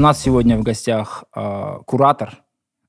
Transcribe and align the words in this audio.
нас 0.00 0.20
сегодня 0.20 0.56
в 0.58 0.62
гостях 0.62 1.24
э, 1.34 1.78
куратор 1.86 2.42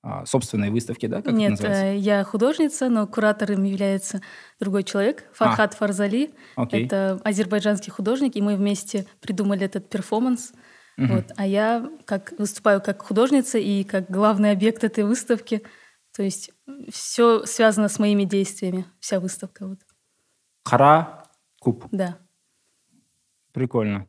э, 0.03 0.25
собственной 0.25 0.69
выставки, 0.69 1.05
да? 1.05 1.21
Как 1.21 1.33
Нет, 1.33 1.63
э, 1.63 1.97
я 1.97 2.23
художница, 2.23 2.89
но 2.89 3.07
куратором 3.07 3.63
является 3.63 4.21
другой 4.59 4.83
человек, 4.83 5.25
Фархат 5.33 5.73
Фарзали. 5.73 6.33
Окей. 6.55 6.85
Это 6.85 7.19
азербайджанский 7.23 7.91
художник, 7.91 8.35
и 8.35 8.41
мы 8.41 8.55
вместе 8.55 9.05
придумали 9.19 9.65
этот 9.65 9.89
перформанс. 9.89 10.53
Вот. 10.97 11.31
А 11.35 11.47
я 11.47 11.89
как, 12.05 12.33
выступаю 12.37 12.79
как 12.79 13.01
художница 13.01 13.57
и 13.57 13.83
как 13.83 14.09
главный 14.09 14.51
объект 14.51 14.83
этой 14.83 15.03
выставки. 15.03 15.63
То 16.15 16.21
есть 16.21 16.51
все 16.91 17.45
связано 17.45 17.87
с 17.87 17.97
моими 17.97 18.23
действиями, 18.23 18.85
вся 18.99 19.19
выставка. 19.19 19.67
Вот. 19.67 19.79
Хара 20.63 21.23
Куб. 21.59 21.85
Да. 21.91 22.17
Прикольно. 23.51 24.07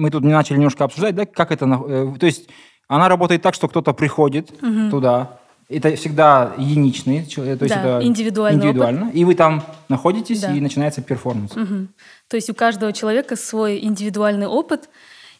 Мы 0.00 0.10
тут 0.10 0.24
не 0.24 0.32
начали 0.32 0.56
немножко 0.56 0.84
обсуждать, 0.84 1.14
да, 1.14 1.26
как 1.26 1.52
это... 1.52 1.66
э, 1.66 2.14
То 2.18 2.26
есть 2.26 2.48
она 2.88 3.08
работает 3.08 3.42
так, 3.42 3.54
что 3.54 3.68
кто-то 3.68 3.92
приходит 3.92 4.50
туда, 4.90 5.38
это 5.68 5.94
всегда 5.94 6.52
единичный, 6.58 7.18
э, 7.20 7.56
то 7.56 7.64
есть 7.64 7.74
Да, 7.74 7.98
это 7.98 8.06
индивидуальный 8.06 8.58
индивидуально, 8.58 9.10
и 9.12 9.24
вы 9.24 9.34
там 9.34 9.62
находитесь, 9.88 10.40
Да. 10.40 10.52
и 10.52 10.60
начинается 10.60 11.02
перформанс. 11.02 11.54
Мгм. 11.54 11.90
То 12.28 12.36
есть 12.36 12.50
у 12.50 12.54
каждого 12.54 12.92
человека 12.92 13.36
свой 13.36 13.78
индивидуальный 13.84 14.46
опыт, 14.46 14.88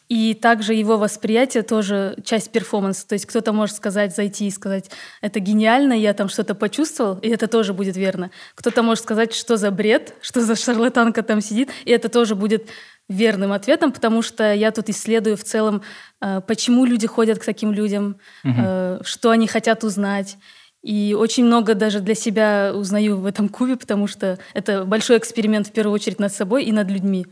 и 0.07 0.33
также 0.33 0.73
его 0.73 0.97
восприятие 0.97 1.63
тоже 1.63 2.17
часть 2.25 2.51
перформанса. 2.51 3.07
То 3.07 3.13
есть 3.13 3.25
кто-то 3.25 3.53
может 3.53 3.77
сказать, 3.77 4.13
зайти 4.13 4.45
и 4.45 4.51
сказать, 4.51 4.91
это 5.21 5.39
гениально, 5.39 5.93
я 5.93 6.13
там 6.13 6.27
что-то 6.29 6.53
почувствовал, 6.53 7.17
и 7.21 7.29
это 7.29 7.47
тоже 7.47 7.73
будет 7.73 7.95
верно. 7.95 8.29
Кто-то 8.55 8.83
может 8.83 9.03
сказать, 9.05 9.33
что 9.33 9.55
за 9.57 9.71
бред, 9.71 10.13
что 10.21 10.41
за 10.41 10.55
шарлатанка 10.55 11.23
там 11.23 11.39
сидит, 11.41 11.69
и 11.85 11.91
это 11.91 12.09
тоже 12.09 12.35
будет 12.35 12.67
верным 13.09 13.51
ответом, 13.51 13.91
потому 13.91 14.21
что 14.21 14.53
я 14.53 14.71
тут 14.71 14.89
исследую 14.89 15.35
в 15.35 15.43
целом, 15.43 15.81
э, 16.21 16.41
почему 16.47 16.85
люди 16.85 17.07
ходят 17.07 17.39
к 17.39 17.45
таким 17.45 17.71
людям, 17.73 18.17
э, 18.43 18.99
что 19.03 19.29
они 19.31 19.47
хотят 19.47 19.83
узнать. 19.83 20.37
И 20.83 21.15
очень 21.17 21.45
много 21.45 21.75
даже 21.75 21.99
для 21.99 22.15
себя 22.15 22.71
узнаю 22.73 23.17
в 23.17 23.25
этом 23.25 23.49
кубе, 23.49 23.75
потому 23.75 24.07
что 24.07 24.39
это 24.53 24.83
большой 24.85 25.17
эксперимент 25.17 25.67
в 25.67 25.71
первую 25.71 25.93
очередь 25.93 26.19
над 26.19 26.33
собой 26.33 26.63
и 26.63 26.71
над 26.71 26.89
людьми. 26.89 27.25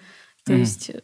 То 0.46 0.52
Мгм. 0.54 0.62
есть, 0.62 0.90
э, 0.90 1.02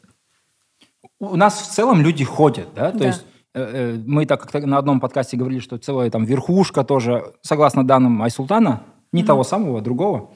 У 1.20 1.38
нас 1.38 1.62
в 1.62 1.72
целом 1.74 2.02
люди 2.02 2.26
ходят, 2.26 2.68
да, 2.76 2.92
то 2.92 2.98
Да. 3.00 3.06
есть 3.08 3.26
э, 3.58 3.98
мы 4.06 4.26
так 4.26 4.52
как 4.52 4.66
на 4.66 4.78
одном 4.78 5.00
подкасте 5.00 5.38
говорили, 5.38 5.62
что 5.62 5.78
целая 5.78 6.10
там 6.12 6.26
верхушка 6.26 6.84
тоже, 6.84 7.34
согласно 7.42 7.88
данным 7.88 8.22
Айсултана, 8.22 8.84
не 9.14 9.24
того 9.24 9.46
самого, 9.46 9.80
а 9.80 9.82
другого, 9.82 10.34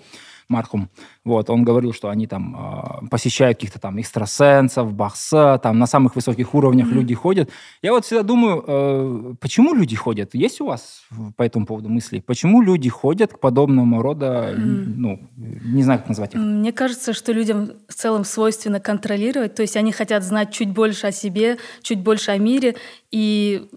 Мархум, 0.48 0.90
вот, 1.30 1.50
он 1.50 1.64
говорил, 1.64 1.94
что 1.94 2.10
они 2.10 2.28
там 2.28 2.56
а, 2.58 3.02
посещают 3.10 3.58
каких-то 3.58 3.80
там 3.80 4.00
экстрасенсов, 4.00 4.94
бахса, 4.94 5.60
там 5.62 5.80
на 5.80 5.88
самых 5.88 6.16
высоких 6.16 6.54
уровнях 6.54 6.88
люди 6.88 7.14
ходят. 7.16 7.50
Я 7.82 7.94
вот 7.94 8.06
всегда 8.06 8.24
думаю, 8.24 8.64
э, 8.68 9.34
почему 9.40 9.74
люди 9.74 9.96
ходят? 9.96 10.36
Есть 10.36 10.62
у 10.62 10.66
вас 10.66 11.04
по 11.38 11.44
этому 11.44 11.66
поводу 11.66 11.90
мысли? 11.90 12.20
Почему 12.20 12.62
люди 12.62 12.90
ходят 12.90 13.34
к 13.34 13.40
подобному 13.40 14.02
рода, 14.02 14.54
ну, 14.58 15.20
не 15.38 15.84
знаю, 15.84 16.00
как 16.00 16.10
назвать 16.10 16.34
их? 16.34 16.40
Мне 16.42 16.72
кажется, 16.72 17.14
что 17.14 17.32
людям 17.32 17.72
в 17.88 17.94
целом 17.94 18.26
свойственно 18.26 18.80
контролировать, 18.80 19.56
то 19.56 19.62
есть 19.62 19.78
они 19.78 19.92
хотят 19.92 20.24
знать 20.24 20.52
чуть 20.52 20.70
больше 20.70 21.08
о 21.08 21.12
себе, 21.12 21.58
чуть 21.82 22.00
больше 22.00 22.32
о 22.32 22.38
мире 22.38 22.76
и 23.12 23.70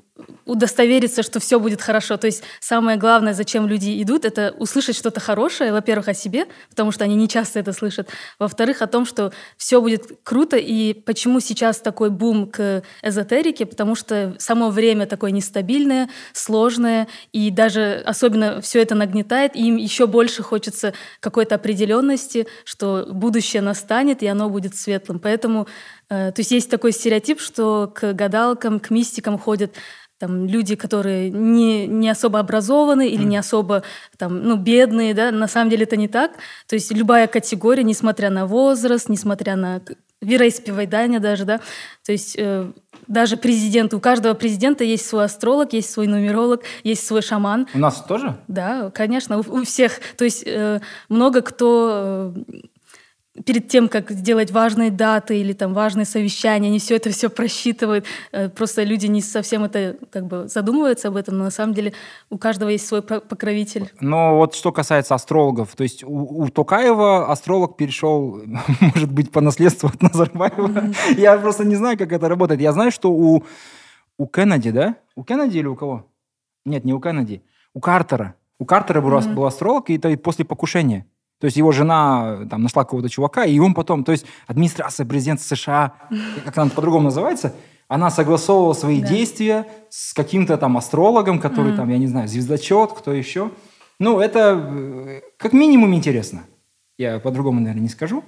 удостовериться, 0.44 1.22
что 1.22 1.40
все 1.40 1.58
будет 1.58 1.80
хорошо. 1.80 2.16
То 2.16 2.26
есть 2.26 2.42
самое 2.60 2.98
главное, 2.98 3.34
зачем 3.34 3.66
люди 3.66 4.02
идут, 4.02 4.24
это 4.24 4.54
услышать 4.58 4.96
что-то 4.96 5.20
хорошее, 5.20 5.72
во-первых, 5.72 6.08
о 6.08 6.14
себе, 6.14 6.46
потому 6.70 6.92
что 6.92 7.04
они 7.04 7.14
не 7.14 7.28
часто 7.28 7.41
это 7.54 7.72
слышат, 7.72 8.08
во-вторых, 8.38 8.82
о 8.82 8.86
том, 8.86 9.04
что 9.04 9.32
все 9.56 9.80
будет 9.80 10.20
круто, 10.22 10.56
и 10.56 10.94
почему 10.94 11.40
сейчас 11.40 11.78
такой 11.78 12.10
бум 12.10 12.46
к 12.46 12.82
эзотерике, 13.02 13.66
потому 13.66 13.94
что 13.94 14.34
само 14.38 14.70
время 14.70 15.06
такое 15.06 15.30
нестабильное, 15.30 16.08
сложное, 16.32 17.08
и 17.32 17.50
даже 17.50 18.02
особенно 18.06 18.60
все 18.60 18.82
это 18.82 18.94
нагнетает, 18.94 19.56
и 19.56 19.68
им 19.68 19.76
еще 19.76 20.06
больше 20.06 20.42
хочется 20.42 20.94
какой-то 21.20 21.54
определенности, 21.56 22.46
что 22.64 23.06
будущее 23.10 23.62
настанет, 23.62 24.22
и 24.22 24.26
оно 24.26 24.48
будет 24.48 24.74
светлым. 24.76 25.18
Поэтому, 25.18 25.66
э, 26.08 26.32
то 26.32 26.40
есть 26.40 26.50
есть 26.50 26.70
такой 26.70 26.92
стереотип, 26.92 27.40
что 27.40 27.92
к 27.94 28.12
гадалкам, 28.12 28.80
к 28.80 28.90
мистикам 28.90 29.38
ходят 29.38 29.74
там, 30.22 30.46
люди, 30.46 30.76
которые 30.76 31.30
не, 31.30 31.88
не 31.88 32.08
особо 32.08 32.38
образованы 32.38 33.08
или 33.08 33.24
не 33.24 33.36
особо 33.36 33.82
там, 34.16 34.40
ну, 34.40 34.56
бедные, 34.56 35.14
да, 35.14 35.32
на 35.32 35.48
самом 35.48 35.68
деле 35.68 35.82
это 35.82 35.96
не 35.96 36.06
так. 36.06 36.30
То 36.68 36.76
есть 36.76 36.92
любая 36.92 37.26
категория, 37.26 37.82
несмотря 37.82 38.30
на 38.30 38.46
возраст, 38.46 39.08
несмотря 39.08 39.56
на 39.56 39.82
вероисповедание 40.20 41.18
даже, 41.18 41.44
да, 41.44 41.58
то 42.06 42.12
есть 42.12 42.36
э, 42.38 42.70
даже 43.08 43.36
президент, 43.36 43.94
у 43.94 43.98
каждого 43.98 44.34
президента 44.34 44.84
есть 44.84 45.06
свой 45.08 45.24
астролог, 45.24 45.72
есть 45.72 45.90
свой 45.90 46.06
нумеролог, 46.06 46.62
есть 46.84 47.04
свой 47.04 47.22
шаман, 47.22 47.66
У 47.74 47.78
нас 47.78 48.00
тоже? 48.02 48.36
да, 48.46 48.92
конечно, 48.94 49.38
у, 49.38 49.40
у 49.40 49.64
всех. 49.64 49.98
То 50.16 50.24
есть 50.24 50.44
э, 50.46 50.80
много 51.08 51.42
кто 51.42 52.32
э, 52.36 52.60
перед 53.44 53.68
тем, 53.68 53.88
как 53.88 54.10
сделать 54.10 54.50
важные 54.50 54.90
даты 54.90 55.38
или 55.40 55.52
там 55.52 55.72
важные 55.72 56.04
совещания, 56.04 56.68
они 56.68 56.78
все 56.78 56.96
это 56.96 57.10
все 57.10 57.30
просчитывают. 57.30 58.04
Э, 58.30 58.48
просто 58.48 58.82
люди 58.82 59.06
не 59.06 59.22
совсем 59.22 59.64
это 59.64 59.96
как 60.10 60.26
бы 60.26 60.48
задумываются 60.48 61.08
об 61.08 61.16
этом, 61.16 61.38
но 61.38 61.44
на 61.44 61.50
самом 61.50 61.74
деле 61.74 61.94
у 62.30 62.38
каждого 62.38 62.68
есть 62.68 62.86
свой 62.86 63.02
покровитель. 63.02 63.90
Но 64.00 64.36
вот 64.36 64.54
что 64.54 64.70
касается 64.70 65.14
астрологов, 65.14 65.74
то 65.74 65.82
есть 65.82 66.04
у, 66.04 66.42
у 66.42 66.48
Токаева 66.48 67.30
астролог 67.30 67.76
перешел, 67.76 68.42
может 68.80 69.10
быть, 69.10 69.30
по 69.30 69.40
наследству 69.40 69.88
от 69.88 70.02
Назарбаева. 70.02 70.92
Я 71.16 71.38
просто 71.38 71.64
не 71.64 71.76
знаю, 71.76 71.96
как 71.96 72.12
это 72.12 72.28
работает. 72.28 72.60
Я 72.60 72.72
знаю, 72.72 72.90
что 72.90 73.10
у, 73.10 73.44
у 74.18 74.26
Кеннеди, 74.26 74.70
да? 74.70 74.96
У 75.16 75.24
Кеннеди 75.24 75.58
или 75.58 75.66
у 75.66 75.76
кого? 75.76 76.06
Нет, 76.66 76.84
не 76.84 76.92
у 76.92 77.00
Кеннеди. 77.00 77.42
У 77.74 77.80
Картера. 77.80 78.34
У 78.58 78.64
Картера 78.64 79.00
был, 79.00 79.16
ас- 79.16 79.26
был 79.26 79.46
астролог, 79.46 79.90
и 79.90 79.96
это 79.96 80.10
и 80.10 80.16
после 80.16 80.44
покушения. 80.44 81.06
То 81.42 81.46
есть 81.46 81.56
его 81.56 81.72
жена 81.72 82.46
там 82.48 82.62
нашла 82.62 82.84
какого-то 82.84 83.08
чувака, 83.08 83.44
и 83.44 83.58
он 83.58 83.74
потом, 83.74 84.04
то 84.04 84.12
есть 84.12 84.24
администрация 84.46 85.04
президента 85.04 85.42
США, 85.42 85.92
как 86.44 86.56
она 86.56 86.70
по-другому 86.70 87.06
называется, 87.06 87.52
она 87.88 88.10
согласовывала 88.10 88.74
свои 88.74 89.00
Да. 89.00 89.08
действия 89.08 89.66
с 89.90 90.14
каким-то 90.14 90.56
там 90.56 90.76
астрологом, 90.76 91.40
который 91.40 91.74
там, 91.74 91.88
я 91.88 91.98
не 91.98 92.06
знаю, 92.06 92.28
звездочет, 92.28 92.92
кто 92.92 93.12
еще. 93.12 93.50
Ну, 93.98 94.20
это 94.20 94.38
э, 94.56 95.20
как 95.36 95.52
минимум 95.52 95.92
интересно. 95.96 96.44
Я 96.96 97.18
по-другому, 97.18 97.58
наверное, 97.58 97.82
не 97.82 97.88
скажу. 97.88 98.22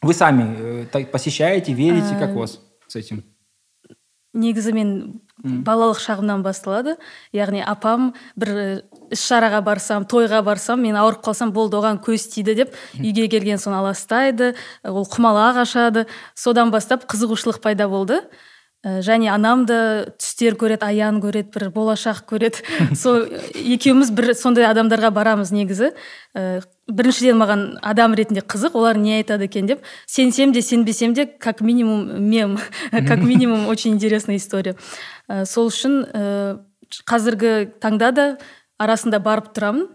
Вы 0.00 0.14
сами 0.14 0.86
э, 0.90 1.04
посещаете, 1.04 1.74
верите, 1.74 2.16
как 2.18 2.34
у 2.34 2.38
вас 2.38 2.60
с 2.88 2.96
этим? 2.96 3.24
Негізі 4.32 4.72
мен 4.76 4.94
балалық 5.42 5.98
шағымнан 6.02 6.42
басталады. 6.44 6.96
Яғни 7.34 7.62
апам 7.64 8.12
бір 8.38 8.82
іс 9.12 9.24
шараға 9.26 9.62
барсам 9.64 10.06
тойға 10.08 10.42
барсам 10.46 10.82
мен 10.84 10.96
ауырып 11.00 11.24
қалсам 11.24 11.52
болды 11.52 11.78
оған 11.80 12.00
көз 12.04 12.28
тиді 12.32 12.54
деп 12.62 12.76
үйге 13.00 13.28
келген 13.32 13.60
соң 13.60 13.76
аластайды 13.80 14.52
ол 14.86 15.06
құмалақ 15.08 15.62
ашады. 15.64 16.06
Содан 16.34 16.70
бастап 16.70 17.08
қызығушылық 17.10 17.60
пайда 17.64 17.88
болды. 17.90 18.22
Және 18.82 19.28
анам 19.30 19.62
да 19.66 20.10
түстер 20.18 20.56
көреді 20.58 20.88
аян 20.88 21.20
көреді 21.22 21.52
бір 21.54 21.68
болашақ 21.74 22.24
көреді. 22.26 22.64
Сол 22.98 23.28
екеуміз 23.54 24.10
бір 24.10 24.32
сондай 24.34 24.66
адамдарға 24.66 25.12
барамыз 25.14 25.52
негізі. 25.54 25.92
Біріншіден 26.90 27.38
маған 27.38 27.62
адам 27.82 28.14
ретінде 28.18 28.42
қызық 28.42 28.74
олар 28.78 28.98
не 28.98 29.20
айтады 29.20 29.46
екен 29.46 29.66
деп 29.66 29.84
сенсем 30.06 30.52
де 30.52 30.62
сенбесем 30.62 31.14
де 31.14 31.26
как 31.26 31.60
минимум 31.60 32.22
мем 32.30 32.58
как 32.90 33.22
минимум 33.22 33.68
очень 33.68 33.92
интересная 33.92 34.36
история. 34.36 34.76
Ә, 35.28 35.44
сол 35.46 35.70
үшін 35.70 36.02
ә, 36.12 36.58
қазіргі 37.06 37.72
таңда 37.80 38.12
да 38.12 38.26
арасында 38.82 39.22
барып 39.22 39.52
тұрамын. 39.54 39.88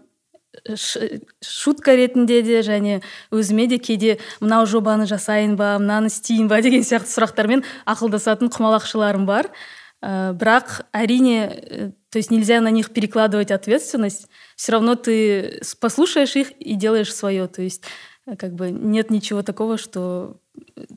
Шутка 1.44 1.94
ретінде 1.94 2.40
де 2.42 2.62
және 2.66 3.02
өзіме 3.30 3.68
де 3.68 3.78
кейде 3.78 4.16
мынау 4.40 4.66
жобаны 4.66 5.06
жасайын 5.06 5.54
ба 5.60 5.76
мынаны 5.78 6.08
істейін 6.10 6.48
ба 6.48 6.62
деген 6.64 6.82
сияқты 6.82 7.12
сұрақтармен 7.12 7.62
ақылдасатын 7.86 8.50
құмалақшыларым 8.50 9.28
бар. 9.28 9.52
Бірақ 10.02 10.86
әрине 10.92 11.48
э, 11.48 11.90
то 12.10 12.18
есть 12.18 12.30
нельзя 12.30 12.60
на 12.60 12.70
них 12.70 12.90
перекладывать 12.90 13.50
ответственность 13.50 14.28
все 14.56 14.72
равно 14.72 14.94
ты 14.94 15.60
послушаешь 15.80 16.36
их 16.36 16.52
и 16.52 16.74
делаешь 16.74 17.14
свое 17.14 17.48
то 17.48 17.62
есть 17.62 17.84
э, 18.26 18.36
как 18.36 18.54
бы 18.54 18.70
нет 18.70 19.10
ничего 19.10 19.42
такого 19.42 19.76
что 19.76 20.40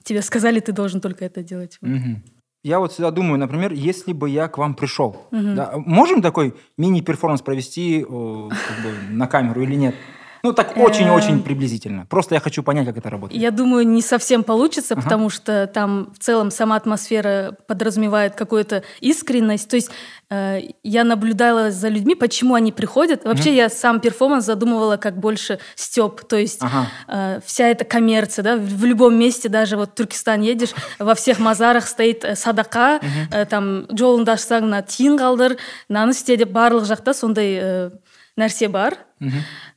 тебе 0.03 0.21
сказали 0.21 0.59
ты 0.59 0.71
должен 0.71 1.01
только 1.01 1.25
это 1.25 1.43
делать. 1.43 1.77
Мгм. 1.81 2.23
Я 2.63 2.79
вот 2.79 2.91
всегда 2.91 3.09
думаю, 3.09 3.39
например, 3.39 3.73
если 3.73 4.13
бы 4.13 4.29
я 4.29 4.47
к 4.47 4.59
вам 4.59 4.75
пришел, 4.75 5.27
да, 5.31 5.73
можем 5.77 6.21
такой 6.21 6.53
мини-перформанс 6.77 7.41
провести 7.41 8.01
э, 8.01 8.03
как 8.05 8.83
бы, 8.83 8.93
на 9.09 9.25
камеру 9.25 9.63
или 9.63 9.73
нет? 9.73 9.95
Ну, 10.43 10.53
так 10.53 10.75
очень-очень 10.75 11.43
приблизительно. 11.43 12.05
Просто 12.07 12.35
я 12.35 12.41
хочу 12.41 12.63
понять, 12.63 12.87
как 12.87 12.97
это 12.97 13.09
работает. 13.09 13.39
Я 13.39 13.51
думаю, 13.51 13.87
не 13.87 14.01
совсем 14.01 14.43
получится, 14.43 14.95
ага. 14.95 15.03
потому 15.03 15.29
что 15.29 15.67
там 15.67 16.11
в 16.17 16.19
целом 16.19 16.49
сама 16.51 16.75
атмосфера 16.75 17.55
подразумевает 17.67 18.35
какую-то 18.35 18.83
искренность. 19.01 19.69
То 19.69 19.75
есть 19.75 19.91
э, 20.29 20.61
я 20.83 21.03
наблюдала 21.03 21.71
за 21.71 21.89
людьми, 21.89 22.15
почему 22.15 22.55
они 22.55 22.71
приходят. 22.71 23.23
Вообще 23.23 23.49
угу. 23.49 23.57
я 23.57 23.69
сам 23.69 23.99
перформанс 23.99 24.45
задумывала 24.45 24.97
как 24.97 25.17
больше 25.19 25.59
стёб. 25.75 26.21
То 26.27 26.37
есть 26.37 26.61
ага. 26.63 26.87
э, 27.07 27.39
вся 27.45 27.67
эта 27.67 27.85
коммерция, 27.85 28.43
да, 28.43 28.57
в 28.57 28.83
любом 28.83 29.15
месте, 29.15 29.47
даже 29.47 29.77
вот 29.77 29.91
в 29.91 29.93
Туркестан 29.93 30.41
едешь, 30.41 30.71
во 30.99 31.13
всех 31.13 31.39
мазарах 31.39 31.87
стоит 31.87 32.25
э, 32.25 32.35
садака, 32.35 32.99
э, 33.31 33.45
там 33.45 33.85
жолыңды 33.91 34.33
ашсаң 34.33 34.71
мына 34.71 34.81
тиын 34.87 35.17
қалдыр 35.19 35.57
мынаны 35.89 36.15
істе 36.15 36.37
деп 36.39 36.51
барлық 36.55 36.87
жақта 36.87 37.13
сондай 37.17 37.91
нәрсе 38.39 38.69
бар 38.71 38.97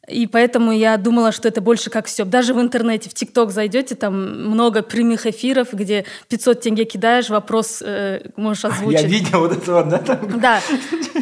и 0.08 0.26
поэтому 0.26 0.72
я 0.72 0.96
думала, 0.96 1.32
что 1.32 1.48
это 1.48 1.60
больше 1.60 1.90
как 1.90 2.08
Степ. 2.08 2.28
Даже 2.28 2.54
в 2.54 2.60
интернете, 2.60 3.08
в 3.08 3.14
ТикТок 3.14 3.50
зайдете, 3.50 3.94
там 3.94 4.50
много 4.50 4.82
прямых 4.82 5.26
эфиров, 5.26 5.68
где 5.72 6.04
500 6.28 6.60
тенге 6.60 6.84
кидаешь, 6.84 7.30
вопрос 7.30 7.82
э, 7.84 8.20
можешь 8.36 8.64
озвучить. 8.64 9.02
Я 9.02 9.08
видел 9.08 9.40
вот 9.40 9.52
это 9.52 9.72
вот, 9.72 9.88
да? 9.88 9.98
Там... 9.98 10.40
Да, 10.40 10.60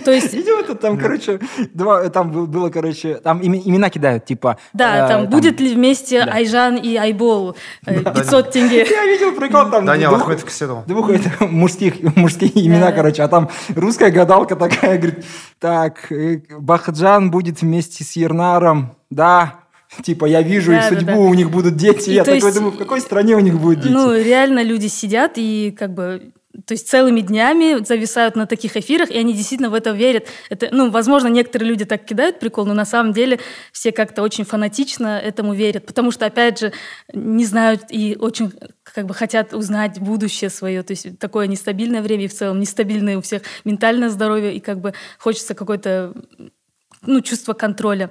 то 0.04 0.10
есть... 0.10 0.32
Видел 0.42 0.58
это? 0.58 0.74
Там, 0.74 0.98
короче, 0.98 1.38
два, 1.74 2.08
там 2.08 2.30
было, 2.30 2.70
короче, 2.70 3.16
там 3.16 3.40
имена 3.42 3.90
кидают, 3.90 4.24
типа... 4.24 4.58
Да, 4.72 5.06
э, 5.06 5.08
там, 5.08 5.26
будет 5.28 5.60
ли 5.60 5.74
вместе 5.74 6.24
да. 6.24 6.32
Айжан 6.32 6.76
и 6.76 6.96
Айбол 6.96 7.56
э, 7.86 8.02
500 8.02 8.50
тенге. 8.50 8.86
Я 8.90 9.06
видел 9.06 9.32
прикол 9.32 9.70
там. 9.70 9.86
Данил 9.86 10.14
Ахметов 10.14 10.44
Кседов. 10.44 10.86
Двух 10.86 11.10
мужских, 11.40 11.94
мужские 12.16 12.66
имена, 12.66 12.92
короче, 12.92 13.22
а 13.22 13.28
там 13.28 13.50
русская 13.74 14.10
гадалка 14.10 14.56
такая, 14.56 14.98
говорит, 14.98 15.24
так, 15.58 16.10
э, 16.10 16.40
Бахаджан 16.58 17.30
будет 17.30 17.62
вместе 17.62 18.04
с 18.04 18.16
Ернаром, 18.16 18.71
да, 19.10 19.62
Типа, 20.02 20.24
я 20.24 20.40
вижу 20.40 20.72
да, 20.72 20.78
их 20.78 20.84
судьбу, 20.84 21.04
да, 21.04 21.12
да. 21.12 21.18
у 21.18 21.34
них 21.34 21.50
будут 21.50 21.76
дети. 21.76 22.08
И 22.08 22.14
я 22.14 22.24
такой 22.24 22.40
есть, 22.40 22.54
думаю, 22.54 22.72
в 22.72 22.78
какой 22.78 23.00
стране 23.02 23.36
у 23.36 23.40
них 23.40 23.60
будут 23.60 23.80
дети? 23.80 23.92
Ну, 23.92 24.14
реально 24.14 24.62
люди 24.62 24.86
сидят 24.86 25.32
и 25.36 25.70
как 25.78 25.92
бы 25.92 26.32
то 26.66 26.72
есть 26.72 26.88
целыми 26.88 27.20
днями 27.20 27.82
зависают 27.82 28.36
на 28.36 28.46
таких 28.46 28.76
эфирах, 28.76 29.10
и 29.10 29.16
они 29.16 29.32
действительно 29.32 29.70
в 29.70 29.74
это 29.74 29.90
верят. 29.90 30.28
Это, 30.50 30.68
ну, 30.70 30.90
возможно, 30.90 31.28
некоторые 31.28 31.68
люди 31.68 31.84
так 31.84 32.04
кидают 32.04 32.40
прикол, 32.40 32.66
но 32.66 32.74
на 32.74 32.84
самом 32.84 33.12
деле 33.12 33.40
все 33.72 33.90
как-то 33.90 34.22
очень 34.22 34.44
фанатично 34.44 35.18
этому 35.18 35.54
верят, 35.54 35.86
потому 35.86 36.10
что, 36.10 36.26
опять 36.26 36.58
же, 36.58 36.72
не 37.14 37.46
знают 37.46 37.84
и 37.88 38.16
очень 38.20 38.52
как 38.82 39.06
бы 39.06 39.14
хотят 39.14 39.54
узнать 39.54 39.98
будущее 39.98 40.50
свое. 40.50 40.82
То 40.82 40.92
есть 40.92 41.18
такое 41.18 41.46
нестабильное 41.46 42.02
время, 42.02 42.24
и 42.24 42.28
в 42.28 42.34
целом 42.34 42.60
нестабильное 42.60 43.16
у 43.16 43.22
всех 43.22 43.42
ментальное 43.64 44.10
здоровье, 44.10 44.54
и 44.54 44.60
как 44.60 44.78
бы 44.78 44.92
хочется 45.18 45.54
какой-то 45.54 46.12
ну, 47.02 47.20
чувство 47.20 47.54
контроля. 47.54 48.10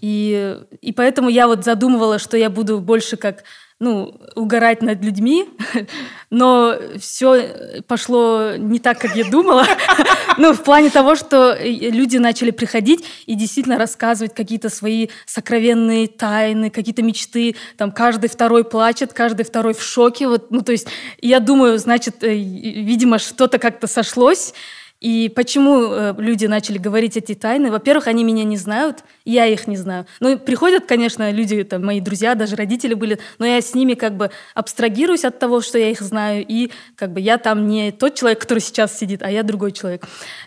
И, 0.00 0.56
и 0.80 0.92
поэтому 0.92 1.28
я 1.28 1.46
вот 1.46 1.64
задумывала, 1.64 2.18
что 2.18 2.36
я 2.36 2.50
буду 2.50 2.80
больше 2.80 3.16
как 3.16 3.44
ну, 3.80 4.20
угорать 4.34 4.82
над 4.82 5.04
людьми, 5.04 5.48
но 6.30 6.74
все 6.98 7.82
пошло 7.86 8.56
не 8.56 8.80
так, 8.80 8.98
как 8.98 9.14
я 9.14 9.24
думала. 9.24 9.66
ну, 10.38 10.52
в 10.52 10.64
плане 10.64 10.90
того, 10.90 11.14
что 11.14 11.56
люди 11.62 12.16
начали 12.16 12.50
приходить 12.50 13.04
и 13.26 13.36
действительно 13.36 13.78
рассказывать 13.78 14.34
какие-то 14.34 14.68
свои 14.68 15.08
сокровенные 15.26 16.08
тайны, 16.08 16.70
какие-то 16.70 17.02
мечты. 17.02 17.54
Там 17.76 17.92
каждый 17.92 18.28
второй 18.28 18.64
плачет, 18.64 19.12
каждый 19.12 19.44
второй 19.44 19.74
в 19.74 19.82
шоке. 19.82 20.26
Вот, 20.26 20.50
ну, 20.50 20.62
то 20.62 20.72
есть 20.72 20.88
я 21.20 21.38
думаю, 21.38 21.78
значит, 21.78 22.24
э, 22.24 22.34
видимо, 22.34 23.20
что-то 23.20 23.58
как-то 23.58 23.86
сошлось, 23.86 24.54
и 25.00 25.28
почему 25.28 25.92
э, 25.92 26.14
люди 26.18 26.46
начали 26.46 26.78
говорить 26.78 27.16
эти 27.16 27.34
тайны? 27.34 27.70
Во-первых, 27.70 28.08
они 28.08 28.24
меня 28.24 28.42
не 28.42 28.56
знают, 28.56 29.04
я 29.24 29.46
их 29.46 29.68
не 29.68 29.76
знаю. 29.76 30.06
Ну, 30.18 30.38
приходят, 30.38 30.86
конечно, 30.86 31.30
люди, 31.30 31.62
там, 31.62 31.84
мои 31.84 32.00
друзья, 32.00 32.34
даже 32.34 32.56
родители 32.56 32.94
были, 32.94 33.20
но 33.38 33.46
я 33.46 33.60
с 33.60 33.74
ними 33.74 33.94
как 33.94 34.16
бы 34.16 34.30
абстрагируюсь 34.54 35.24
от 35.24 35.38
того, 35.38 35.60
что 35.60 35.78
я 35.78 35.90
их 35.90 36.00
знаю, 36.00 36.44
и 36.46 36.72
как 36.96 37.12
бы 37.12 37.20
я 37.20 37.38
там 37.38 37.68
не 37.68 37.92
тот 37.92 38.16
человек, 38.16 38.40
который 38.40 38.58
сейчас 38.58 38.98
сидит, 38.98 39.22
а 39.22 39.30
я 39.30 39.44
другой 39.44 39.70
человек. 39.70 40.04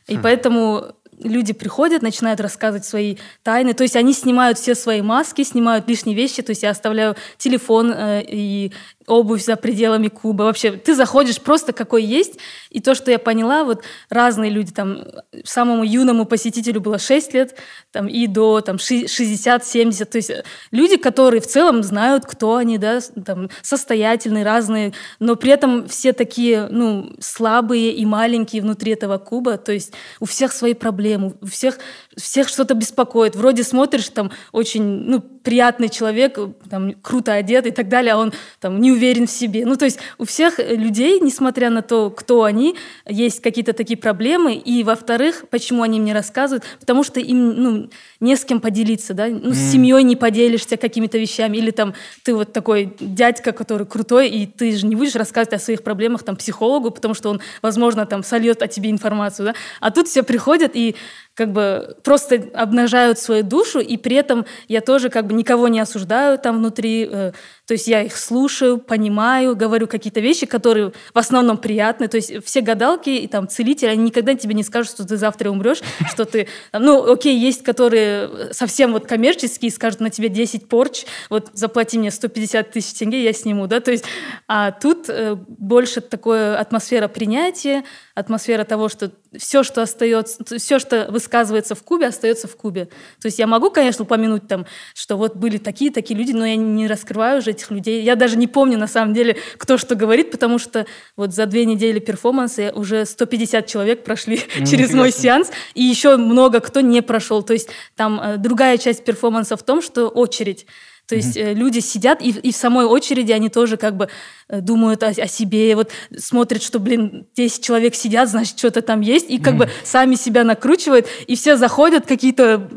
И 0.07 0.17
хм. 0.17 0.21
поэтому 0.21 0.95
люди 1.23 1.53
приходят, 1.53 2.01
начинают 2.01 2.39
рассказывать 2.39 2.85
свои 2.85 3.17
тайны, 3.43 3.73
то 3.73 3.83
есть 3.83 3.95
они 3.95 4.13
снимают 4.13 4.57
все 4.57 4.75
свои 4.75 5.01
маски, 5.01 5.43
снимают 5.43 5.87
лишние 5.87 6.15
вещи, 6.15 6.41
то 6.41 6.51
есть 6.51 6.63
я 6.63 6.71
оставляю 6.71 7.15
телефон 7.37 7.93
э, 7.95 8.23
и 8.27 8.71
обувь 9.11 9.43
за 9.43 9.57
пределами 9.57 10.07
Куба. 10.07 10.43
Вообще, 10.43 10.71
ты 10.71 10.95
заходишь 10.95 11.41
просто 11.41 11.73
какой 11.73 12.03
есть. 12.03 12.39
И 12.69 12.79
то, 12.79 12.95
что 12.95 13.11
я 13.11 13.19
поняла, 13.19 13.65
вот 13.65 13.83
разные 14.09 14.49
люди, 14.49 14.71
там, 14.71 15.03
самому 15.43 15.83
юному 15.83 16.25
посетителю 16.25 16.79
было 16.79 16.97
6 16.97 17.33
лет, 17.33 17.55
там, 17.91 18.07
и 18.07 18.27
до 18.27 18.61
там, 18.61 18.77
60-70. 18.77 20.05
То 20.05 20.17
есть 20.17 20.31
люди, 20.71 20.95
которые 20.95 21.41
в 21.41 21.47
целом 21.47 21.83
знают, 21.83 22.25
кто 22.25 22.55
они, 22.55 22.77
да, 22.77 23.01
там, 23.25 23.49
состоятельные, 23.61 24.45
разные, 24.45 24.93
но 25.19 25.35
при 25.35 25.51
этом 25.51 25.89
все 25.89 26.13
такие, 26.13 26.67
ну, 26.69 27.11
слабые 27.19 27.91
и 27.91 28.05
маленькие 28.05 28.61
внутри 28.61 28.93
этого 28.93 29.17
Куба. 29.17 29.57
То 29.57 29.73
есть 29.73 29.93
у 30.21 30.25
всех 30.25 30.53
свои 30.53 30.73
проблемы, 30.73 31.33
у 31.41 31.47
всех, 31.47 31.79
всех 32.17 32.49
что-то 32.49 32.73
беспокоит. 32.73 33.35
Вроде 33.35 33.63
смотришь, 33.63 34.09
там, 34.09 34.31
очень, 34.51 34.83
ну, 34.83 35.21
приятный 35.21 35.89
человек, 35.89 36.37
там, 36.69 36.93
круто 37.01 37.33
одет 37.33 37.65
и 37.65 37.71
так 37.71 37.87
далее, 37.87 38.13
а 38.13 38.17
он 38.17 38.33
там 38.59 38.79
не 38.79 38.91
уверен 38.91 39.27
в 39.27 39.31
себе. 39.31 39.65
Ну, 39.65 39.75
то 39.75 39.85
есть 39.85 39.99
у 40.17 40.25
всех 40.25 40.59
людей, 40.59 41.19
несмотря 41.19 41.69
на 41.69 41.81
то, 41.81 42.09
кто 42.09 42.43
они, 42.43 42.75
есть 43.07 43.41
какие-то 43.41 43.73
такие 43.73 43.97
проблемы. 43.97 44.55
И, 44.55 44.83
во-вторых, 44.83 45.45
почему 45.49 45.83
они 45.83 45.99
мне 45.99 46.13
рассказывают? 46.13 46.63
Потому 46.79 47.03
что 47.03 47.19
им, 47.19 47.49
ну, 47.49 47.89
не 48.19 48.35
с 48.35 48.45
кем 48.45 48.59
поделиться, 48.59 49.13
да? 49.13 49.27
Ну, 49.27 49.51
mm. 49.51 49.53
с 49.53 49.71
семьей 49.71 50.03
не 50.03 50.15
поделишься 50.15 50.77
какими-то 50.77 51.17
вещами. 51.17 51.57
Или 51.57 51.71
там 51.71 51.93
ты 52.23 52.35
вот 52.35 52.53
такой 52.53 52.93
дядька, 52.99 53.51
который 53.51 53.87
крутой, 53.87 54.29
и 54.29 54.45
ты 54.45 54.75
же 54.75 54.85
не 54.85 54.95
будешь 54.95 55.15
рассказывать 55.15 55.61
о 55.61 55.63
своих 55.63 55.83
проблемах 55.83 56.23
там 56.23 56.35
психологу, 56.35 56.91
потому 56.91 57.13
что 57.13 57.29
он, 57.29 57.41
возможно, 57.61 58.05
там 58.05 58.23
сольет 58.23 58.61
о 58.61 58.67
тебе 58.67 58.91
информацию, 58.91 59.47
да? 59.47 59.55
А 59.79 59.91
тут 59.91 60.07
все 60.07 60.23
приходят 60.23 60.71
и 60.75 60.95
как 61.33 61.53
бы 61.53 61.95
просто 62.03 62.49
обнажают 62.53 63.17
свою 63.17 63.43
душу, 63.43 63.79
и 63.79 63.97
при 63.97 64.17
этом 64.17 64.45
я 64.67 64.81
тоже 64.81 65.09
как 65.09 65.27
бы 65.27 65.33
никого 65.33 65.69
не 65.69 65.79
осуждаю 65.79 66.37
там 66.37 66.57
внутри, 66.57 67.07
э, 67.09 67.31
то 67.65 67.73
есть 67.73 67.87
я 67.87 68.03
их 68.03 68.17
слушаю, 68.17 68.77
понимаю, 68.77 69.55
говорю 69.55 69.87
какие-то 69.87 70.19
вещи, 70.19 70.45
которые 70.45 70.91
в 71.13 71.17
основном 71.17 71.57
приятны, 71.57 72.09
то 72.09 72.17
есть 72.17 72.43
все 72.45 72.61
гадалки 72.61 73.09
и 73.09 73.27
там 73.27 73.47
целители, 73.47 73.87
они 73.87 74.03
никогда 74.03 74.35
тебе 74.35 74.53
не 74.53 74.63
скажут, 74.63 74.91
что 74.91 75.07
ты 75.07 75.15
завтра 75.17 75.49
умрешь, 75.49 75.81
что 76.11 76.25
ты, 76.25 76.47
ну 76.73 77.11
окей, 77.11 77.37
есть, 77.37 77.63
которые 77.63 78.53
совсем 78.53 78.91
вот 78.91 79.07
коммерческие, 79.07 79.71
скажут 79.71 80.01
на 80.01 80.09
тебе 80.09 80.27
10 80.27 80.67
порч, 80.67 81.05
вот 81.29 81.49
заплати 81.53 81.97
мне 81.97 82.11
150 82.11 82.71
тысяч 82.71 82.93
тенге, 82.93 83.23
я 83.23 83.31
сниму, 83.31 83.67
да, 83.67 83.79
то 83.79 83.91
есть, 83.91 84.03
а 84.47 84.71
тут 84.71 85.09
э, 85.09 85.35
больше 85.47 86.01
такое 86.01 86.57
атмосфера 86.57 87.07
принятия, 87.07 87.83
атмосфера 88.15 88.63
того, 88.65 88.89
что 88.89 89.11
все, 89.37 89.63
что 89.63 89.81
остается, 89.81 90.43
все, 90.57 90.77
что 90.77 91.07
высказывается 91.09 91.30
в 91.31 91.83
Кубе, 91.83 92.07
остается 92.07 92.47
в 92.47 92.55
Кубе. 92.55 92.85
То 93.21 93.25
есть 93.25 93.39
я 93.39 93.47
могу, 93.47 93.69
конечно, 93.69 94.03
упомянуть 94.03 94.47
там, 94.47 94.65
что 94.93 95.17
вот 95.17 95.35
были 95.35 95.57
такие-такие 95.57 96.17
люди, 96.17 96.31
но 96.31 96.45
я 96.45 96.55
не 96.55 96.87
раскрываю 96.87 97.39
уже 97.39 97.51
этих 97.51 97.71
людей. 97.71 98.03
Я 98.03 98.15
даже 98.15 98.37
не 98.37 98.47
помню, 98.47 98.77
на 98.77 98.87
самом 98.87 99.13
деле, 99.13 99.37
кто 99.57 99.77
что 99.77 99.95
говорит, 99.95 100.31
потому 100.31 100.59
что 100.59 100.85
вот 101.15 101.33
за 101.33 101.45
две 101.45 101.65
недели 101.65 101.99
перформанса 101.99 102.71
уже 102.75 103.05
150 103.05 103.65
человек 103.67 104.03
прошли 104.03 104.41
ну, 104.59 104.65
через 104.65 104.93
мой 104.93 105.11
сеанс, 105.11 105.51
и 105.73 105.83
еще 105.83 106.17
много 106.17 106.59
кто 106.59 106.81
не 106.81 107.01
прошел. 107.01 107.43
То 107.43 107.53
есть 107.53 107.69
там 107.95 108.19
э, 108.21 108.37
другая 108.37 108.77
часть 108.77 109.03
перформанса 109.03 109.57
в 109.57 109.63
том, 109.63 109.81
что 109.81 110.07
очередь. 110.07 110.65
То 111.07 111.15
есть 111.15 111.35
mm-hmm. 111.35 111.53
люди 111.53 111.79
сидят, 111.79 112.21
и, 112.21 112.29
и 112.29 112.51
в 112.51 112.55
самой 112.55 112.85
очереди 112.85 113.31
они 113.31 113.49
тоже 113.49 113.77
как 113.77 113.97
бы 113.97 114.07
э, 114.47 114.61
думают 114.61 115.03
о, 115.03 115.07
о 115.07 115.27
себе, 115.27 115.75
вот 115.75 115.91
смотрят, 116.17 116.61
что, 116.61 116.79
блин, 116.79 117.27
10 117.35 117.63
человек 117.63 117.95
сидят, 117.95 118.29
значит, 118.29 118.57
что-то 118.57 118.81
там 118.81 119.01
есть, 119.01 119.29
и 119.29 119.37
как 119.37 119.55
mm-hmm. 119.55 119.57
бы 119.57 119.69
сами 119.83 120.15
себя 120.15 120.43
накручивают, 120.43 121.07
и 121.27 121.35
все 121.35 121.57
заходят 121.57 122.05
какие-то 122.05 122.69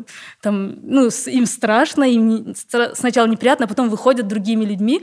там, 0.42 0.76
ну, 0.82 1.08
им 1.26 1.46
страшно, 1.46 2.04
им 2.04 2.28
не, 2.28 2.54
сначала 2.94 3.26
неприятно, 3.26 3.66
а 3.66 3.68
потом 3.68 3.88
выходят 3.88 4.26
другими 4.26 4.64
людьми, 4.64 5.02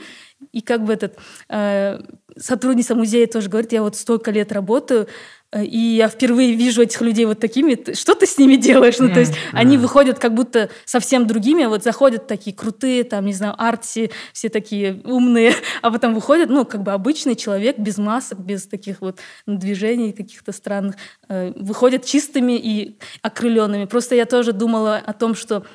и 0.51 0.61
как 0.61 0.83
бы 0.83 0.93
этот 0.93 1.17
э, 1.49 1.99
сотрудница 2.37 2.95
музея 2.95 3.27
тоже 3.27 3.49
говорит, 3.49 3.71
я 3.71 3.81
вот 3.81 3.95
столько 3.95 4.31
лет 4.31 4.51
работаю, 4.51 5.07
и 5.53 5.77
я 5.77 6.07
впервые 6.07 6.55
вижу 6.55 6.81
этих 6.81 7.01
людей 7.01 7.25
вот 7.25 7.39
такими. 7.39 7.93
Что 7.93 8.15
ты 8.15 8.25
с 8.25 8.37
ними 8.37 8.55
делаешь? 8.55 8.99
Ну, 8.99 9.09
то 9.09 9.19
есть 9.19 9.33
mm-hmm. 9.33 9.53
они 9.53 9.77
выходят 9.77 10.17
как 10.17 10.33
будто 10.33 10.69
совсем 10.85 11.27
другими. 11.27 11.65
Вот 11.65 11.83
заходят 11.83 12.27
такие 12.27 12.55
крутые, 12.55 13.03
там, 13.03 13.25
не 13.25 13.33
знаю, 13.33 13.55
арти, 13.57 14.11
все 14.31 14.47
такие 14.49 15.01
умные, 15.03 15.53
а 15.81 15.91
потом 15.91 16.13
выходят, 16.13 16.49
ну, 16.49 16.63
как 16.63 16.83
бы 16.83 16.91
обычный 16.93 17.35
человек, 17.35 17.77
без 17.77 17.97
масок, 17.97 18.39
без 18.39 18.65
таких 18.65 19.01
вот 19.01 19.19
движений 19.45 20.13
каких-то 20.13 20.53
странных. 20.53 20.95
Э, 21.27 21.51
выходят 21.55 22.05
чистыми 22.05 22.53
и 22.53 22.97
окрыленными. 23.21 23.85
Просто 23.85 24.15
я 24.15 24.25
тоже 24.25 24.53
думала 24.53 24.97
о 24.97 25.13
том, 25.13 25.35
что 25.35 25.65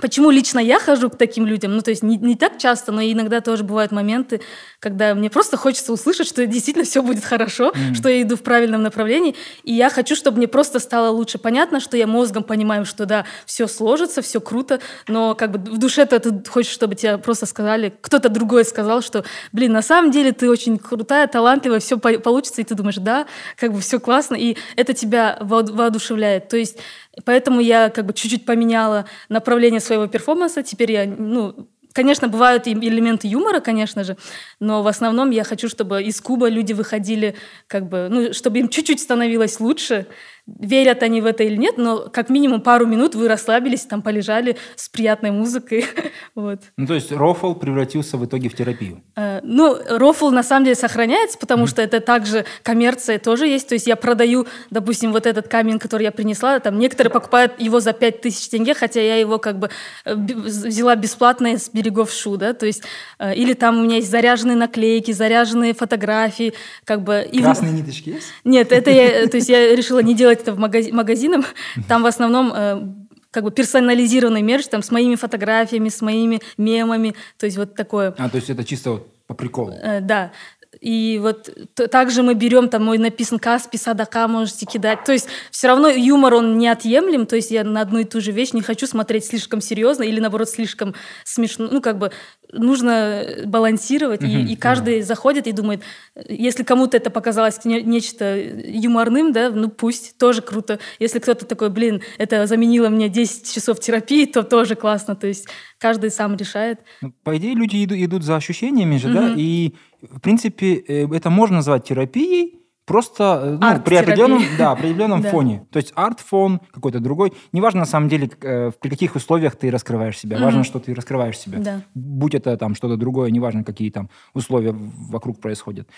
Почему 0.00 0.30
лично 0.30 0.58
я 0.58 0.78
хожу 0.80 1.10
к 1.10 1.18
таким 1.18 1.46
людям? 1.46 1.76
Ну, 1.76 1.82
то 1.82 1.90
есть 1.90 2.02
не, 2.02 2.16
не 2.16 2.34
так 2.34 2.56
часто, 2.56 2.92
но 2.92 3.02
иногда 3.02 3.42
тоже 3.42 3.62
бывают 3.62 3.92
моменты, 3.92 4.40
когда 4.80 5.14
мне 5.14 5.28
просто 5.28 5.58
хочется 5.58 5.92
услышать, 5.92 6.26
что 6.26 6.46
действительно 6.46 6.86
все 6.86 7.02
будет 7.02 7.24
хорошо, 7.24 7.72
mm. 7.74 7.94
что 7.94 8.08
я 8.08 8.22
иду 8.22 8.36
в 8.36 8.42
правильном 8.42 8.82
направлении. 8.82 9.36
И 9.64 9.74
я 9.74 9.90
хочу, 9.90 10.16
чтобы 10.16 10.38
мне 10.38 10.48
просто 10.48 10.78
стало 10.78 11.10
лучше 11.10 11.36
понятно, 11.36 11.78
что 11.78 11.98
я 11.98 12.06
мозгом 12.06 12.42
понимаю, 12.42 12.86
что 12.86 13.04
да, 13.04 13.26
все 13.44 13.66
сложится, 13.66 14.22
все 14.22 14.40
круто, 14.40 14.80
но 15.08 15.34
как 15.34 15.50
бы 15.50 15.58
в 15.58 15.76
душе-то 15.76 16.18
ты 16.18 16.42
хочешь, 16.48 16.72
чтобы 16.72 16.94
тебе 16.94 17.18
просто 17.18 17.44
сказали, 17.44 17.92
кто-то 18.00 18.30
другой 18.30 18.64
сказал, 18.64 19.02
что, 19.02 19.24
блин, 19.52 19.72
на 19.72 19.82
самом 19.82 20.10
деле 20.10 20.32
ты 20.32 20.48
очень 20.48 20.78
крутая, 20.78 21.26
талантливая, 21.26 21.80
все 21.80 21.98
по 21.98 22.12
получится, 22.18 22.62
и 22.62 22.64
ты 22.64 22.74
думаешь, 22.74 22.96
да, 22.96 23.26
как 23.56 23.74
бы 23.74 23.80
все 23.80 24.00
классно, 24.00 24.36
и 24.36 24.56
это 24.76 24.94
тебя 24.94 25.36
воодушевляет. 25.40 26.48
То 26.48 26.56
есть 26.56 26.78
Поэтому 27.24 27.60
я 27.60 27.90
как 27.90 28.06
бы 28.06 28.14
чуть-чуть 28.14 28.44
поменяла 28.46 29.06
направление 29.28 29.80
своего 29.80 30.06
перформанса. 30.06 30.62
Теперь 30.62 30.92
я, 30.92 31.06
ну, 31.06 31.68
Конечно, 31.92 32.28
бывают 32.28 32.66
элементы 32.66 33.28
юмора, 33.28 33.60
конечно 33.60 34.02
же, 34.04 34.16
но 34.60 34.82
в 34.82 34.86
основном 34.86 35.30
я 35.30 35.44
хочу, 35.44 35.68
чтобы 35.68 36.02
из 36.02 36.20
Куба 36.20 36.48
люди 36.48 36.72
выходили, 36.72 37.34
как 37.66 37.88
бы, 37.88 38.08
ну, 38.10 38.32
чтобы 38.32 38.60
им 38.60 38.68
чуть-чуть 38.68 39.00
становилось 39.00 39.60
лучше, 39.60 40.06
верят 40.46 41.02
они 41.02 41.20
в 41.20 41.26
это 41.26 41.44
или 41.44 41.56
нет, 41.56 41.78
но 41.78 42.08
как 42.12 42.28
минимум 42.28 42.60
пару 42.60 42.84
минут 42.86 43.14
вы 43.14 43.28
расслабились, 43.28 43.82
там 43.82 44.02
полежали 44.02 44.56
с 44.74 44.88
приятной 44.88 45.30
музыкой. 45.30 45.84
вот. 46.34 46.60
Ну, 46.76 46.86
то 46.86 46.94
есть 46.94 47.12
рофл 47.12 47.54
превратился 47.54 48.16
в 48.16 48.24
итоге 48.24 48.48
в 48.48 48.54
терапию? 48.54 49.02
Э, 49.16 49.40
ну, 49.44 49.76
рофл 49.88 50.30
на 50.30 50.42
самом 50.42 50.64
деле 50.64 50.74
сохраняется, 50.74 51.38
потому 51.38 51.64
mm-hmm. 51.64 51.68
что 51.68 51.82
это 51.82 52.00
также 52.00 52.44
коммерция 52.62 53.18
тоже 53.18 53.46
есть. 53.46 53.68
То 53.68 53.74
есть 53.74 53.86
я 53.86 53.94
продаю, 53.94 54.46
допустим, 54.70 55.12
вот 55.12 55.26
этот 55.26 55.46
камень, 55.46 55.78
который 55.78 56.04
я 56.04 56.12
принесла, 56.12 56.58
там 56.58 56.78
некоторые 56.78 57.12
покупают 57.12 57.60
его 57.60 57.78
за 57.78 57.92
5000 57.92 58.48
тенге, 58.48 58.74
хотя 58.74 59.00
я 59.00 59.16
его 59.16 59.38
как 59.38 59.58
бы 59.58 59.70
э, 60.04 60.14
взяла 60.14 60.96
бесплатно 60.96 61.56
с 61.56 61.70
берегов 61.70 62.10
Шу, 62.12 62.36
да, 62.36 62.52
то 62.52 62.66
есть 62.66 62.82
э, 63.20 63.34
или 63.36 63.54
там 63.54 63.78
у 63.78 63.82
меня 63.84 63.96
есть 63.96 64.10
заряженные 64.10 64.56
наклейки, 64.56 65.12
заряженные 65.12 65.72
фотографии, 65.72 66.52
как 66.84 67.02
бы... 67.02 67.28
Красные 67.32 67.72
ниточки 67.72 68.10
есть? 68.10 68.26
Нет, 68.44 68.72
это 68.72 68.90
я, 68.90 69.28
то 69.28 69.36
есть 69.36 69.48
я 69.48 69.74
решила 69.74 70.00
не 70.00 70.14
делать 70.14 70.31
делать 70.32 70.42
это 70.42 70.52
в 70.52 70.58
магази- 70.58 70.92
магазинам, 70.92 71.44
там 71.88 72.02
в 72.02 72.06
основном 72.06 72.52
э, 72.54 72.82
как 73.30 73.44
бы 73.44 73.50
персонализированный 73.50 74.42
мерч, 74.42 74.66
там 74.66 74.82
с 74.82 74.90
моими 74.90 75.16
фотографиями, 75.16 75.88
с 75.88 76.00
моими 76.02 76.40
мемами, 76.58 77.14
то 77.38 77.46
есть 77.46 77.56
вот 77.58 77.74
такое. 77.74 78.14
А, 78.18 78.28
то 78.28 78.36
есть 78.36 78.50
это 78.50 78.64
чисто 78.64 78.90
вот 78.92 79.08
по 79.26 79.34
приколу? 79.34 79.72
Э, 79.72 80.00
да. 80.00 80.32
И 80.80 81.18
вот 81.20 81.50
также 81.90 82.22
мы 82.22 82.34
берем, 82.34 82.68
там 82.68 82.84
мой 82.84 82.98
написан 82.98 83.38
Каспи, 83.38 83.76
Садака 83.76 84.26
можете 84.26 84.64
кидать. 84.64 85.04
То 85.04 85.12
есть 85.12 85.28
все 85.50 85.68
равно 85.68 85.88
юмор, 85.88 86.34
он 86.34 86.58
неотъемлем, 86.58 87.26
то 87.26 87.36
есть 87.36 87.50
я 87.50 87.62
на 87.62 87.82
одну 87.82 87.98
и 88.00 88.04
ту 88.04 88.20
же 88.20 88.32
вещь 88.32 88.52
не 88.52 88.62
хочу 88.62 88.86
смотреть 88.86 89.26
слишком 89.26 89.60
серьезно 89.60 90.02
или, 90.02 90.18
наоборот, 90.18 90.48
слишком 90.48 90.94
смешно. 91.24 91.68
Ну, 91.70 91.82
как 91.82 91.98
бы 91.98 92.10
нужно 92.52 93.24
балансировать, 93.46 94.22
mm-hmm. 94.22 94.44
и, 94.44 94.52
и 94.52 94.56
каждый 94.56 94.98
mm-hmm. 94.98 95.04
заходит 95.04 95.46
и 95.46 95.52
думает, 95.52 95.82
если 96.28 96.62
кому-то 96.62 96.96
это 96.96 97.10
показалось 97.10 97.64
не, 97.64 97.82
нечто 97.82 98.38
юморным, 98.38 99.32
да, 99.32 99.50
ну 99.50 99.68
пусть, 99.68 100.18
тоже 100.18 100.42
круто. 100.42 100.78
Если 100.98 101.18
кто-то 101.18 101.46
такой, 101.46 101.70
блин, 101.70 102.02
это 102.18 102.46
заменило 102.46 102.88
мне 102.88 103.08
10 103.08 103.52
часов 103.52 103.80
терапии, 103.80 104.26
то 104.26 104.42
тоже 104.42 104.74
классно. 104.74 105.16
То 105.16 105.26
есть 105.26 105.48
каждый 105.78 106.10
сам 106.10 106.36
решает. 106.36 106.80
Ну, 107.00 107.12
по 107.22 107.36
идее, 107.36 107.54
люди 107.54 107.84
идут, 107.84 107.98
идут 107.98 108.22
за 108.22 108.36
ощущениями 108.36 108.96
же, 108.98 109.08
mm-hmm. 109.08 109.34
да, 109.34 109.34
и 109.36 109.74
в 110.10 110.20
принципе, 110.20 110.74
э, 110.76 111.06
это 111.14 111.30
можно 111.30 111.56
назвать 111.56 111.84
терапией, 111.84 112.62
Просто 112.84 113.40
э, 113.44 113.58
ну, 113.60 113.80
при 113.82 113.94
определенном, 113.94 114.42
да, 114.58 114.72
определенном 114.72 115.22
фоне. 115.30 115.64
То 115.70 115.76
есть 115.76 115.92
арт-фон 115.94 116.60
какой-то 116.72 116.98
другой. 116.98 117.32
Неважно, 117.52 117.80
на 117.80 117.86
самом 117.86 118.08
деле, 118.08 118.28
э, 118.40 118.72
при 118.80 118.88
каких 118.88 119.14
условиях 119.14 119.54
ты 119.54 119.70
раскрываешь 119.70 120.18
себя. 120.18 120.38
Важно, 120.38 120.64
что 120.64 120.80
ты 120.80 120.92
раскрываешь 120.92 121.38
себя. 121.38 121.58
Да. 121.60 121.82
Будь 121.94 122.34
это 122.34 122.56
там 122.56 122.74
что-то 122.74 122.96
другое, 122.96 123.30
неважно, 123.30 123.62
какие 123.62 123.90
там 123.90 124.10
условия 124.34 124.74
вокруг 124.74 125.40
происходят. 125.40 125.88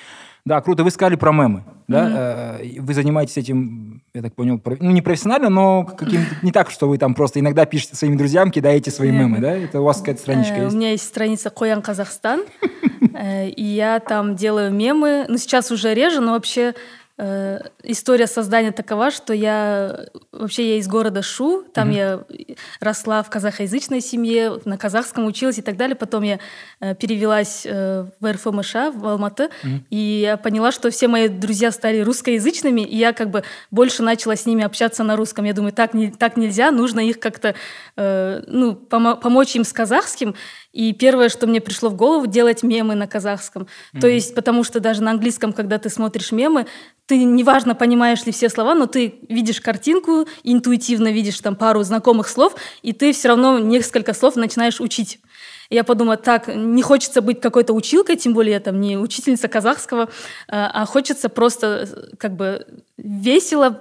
Да, 0.45 0.61
круто. 0.61 0.85
Вы 0.85 0.91
сказали 0.91 1.17
про 1.17 1.33
мемы. 1.33 1.65
Да? 1.89 2.59
Mm-hmm. 2.61 2.81
Вы 2.81 2.95
занимаетесь 2.95 3.37
этим, 3.37 4.03
я 4.15 4.23
так 4.23 4.35
понял, 4.35 4.61
ну, 4.81 4.91
не 4.91 5.03
профессионально, 5.03 5.51
но 5.51 5.85
каким 5.85 6.23
не 6.43 6.51
так, 6.51 6.71
что 6.71 6.89
вы 6.89 6.97
там 6.97 7.15
просто 7.15 7.41
иногда 7.41 7.67
пишете 7.67 7.95
своим 7.95 8.17
друзьям, 8.17 8.51
кидаете 8.51 8.91
свои 8.91 9.11
мемы, 9.11 9.39
да? 9.39 9.53
Это 9.53 9.81
у 9.81 9.85
вас 9.85 9.99
какая-то 9.99 10.21
страничка 10.21 10.63
есть? 10.63 10.75
У 10.75 10.79
меня 10.79 10.93
есть 10.93 11.05
страница 11.05 11.51
Коян 11.51 11.83
Казахстан, 11.83 12.45
и 13.23 13.63
я 13.63 14.01
там 14.01 14.35
делаю 14.35 14.73
мемы. 14.73 15.27
Ну, 15.29 15.37
сейчас 15.37 15.71
уже 15.71 15.93
реже, 15.93 16.21
но 16.21 16.33
вообще 16.33 16.73
Э, 16.73 17.04
история 17.17 18.27
создания 18.27 18.73
такова, 18.73 19.13
что 19.13 19.33
я 19.33 20.07
вообще 20.33 20.71
я 20.71 20.79
из 20.79 20.89
города 20.89 21.23
Шу, 21.23 21.63
там 21.73 21.91
mm-hmm. 21.91 21.95
я 21.95 22.57
росла 22.81 23.23
в 23.23 23.31
казахоязычной 23.31 24.01
семье, 24.01 24.61
на 24.65 24.77
казахском 24.77 25.25
училась 25.25 25.59
и 25.59 25.63
так 25.63 25.77
далее. 25.77 25.95
Потом 25.95 26.25
я 26.25 26.41
э, 26.81 26.97
перевелась 26.97 27.63
э, 27.65 28.07
в 28.19 28.33
РФМШ, 28.33 28.75
в 28.95 29.07
Алматы, 29.07 29.45
mm-hmm. 29.45 29.81
и 29.91 29.97
я 29.97 30.37
поняла, 30.37 30.73
что 30.73 30.91
все 30.91 31.07
мои 31.07 31.29
друзья 31.29 31.71
стали 31.71 32.01
русскоязычными, 32.01 32.81
и 32.81 32.97
я 32.97 33.13
как 33.13 33.31
бы 33.31 33.45
больше 33.71 34.03
начала 34.03 34.35
с 34.35 34.45
ними 34.45 34.65
общаться 34.65 35.05
на 35.05 35.15
русском. 35.15 35.45
Я 35.45 35.53
думаю, 35.53 35.73
так, 35.73 35.95
не, 35.95 36.11
так 36.11 36.37
нельзя, 36.37 36.73
нужно 36.73 36.99
их 36.99 37.21
как-то 37.21 37.55
э, 37.97 38.43
ну, 38.49 38.73
помо- 38.73 39.17
помочь 39.17 39.55
им 39.55 39.63
с 39.63 39.73
казахским. 39.73 40.35
И 40.73 40.93
первое, 40.93 41.29
что 41.29 41.47
мне 41.47 41.61
пришло 41.61 41.89
в 41.89 41.95
голову, 41.95 42.27
делать 42.27 42.65
мемы 42.65 42.97
на 42.97 43.07
казахском. 43.07 43.63
Mm-hmm. 43.63 44.01
То 44.01 44.09
есть, 44.09 44.35
потому 44.35 44.65
что 44.65 44.81
даже 44.81 45.03
на 45.05 45.13
английском, 45.13 45.53
когда 45.53 45.79
ты 45.79 45.89
смотришь 45.89 46.33
мемы, 46.33 46.67
ты 47.07 47.23
неважно, 47.23 47.75
понимаешь 47.75 48.25
ли 48.25 48.33
все 48.33 48.49
слова, 48.49 48.75
но 48.75 48.87
ты 48.87 49.17
видишь 49.29 49.61
картинку, 49.61 50.27
интуитивно 50.43 51.13
видишь 51.13 51.39
там 51.41 51.55
пару 51.55 51.83
знакомых 51.83 52.29
слов, 52.29 52.55
и 52.83 52.93
ты 52.93 53.13
все 53.13 53.29
равно 53.29 53.59
несколько 53.59 54.15
слов 54.15 54.37
начинаешь 54.37 54.81
учить. 54.81 55.21
Я 55.71 55.85
подумала, 55.85 56.17
так, 56.17 56.49
не 56.49 56.83
хочется 56.83 57.21
быть 57.21 57.41
какой-то 57.41 57.73
училкой, 57.73 58.17
тем 58.17 58.33
более 58.33 58.55
я 58.55 58.61
там 58.61 58.81
не 58.81 58.97
учительница 58.97 59.49
казахского, 59.49 60.09
а, 60.49 60.71
а 60.83 60.87
хочется 60.87 61.29
просто 61.29 62.13
как 62.19 62.37
бы 62.37 62.67
весело 63.05 63.81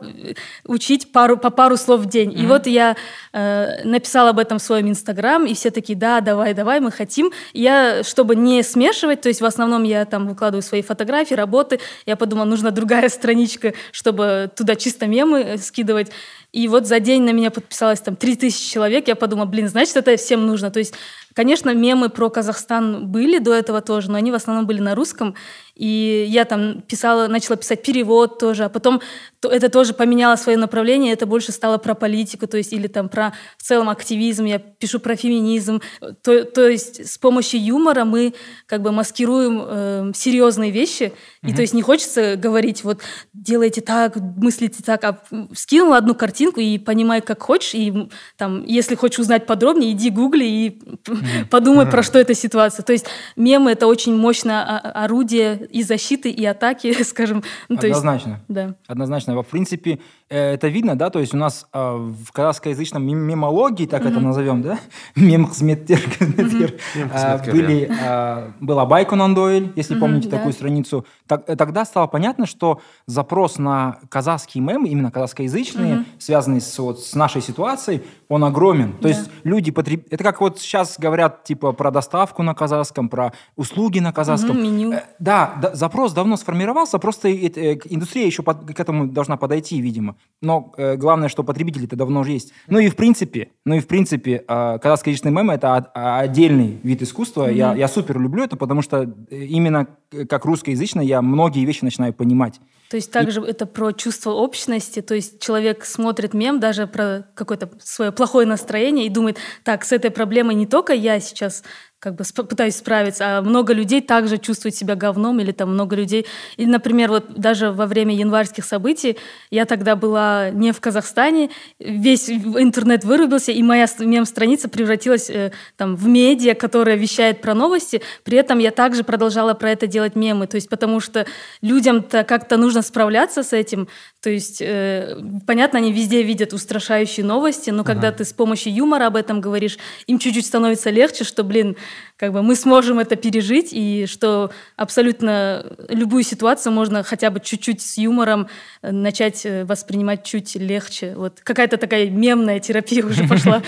учить 0.65 1.11
пару, 1.11 1.37
по 1.37 1.49
пару 1.49 1.77
слов 1.77 2.01
в 2.01 2.05
день. 2.07 2.31
Mm-hmm. 2.31 2.43
И 2.43 2.45
вот 2.45 2.67
я 2.67 2.97
э, 3.31 3.83
написала 3.85 4.31
об 4.31 4.39
этом 4.39 4.59
в 4.59 4.61
своем 4.61 4.89
инстаграм, 4.89 5.45
и 5.45 5.53
все 5.53 5.71
такие, 5.71 5.97
да, 5.97 6.19
давай, 6.19 6.53
давай, 6.53 6.81
мы 6.81 6.91
хотим. 6.91 7.31
И 7.53 7.61
я, 7.61 8.03
чтобы 8.03 8.35
не 8.35 8.61
смешивать, 8.63 9.21
то 9.21 9.29
есть 9.29 9.39
в 9.39 9.45
основном 9.45 9.83
я 9.83 10.03
там 10.05 10.27
выкладываю 10.27 10.61
свои 10.61 10.81
фотографии, 10.81 11.35
работы, 11.35 11.79
я 12.05 12.17
подумала, 12.17 12.45
нужна 12.45 12.71
другая 12.71 13.07
страничка, 13.07 13.73
чтобы 13.93 14.51
туда 14.55 14.75
чисто 14.75 15.07
мемы 15.07 15.57
скидывать. 15.57 16.11
И 16.51 16.67
вот 16.67 16.85
за 16.85 16.99
день 16.99 17.23
на 17.23 17.31
меня 17.31 17.49
подписалось 17.49 18.01
там 18.01 18.15
3000 18.15 18.71
человек. 18.71 19.07
Я 19.07 19.15
подумала, 19.15 19.45
блин, 19.45 19.67
значит, 19.67 19.95
это 19.95 20.15
всем 20.17 20.45
нужно. 20.45 20.69
То 20.69 20.79
есть 20.79 20.93
Конечно, 21.33 21.73
мемы 21.73 22.09
про 22.09 22.29
Казахстан 22.29 23.07
были 23.07 23.39
до 23.39 23.53
этого 23.53 23.81
тоже, 23.81 24.11
но 24.11 24.17
они 24.17 24.31
в 24.31 24.35
основном 24.35 24.67
были 24.67 24.79
на 24.79 24.93
русском. 24.93 25.35
И 25.75 26.25
я 26.29 26.45
там 26.45 26.81
писала, 26.81 27.27
начала 27.27 27.57
писать 27.57 27.81
перевод 27.81 28.37
тоже, 28.37 28.65
а 28.65 28.69
потом 28.69 29.01
это 29.41 29.69
тоже 29.69 29.93
поменяло 29.93 30.35
свое 30.35 30.57
направление, 30.57 31.13
это 31.13 31.25
больше 31.25 31.51
стало 31.51 31.79
про 31.79 31.95
политику, 31.95 32.45
то 32.47 32.57
есть 32.57 32.73
или 32.73 32.87
там 32.87 33.09
про 33.09 33.33
в 33.57 33.63
целом 33.63 33.89
активизм, 33.89 34.45
я 34.45 34.59
пишу 34.59 34.99
про 34.99 35.15
феминизм. 35.15 35.81
То, 36.21 36.43
то 36.43 36.67
есть 36.67 37.11
с 37.11 37.17
помощью 37.17 37.63
юмора 37.63 38.05
мы 38.05 38.35
как 38.67 38.83
бы 38.83 38.91
маскируем 38.91 39.63
э, 39.65 40.11
серьезные 40.15 40.69
вещи, 40.69 41.11
mm-hmm. 41.41 41.49
и 41.49 41.53
то 41.55 41.61
есть 41.61 41.73
не 41.73 41.81
хочется 41.81 42.35
говорить 42.35 42.83
вот 42.83 43.01
делайте 43.33 43.81
так, 43.81 44.15
мыслите 44.15 44.83
так, 44.83 45.03
а 45.03 45.19
скинула 45.55 45.97
одну 45.97 46.13
картинку 46.13 46.59
и 46.59 46.77
понимай, 46.77 47.21
как 47.21 47.41
хочешь, 47.41 47.73
и 47.73 48.09
там, 48.37 48.63
если 48.63 48.93
хочешь 48.93 49.19
узнать 49.19 49.47
подробнее, 49.47 49.93
иди 49.93 50.11
гугли 50.11 50.45
и 50.45 50.69
mm-hmm. 50.69 51.47
подумай, 51.49 51.85
mm-hmm. 51.85 51.91
про 51.91 52.03
что 52.03 52.19
эта 52.19 52.35
ситуация. 52.35 52.83
То 52.83 52.93
есть 52.93 53.07
мемы— 53.35 53.71
это 53.73 53.87
очень 53.87 54.15
мощное 54.15 54.63
орудие 54.63 55.62
и 55.69 55.83
защиты, 55.83 56.29
и 56.29 56.45
атаки, 56.45 57.03
скажем. 57.03 57.43
Ну, 57.69 57.77
Однозначно. 57.77 58.29
Есть, 58.29 58.43
да. 58.47 58.75
Однозначно. 58.87 59.41
В 59.41 59.47
принципе, 59.47 59.99
это 60.35 60.67
видно, 60.67 60.95
да, 60.95 61.09
то 61.09 61.19
есть 61.19 61.33
у 61.33 61.37
нас 61.37 61.67
э, 61.73 61.79
в 61.79 62.31
казахскоязычном 62.31 63.03
мемологии, 63.03 63.85
так 63.85 64.03
mm-hmm. 64.03 64.09
это 64.09 64.19
назовем, 64.19 64.61
да, 64.61 64.79
мемхзметтер, 65.15 65.99
mm-hmm. 65.99 67.51
были, 67.51 67.89
э, 67.89 68.51
была 68.59 68.85
Байконан 68.85 69.35
Дойль, 69.35 69.71
если 69.75 69.95
mm-hmm, 69.95 69.99
помните 69.99 70.29
да. 70.29 70.37
такую 70.37 70.53
страницу. 70.53 71.05
Так, 71.27 71.45
тогда 71.45 71.85
стало 71.85 72.07
понятно, 72.07 72.45
что 72.45 72.81
запрос 73.05 73.57
на 73.57 73.99
казахские 74.09 74.63
мемы, 74.63 74.89
именно 74.89 75.11
казахскоязычные, 75.11 75.93
mm-hmm. 75.93 76.05
связанные 76.17 76.61
с, 76.61 76.79
вот, 76.79 76.99
с 76.99 77.13
нашей 77.13 77.41
ситуацией, 77.41 78.01
он 78.27 78.43
огромен. 78.43 78.93
То 78.93 79.07
есть 79.07 79.29
люди 79.43 79.71
потреб... 79.71 80.07
Это 80.09 80.23
как 80.23 80.41
вот 80.41 80.59
сейчас 80.59 80.97
говорят, 80.97 81.43
типа, 81.43 81.71
про 81.73 81.91
доставку 81.91 82.41
на 82.43 82.55
казахском, 82.55 83.09
про 83.09 83.33
услуги 83.55 83.99
на 83.99 84.11
казахском. 84.11 84.57
Mm-hmm, 84.57 84.61
меню. 84.61 84.93
Да, 85.19 85.53
да, 85.61 85.75
запрос 85.75 86.13
давно 86.13 86.37
сформировался, 86.37 86.97
просто 86.97 87.29
э, 87.29 87.77
индустрия 87.85 88.25
еще 88.25 88.41
под, 88.41 88.73
к 88.73 88.79
этому 88.79 89.07
должна 89.07 89.37
подойти, 89.37 89.79
видимо. 89.79 90.15
Но 90.43 90.73
э, 90.75 90.97
главное, 90.97 91.29
что 91.29 91.43
потребители-то 91.43 91.95
давно 91.95 92.19
уже 92.19 92.33
есть. 92.33 92.51
Ну 92.67 92.77
и 92.77 92.89
в 92.89 92.97
принципе, 92.97 93.49
ну 93.63 93.75
и 93.75 93.79
в 93.79 93.87
принципе, 93.87 94.43
э, 94.45 94.77
казахскоязычный 94.79 95.31
мем 95.31 95.49
это 95.49 95.77
от, 95.77 95.91
а, 95.95 96.19
отдельный 96.19 96.79
вид 96.83 97.01
искусства. 97.01 97.49
Mm-hmm. 97.49 97.55
Я, 97.55 97.73
я 97.75 97.87
супер 97.87 98.19
люблю 98.19 98.43
это, 98.43 98.57
потому 98.57 98.81
что 98.81 99.03
э, 99.29 99.35
именно 99.37 99.87
как 100.27 100.43
русскоязычный 100.43 101.05
я 101.05 101.21
многие 101.21 101.63
вещи 101.63 101.85
начинаю 101.85 102.13
понимать. 102.13 102.59
То 102.89 102.97
есть 102.97 103.09
также 103.09 103.41
и... 103.41 103.45
это 103.45 103.65
про 103.65 103.93
чувство 103.93 104.31
общности, 104.31 105.01
то 105.01 105.15
есть 105.15 105.41
человек 105.41 105.85
смотрит 105.85 106.33
мем 106.33 106.59
даже 106.59 106.87
про 106.87 107.25
какое-то 107.33 107.71
свое 107.81 108.11
плохое 108.11 108.45
настроение 108.45 109.05
и 109.05 109.09
думает, 109.09 109.37
так, 109.63 109.85
с 109.85 109.93
этой 109.93 110.11
проблемой 110.11 110.55
не 110.55 110.67
только 110.67 110.93
я 110.93 111.19
сейчас 111.19 111.63
как 112.03 112.15
бы 112.15 112.25
пытаюсь 112.43 112.75
справиться, 112.75 113.37
а 113.37 113.41
много 113.41 113.71
людей 113.71 114.01
также 114.01 114.37
чувствуют 114.37 114.75
себя 114.75 114.95
говном, 114.95 115.39
или 115.39 115.53
там 115.53 115.73
много 115.73 115.95
людей... 115.95 116.25
Или, 116.57 116.67
например, 116.67 117.09
вот 117.09 117.33
даже 117.35 117.71
во 117.71 117.85
время 117.85 118.13
январских 118.13 118.65
событий 118.65 119.17
я 119.51 119.65
тогда 119.65 119.95
была 119.95 120.49
не 120.49 120.73
в 120.73 120.81
Казахстане, 120.81 121.49
весь 121.79 122.29
интернет 122.29 123.05
вырубился, 123.05 123.53
и 123.53 123.63
моя 123.63 123.87
мем-страница 123.99 124.67
превратилась 124.67 125.29
э, 125.29 125.53
там 125.77 125.95
в 125.95 126.05
медиа, 126.09 126.55
которая 126.55 126.97
вещает 126.97 127.39
про 127.39 127.53
новости, 127.53 128.01
при 128.25 128.37
этом 128.37 128.59
я 128.59 128.71
также 128.71 129.05
продолжала 129.05 129.53
про 129.53 129.71
это 129.71 129.87
делать 129.87 130.17
мемы, 130.17 130.47
то 130.47 130.55
есть 130.55 130.67
потому 130.67 130.99
что 130.99 131.25
людям-то 131.61 132.25
как-то 132.25 132.57
нужно 132.57 132.81
справляться 132.81 133.43
с 133.43 133.53
этим, 133.53 133.87
то 134.23 134.29
есть, 134.29 134.61
э, 134.61 135.17
понятно, 135.45 135.79
они 135.79 135.91
везде 135.91 136.23
видят 136.23 136.53
устрашающие 136.53 137.25
новости, 137.25 137.71
но 137.71 137.81
ага. 137.81 137.91
когда 137.91 138.09
ты 138.13 138.23
с 138.23 138.31
помощью 138.31 138.73
юмора 138.73 139.07
об 139.07 139.17
этом 139.17 139.41
говоришь, 139.41 139.77
им 140.07 140.17
чуть-чуть 140.17 140.45
становится 140.45 140.91
легче, 140.91 141.25
что, 141.25 141.43
блин, 141.43 141.75
как 142.15 142.31
бы 142.31 142.41
мы 142.41 142.55
сможем 142.55 142.99
это 142.99 143.17
пережить, 143.17 143.73
и 143.73 144.05
что 144.05 144.51
абсолютно 144.77 145.75
любую 145.89 146.23
ситуацию 146.23 146.71
можно 146.71 147.03
хотя 147.03 147.31
бы 147.31 147.41
чуть-чуть 147.41 147.81
с 147.81 147.97
юмором 147.97 148.47
э, 148.81 148.91
начать 148.91 149.45
э, 149.45 149.65
воспринимать 149.65 150.23
чуть 150.23 150.55
легче. 150.55 151.15
Вот 151.17 151.41
какая-то 151.41 151.75
такая 151.75 152.09
мемная 152.09 152.61
терапия 152.61 153.05
уже 153.05 153.27
пошла. 153.27 153.61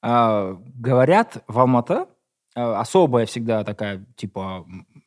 А, 0.00 0.56
говорят, 0.76 1.42
в 1.48 1.58
Алматы 1.58 2.04
а, 2.54 2.80
особая 2.80 3.26
всегда 3.26 3.64
такая, 3.64 4.04
типа, 4.14 4.64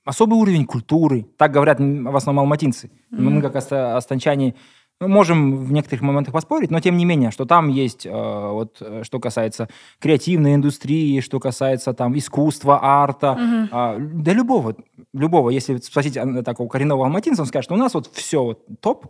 особый 0.07 0.39
уровень 0.39 0.65
культуры. 0.65 1.27
Так 1.37 1.51
говорят 1.51 1.79
в 1.79 2.15
основном 2.15 2.43
алматинцы. 2.43 2.89
Мы, 3.09 3.41
как 3.41 3.55
останчане, 3.55 4.55
мы 4.99 5.07
можем 5.07 5.63
в 5.63 5.71
некоторых 5.71 6.01
моментах 6.01 6.33
поспорить, 6.33 6.71
но 6.71 6.79
тем 6.79 6.97
не 6.97 7.05
менее, 7.05 7.29
что 7.29 7.45
там 7.45 7.67
есть, 7.67 8.05
э, 8.05 8.09
вот, 8.11 8.77
э, 8.81 9.03
что 9.03 9.19
касается 9.19 9.69
креативной 9.99 10.55
индустрии, 10.55 11.19
что 11.19 11.39
касается 11.39 11.93
там 11.93 12.17
искусства, 12.17 12.79
арта, 12.81 13.33
угу. 13.33 13.77
э, 13.77 13.97
да 13.99 14.33
любого, 14.33 14.75
любого. 15.13 15.51
Если 15.51 15.77
спросить 15.77 16.17
такого 16.43 16.67
коренного 16.67 17.05
алматинца, 17.05 17.43
он 17.43 17.47
скажет, 17.47 17.65
что 17.65 17.75
у 17.75 17.77
нас 17.77 17.93
вот 17.93 18.09
все 18.11 18.43
вот 18.43 18.65
топ. 18.79 19.05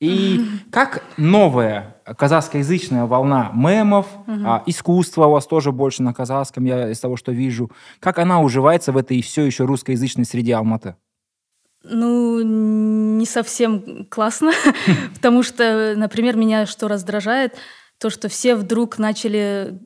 И 0.00 0.40
как 0.70 1.04
новая 1.18 1.99
казахскоязычная 2.16 3.04
волна 3.04 3.50
мемов, 3.54 4.06
угу. 4.26 4.40
а, 4.44 4.62
искусства 4.66 5.26
у 5.26 5.32
вас 5.32 5.46
тоже 5.46 5.72
больше 5.72 6.02
на 6.02 6.14
казахском, 6.14 6.64
я 6.64 6.90
из 6.90 7.00
того, 7.00 7.16
что 7.16 7.32
вижу, 7.32 7.70
как 8.00 8.18
она 8.18 8.40
уживается 8.40 8.92
в 8.92 8.96
этой 8.96 9.22
все 9.22 9.44
еще 9.44 9.64
русскоязычной 9.64 10.24
среде 10.24 10.54
Алматы? 10.54 10.96
Ну, 11.82 12.42
не 12.42 13.26
совсем 13.26 14.06
классно, 14.06 14.52
потому 15.14 15.42
что, 15.42 15.94
например, 15.96 16.36
меня 16.36 16.66
что 16.66 16.88
раздражает, 16.88 17.54
то, 17.98 18.10
что 18.10 18.28
все 18.28 18.54
вдруг 18.54 18.98
начали 18.98 19.78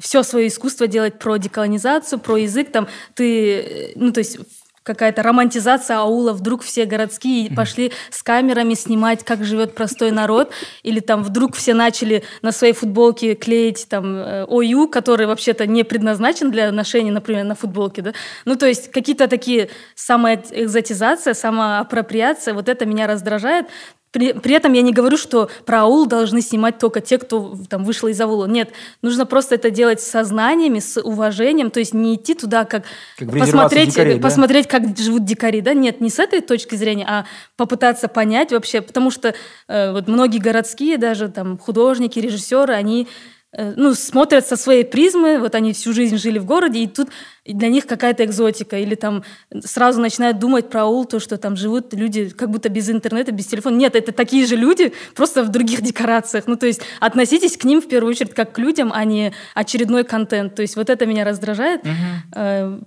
все 0.00 0.22
свое 0.22 0.48
искусство 0.48 0.86
делать 0.86 1.18
про 1.18 1.36
деколонизацию, 1.36 2.20
про 2.20 2.38
язык, 2.38 2.70
там 2.70 2.86
ты, 3.14 3.92
ну 3.96 4.12
то 4.12 4.18
есть 4.18 4.38
какая-то 4.88 5.22
романтизация 5.22 5.98
аула, 5.98 6.32
вдруг 6.32 6.62
все 6.62 6.86
городские 6.86 7.54
пошли 7.54 7.92
с 8.10 8.22
камерами 8.22 8.72
снимать, 8.72 9.22
как 9.22 9.44
живет 9.44 9.74
простой 9.74 10.10
народ, 10.12 10.50
или 10.82 11.00
там 11.00 11.22
вдруг 11.22 11.54
все 11.54 11.74
начали 11.74 12.24
на 12.40 12.52
своей 12.52 12.72
футболке 12.72 13.34
клеить 13.34 13.86
там 13.88 14.16
э, 14.16 14.44
ОЮ, 14.48 14.88
который 14.88 15.26
вообще-то 15.26 15.66
не 15.66 15.84
предназначен 15.84 16.50
для 16.50 16.72
ношения, 16.72 17.12
например, 17.12 17.44
на 17.44 17.54
футболке, 17.54 18.00
да. 18.00 18.12
Ну, 18.46 18.56
то 18.56 18.66
есть 18.66 18.90
какие-то 18.90 19.28
такие 19.28 19.68
самоэкзотизация, 19.94 21.34
самоапроприация, 21.34 22.54
вот 22.54 22.70
это 22.70 22.86
меня 22.86 23.06
раздражает. 23.06 23.66
При, 24.10 24.32
при 24.32 24.54
этом 24.54 24.72
я 24.72 24.82
не 24.82 24.92
говорю, 24.92 25.16
что 25.16 25.50
про 25.66 25.82
аул 25.82 26.06
должны 26.06 26.40
снимать 26.40 26.78
только 26.78 27.00
те, 27.00 27.18
кто 27.18 27.56
там 27.68 27.84
вышел 27.84 28.08
из 28.08 28.20
аула. 28.20 28.46
Нет, 28.46 28.70
нужно 29.02 29.26
просто 29.26 29.56
это 29.56 29.70
делать 29.70 30.00
с 30.00 30.06
сознаниями, 30.06 30.78
с 30.78 31.00
уважением, 31.00 31.70
то 31.70 31.80
есть 31.80 31.92
не 31.92 32.14
идти 32.14 32.34
туда, 32.34 32.64
как, 32.64 32.84
как 33.18 33.30
посмотреть, 33.30 33.90
дикарей, 33.90 34.20
посмотреть, 34.20 34.68
да? 34.70 34.78
как 34.78 34.98
живут 34.98 35.24
дикари, 35.24 35.60
да, 35.60 35.74
нет, 35.74 36.00
не 36.00 36.08
с 36.08 36.18
этой 36.18 36.40
точки 36.40 36.74
зрения, 36.74 37.06
а 37.06 37.26
попытаться 37.56 38.08
понять 38.08 38.50
вообще, 38.52 38.80
потому 38.80 39.10
что 39.10 39.34
э, 39.68 39.92
вот 39.92 40.08
многие 40.08 40.38
городские 40.38 40.96
даже 40.96 41.28
там 41.28 41.58
художники, 41.58 42.18
режиссеры, 42.18 42.72
они 42.72 43.08
ну, 43.56 43.94
смотрят 43.94 44.46
со 44.46 44.56
своей 44.56 44.84
призмы, 44.84 45.38
вот 45.38 45.54
они 45.54 45.72
всю 45.72 45.94
жизнь 45.94 46.18
жили 46.18 46.38
в 46.38 46.44
городе, 46.44 46.80
и 46.80 46.86
тут 46.86 47.08
для 47.46 47.68
них 47.68 47.86
какая-то 47.86 48.24
экзотика, 48.24 48.78
или 48.78 48.94
там 48.94 49.24
сразу 49.64 50.00
начинают 50.02 50.38
думать 50.38 50.68
про 50.68 50.82
аул, 50.82 51.06
то, 51.06 51.18
что 51.18 51.38
там 51.38 51.56
живут 51.56 51.94
люди 51.94 52.28
как 52.28 52.50
будто 52.50 52.68
без 52.68 52.90
интернета, 52.90 53.32
без 53.32 53.46
телефона. 53.46 53.76
Нет, 53.76 53.96
это 53.96 54.12
такие 54.12 54.46
же 54.46 54.56
люди, 54.56 54.92
просто 55.14 55.42
в 55.42 55.48
других 55.48 55.80
декорациях. 55.88 56.44
Ну, 56.46 56.56
то 56.56 56.66
есть 56.66 56.82
относитесь 57.00 57.56
к 57.56 57.64
ним 57.64 57.80
в 57.80 57.88
первую 57.88 58.10
очередь 58.10 58.34
как 58.34 58.52
к 58.52 58.58
людям, 58.58 58.92
а 58.94 59.04
не 59.04 59.32
очередной 59.54 60.04
контент. 60.04 60.54
То 60.54 60.62
есть 60.62 60.76
вот 60.76 60.90
это 60.90 61.06
меня 61.06 61.24
раздражает. 61.24 61.82
Угу. 61.84 62.84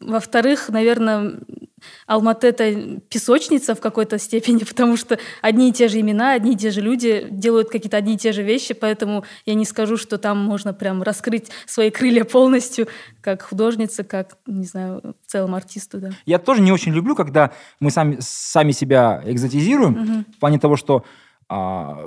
Во-вторых, 0.00 0.68
наверное, 0.68 1.40
Алматы— 2.06 2.46
это 2.48 3.00
песочница 3.08 3.74
в 3.74 3.80
какой-то 3.80 4.18
степени, 4.18 4.64
потому 4.68 4.96
что 4.96 5.18
одни 5.42 5.70
и 5.70 5.72
те 5.72 5.88
же 5.88 6.00
имена, 6.00 6.32
одни 6.32 6.52
и 6.52 6.56
те 6.56 6.70
же 6.70 6.80
люди 6.80 7.26
делают 7.30 7.68
какие-то 7.68 7.96
одни 7.96 8.14
и 8.14 8.18
те 8.18 8.32
же 8.32 8.42
вещи, 8.42 8.74
поэтому 8.74 9.24
я 9.46 9.54
не 9.54 9.64
скажу, 9.64 9.96
что 9.96 10.18
там 10.18 10.38
можно 10.38 10.72
прям 10.72 11.02
раскрыть 11.02 11.50
свои 11.66 11.90
крылья 11.90 12.24
полностью, 12.24 12.88
как 13.20 13.42
художница, 13.42 14.04
как, 14.04 14.38
не 14.46 14.64
знаю, 14.64 15.14
в 15.26 15.30
целом 15.30 15.54
артисту, 15.54 16.00
да. 16.00 16.10
Я 16.26 16.38
тоже 16.38 16.62
не 16.62 16.72
очень 16.72 16.92
люблю, 16.92 17.14
когда 17.14 17.52
мы 17.80 17.90
сами, 17.90 18.18
сами 18.20 18.72
себя 18.72 19.22
экзотизируем, 19.24 19.92
угу. 19.92 20.24
в 20.36 20.40
плане 20.40 20.58
того, 20.58 20.76
что 20.76 21.04
а, 21.48 22.04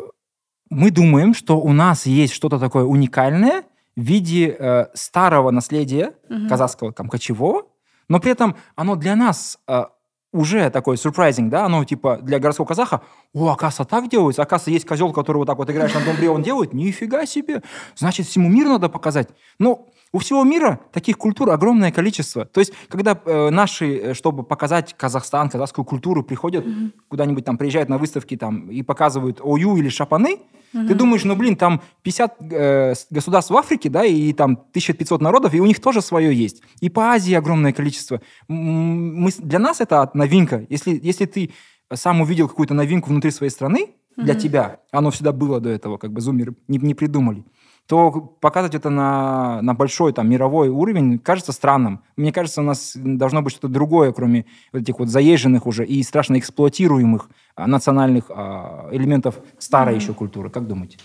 мы 0.69 0.91
думаем, 0.91 1.33
что 1.33 1.59
у 1.59 1.73
нас 1.73 2.05
есть 2.05 2.33
что-то 2.33 2.59
такое 2.59 2.85
уникальное 2.85 3.63
в 3.97 4.01
виде 4.01 4.55
э, 4.57 4.85
старого 4.93 5.51
наследия 5.51 6.13
угу. 6.29 6.47
казахского, 6.47 6.93
там, 6.93 7.09
кочевого, 7.09 7.65
но 8.11 8.19
при 8.19 8.33
этом 8.33 8.57
оно 8.75 8.97
для 8.97 9.15
нас 9.15 9.57
э, 9.69 9.85
уже 10.33 10.69
такой 10.69 10.97
surprising, 10.97 11.47
да, 11.47 11.63
оно 11.63 11.85
типа 11.85 12.17
для 12.21 12.39
городского 12.39 12.65
казаха, 12.65 13.03
о, 13.33 13.47
оказывается, 13.47 13.85
так 13.85 14.09
делается, 14.09 14.41
оказывается, 14.41 14.71
есть 14.71 14.85
козел, 14.85 15.13
который 15.13 15.37
вот 15.37 15.45
так 15.45 15.57
вот 15.57 15.69
играешь 15.69 15.93
на 15.93 16.03
домбре, 16.03 16.29
он 16.29 16.43
делает, 16.43 16.73
нифига 16.73 17.25
себе, 17.25 17.61
значит, 17.95 18.27
всему 18.27 18.49
миру 18.49 18.67
надо 18.67 18.89
показать. 18.89 19.29
Но 19.59 19.87
у 20.13 20.19
всего 20.19 20.43
мира 20.43 20.79
таких 20.91 21.17
культур 21.17 21.49
огромное 21.51 21.91
количество. 21.91 22.45
То 22.45 22.59
есть, 22.59 22.73
когда 22.89 23.19
э, 23.25 23.49
наши, 23.49 23.97
э, 23.97 24.13
чтобы 24.13 24.43
показать 24.43 24.93
Казахстан, 24.97 25.49
казахскую 25.49 25.85
культуру, 25.85 26.23
приходят 26.23 26.65
mm-hmm. 26.65 26.91
куда-нибудь 27.07 27.45
там, 27.45 27.57
приезжают 27.57 27.89
на 27.89 27.97
выставки 27.97 28.35
там 28.35 28.69
и 28.69 28.83
показывают 28.83 29.39
ОЮ 29.41 29.77
или 29.77 29.87
Шапаны, 29.87 30.39
mm-hmm. 30.73 30.87
ты 30.87 30.95
думаешь, 30.95 31.23
ну, 31.23 31.35
блин, 31.35 31.55
там 31.55 31.81
50 32.01 32.35
э, 32.51 32.93
государств 33.09 33.51
в 33.51 33.57
Африке, 33.57 33.89
да, 33.89 34.03
и 34.03 34.33
там 34.33 34.53
1500 34.71 35.21
народов, 35.21 35.53
и 35.53 35.61
у 35.61 35.65
них 35.65 35.79
тоже 35.79 36.01
свое 36.01 36.35
есть. 36.35 36.61
И 36.81 36.89
по 36.89 37.11
Азии 37.11 37.33
огромное 37.33 37.71
количество. 37.71 38.21
Мы, 38.49 39.31
для 39.37 39.59
нас 39.59 39.79
это 39.79 40.09
новинка. 40.13 40.65
Если, 40.69 40.99
если 41.01 41.25
ты 41.25 41.51
сам 41.93 42.19
увидел 42.21 42.49
какую-то 42.49 42.73
новинку 42.73 43.09
внутри 43.09 43.31
своей 43.31 43.51
страны, 43.51 43.91
для 44.17 44.33
mm-hmm. 44.33 44.39
тебя, 44.39 44.79
оно 44.91 45.09
всегда 45.09 45.31
было 45.31 45.61
до 45.61 45.69
этого, 45.69 45.97
как 45.97 46.11
бы 46.11 46.19
зумеры 46.19 46.53
не, 46.67 46.77
не 46.79 46.93
придумали 46.93 47.45
то 47.87 48.11
показывать 48.11 48.75
это 48.75 48.89
на, 48.89 49.61
на 49.61 49.73
большой 49.73 50.13
там, 50.13 50.29
мировой 50.29 50.69
уровень 50.69 51.19
кажется 51.19 51.51
странным. 51.51 52.03
Мне 52.15 52.31
кажется, 52.31 52.61
у 52.61 52.63
нас 52.63 52.93
должно 52.95 53.41
быть 53.41 53.53
что-то 53.53 53.67
другое, 53.67 54.13
кроме 54.13 54.45
вот 54.71 54.83
этих 54.83 54.99
вот 54.99 55.09
заезженных 55.09 55.67
уже 55.67 55.85
и 55.85 56.01
страшно 56.03 56.39
эксплуатируемых 56.39 57.29
а, 57.55 57.67
национальных 57.67 58.25
а, 58.29 58.87
элементов 58.91 59.39
старой 59.57 59.95
mm-hmm. 59.95 59.99
еще 59.99 60.13
культуры. 60.13 60.49
Как 60.49 60.67
думаете? 60.67 60.97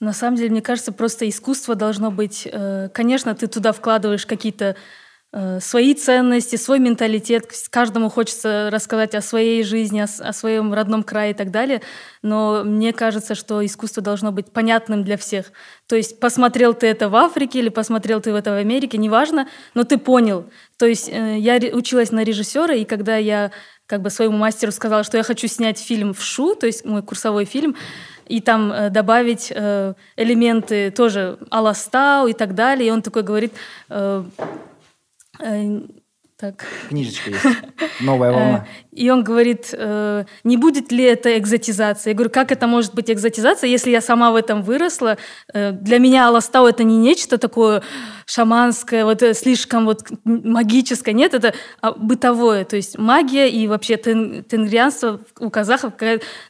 На 0.00 0.12
самом 0.12 0.36
деле, 0.36 0.50
мне 0.50 0.62
кажется, 0.62 0.92
просто 0.92 1.28
искусство 1.28 1.74
должно 1.74 2.10
быть... 2.10 2.46
Э, 2.50 2.88
конечно, 2.92 3.34
ты 3.34 3.46
туда 3.46 3.72
вкладываешь 3.72 4.26
какие-то 4.26 4.76
свои 5.60 5.94
ценности, 5.94 6.56
свой 6.56 6.78
менталитет. 6.78 7.50
Каждому 7.70 8.08
хочется 8.08 8.68
рассказать 8.70 9.14
о 9.14 9.20
своей 9.20 9.64
жизни, 9.64 10.00
о, 10.00 10.04
о 10.04 10.32
своем 10.32 10.72
родном 10.72 11.02
крае 11.02 11.32
и 11.32 11.34
так 11.34 11.50
далее. 11.50 11.82
Но 12.22 12.62
мне 12.64 12.92
кажется, 12.92 13.34
что 13.34 13.64
искусство 13.64 14.02
должно 14.02 14.30
быть 14.30 14.52
понятным 14.52 15.02
для 15.02 15.16
всех. 15.16 15.52
То 15.86 15.96
есть 15.96 16.20
посмотрел 16.20 16.72
ты 16.72 16.86
это 16.86 17.08
в 17.08 17.16
Африке 17.16 17.58
или 17.58 17.68
посмотрел 17.68 18.20
ты 18.20 18.30
это 18.30 18.52
в 18.52 18.56
Америке, 18.56 18.96
неважно, 18.96 19.48
но 19.74 19.84
ты 19.84 19.98
понял. 19.98 20.46
То 20.78 20.86
есть 20.86 21.08
э, 21.08 21.38
я 21.38 21.56
училась 21.72 22.12
на 22.12 22.22
режиссера, 22.22 22.74
и 22.74 22.84
когда 22.84 23.16
я 23.16 23.50
как 23.86 24.00
бы 24.00 24.10
своему 24.10 24.38
мастеру 24.38 24.72
сказала, 24.72 25.04
что 25.04 25.16
я 25.16 25.22
хочу 25.22 25.46
снять 25.46 25.78
фильм 25.78 26.14
в 26.14 26.22
шу, 26.22 26.54
то 26.54 26.66
есть 26.66 26.84
мой 26.84 27.02
курсовой 27.02 27.44
фильм, 27.44 27.76
и 28.26 28.40
там 28.40 28.72
э, 28.72 28.90
добавить 28.90 29.52
э, 29.54 29.94
элементы 30.16 30.90
тоже 30.90 31.38
Аластау 31.50 32.28
и 32.28 32.32
так 32.32 32.54
далее. 32.54 32.88
И 32.88 32.90
он 32.90 33.02
такой 33.02 33.22
говорит, 33.22 33.52
э, 33.90 34.24
嗯 35.38 36.03
так. 36.44 36.64
Книжечка 36.88 37.30
есть. 37.30 37.44
Новая 38.00 38.32
волна. 38.32 38.66
И 38.94 39.10
он 39.10 39.24
говорит, 39.24 39.70
э, 39.72 40.24
не 40.44 40.56
будет 40.56 40.92
ли 40.92 41.02
это 41.02 41.36
экзотизация? 41.36 42.12
Я 42.12 42.14
говорю, 42.14 42.30
как 42.30 42.52
это 42.52 42.66
может 42.66 42.94
быть 42.94 43.10
экзотизация, 43.10 43.68
если 43.68 43.90
я 43.90 44.00
сама 44.00 44.30
в 44.30 44.36
этом 44.36 44.62
выросла? 44.62 45.18
Э, 45.52 45.72
для 45.72 45.98
меня 45.98 46.28
Аластау 46.28 46.66
это 46.66 46.84
не 46.84 46.96
нечто 46.96 47.38
такое 47.38 47.82
шаманское, 48.26 49.04
вот 49.04 49.22
э, 49.22 49.34
слишком 49.34 49.84
вот 49.84 50.04
магическое. 50.24 51.12
Нет, 51.12 51.34
это 51.34 51.54
а, 51.80 51.92
бытовое. 51.92 52.64
То 52.64 52.76
есть 52.76 52.96
магия 52.96 53.50
и 53.50 53.66
вообще 53.66 53.96
тен, 53.96 54.44
тенгрианство 54.44 55.20
у 55.40 55.50
казахов 55.50 55.94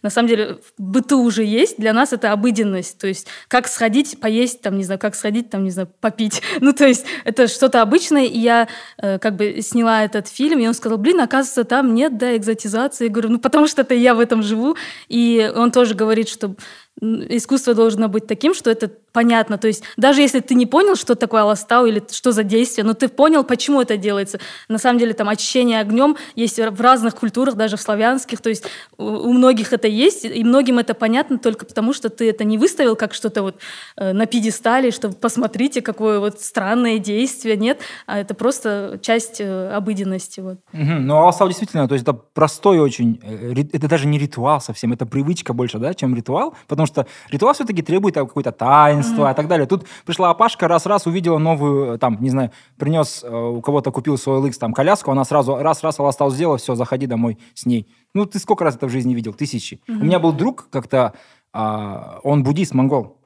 на 0.02 0.10
самом 0.10 0.28
деле 0.28 0.58
в 0.76 0.82
быту 0.82 1.22
уже 1.22 1.44
есть. 1.44 1.78
Для 1.78 1.94
нас 1.94 2.12
это 2.12 2.32
обыденность. 2.32 2.98
То 2.98 3.06
есть 3.06 3.26
как 3.48 3.68
сходить, 3.68 4.20
поесть, 4.20 4.60
там, 4.60 4.76
не 4.76 4.84
знаю, 4.84 5.00
как 5.00 5.14
сходить, 5.14 5.48
там, 5.48 5.64
не 5.64 5.70
знаю, 5.70 5.88
попить. 6.00 6.42
Ну, 6.64 6.72
то 6.72 6.86
есть 6.86 7.04
это 7.24 7.46
что-то 7.46 7.82
обычное. 7.82 8.24
И 8.24 8.38
я 8.38 8.68
как 8.96 9.36
бы 9.36 9.60
сняла 9.60 9.83
этот 9.88 10.28
фильм, 10.28 10.58
и 10.60 10.66
он 10.66 10.74
сказал, 10.74 10.98
блин, 10.98 11.20
оказывается, 11.20 11.64
там 11.64 11.94
нет, 11.94 12.18
да, 12.18 12.36
экзотизации. 12.36 13.04
Я 13.04 13.10
говорю, 13.10 13.30
ну 13.30 13.38
потому 13.38 13.66
что 13.66 13.82
это 13.82 13.94
я 13.94 14.14
в 14.14 14.20
этом 14.20 14.42
живу. 14.42 14.76
И 15.08 15.50
он 15.54 15.70
тоже 15.70 15.94
говорит, 15.94 16.28
что 16.28 16.54
искусство 17.00 17.74
должно 17.74 18.08
быть 18.08 18.26
таким, 18.26 18.54
что 18.54 18.70
это 18.70 18.90
понятно. 19.14 19.56
То 19.58 19.68
есть 19.68 19.84
даже 19.96 20.20
если 20.20 20.40
ты 20.40 20.54
не 20.54 20.66
понял, 20.66 20.96
что 20.96 21.14
такое 21.14 21.42
аластау 21.42 21.86
или 21.86 22.02
что 22.10 22.32
за 22.32 22.42
действие, 22.42 22.84
но 22.84 22.94
ты 22.94 23.08
понял, 23.08 23.44
почему 23.44 23.80
это 23.80 23.96
делается. 23.96 24.40
На 24.68 24.78
самом 24.78 24.98
деле 24.98 25.14
там 25.14 25.28
очищение 25.28 25.80
огнем 25.80 26.16
есть 26.34 26.58
в 26.58 26.80
разных 26.80 27.14
культурах, 27.14 27.54
даже 27.54 27.76
в 27.76 27.80
славянских. 27.80 28.40
То 28.40 28.50
есть 28.50 28.64
у 28.98 29.32
многих 29.32 29.72
это 29.72 29.86
есть, 29.86 30.24
и 30.24 30.42
многим 30.42 30.80
это 30.80 30.94
понятно 30.94 31.38
только 31.38 31.64
потому, 31.64 31.92
что 31.92 32.10
ты 32.10 32.28
это 32.28 32.42
не 32.42 32.58
выставил 32.58 32.96
как 32.96 33.14
что-то 33.14 33.42
вот 33.42 33.56
э, 33.96 34.12
на 34.12 34.26
пьедестале, 34.26 34.90
что 34.90 35.10
посмотрите, 35.10 35.80
какое 35.80 36.18
вот 36.18 36.40
странное 36.40 36.98
действие. 36.98 37.56
Нет, 37.56 37.78
а 38.06 38.18
это 38.18 38.34
просто 38.34 38.98
часть 39.00 39.40
э, 39.40 39.70
обыденности. 39.70 40.40
Вот. 40.40 40.58
Угу. 40.72 40.82
Ну, 40.82 41.16
аластау 41.18 41.46
действительно, 41.46 41.86
то 41.86 41.94
есть 41.94 42.02
это 42.02 42.14
простой 42.14 42.80
очень, 42.80 43.20
э, 43.22 43.54
это 43.72 43.86
даже 43.86 44.08
не 44.08 44.18
ритуал 44.18 44.60
совсем, 44.60 44.92
это 44.92 45.06
привычка 45.06 45.52
больше, 45.52 45.78
да, 45.78 45.94
чем 45.94 46.16
ритуал, 46.16 46.56
потому 46.66 46.86
что 46.86 47.06
ритуал 47.30 47.54
все-таки 47.54 47.80
требует 47.80 48.16
какое-то 48.16 48.50
таинство 48.50 49.03
mm-hmm. 49.12 49.32
и 49.32 49.34
так 49.34 49.48
далее. 49.48 49.66
Тут 49.66 49.86
пришла 50.04 50.30
Апашка, 50.30 50.68
раз-раз 50.68 51.06
увидела 51.06 51.38
новую, 51.38 51.98
там, 51.98 52.18
не 52.20 52.30
знаю, 52.30 52.50
принес, 52.76 53.22
э, 53.22 53.36
у 53.36 53.60
кого-то 53.60 53.90
купил 53.90 54.18
свой 54.18 54.40
LX, 54.40 54.58
там, 54.58 54.72
коляску, 54.72 55.10
она 55.10 55.24
сразу 55.24 55.56
раз-раз 55.56 55.94
стал 55.94 56.30
сделал, 56.30 56.56
все, 56.56 56.74
заходи 56.74 57.06
домой 57.06 57.38
с 57.54 57.66
ней. 57.66 57.88
Ну, 58.14 58.26
ты 58.26 58.38
сколько 58.38 58.64
раз 58.64 58.76
это 58.76 58.86
в 58.86 58.90
жизни 58.90 59.14
видел? 59.14 59.32
Тысячи. 59.32 59.80
У 59.88 59.92
меня 59.92 60.18
был 60.18 60.32
друг 60.32 60.68
как-то, 60.70 61.14
а, 61.52 62.20
он 62.22 62.42
буддист, 62.42 62.74
монгол. 62.74 63.18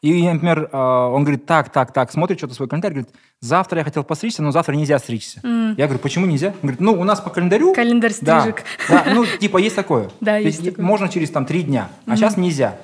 И, 0.00 0.28
например, 0.28 0.68
а, 0.72 1.08
он 1.08 1.24
говорит, 1.24 1.46
так, 1.46 1.70
так, 1.70 1.92
так, 1.92 2.12
смотрит 2.12 2.38
что-то 2.38 2.54
свой 2.54 2.68
календарь, 2.68 2.92
говорит, 2.92 3.10
завтра 3.40 3.78
я 3.78 3.84
хотел 3.84 4.04
постричься, 4.04 4.42
но 4.42 4.52
завтра 4.52 4.74
нельзя 4.74 4.98
стричься. 4.98 5.40
Mm. 5.40 5.74
Я 5.76 5.86
говорю, 5.86 5.98
почему 5.98 6.26
нельзя? 6.26 6.48
Он 6.48 6.60
говорит, 6.62 6.80
ну, 6.80 6.92
у 6.92 7.04
нас 7.04 7.20
по 7.20 7.30
календарю... 7.30 7.74
Календарь 7.74 8.12
стрижек. 8.12 8.64
Да, 8.88 9.04
да 9.04 9.14
ну, 9.14 9.26
типа, 9.26 9.58
есть 9.58 9.76
такое. 9.76 10.10
Да, 10.20 10.36
есть 10.36 10.64
такое. 10.64 10.84
Можно 10.84 11.08
через 11.08 11.30
там 11.30 11.46
три 11.46 11.62
дня, 11.62 11.88
а 12.06 12.16
сейчас 12.16 12.36
нельзя. 12.36 12.78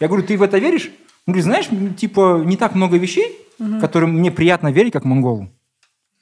Я 0.00 0.08
говорю, 0.08 0.26
ты 0.26 0.36
в 0.36 0.42
это 0.42 0.58
веришь? 0.58 0.90
Он 1.26 1.32
говорит, 1.32 1.44
знаешь, 1.44 1.96
типа, 1.96 2.42
не 2.44 2.56
так 2.56 2.74
много 2.74 2.96
вещей, 2.98 3.38
угу. 3.58 3.80
которым 3.80 4.18
мне 4.18 4.30
приятно 4.30 4.70
верить, 4.72 4.92
как 4.92 5.04
монголу. 5.04 5.48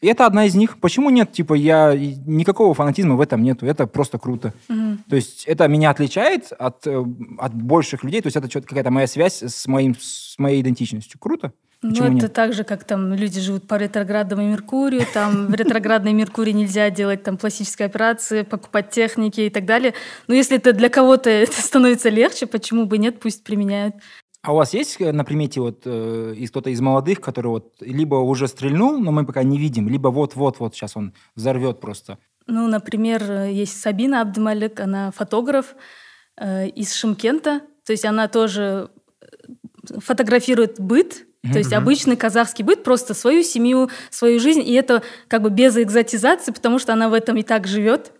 И 0.00 0.08
это 0.08 0.26
одна 0.26 0.46
из 0.46 0.56
них. 0.56 0.78
Почему 0.80 1.10
нет? 1.10 1.32
Типа, 1.32 1.54
я 1.54 1.94
никакого 1.94 2.74
фанатизма 2.74 3.14
в 3.14 3.20
этом 3.20 3.42
нету. 3.42 3.66
Это 3.66 3.86
просто 3.86 4.18
круто. 4.18 4.52
Угу. 4.68 4.98
То 5.08 5.16
есть 5.16 5.44
это 5.46 5.68
меня 5.68 5.90
отличает 5.90 6.52
от, 6.58 6.86
э, 6.88 7.04
от 7.38 7.54
больших 7.54 8.02
людей. 8.02 8.20
То 8.20 8.26
есть 8.26 8.36
это 8.36 8.48
какая-то 8.48 8.90
моя 8.90 9.06
связь 9.06 9.42
с, 9.42 9.66
моим, 9.68 9.94
с 9.98 10.36
моей 10.38 10.60
идентичностью. 10.60 11.20
Круто. 11.20 11.52
Почему 11.82 12.10
ну, 12.10 12.16
это 12.16 12.26
нет? 12.26 12.32
так 12.32 12.52
же, 12.52 12.62
как 12.62 12.84
там 12.84 13.12
люди 13.12 13.40
живут 13.40 13.66
по 13.66 13.74
ретроградному 13.74 14.48
Меркурию, 14.48 15.04
там 15.12 15.48
в 15.48 15.54
ретроградной 15.54 16.12
Меркурии 16.12 16.52
нельзя 16.52 16.90
делать 16.90 17.24
там 17.24 17.36
пластические 17.36 17.86
операции, 17.86 18.42
покупать 18.42 18.90
техники 18.90 19.40
и 19.40 19.50
так 19.50 19.64
далее. 19.64 19.92
Но 20.28 20.34
если 20.34 20.58
это 20.58 20.72
для 20.72 20.88
кого-то 20.88 21.28
это 21.30 21.60
становится 21.60 22.08
легче, 22.08 22.46
почему 22.46 22.86
бы 22.86 22.98
нет, 22.98 23.18
пусть 23.18 23.42
применяют. 23.42 23.96
А 24.42 24.52
у 24.52 24.56
вас 24.56 24.74
есть 24.74 25.00
э, 25.00 25.12
на 25.12 25.24
примете 25.24 25.60
вот 25.60 25.82
э, 25.84 26.34
кто-то 26.48 26.70
из 26.70 26.80
молодых, 26.80 27.20
который 27.20 27.46
вот 27.46 27.76
либо 27.80 28.16
уже 28.16 28.48
стрельнул, 28.48 28.98
но 28.98 29.12
мы 29.12 29.24
пока 29.24 29.44
не 29.44 29.56
видим, 29.56 29.88
либо 29.88 30.08
вот-вот-вот 30.08 30.74
сейчас 30.74 30.96
он 30.96 31.14
взорвет 31.36 31.80
просто? 31.80 32.18
Ну, 32.48 32.66
например, 32.66 33.44
есть 33.44 33.80
Сабина 33.80 34.20
Абдмалик, 34.20 34.80
она 34.80 35.12
фотограф 35.12 35.76
э, 36.36 36.68
из 36.68 36.92
Шимкента, 36.92 37.60
то 37.84 37.92
есть 37.92 38.04
она 38.04 38.26
тоже 38.26 38.90
э, 39.20 39.26
фотографирует 39.98 40.80
быт, 40.80 41.24
то 41.42 41.58
есть 41.58 41.72
обычный 41.72 42.16
казахский 42.16 42.64
быт, 42.64 42.84
просто 42.84 43.14
свою 43.14 43.42
семью, 43.42 43.90
свою 44.10 44.38
жизнь, 44.38 44.62
и 44.64 44.72
это 44.74 45.02
как 45.26 45.42
бы 45.42 45.50
без 45.50 45.76
экзотизации, 45.76 46.52
потому 46.52 46.78
что 46.78 46.92
она 46.92 47.08
в 47.08 47.14
этом 47.14 47.36
и 47.36 47.42
так 47.42 47.66
живет. 47.66 48.12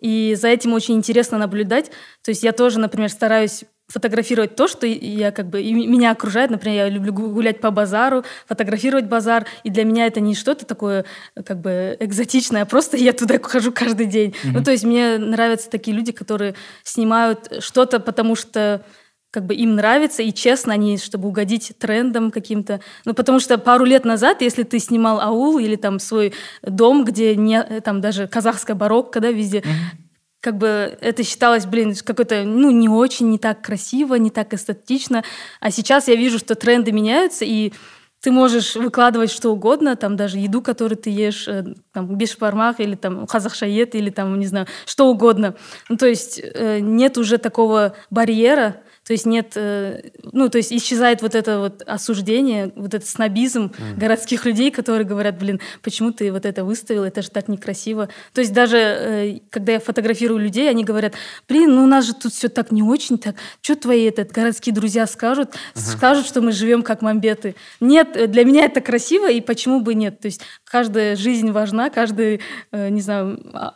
И 0.00 0.36
за 0.38 0.48
этим 0.48 0.74
очень 0.74 0.94
интересно 0.94 1.38
наблюдать. 1.38 1.90
То 2.22 2.30
есть 2.30 2.42
я 2.42 2.52
тоже, 2.52 2.78
например, 2.78 3.08
стараюсь 3.08 3.64
фотографировать 3.88 4.54
то, 4.54 4.68
что 4.68 4.86
я 4.86 5.32
как 5.32 5.48
бы 5.48 5.62
меня 5.62 6.10
окружает. 6.10 6.50
Например, 6.50 6.86
я 6.86 6.88
люблю 6.90 7.12
гулять 7.12 7.60
по 7.60 7.70
базару, 7.70 8.24
фотографировать 8.46 9.06
базар, 9.06 9.46
и 9.64 9.70
для 9.70 9.84
меня 9.84 10.06
это 10.06 10.20
не 10.20 10.34
что-то 10.34 10.66
такое 10.66 11.04
как 11.46 11.60
бы 11.60 11.96
экзотичное, 11.98 12.62
а 12.62 12.66
просто 12.66 12.96
я 12.96 13.12
туда 13.12 13.38
хожу 13.42 13.72
каждый 13.72 14.06
день. 14.06 14.30
Mm-hmm. 14.30 14.50
Ну, 14.52 14.62
то 14.64 14.70
есть 14.70 14.84
мне 14.84 15.16
нравятся 15.18 15.70
такие 15.70 15.96
люди, 15.96 16.12
которые 16.12 16.54
снимают 16.84 17.50
что-то, 17.60 17.98
потому 17.98 18.36
что 18.36 18.84
как 19.30 19.44
бы 19.44 19.54
им 19.54 19.74
нравится, 19.74 20.22
и 20.22 20.32
честно 20.32 20.72
они, 20.72 20.96
чтобы 20.96 21.28
угодить 21.28 21.72
трендам 21.78 22.30
каким-то. 22.30 22.80
Ну, 23.04 23.14
потому 23.14 23.40
что 23.40 23.58
пару 23.58 23.84
лет 23.84 24.04
назад, 24.04 24.40
если 24.40 24.62
ты 24.62 24.78
снимал 24.78 25.20
аул 25.20 25.58
или 25.58 25.76
там 25.76 25.98
свой 25.98 26.32
дом, 26.62 27.04
где 27.04 27.36
не, 27.36 27.62
там 27.80 28.00
даже 28.00 28.26
казахская 28.26 28.74
барокко, 28.74 29.20
да, 29.20 29.30
везде, 29.30 29.58
mm-hmm. 29.58 30.07
Как 30.40 30.56
бы 30.56 30.96
это 31.00 31.24
считалось, 31.24 31.66
блин, 31.66 31.94
какой-то, 32.04 32.44
ну, 32.44 32.70
не 32.70 32.88
очень, 32.88 33.30
не 33.30 33.38
так 33.38 33.62
красиво, 33.62 34.14
не 34.14 34.30
так 34.30 34.54
эстетично. 34.54 35.24
А 35.60 35.70
сейчас 35.70 36.08
я 36.08 36.14
вижу, 36.14 36.38
что 36.38 36.54
тренды 36.54 36.92
меняются, 36.92 37.44
и 37.44 37.72
ты 38.20 38.30
можешь 38.30 38.74
выкладывать 38.74 39.30
что 39.30 39.50
угодно, 39.52 39.96
там 39.96 40.16
даже 40.16 40.38
еду, 40.38 40.60
которую 40.60 40.98
ты 40.98 41.10
ешь, 41.10 41.46
э, 41.46 41.64
там, 41.92 42.16
бешпармах 42.16 42.80
или 42.80 42.96
там 42.96 43.26
казахшаед 43.26 43.94
или 43.94 44.10
там, 44.10 44.38
не 44.38 44.46
знаю, 44.46 44.66
что 44.86 45.08
угодно. 45.08 45.54
Ну, 45.88 45.96
то 45.96 46.06
есть 46.06 46.40
э, 46.42 46.80
нет 46.80 47.16
уже 47.16 47.38
такого 47.38 47.94
барьера, 48.10 48.82
то 49.08 49.14
есть 49.14 49.24
нет, 49.24 49.52
э, 49.56 50.02
ну, 50.32 50.50
то 50.50 50.58
есть 50.58 50.70
исчезает 50.70 51.22
вот 51.22 51.34
это 51.34 51.60
вот 51.60 51.82
осуждение, 51.86 52.70
вот 52.76 52.92
этот 52.92 53.08
снобизм 53.08 53.72
mm. 53.72 53.96
городских 53.96 54.44
людей, 54.44 54.70
которые 54.70 55.06
говорят, 55.06 55.38
блин, 55.38 55.60
почему 55.82 56.12
ты 56.12 56.30
вот 56.30 56.44
это 56.44 56.62
выставил, 56.62 57.04
это 57.04 57.22
же 57.22 57.30
так 57.30 57.48
некрасиво. 57.48 58.10
То 58.34 58.42
есть 58.42 58.52
даже 58.52 58.76
э, 58.76 59.38
когда 59.48 59.72
я 59.72 59.80
фотографирую 59.80 60.38
людей, 60.38 60.68
они 60.68 60.84
говорят, 60.84 61.14
блин, 61.48 61.74
ну 61.74 61.84
у 61.84 61.86
нас 61.86 62.04
же 62.04 62.12
тут 62.12 62.34
все 62.34 62.50
так 62.50 62.70
не 62.70 62.82
очень, 62.82 63.16
так, 63.16 63.36
что 63.62 63.76
твои 63.76 64.04
этот, 64.04 64.30
городские 64.30 64.74
друзья 64.74 65.06
скажут? 65.06 65.54
Uh-huh. 65.54 65.80
Скажут, 65.96 66.26
что 66.26 66.42
мы 66.42 66.52
живем 66.52 66.82
как 66.82 67.00
мамбеты. 67.00 67.54
Нет, 67.80 68.14
э, 68.14 68.26
для 68.26 68.44
меня 68.44 68.66
это 68.66 68.82
красиво, 68.82 69.30
и 69.30 69.40
почему 69.40 69.80
бы 69.80 69.94
нет? 69.94 70.20
То 70.20 70.26
есть 70.26 70.42
каждая 70.64 71.16
жизнь 71.16 71.50
важна, 71.50 71.88
каждый, 71.88 72.42
не 72.72 73.00
знаю, 73.00 73.40
а, 73.54 73.74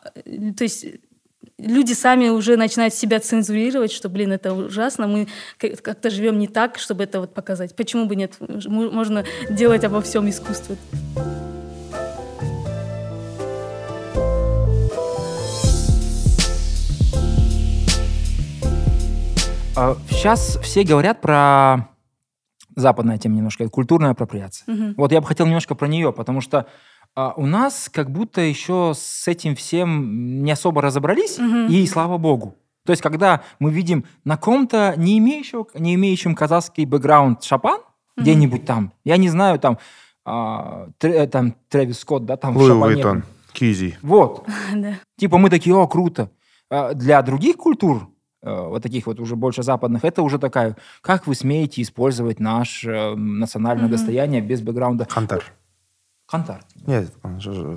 то 0.58 0.62
есть 0.62 0.84
люди 1.62 1.92
сами 1.92 2.28
уже 2.28 2.56
начинают 2.56 2.94
себя 2.94 3.20
цензурировать, 3.20 3.92
что, 3.92 4.08
блин, 4.08 4.32
это 4.32 4.52
ужасно, 4.52 5.06
мы 5.06 5.28
как-то 5.58 6.10
живем 6.10 6.38
не 6.38 6.48
так, 6.48 6.78
чтобы 6.78 7.04
это 7.04 7.20
вот 7.20 7.34
показать. 7.34 7.74
Почему 7.76 8.06
бы 8.06 8.16
нет? 8.16 8.34
Можно 8.40 9.24
делать 9.48 9.84
обо 9.84 10.00
всем 10.02 10.28
искусство. 10.28 10.76
Сейчас 20.10 20.56
а, 20.56 20.60
все 20.60 20.84
говорят 20.84 21.20
про 21.20 21.88
западная 22.76 23.18
тема 23.18 23.36
немножко, 23.36 23.68
культурная 23.68 24.10
апроприация. 24.10 24.72
Угу. 24.72 24.94
Вот 24.96 25.12
я 25.12 25.20
бы 25.20 25.26
хотел 25.26 25.46
немножко 25.46 25.74
про 25.74 25.86
нее, 25.86 26.12
потому 26.12 26.40
что 26.40 26.66
а 27.14 27.34
у 27.36 27.46
нас 27.46 27.90
как 27.92 28.10
будто 28.10 28.40
еще 28.40 28.92
с 28.96 29.28
этим 29.28 29.54
всем 29.54 30.42
не 30.42 30.52
особо 30.52 30.80
разобрались, 30.80 31.38
угу. 31.38 31.70
и 31.70 31.86
слава 31.86 32.18
богу. 32.18 32.56
То 32.84 32.92
есть, 32.92 33.02
когда 33.02 33.42
мы 33.58 33.70
видим 33.70 34.04
на 34.24 34.36
ком-то 34.36 34.94
не 34.96 35.18
имеющем, 35.18 35.66
не 35.74 35.94
имеющем 35.94 36.34
казахский 36.34 36.84
бэкграунд 36.84 37.42
шапан, 37.42 37.80
угу. 37.80 37.84
где-нибудь 38.16 38.64
там, 38.64 38.92
я 39.04 39.16
не 39.18 39.28
знаю, 39.28 39.58
там, 39.58 39.78
а, 40.24 40.88
тр, 40.98 41.26
там 41.28 41.54
Трэвис 41.68 42.00
Скотт, 42.00 42.24
да, 42.24 42.36
там 42.36 42.56
Луи 42.56 42.70
Уиттон, 42.70 43.24
Кизи. 43.52 43.98
Вот. 44.02 44.46
Типа 45.18 45.38
мы 45.38 45.50
такие, 45.50 45.74
о, 45.76 45.86
круто. 45.86 46.30
А 46.70 46.94
для 46.94 47.20
других 47.22 47.56
культур, 47.56 48.08
э, 48.42 48.68
вот 48.68 48.82
таких 48.82 49.06
вот 49.06 49.20
уже 49.20 49.36
больше 49.36 49.62
западных, 49.62 50.04
это 50.04 50.22
уже 50.22 50.38
такая, 50.38 50.76
как 51.02 51.26
вы 51.26 51.34
смеете 51.34 51.82
использовать 51.82 52.40
наше 52.40 52.90
э, 52.90 53.14
национальное 53.14 53.88
достояние 53.88 54.40
без 54.40 54.62
бэкграунда? 54.62 55.06
Хантер. 55.10 55.52
Қаңтар 56.32 56.62
нет 56.86 57.12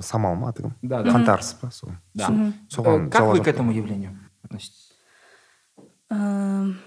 самал 0.02 0.34
ма 0.34 0.54
да 0.82 1.02
да. 1.02 1.10
Қаңтарсыз 1.10 1.56
ба 1.62 1.70
сол 1.70 1.90
да. 2.14 2.30
Соған 2.72 3.10
как 3.10 3.22
вы 3.28 3.42
к 3.42 3.48
этому 3.48 3.72
явлению 3.72 4.18
относитесь? 4.42 4.92
Эм, 6.10 6.78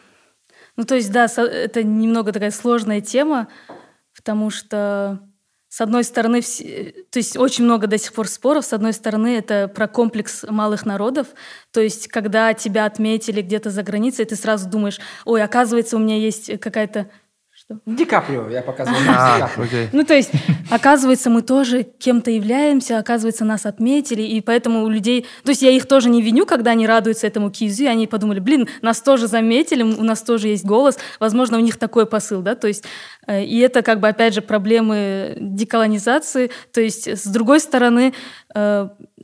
ну 0.76 0.84
то 0.84 0.96
есть 0.96 1.12
да 1.12 1.26
это 1.26 1.84
немного 1.84 2.32
такая 2.32 2.52
сложная 2.52 3.02
тема 3.02 3.48
потому 4.16 4.50
что 4.50 5.20
с 5.70 5.82
одной 5.82 6.04
стороны, 6.04 6.42
все, 6.42 6.94
то 7.12 7.20
есть 7.20 7.38
очень 7.38 7.64
много 7.64 7.86
до 7.86 8.00
сих 8.00 8.12
пор 8.14 8.28
споров. 8.28 8.66
С 8.66 8.74
одной 8.74 8.92
стороны, 8.92 9.38
это 9.38 9.68
про 9.68 9.88
комплекс 9.88 10.44
малых 10.50 10.84
народов. 10.84 11.28
То 11.72 11.80
есть, 11.80 12.08
когда 12.08 12.56
тебя 12.56 12.88
отметили 12.88 13.44
где-то 13.44 13.70
за 13.70 13.84
границей, 13.84 14.26
ты 14.26 14.36
сразу 14.36 14.68
думаешь, 14.68 15.00
ой, 15.26 15.44
оказывается, 15.44 15.96
у 15.96 16.00
меня 16.00 16.18
есть 16.18 16.60
какая-то 16.60 17.12
что? 17.70 17.80
Ди 17.86 18.06
Каприо, 18.06 18.50
я 18.50 18.62
показываю. 18.62 19.00
А, 19.08 19.50
окей. 19.58 19.90
Ну, 19.94 20.04
то 20.04 20.14
есть, 20.14 20.32
оказывается, 20.70 21.30
мы 21.30 21.42
тоже 21.42 21.84
кем-то 21.84 22.32
являемся, 22.32 22.98
оказывается, 22.98 23.46
нас 23.46 23.66
отметили, 23.66 24.24
и 24.24 24.42
поэтому 24.42 24.84
у 24.84 24.90
людей... 24.90 25.26
То 25.44 25.52
есть, 25.52 25.62
я 25.62 25.72
их 25.72 25.88
тоже 25.88 26.10
не 26.10 26.22
виню, 26.22 26.46
когда 26.46 26.72
они 26.72 26.88
радуются 26.88 27.28
этому 27.28 27.52
кизу, 27.52 27.84
и 27.84 27.88
они 27.88 28.08
подумали, 28.08 28.40
блин, 28.40 28.68
нас 28.82 29.02
тоже 29.02 29.28
заметили, 29.28 29.84
у 29.84 30.04
нас 30.04 30.22
тоже 30.22 30.50
есть 30.50 30.66
голос, 30.66 30.98
возможно, 31.20 31.58
у 31.58 31.62
них 31.62 31.78
такой 31.78 32.06
посыл, 32.06 32.42
да, 32.42 32.56
то 32.56 32.68
есть, 32.68 32.84
э, 33.28 33.44
и 33.44 33.60
это, 33.60 33.82
как 33.82 34.00
бы, 34.00 34.08
опять 34.08 34.34
же, 34.34 34.42
проблемы 34.42 35.38
деколонизации, 35.40 36.52
то 36.74 36.82
есть, 36.82 37.08
с 37.08 37.26
другой 37.26 37.60
стороны, 37.60 38.14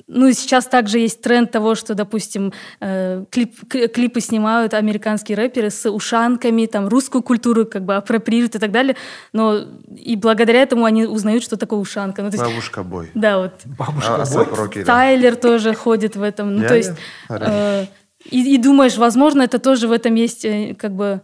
ну, 0.08 0.32
сейчас 0.34 0.66
также 0.68 1.00
есть 1.00 1.22
тренд 1.22 1.52
того, 1.52 1.74
что, 1.76 1.96
допустим, 1.96 2.54
э, 2.80 3.26
клип, 3.32 3.56
клипы 3.68 4.22
снимают 4.22 4.74
американские 4.74 5.36
рэперы 5.36 5.72
с 5.72 5.90
ушанками, 5.90 6.68
там, 6.68 6.88
русскую 6.88 7.24
культуру 7.24 7.66
как 7.66 7.86
бы 7.86 7.96
апроприируют 7.96 8.56
и 8.56 8.60
так 8.60 8.72
далее, 8.72 8.96
но 9.34 9.66
и 9.90 10.16
благодаря 10.16 10.62
этому 10.62 10.86
они 10.86 11.06
узнают, 11.06 11.44
что 11.44 11.58
такое 11.58 11.80
ушанка. 11.80 12.22
Ну, 12.22 12.30
есть, 12.30 12.38
Бабушка 12.38 12.84
бой. 12.84 13.10
да, 13.16 13.40
вот. 13.40 13.54
Бабушка 13.66 14.14
А, 14.14 14.18
бой. 14.18 14.24
Асап 14.24 14.54
Роки, 14.54 14.80
да. 14.80 14.86
Тайлер 14.86 15.36
тоже 15.36 15.74
ходит 15.74 16.16
в 16.16 16.22
этом. 16.22 16.56
Ну, 16.56 16.62
Я- 16.62 16.68
то 16.68 16.76
есть, 16.76 16.92
э, 17.30 17.86
и, 18.30 18.56
и 18.56 18.58
думаешь, 18.58 18.98
возможно, 18.98 19.42
это 19.42 19.58
тоже 19.60 19.88
в 19.88 19.92
этом 19.92 20.14
есть 20.16 20.46
э, 20.46 20.76
как 20.78 20.94
бы 20.94 21.22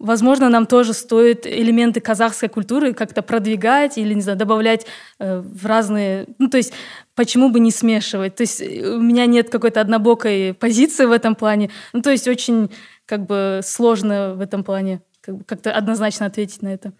Возможно, 0.00 0.48
нам 0.48 0.64
тоже 0.64 0.94
стоит 0.94 1.46
элементы 1.46 2.00
казахской 2.00 2.48
культуры 2.48 2.94
как-то 2.94 3.20
продвигать 3.20 3.98
или, 3.98 4.14
не 4.14 4.22
знаю, 4.22 4.38
добавлять 4.38 4.86
э, 5.18 5.40
в 5.40 5.66
разные... 5.66 6.26
Ну, 6.38 6.48
то 6.48 6.56
есть, 6.56 6.72
почему 7.20 7.50
бы 7.50 7.60
не 7.60 7.70
смешивать? 7.70 8.36
То 8.36 8.44
есть, 8.44 8.62
э, 8.62 8.96
у 8.96 9.00
меня 9.02 9.26
нет 9.26 9.50
какой-то 9.50 9.82
однобокой 9.82 10.54
позиции 10.54 11.04
в 11.04 11.12
этом 11.12 11.34
плане. 11.34 11.68
Ну, 11.92 12.00
то 12.00 12.10
есть, 12.10 12.26
очень 12.26 12.70
как 13.04 13.26
бы 13.26 13.60
сложно 13.62 14.34
в 14.36 14.40
этом 14.40 14.64
плане 14.64 15.02
как 15.20 15.46
как-то 15.46 15.70
однозначно 15.70 16.24
ответить 16.24 16.62
на 16.62 16.68
это. 16.68 16.94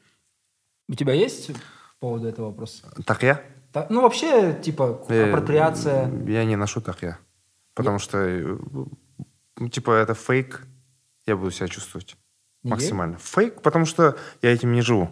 У 0.89 0.95
тебя 0.95 1.15
есть 1.15 1.47
по 2.01 2.09
поводу 2.09 2.29
этого 2.29 2.49
вопрос? 2.49 2.83
Так 3.07 3.23
я? 3.23 3.41
Да, 3.73 3.87
ну, 3.89 4.03
вообще, 4.03 4.61
типа, 4.63 5.01
Э, 5.09 5.33
апроприация. 5.33 6.11
Я 6.27 6.45
не 6.45 6.57
ношу 6.57 6.83
так 6.83 7.03
я. 7.03 7.17
Потому 7.75 7.99
что, 7.99 8.19
э, 8.19 8.57
ну, 9.57 9.69
типа, 9.71 9.93
это 9.93 10.13
фейк. 10.13 10.67
Я 11.27 11.37
буду 11.37 11.51
себя 11.51 11.69
чувствовать 11.69 12.17
Неге? 12.63 12.75
максимально. 12.75 13.17
Фейк, 13.17 13.63
потому 13.63 13.87
что 13.87 14.17
я 14.43 14.53
этим 14.53 14.73
не 14.73 14.83
живу. 14.83 15.09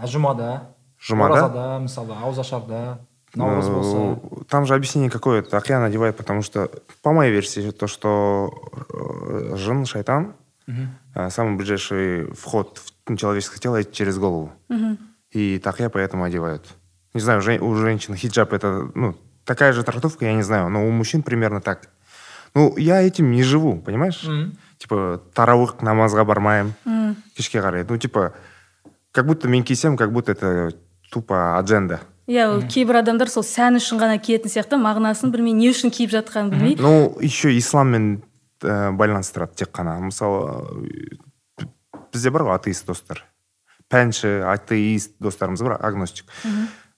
А 0.00 0.06
жұмада? 0.06 0.60
Жұмада? 0.98 1.44
Оразада, 1.44 1.78
мысалы, 1.82 2.14
ауызашарда, 2.14 2.98
болса. 3.44 3.70
Ну, 3.70 4.44
Там 4.48 4.66
же 4.66 4.74
объяснение 4.74 5.10
какое. 5.10 5.42
Так 5.42 5.68
я 5.68 5.80
надевает, 5.80 6.16
потому 6.16 6.42
что, 6.42 6.70
по 7.02 7.12
моей 7.12 7.32
версии, 7.32 7.70
то, 7.70 7.86
что 7.86 8.50
э, 8.90 9.56
жен, 9.56 9.84
шайтан, 9.86 10.34
э, 10.66 11.30
самый 11.30 11.56
ближайший 11.56 12.32
вход 12.32 12.80
в 13.06 13.16
человеческое 13.16 13.60
тело 13.60 13.76
это 13.76 13.92
через 13.92 14.18
голову. 14.18 14.52
И 15.30 15.58
так 15.58 15.80
я 15.80 15.90
поэтому 15.90 16.24
одевают. 16.24 16.64
Не 17.14 17.20
знаю, 17.20 17.40
у 17.64 17.74
женщин 17.76 18.14
хиджаб 18.14 18.52
это, 18.52 18.90
ну, 18.94 19.14
такая 19.44 19.72
же 19.72 19.82
трактовка, 19.82 20.26
я 20.26 20.34
не 20.34 20.42
знаю, 20.42 20.68
но 20.68 20.86
у 20.86 20.90
мужчин 20.90 21.22
примерно 21.22 21.60
так. 21.60 21.88
Ну, 22.54 22.74
я 22.76 23.02
этим 23.02 23.30
не 23.32 23.42
живу, 23.42 23.78
понимаешь? 23.80 24.22
Мгм. 24.24 24.56
Типа, 24.78 25.22
таравых 25.32 25.80
намазға 25.80 26.24
бармаймын, 26.28 26.74
кешке 27.36 27.60
қарай. 27.64 27.86
Ну, 27.88 27.96
типа, 27.96 28.34
как 29.10 29.26
будто 29.26 29.48
мен 29.48 29.64
кисем, 29.64 29.96
как 29.96 30.12
будто 30.12 30.32
это 30.32 30.72
тупо 31.10 31.58
адженда. 31.58 32.00
Иә 32.26 32.46
ол 32.50 32.62
кейбір 32.66 33.00
адамдар 33.02 33.30
сол 33.30 33.44
сән 33.46 33.78
үшін 33.78 34.00
ғана 34.02 34.18
киетін 34.22 34.50
сияқты 34.50 34.78
мағынасын 34.80 35.30
білмей 35.34 35.54
не 35.54 35.70
үшін 35.70 35.92
киіп 35.94 36.10
жатқанын 36.10 36.50
білмей. 36.50 36.76
Ну 36.80 37.14
еще 37.20 37.52
исламмен 37.56 38.22
ә, 38.62 38.90
байланыстырады 38.96 39.54
тек 39.62 39.70
қана. 39.76 39.98
Мысалы 40.00 40.88
э, 41.60 41.66
бізде 42.12 42.30
бар 42.34 42.42
ғой 42.48 42.56
атеист 42.58 42.86
достар. 42.86 43.24
Пәнші 43.92 44.40
атеист 44.50 45.14
достарымыз 45.22 45.62
бар 45.62 45.78
агностик. 45.80 46.26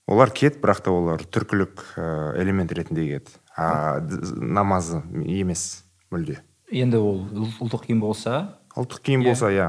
Олар 0.08 0.30
киеді 0.32 0.62
бірақ 0.62 0.80
та 0.86 0.90
олар 0.94 1.20
түркілік 1.28 1.82
ә, 2.00 2.40
элемент 2.40 2.72
ретінде 2.72 3.04
киеді. 3.04 3.36
А 3.58 4.00
намазы 4.38 5.02
емес 5.26 5.84
мүлде. 6.12 6.38
Енді 6.72 6.96
ол 7.02 7.20
ұл- 7.28 7.52
ұлттық 7.66 7.84
киім 7.88 8.00
болса? 8.00 8.54
Ұлттық 8.76 9.00
киім 9.04 9.20
Иә. 9.24 9.32
болса 9.32 9.50
иә. 9.52 9.68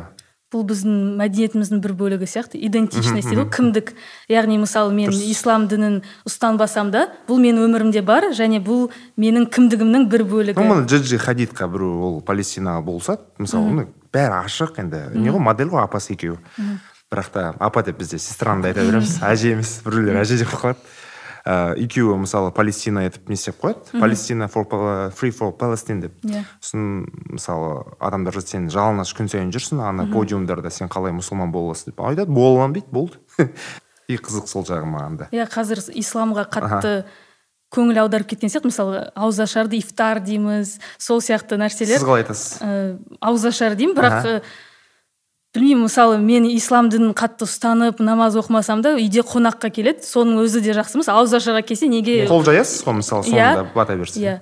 Бұл 0.50 0.64
біздің 0.66 0.94
мәдениетіміздің 1.20 1.82
бір 1.84 1.94
бөлігі 2.00 2.28
сияқты 2.30 2.58
идентичность 2.66 3.28
дейді 3.30 3.44
ғой 3.44 3.50
кімдік? 3.54 3.92
Яғни 4.32 4.58
мысалы 4.58 4.94
мен 4.98 5.12
Дұрыс. 5.12 5.28
ислам 5.30 5.68
дінін 5.70 6.00
ұстанбасам 6.26 6.90
да 6.90 7.06
бұл 7.30 7.38
менің 7.44 7.68
өмірімде 7.68 8.02
бар 8.02 8.32
және 8.34 8.58
бұл 8.66 8.88
менің 9.14 9.46
кімдігімнің 9.54 10.08
бір 10.10 10.26
бөлігі. 10.26 10.66
Ну 10.66 10.82
джиджи 10.90 11.22
хадидқа 11.22 11.70
біреу 11.70 12.02
ол 12.02 12.22
палестинаға 12.26 12.82
болса 12.82 13.20
мысалы 13.38 13.76
ну 13.78 13.86
бәрі 14.12 14.42
ашық 14.42 14.82
енді. 14.82 15.04
Не 15.14 15.30
ғой 15.30 15.44
модель 15.52 15.70
ғой 15.70 15.86
апасы 15.86 16.16
екеуі. 16.18 16.42
Бірақ 17.10 17.30
та 17.34 17.46
апа 17.60 17.84
деп 17.86 18.02
бізде 18.02 18.18
сестраны 18.18 18.62
да 18.66 18.74
айта 18.74 18.82
береміз. 18.86 19.20
Әже 19.22 19.54
емес 19.54 19.80
біреулер 19.86 20.22
әже 20.24 20.42
деп 20.42 20.50
қалады 20.50 20.82
ә, 21.46 21.76
екеуі 21.80 22.18
мысалы 22.22 22.52
палестина 22.56 23.06
етіп 23.08 23.30
не 23.30 23.38
істеп 23.38 23.60
қояды? 23.62 24.00
Палестина 24.00 24.50
for 24.52 24.66
free 25.16 25.32
for 25.36 25.54
palestine 25.58 26.02
деп. 26.02 26.18
Иә. 26.24 26.44
сосын 26.62 27.06
мысалы 27.30 27.96
адамдар 28.00 28.42
сен 28.42 28.70
жалаңаш 28.70 29.14
күн 29.18 29.30
сайын 29.32 29.54
жүрсің 29.56 29.82
ана 29.84 30.08
подиумдарда 30.12 30.70
сен 30.70 30.90
қалай 30.90 31.14
мұсылман 31.16 31.52
бола 31.52 31.74
аласың 31.74 31.94
деп 31.94 32.02
айтады. 32.02 32.32
Бола 32.32 32.60
аламын 32.60 32.80
дейді 32.80 32.92
болды. 32.92 33.20
И 34.10 34.18
қызық 34.18 34.48
сол 34.50 34.66
жағы 34.66 34.90
маған 34.90 35.18
да. 35.20 35.28
Иә 35.32 35.46
қазір 35.50 35.84
исламға 35.94 36.48
қатты 36.50 36.94
көңіл 37.70 38.00
аударып 38.02 38.32
кеткен 38.32 38.50
сияқты 38.50 38.72
мысалы 38.72 39.04
ауызашарды 39.14 39.78
ифтар 39.78 40.18
дейміз 40.26 40.80
сол 40.98 41.22
сияқты 41.22 41.60
нәрселер. 41.62 42.00
Сіз 42.00 42.08
қалай 42.08 42.24
айтасыз? 42.24 42.58
Ә, 42.66 42.98
ауызашар 43.22 43.78
деймін 43.78 43.94
бірақ 44.00 44.42
білмеймін 45.56 45.88
мысалы 45.88 46.20
мен 46.22 46.46
ислам 46.52 46.92
дінін 46.94 47.16
қатты 47.18 47.48
ұстанып 47.48 48.04
намаз 48.06 48.38
оқымасам 48.38 48.84
да 48.86 48.94
үйде 49.00 49.24
қонаққа 49.26 49.72
келеді 49.74 50.06
соның 50.06 50.44
өзі 50.44 50.62
де 50.62 50.76
жақсы 50.78 51.00
емес 51.00 51.10
ауызашарға 51.10 51.64
келсе 51.66 51.90
неге 51.90 52.22
қол 52.30 52.46
жаясыз 52.46 52.86
ғой 52.86 53.00
мысалы 53.00 53.26
Иә. 53.26 53.34
соңында 53.34 53.66
бата 53.74 53.98
берсін. 53.98 54.22
Иә. 54.22 54.40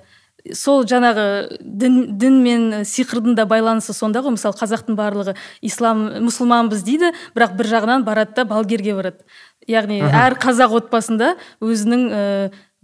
Сол 0.54 0.84
жаңағы 0.88 1.24
дін, 1.60 1.96
дін 2.20 2.36
мен 2.44 2.68
сиқырдың 2.86 3.34
да 3.36 3.44
байланысы 3.48 3.92
сонда 3.96 4.20
ғой 4.24 4.36
мысалы 4.36 4.56
қазақтың 4.60 4.96
барлығы 4.96 5.34
ислам 5.64 6.06
мұсылманбыз 6.28 6.84
дейді 6.86 7.10
бірақ 7.34 7.56
бір 7.58 7.72
жағынан 7.72 8.04
барады 8.06 8.36
да 8.36 8.44
балгерге 8.44 8.94
барады. 8.94 9.24
Яғни 9.68 10.00
әр 10.04 10.38
қазақ 10.40 10.76
отбасында 10.78 11.34
өзінің 11.60 12.04
ә, 12.08 12.22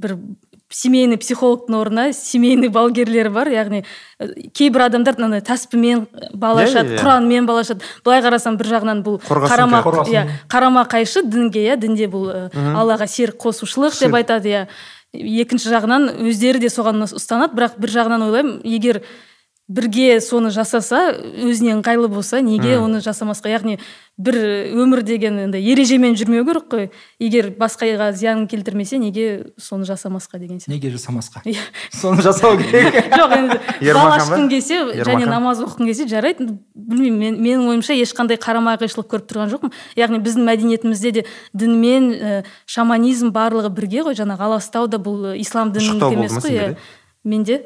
бір 0.00 0.16
семейный 0.74 1.18
психологтың 1.20 1.76
орнына 1.78 2.08
семейный 2.16 2.68
балгерлері 2.74 3.30
бар 3.34 3.50
яғни 3.52 3.84
ә, 4.18 4.26
кейбір 4.56 4.88
адамдар 4.88 5.14
ана 5.22 5.38
тәспімен 5.44 6.06
бала 6.34 6.64
Иә, 6.64 6.70
ашады 6.72 6.94
иә, 6.94 6.98
иә. 6.98 7.02
құранмен 7.04 7.46
бала 7.46 7.62
ашады 7.62 7.86
былай 8.04 8.24
қарасаң 8.24 8.58
бір 8.58 8.70
жағынан 8.72 9.04
бұл 9.06 9.20
қарама 9.22 9.84
иә 10.10 10.24
қарама 10.50 10.84
қайшы 10.90 11.22
дінге 11.22 11.62
иә 11.68 11.76
дінде 11.78 12.10
бұл 12.10 12.26
ә, 12.32 12.42
аллаға 12.74 13.06
серік 13.06 13.38
қосушылық 13.44 13.94
деп 14.00 14.18
айтады 14.18 14.50
иә. 14.50 14.66
Екінші 15.14 15.70
жағынан 15.70 16.08
өздері 16.26 16.58
де 16.58 16.66
соған 16.66 17.04
ұстанады. 17.06 17.54
Бірақ 17.54 17.76
бір 17.78 17.92
жағынан 17.94 18.24
ойлаймын 18.26 18.56
егер 18.66 18.98
бірге 19.68 20.20
соны 20.20 20.50
жасаса 20.52 21.14
өзіне 21.16 21.72
ыңғайлы 21.78 22.08
болса 22.12 22.42
неге 22.44 22.76
оны 22.76 23.00
жасамасқа? 23.00 23.48
Яғни 23.48 23.78
бір 24.20 24.36
өмір 24.76 25.00
деген 25.06 25.38
енді 25.46 25.58
ережемен 25.72 26.12
жүрмеу 26.20 26.44
керек 26.44 26.66
қой. 26.68 26.90
Егер 27.18 27.48
басқаға 27.56 28.10
зиянын 28.12 28.44
келтірмесе 28.50 28.98
неге 29.00 29.54
соны 29.56 29.88
жасамасқа 29.88 30.38
деген 30.38 30.60
сияқты. 30.60 30.74
Неге 30.76 30.92
жасамасқа? 30.92 31.40
Иә. 31.48 31.64
соны 31.96 32.20
жасау 32.22 32.58
керек. 32.60 32.92
Жоқ 33.18 33.34
енді 33.38 33.58
Ермахан 33.80 34.10
бал 34.10 34.12
ба? 34.12 34.20
ашқың 34.20 34.48
келсе 34.52 34.82
және 35.00 35.30
намаз 35.32 35.64
оқығың 35.64 35.88
келсе 35.88 36.08
жарайды. 36.12 36.50
Білмеймін 36.74 37.18
мен, 37.18 37.40
менің 37.40 37.72
ойымша 37.72 37.96
ешқандай 38.04 38.36
қарама 38.36 38.76
қайшылық 38.76 39.08
көріп 39.16 39.28
тұрған 39.32 39.52
жоқпын. 39.56 39.72
Яғни 39.96 40.20
біздің 40.20 40.44
мәдениетімізде 40.44 41.14
де 41.16 41.26
дін 41.56 41.80
мен 41.80 42.12
ә, 42.12 42.44
шаманизм 42.66 43.32
барлығы 43.32 43.72
бірге 43.72 44.04
ғой. 44.04 44.18
Жаңағы 44.20 44.50
аластау 44.50 44.92
да 44.92 45.00
бұл 45.00 45.32
ислам 45.40 45.72
дінінің 45.72 45.96
Ұшықтау 46.04 46.18
емес 46.20 46.38
қой 46.44 46.52
иә. 46.52 46.68
де? 46.68 46.76
менде 47.24 47.62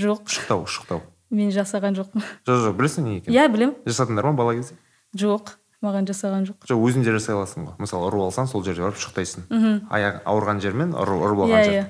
жоқ. 0.00 0.24
Ұшықтау 0.24 0.64
ұшықтау 0.64 1.02
мен 1.32 1.50
жасаған 1.54 1.96
жоқпын. 1.98 2.24
Жоқ 2.48 2.62
жоқ 2.66 2.76
білесің 2.78 3.08
не 3.08 3.16
екенін? 3.20 3.36
Иә 3.36 3.48
білем 3.52 3.74
жасадыңдар 3.88 4.28
ма 4.30 4.36
бала 4.38 4.54
кезде? 4.58 4.76
Жоқ 5.16 5.56
маған 5.82 6.06
жасаған 6.08 6.46
жоқ. 6.50 6.68
Жоқ 6.68 6.84
өзің 6.88 7.06
де 7.06 7.14
жасай 7.16 7.34
аласың 7.34 7.66
ғой. 7.66 7.74
Мысалы 7.82 8.10
ұрып 8.10 8.26
алсаң 8.28 8.50
сол 8.50 8.62
жерде 8.66 8.84
барып 8.84 9.00
ұшықтайсың 9.00 9.48
аяқ 9.90 10.20
ауырған 10.30 10.62
жермен 10.62 10.94
ұрып 10.94 11.24
ұрып 11.26 11.42
алған 11.46 11.56
иә 11.56 11.64
жер 11.66 11.78
иә. 11.80 11.88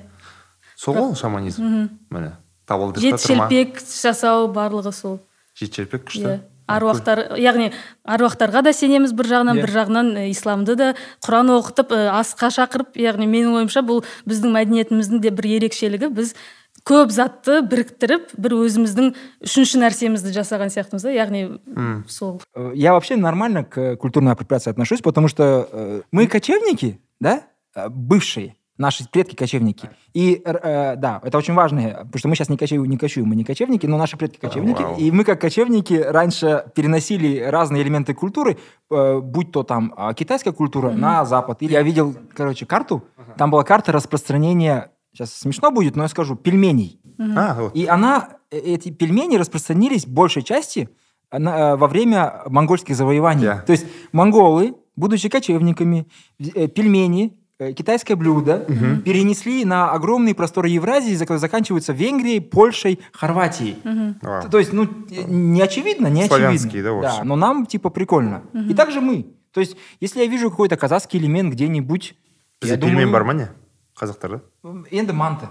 Сол 0.76 0.96
ғой 0.96 1.12
шаманизм. 1.18 1.90
міне 2.10 2.32
табалдырықта 2.66 3.18
жет 3.18 3.26
тұрма 3.26 3.50
шелпек 3.50 3.82
жасау 3.84 4.48
барлығы 4.52 4.92
сол. 4.96 5.20
Жет 5.58 5.76
шелпек 5.76 6.08
күшті? 6.08 6.24
Иә. 6.24 6.40
Аруақтар 6.72 7.36
яғни 7.42 7.72
аруақтарға 8.06 8.62
да 8.64 8.72
сенеміз 8.72 9.12
бір 9.18 9.28
жағынан 9.32 9.58
бір 9.60 9.72
жағынан 9.74 10.10
исламды 10.30 10.76
да 10.78 10.92
құран 11.26 11.50
оқытып 11.58 11.92
асқа 12.14 12.52
шақырып 12.54 12.96
яғни 13.02 13.26
менің 13.28 13.58
ойымша 13.60 13.82
бұл 13.84 14.04
біздің 14.30 14.54
мәдениетіміздің 14.56 15.20
де 15.20 15.32
бір 15.34 15.50
ерекшелігі. 15.58 16.08
Біз 16.14 16.34
көп 16.87 17.11
затты 17.11 17.61
біріктіріп 17.67 18.29
бір 18.39 18.53
өзіміздің 18.63 19.09
үшінші 19.43 19.81
нәрсемізді 19.83 20.31
жасаған 20.31 20.71
сияқтымыз 20.71 21.03
да 21.03 21.11
яғни 21.11 21.59
сол 22.07 22.41
Э, 22.55 22.71
Я 22.75 22.93
вообще 22.93 23.15
нормально 23.17 23.63
к 23.65 23.95
культурной 23.97 24.31
апроприации 24.31 24.69
отношусь, 24.71 25.01
потому 25.01 25.27
что 25.27 25.67
э, 25.71 26.01
мы 26.11 26.27
кочевники, 26.27 26.99
да? 27.19 27.41
э, 27.75 27.89
бывшие 27.89 28.55
наши 28.77 29.09
предки 29.09 29.35
кочевники. 29.35 29.89
И 30.13 30.39
э, 30.45 30.95
да, 30.97 31.19
это 31.23 31.37
очень 31.37 31.55
важно, 31.55 31.81
потому 31.81 32.19
что 32.19 32.27
мы 32.29 32.35
сейчас 32.35 32.47
не 32.49 32.57
кочуем, 32.57 32.85
не 32.85 32.97
кочуем, 32.97 33.27
мы 33.27 33.35
не 33.35 33.43
кочевники, 33.43 33.85
но 33.87 33.97
наши 33.97 34.17
предки 34.17 34.37
кочевники. 34.39 34.81
Вау. 34.83 34.97
И 34.97 35.11
мы 35.11 35.23
как 35.23 35.41
кочевники 35.41 35.95
раньше 35.95 36.63
переносили 36.75 37.39
разные 37.39 37.81
элементы 37.83 38.13
культуры, 38.13 38.57
э, 38.91 39.19
будь 39.19 39.51
то 39.51 39.63
там 39.63 39.93
а, 39.97 40.13
китайская 40.13 40.51
культура 40.51 40.91
на 40.91 41.25
Запад. 41.25 41.57
Или 41.61 41.73
я 41.73 41.81
видел, 41.81 42.15
короче, 42.35 42.65
карту. 42.65 43.03
Там 43.37 43.51
была 43.51 43.63
карта 43.63 43.91
распространения. 43.91 44.91
Сейчас 45.12 45.34
смешно 45.34 45.70
будет, 45.70 45.96
но 45.96 46.04
я 46.04 46.08
скажу 46.08 46.36
пельменей. 46.36 46.98
А, 47.18 47.54
вот. 47.60 47.76
И 47.76 47.86
она, 47.86 48.30
э, 48.50 48.58
эти 48.58 48.90
пельмени 48.90 49.36
распространились 49.36 50.06
в 50.06 50.10
большей 50.10 50.42
части 50.42 50.88
э, 51.30 51.38
на- 51.38 51.72
э, 51.72 51.76
во 51.76 51.86
время 51.86 52.42
монгольских 52.46 52.96
завоеваний. 52.96 53.44
Да. 53.44 53.58
То 53.58 53.72
есть 53.72 53.86
монголы, 54.12 54.74
будучи 54.96 55.28
кочевниками, 55.28 56.06
пельмени, 56.38 57.36
китайское 57.76 58.16
блюдо 58.16 58.58
перенесли 59.04 59.64
на 59.64 59.92
огромные 59.92 60.34
просторы 60.34 60.68
Евразии, 60.68 61.14
за- 61.14 61.38
заканчиваются 61.38 61.92
Венгрией, 61.92 62.40
Польшей, 62.40 62.98
Хорватией. 63.12 63.76
Вау. 64.22 64.48
То 64.50 64.58
есть, 64.58 64.72
ну, 64.72 64.88
не 65.28 65.60
очевидно, 65.60 66.08
не 66.08 66.26
Славянские, 66.26 66.82
очевидно. 66.82 67.02
да, 67.02 67.10
общем. 67.12 67.28
но 67.28 67.36
нам, 67.36 67.66
типа, 67.66 67.90
прикольно. 67.90 68.42
И 68.68 68.74
также 68.74 69.00
мы. 69.00 69.26
То 69.52 69.60
есть, 69.60 69.76
если 70.00 70.20
я 70.20 70.26
вижу 70.26 70.50
какой-то 70.50 70.76
казахский 70.76 71.20
элемент 71.20 71.52
где-нибудь, 71.52 72.14
бізде 72.60 72.74
я 72.74 72.80
думаю, 72.80 73.10
бар 73.12 73.24
ма 73.24 73.34
не 73.34 73.48
қазақтарда 74.01 74.41
енді 74.91 75.13
манты. 75.13 75.47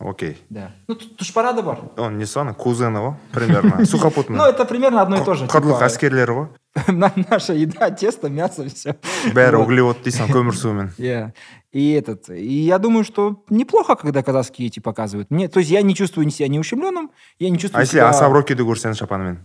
окей 0.00 0.36
Да. 0.48 0.72
Ну, 0.88 0.94
тут 0.94 1.16
тушпарада 1.16 1.62
бар. 1.62 1.78
он 1.98 2.18
не 2.18 2.24
аны 2.24 2.54
кузені 2.54 2.98
ғой 2.98 3.14
примерно 3.32 3.76
Ну, 3.78 3.84
сухопутный 3.86 4.38
это 4.38 4.64
примерно 4.64 5.02
одно 5.02 5.16
и 5.20 5.24
то 5.24 5.34
же. 5.34 5.44
құрлық 5.46 5.78
типа, 5.78 5.84
әскерлері 5.86 6.32
ғой 6.32 6.48
на- 6.92 7.12
наша 7.30 7.52
еда, 7.52 7.90
тесто, 7.90 8.28
мясо, 8.30 8.64
все. 8.68 8.94
бәрі 9.34 9.56
углевод 9.60 9.98
дейсің 10.04 10.28
көмір 10.32 10.54
суымен 10.54 11.32
И 11.72 11.92
этот, 11.92 12.28
и 12.30 12.64
я 12.66 12.78
думаю, 12.78 13.04
что 13.04 13.44
неплохо, 13.48 13.94
когда 13.94 14.22
казахские 14.24 14.66
эти 14.66 14.80
показывают. 14.80 15.30
Мне, 15.30 15.46
то 15.46 15.60
есть 15.60 15.70
я 15.70 15.82
не 15.82 15.94
чувствую 15.94 16.28
себя 16.30 16.48
не 16.48 16.58
ущемленным, 16.58 17.10
я 17.38 17.48
не 17.50 17.58
чувствую 17.58 17.78
а 17.78 17.82
если 17.82 17.98
себя... 17.98 18.08
асаброкиді 18.08 18.62
көрсең 18.64 18.94
шапанымен 18.94 19.38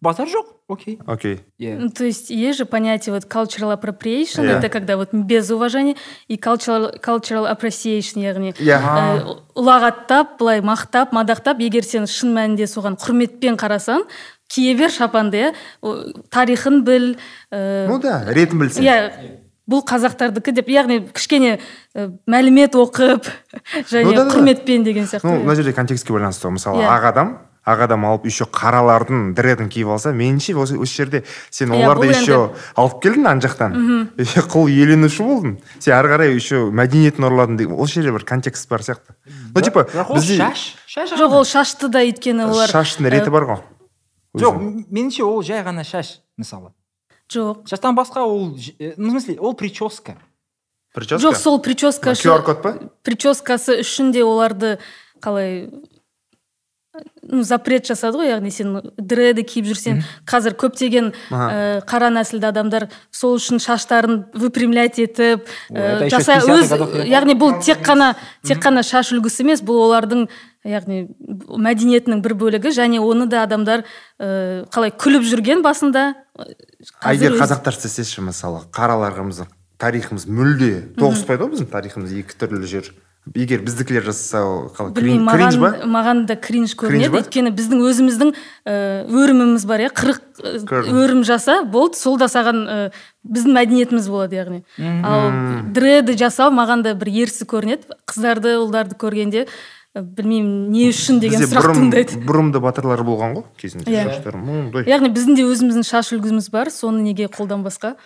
Базар 0.00 0.26
жоқ, 0.26 0.46
окей. 0.68 0.98
окей 1.06 1.40
Yeah. 1.58 1.76
Ну, 1.78 1.88
то 1.90 2.02
есть 2.04 2.30
есть 2.30 2.58
же 2.58 2.64
понятие 2.66 3.14
вот 3.14 3.24
cultural 3.26 3.72
appropriation, 3.78 4.42
Yeah. 4.44 4.58
это 4.58 4.68
когда 4.68 4.96
вот 4.96 5.10
без 5.14 5.48
уважения, 5.50 5.94
и 6.26 6.34
cultural, 6.34 7.00
cultural 7.00 7.46
appreciation, 7.48 8.18
яғни 8.20 8.54
Иә. 8.58 8.80
ә, 8.82 9.36
ұлағаттап, 9.54 10.36
былай 10.38 10.60
мақтап, 10.60 11.12
мадақтап, 11.12 11.60
егер 11.62 11.84
сен 11.84 12.06
шын 12.10 12.34
мәнінде 12.34 12.66
соған 12.66 12.98
құрметпен 12.98 13.54
қарасаң, 13.56 14.02
кие 14.48 14.74
бер 14.74 14.90
шапанды, 14.90 15.52
иә, 15.82 16.22
тарихын 16.30 16.82
біл, 16.82 17.16
ә, 17.52 17.86
ну 17.86 18.00
да 18.00 18.24
ретін 18.32 18.58
білсең 18.58 18.82
иә, 18.82 19.38
бұл 19.68 19.84
қазақтардікі 19.86 20.54
деп, 20.58 20.68
яғни 20.72 21.04
кішкене 21.12 21.60
ә, 21.94 22.10
мәлімет 22.26 22.74
оқып, 22.74 23.28
және 23.92 24.04
Ну 24.04 24.12
да, 24.14 24.24
да, 24.24 24.30
да. 24.30 24.36
құрметпен 24.36 24.82
деген 24.82 25.04
сияқты. 25.04 25.22
ну 25.22 25.38
мына 25.44 25.54
жерде 25.54 25.72
контекстке 25.72 26.12
байланысты 26.12 26.48
ғой. 26.48 26.58
мысалы 26.58 26.82
Иә. 26.82 26.88
ақ 26.88 27.04
адам 27.12 27.38
ақ 27.68 27.84
адам 27.86 28.06
алып 28.08 28.26
еще 28.28 28.46
қаралардың 28.48 29.32
дредін 29.36 29.68
киіп 29.72 29.92
алса 29.94 30.12
меніңше 30.16 30.54
осы, 30.58 30.78
осы 30.80 31.02
жерде 31.02 31.22
сен 31.50 31.72
Иә, 31.72 31.84
оларды 31.84 32.08
еще 32.10 32.38
алып 32.74 33.02
келдің 33.04 33.28
ана 33.28 33.44
жақтан. 33.44 33.76
И 34.16 34.24
құл 34.24 34.70
иеленуші 34.72 35.26
болдың. 35.26 35.56
Сен 35.78 35.96
ары 35.98 36.12
қарай 36.14 36.32
еще 36.34 36.64
мәдениетін 36.72 37.28
ұрладың 37.28 37.58
деген 37.60 37.76
осы 37.76 38.00
жерде 38.00 38.14
бір 38.16 38.24
контекст 38.28 38.68
бар 38.70 38.84
сияқты. 38.86 39.16
Ну 39.54 39.60
типа 39.60 39.86
ол 40.08 40.16
бізде 40.16 40.38
шаш 40.40 40.64
шаш 40.86 41.12
жоқ 41.20 41.36
ол 41.40 41.44
шашты 41.44 41.88
да 41.92 42.02
өйткені 42.06 42.48
олар 42.48 42.72
шаштың 42.72 43.10
реті 43.12 43.34
бар 43.34 43.48
ғой. 43.52 43.62
Жоқ 44.38 44.58
меніңше 44.88 45.24
ол 45.26 45.42
жай 45.42 45.62
ғана 45.66 45.84
шаш 45.84 46.18
мысалы. 46.36 46.72
Жоқ. 47.28 47.66
Шаштан 47.68 47.96
басқа 47.96 48.24
ол 48.24 48.56
э, 48.78 48.94
ну 48.96 49.08
в 49.08 49.10
смысле 49.10 49.38
ол 49.38 49.54
прическа. 49.54 50.16
Прическа? 50.94 51.20
Жоқ 51.20 51.36
сол 51.36 51.60
прическа 51.60 52.12
qr 52.16 52.42
код 52.42 52.62
па? 52.62 52.72
прическасы 53.04 53.80
үшін 53.82 54.12
де 54.12 54.24
оларды 54.24 54.78
қалай 55.20 55.68
ну 57.28 57.42
запрет 57.44 57.84
жасады 57.88 58.18
ғой 58.22 58.30
яғни 58.30 58.50
сен 58.54 58.78
дреды 58.96 59.42
киіп 59.44 59.66
жүрсең. 59.68 60.00
Қазір 60.28 60.54
көптеген 60.58 61.10
ә, 61.30 61.80
қара 61.88 62.08
нәсілді 62.14 62.48
адамдар 62.48 62.88
сол 63.12 63.36
үшін 63.36 63.60
шаштарын 63.60 64.24
выпрямлять 64.34 64.98
етіп 65.02 65.44
ә, 65.70 65.74
это 65.74 66.04
еще 66.06 66.16
жасай 66.16 66.40
50-х 66.40 66.78
өз 66.78 67.08
яғни 67.12 67.36
бұл 67.38 67.58
тек 67.64 67.82
қана 67.84 68.14
тек 68.46 68.62
қана 68.64 68.82
шаш 68.86 69.12
үлгісі 69.16 69.44
емес 69.44 69.62
бұл 69.62 69.82
олардың 69.88 70.26
яғни 70.68 71.04
мәдениетінің 71.48 72.22
бір 72.24 72.34
бөлігі 72.40 72.72
және 72.74 72.98
оны 73.00 73.28
да 73.30 73.44
адамдар 73.46 73.84
ә, 74.18 74.64
қалай 74.72 74.90
күліп 74.96 75.24
жүрген 75.28 75.62
басында 75.64 76.14
ә, 76.38 76.48
өз- 76.82 77.38
қазақтар 77.44 77.76
істесеші 77.76 78.24
мысалы. 78.26 78.64
Қараларымыз 78.74 79.44
тарихымыз 79.78 80.24
мүлде 80.26 80.72
тоғыспайды 80.98 81.44
ғой 81.44 81.52
біздің 81.54 81.68
тарихымыз 81.70 82.16
екі 82.18 82.34
түрлі 82.40 82.66
жүр 82.66 82.88
егер 83.34 83.60
біздікілер 83.66 84.04
жасаса 84.08 84.40
ол 84.44 84.68
қалай 84.74 84.92
білмеймін 84.96 85.26
крин- 85.28 85.36
кринж 85.36 85.56
ба? 85.58 85.68
маған, 85.68 85.90
маған 85.94 86.20
да 86.26 86.36
кринж 86.36 86.74
көрінеді. 86.78 87.18
Өйткені 87.20 87.50
біздің 87.52 87.82
өзіміздің 87.88 88.30
ә, 88.64 88.76
өріміміз 89.10 89.64
бар 89.68 89.80
иә? 89.86 89.90
қырық 89.92 90.20
Көрдім. 90.68 91.00
өрім 91.02 91.24
жаса 91.24 91.62
болды 91.64 91.96
сол 91.98 92.16
да 92.18 92.26
саған 92.30 92.60
ә, 92.68 92.76
біздің 93.26 93.52
мәдениетіміз 93.58 94.08
болады 94.08 94.38
яғни. 94.38 94.62
Ал 95.04 95.28
дреды 95.74 96.16
жасау 96.16 96.50
маған 96.54 96.82
да 96.86 96.94
бір 96.94 97.08
ерсі 97.26 97.44
көрінеді. 97.44 97.90
Қыздарды 98.06 98.56
ұлдарды 98.62 98.94
көргенде 98.96 99.46
білмеймін 99.98 100.70
не 100.70 100.88
үшін 100.92 101.18
деген 101.18 101.40
бізде 101.40 101.56
сұрақ 101.56 101.64
бұрым 101.64 101.78
туындайды. 101.80 102.18
бұрымды 102.22 102.60
батырлар 102.62 103.00
болған 103.02 103.34
ғой 103.34 103.44
кезінде 103.58 103.90
Иә. 103.90 104.04
шаштары 104.06 104.38
мұндай. 104.38 104.84
Яғни 104.86 105.10
біздің 105.10 105.34
де 105.34 105.42
өзіміздің 105.48 105.82
шаш 105.88 106.12
үлгіміз 106.14 106.50
бар 106.54 106.70
соны 106.70 107.02
неге 107.02 107.26
қолданбасқа? 107.26 107.96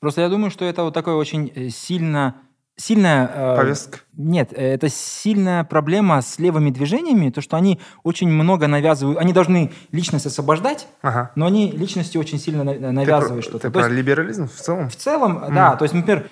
Просто 0.00 0.20
я 0.22 0.28
думаю, 0.28 0.50
что 0.50 0.64
это 0.64 0.82
вот 0.84 0.94
такое 0.94 1.14
очень 1.16 1.50
э, 1.54 1.68
сильно... 1.70 2.34
Сильная... 2.78 3.30
э, 3.34 3.56
повестка. 3.56 4.00
Нет, 4.16 4.52
э, 4.52 4.74
это 4.74 4.90
сильная 4.90 5.64
проблема 5.64 6.20
с 6.20 6.38
левыми 6.38 6.70
движениями, 6.70 7.30
то, 7.30 7.40
что 7.40 7.56
они 7.56 7.80
очень 8.02 8.28
много 8.28 8.66
навязывают... 8.66 9.18
Они 9.18 9.32
должны 9.32 9.72
личность 9.92 10.26
освобождать, 10.26 10.86
ага. 11.00 11.32
но 11.36 11.46
они 11.46 11.70
личности 11.70 12.18
очень 12.18 12.38
сильно 12.38 12.70
Ты 12.70 12.78
навязывают 12.78 13.44
ты 13.44 13.50
что-то. 13.50 13.68
То 13.68 13.70
про 13.70 13.84
есть 13.86 13.92
либерализм 13.92 14.46
в 14.48 14.60
целом? 14.60 14.90
В 14.90 14.96
целом, 14.96 15.42
да, 15.54 15.76
то 15.76 15.84
есть, 15.84 15.94
например, 15.94 16.28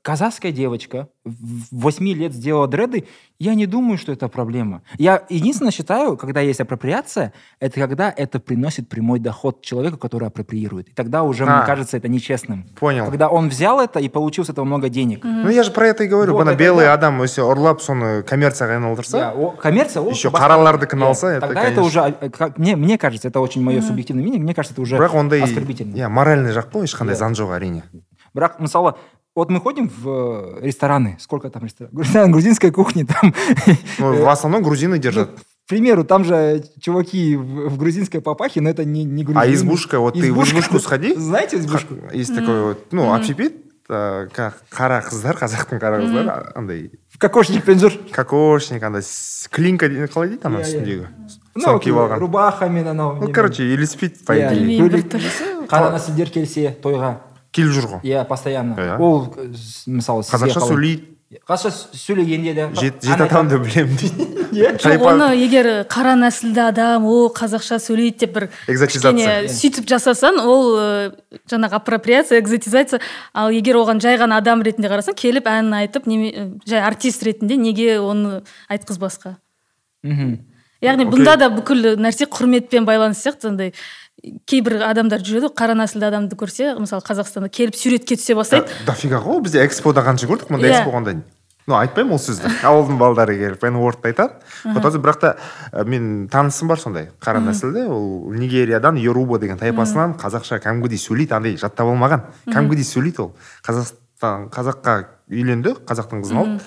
казахская 0.00 0.52
девочка 0.52 1.08
в 1.22 1.80
8 1.82 2.06
лет 2.14 2.32
сделала 2.32 2.66
дреды, 2.66 3.04
я 3.38 3.54
не 3.54 3.66
думаю, 3.66 3.98
что 3.98 4.10
это 4.10 4.26
проблема. 4.28 4.80
Я 4.96 5.24
единственное 5.28 5.70
считаю, 5.70 6.16
когда 6.16 6.40
есть 6.40 6.60
апроприация, 6.60 7.34
это 7.60 7.78
когда 7.78 8.10
это 8.16 8.40
приносит 8.40 8.88
прямой 8.88 9.18
доход 9.20 9.60
человеку, 9.60 9.98
который 9.98 10.28
апроприирует. 10.28 10.88
И 10.88 10.92
тогда 10.92 11.24
уже, 11.24 11.44
А. 11.44 11.58
мне 11.58 11.66
кажется, 11.66 11.98
это 11.98 12.08
нечестным. 12.08 12.64
Понял. 12.80 13.04
Когда 13.04 13.28
он 13.28 13.50
взял 13.50 13.78
это 13.78 14.00
и 14.00 14.08
получил 14.08 14.46
с 14.46 14.48
этого 14.48 14.64
много 14.64 14.88
денег. 14.88 15.22
ну 15.24 15.50
я 15.50 15.62
же 15.62 15.70
про 15.72 15.88
это 15.88 16.04
и 16.04 16.08
говорю 16.08 16.32
Вот 16.32 16.46
бұны 16.46 16.52
это 16.52 16.58
белый 16.58 16.86
да. 16.86 16.94
адам 16.94 17.20
өсе 17.20 17.42
ұрлап 17.42 17.82
соны 17.82 18.22
коммерцияға 18.22 18.68
Да, 18.68 18.74
айналдырса 18.76 19.32
о- 19.36 19.50
коммерция... 19.60 20.00
ол 20.00 20.08
Еще 20.12 20.30
басқа- 20.30 20.40
қаралардікі 20.40 20.96
Иә, 20.96 21.04
алса, 21.04 21.26
это, 21.26 21.40
Тогда 21.48 21.60
это 21.64 21.74
конечно. 21.82 21.82
уже, 21.82 22.00
э, 22.22 22.30
как- 22.30 22.56
мне, 22.56 22.76
мне 22.76 22.96
кажется, 22.96 23.28
это 23.28 23.40
очень 23.40 23.62
мое 23.62 23.82
субъективное 23.82 24.22
мнение, 24.22 24.40
мне 24.40 24.54
кажется, 24.54 24.72
это 24.72 24.80
уже 24.80 24.96
бірақ 24.96 25.14
ондай 25.14 25.42
оскорбительно. 25.42 25.94
иә 25.94 26.08
моральный 26.08 26.52
жақ 26.52 26.70
қой 26.72 26.84
ешқандай 26.84 27.12
Иә. 27.12 27.20
заң 27.20 27.32
жоқ 27.34 27.52
әрине 27.60 27.82
Бірақ, 28.34 28.52
мысалы, 28.58 28.94
вот 29.34 29.50
мы 29.50 29.60
ходим 29.60 29.88
в 29.88 30.08
э, 30.08 30.66
рестораны, 30.66 31.16
сколько 31.20 31.50
там 31.50 31.64
ресторанов? 31.64 31.98
Ресторан 32.00 32.32
грузинской 32.32 32.70
кухни, 32.70 33.04
там... 33.04 33.34
ну, 33.98 34.24
в 34.24 34.28
основном 34.28 34.62
грузины 34.62 34.98
держат 34.98 35.28
К 35.66 35.68
примеру, 35.68 36.04
там 36.04 36.24
же 36.24 36.62
чуваки 36.80 37.36
в, 37.36 37.68
в 37.70 37.76
грузинской 37.76 38.20
папахе, 38.20 38.60
но 38.60 38.70
это 38.70 38.84
не, 38.84 39.02
не 39.04 39.24
грузины. 39.24 39.42
а 39.42 39.52
избушка 39.52 39.98
вот 39.98 40.14
ты 40.14 40.32
в 40.32 40.42
избушку 40.44 40.78
сходи 40.78 41.14
Знаете 41.14 41.58
избушку? 41.58 41.94
есть 42.12 42.34
такой 42.34 42.62
вот 42.62 42.92
ну 42.92 43.12
общепит 43.12 43.66
э, 43.88 44.28
как 44.32 44.62
қара 44.70 45.02
қыздар 45.02 45.36
қазақтың 45.36 45.78
қара 45.82 46.00
қыздары 46.00 46.52
андай 46.54 46.90
В 47.12 47.18
кокошникпен 47.18 47.78
жүр. 47.78 47.92
кокошник 48.12 48.82
андай 48.82 49.02
с- 49.02 49.48
клинка 49.50 49.88
дейді- 49.88 50.06
қалай 50.12 50.28
дейді 50.28 50.44
ана 50.44 50.58
Иә, 50.58 50.62
иә. 50.62 50.64
үстіндегі 50.64 51.06
Ну, 51.56 51.62
соны 51.64 51.80
киіп 51.80 51.96
алған 51.96 52.18
рубахамен 52.18 52.86
анау. 52.88 53.14
ну 53.16 53.20
немен. 53.22 53.32
короче 53.34 53.62
үйлеспейді 53.64 54.24
по 54.24 54.32
Иә, 54.32 54.48
идее 54.52 54.60
Білмеймін, 54.60 54.86
бөлек- 54.86 55.02
бір 55.02 55.18
түрлі. 55.18 55.66
қара 55.68 55.90
нәсілдер 55.98 56.30
келсе 56.30 56.76
тойға 56.82 57.16
келіп 57.51 57.71
жүр 57.77 57.87
ғой 57.95 58.01
иә 58.07 58.25
постоянно 58.27 58.75
Иә. 58.79 58.97
ол 58.99 59.27
мысалы 59.87 60.23
қазақша 60.23 60.61
сөйлейді 60.67 61.07
қазақша 61.47 61.95
сөйлегенде 61.95 62.53
де 62.53 62.65
жет 62.75 63.03
жеті 63.03 63.23
атамды 63.23 63.57
білемін 63.59 63.95
дейді 63.99 64.27
Иә. 64.51 64.73
жоқ 64.83 65.03
оны 65.07 65.29
егер 65.39 65.67
қара 65.87 66.17
нәсілді 66.19 66.59
адам 66.65 67.05
о 67.07 67.29
қазақша 67.31 67.77
сөйлейді 67.79 68.25
деп 68.25 68.33
бір 68.35 68.47
Экзотизация. 68.67 69.13
кішкене 69.15 69.53
сөйтіп 69.55 69.87
жасасаң 69.87 70.41
ол 70.43 70.67
жаңағы 71.47 71.77
апроприация 71.79 72.39
экзотизация 72.43 72.99
ал 73.33 73.47
егер 73.55 73.79
оған 73.79 74.01
жай 74.03 74.19
ғана 74.19 74.41
адам 74.43 74.59
ретінде 74.63 74.91
қарасаң 74.91 75.15
келіп 75.15 75.47
ән 75.47 75.71
айтып 75.79 76.05
неме, 76.11 76.57
жай 76.67 76.81
артист 76.83 77.23
ретінде 77.23 77.55
неге 77.55 77.99
оны 78.03 78.41
айтқызбасқа 78.69 79.37
Мгм. 80.03 80.35
яғни 80.83 81.05
бұнда 81.07 81.37
да 81.37 81.47
бүкіл 81.53 81.95
нәрсе 82.01 82.25
құрметпен 82.27 82.83
байланысты 82.83 83.29
сияқты 83.29 83.47
андай 83.53 83.71
кейбір 84.49 84.81
адамдар 84.85 85.23
жүреді 85.25 85.49
ғой, 85.49 85.55
қара 85.57 85.75
нәсілді 85.77 86.07
адамды 86.07 86.37
көрсе 86.39 86.73
мысалы 86.79 87.03
қазақстанда 87.05 87.49
келіп 87.53 87.77
суретке 87.77 88.17
түсе 88.19 88.35
бастайды. 88.37 88.71
Дофига 88.85 89.21
ғой 89.23 89.41
бізде 89.45 89.63
экспода 89.65 90.03
қанша 90.05 90.29
көрдік 90.29 90.51
мында 90.53 90.67
Иә. 90.67 90.81
экспо 90.81 90.93
қандай 90.93 91.21
ну 91.67 91.77
айтпаймын 91.77 92.13
ол 92.17 92.19
сөзді. 92.21 92.49
Ауылдың 92.67 92.97
балдары 92.99 93.37
келіп 93.37 93.63
n 93.69 93.79
word 93.81 94.01
ты 94.01 94.11
айтады. 94.11 94.41
Бірақ 94.65 95.19
та 95.21 95.35
ә, 95.71 95.85
мен 95.85 96.27
танысым 96.31 96.67
бар 96.67 96.79
сондай 96.79 97.09
қара 97.21 97.41
нәсілді 97.41 97.85
ол 97.87 98.33
нигериядан 98.33 98.97
йоруба 98.97 99.39
деген 99.39 99.57
тайпасынан 99.61 100.17
қазақша 100.21 100.59
кәдімгідей 100.61 101.01
сөйлейді 101.01 101.37
андай 101.37 101.57
жаттап 101.57 101.87
алмаған. 101.87 102.25
Кәдімгідей 102.49 102.85
сөйлейді 102.85 103.27
ол 103.27 103.33
қазақстан 103.65 104.49
қазаққа 104.53 104.97
үйленді 105.29 105.77
қазақтың 105.85 106.25
қызын 106.25 106.41
алып 106.41 106.65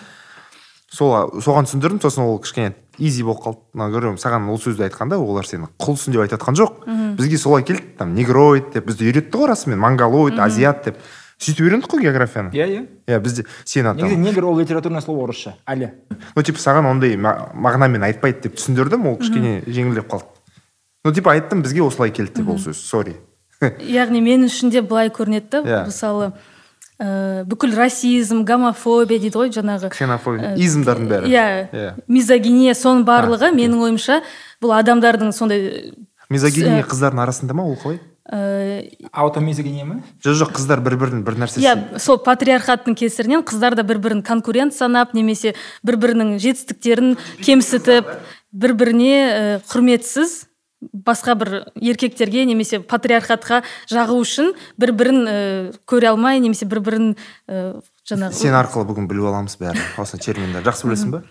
сол 0.94 1.40
соған 1.42 1.66
түсіндірдім 1.66 2.00
сосын 2.02 2.24
ол 2.24 2.38
кішкене 2.38 2.74
easy 2.98 3.22
болып 3.26 3.42
қалды 3.44 3.60
мына 3.74 3.88
көрем 3.94 4.16
саған 4.20 4.48
ол 4.50 4.58
сөзді 4.58 4.86
айтқанда 4.88 5.18
олар 5.18 5.46
сені 5.48 5.66
құлсың 5.82 6.12
деп 6.14 6.22
айтып 6.24 6.40
жатқан 6.40 6.58
жоқ 6.58 6.78
бізге 7.18 7.38
солай 7.38 7.62
келді. 7.64 7.82
Там 7.98 8.14
негроид 8.14 8.72
деп 8.74 8.86
бізді 8.86 9.08
үйретті 9.10 9.38
ғой 9.38 9.48
расымен. 9.50 9.78
Монголоид 9.78 10.38
азиат 10.38 10.84
деп. 10.84 10.98
Сөйтіп 11.38 11.66
үйрендік 11.66 11.90
қой 11.90 12.02
географияны. 12.06 12.52
Иә 12.54 12.66
иә. 12.70 12.82
Иә 13.10 13.18
бізде 13.20 13.44
сен 13.64 13.86
негізі 13.90 14.14
там 14.14 14.22
негр 14.22 14.44
ол 14.46 14.58
литературное 14.58 15.00
слово 15.02 15.24
орысша. 15.26 15.56
Әлі. 15.66 15.90
Ну 16.36 16.42
типа 16.42 16.58
саған 16.62 16.86
ондай 16.92 17.16
ма- 17.18 17.50
мағынамен 17.54 18.04
айтпайды 18.06 18.46
деп 18.46 18.54
түсіндірдім 18.56 19.06
ол 19.10 19.16
кішкене 19.18 19.62
жеңілдеп 19.66 20.06
қалды. 20.08 20.30
Ну 21.04 21.12
типа 21.12 21.34
айттым 21.34 21.62
бізге 21.66 21.82
осылай 21.82 22.10
келді 22.14 22.38
деп 22.38 22.48
ол 22.54 22.58
сөз. 22.62 22.78
Sorry. 22.78 23.16
Яғни 23.60 24.22
мен 24.22 24.46
үшін 24.46 24.70
де 24.70 24.80
былай 24.82 25.10
көрінеді 25.10 25.50
да 25.50 25.62
Иә. 25.66 25.84
мысалы 25.90 26.32
ә, 27.00 27.44
бүкіл 27.48 27.74
расизм 27.76 28.44
гомофобия 28.46 29.18
дейді 29.18 29.34
ғой 29.38 29.50
жаңағы 29.54 29.90
ксенофобия. 29.90 30.54
измдардың 30.56 31.08
бәрі. 31.10 31.28
иә. 31.28 31.46
Иә. 31.72 31.92
мизогиния 32.08 32.74
соның 32.74 33.04
барлығы 33.04 33.50
менің 33.54 33.80
ойымша 33.88 34.20
бұл 34.62 34.74
адамдардың 34.78 35.32
сондай 35.32 35.92
мизогиния 36.30 36.82
С- 36.84 36.90
қыздардың 36.92 37.20
арасында 37.26 37.54
ма 37.54 37.64
ол 37.66 37.76
қалай? 37.76 37.98
Ә, 38.24 38.88
аутомизогиния 39.12 39.84
ма? 39.84 39.98
Жоқ 40.24 40.38
жоқ 40.40 40.54
қыздар 40.56 40.80
бір 40.80 40.96
бірін 40.96 41.24
бір 41.26 41.34
нәрсе 41.42 41.60
иә 41.60 41.98
сол 42.00 42.16
патриархаттың 42.24 42.94
кесірінен 42.96 43.42
қыздар 43.44 43.74
да 43.76 43.82
бір 43.84 43.98
бірін 43.98 44.22
конкурент 44.24 44.72
санап 44.72 45.12
немесе 45.12 45.52
бір 45.84 45.98
бірінің 46.00 46.38
жетістіктерін 46.40 47.18
кемсітіп 47.44 48.06
бір 48.52 48.72
біріне 48.74 49.12
ә, 49.12 49.60
құрметсіз. 49.68 50.46
Басқа 50.92 51.36
бір 51.38 51.52
еркектерге 51.80 52.44
немесе 52.48 52.80
патриархатқа 52.80 53.62
жағу 53.90 54.18
үшін 54.22 54.52
бір 54.80 54.94
бірін 54.96 55.22
ә, 55.24 55.38
көре 55.88 56.10
алмай 56.12 56.42
немесе 56.44 56.68
бір 56.68 56.82
бірін 56.84 57.14
ә, 57.48 57.80
жаңағы 58.08 58.38
сен 58.38 58.58
арқылы 58.58 58.88
бүгін 58.90 59.08
біліп 59.10 59.30
аламыз 59.30 59.56
бәрін 59.60 59.80
осы 60.00 60.20
терминдер 60.20 60.66
жақсы 60.66 60.88
білесің 60.88 61.16
ба? 61.16 61.24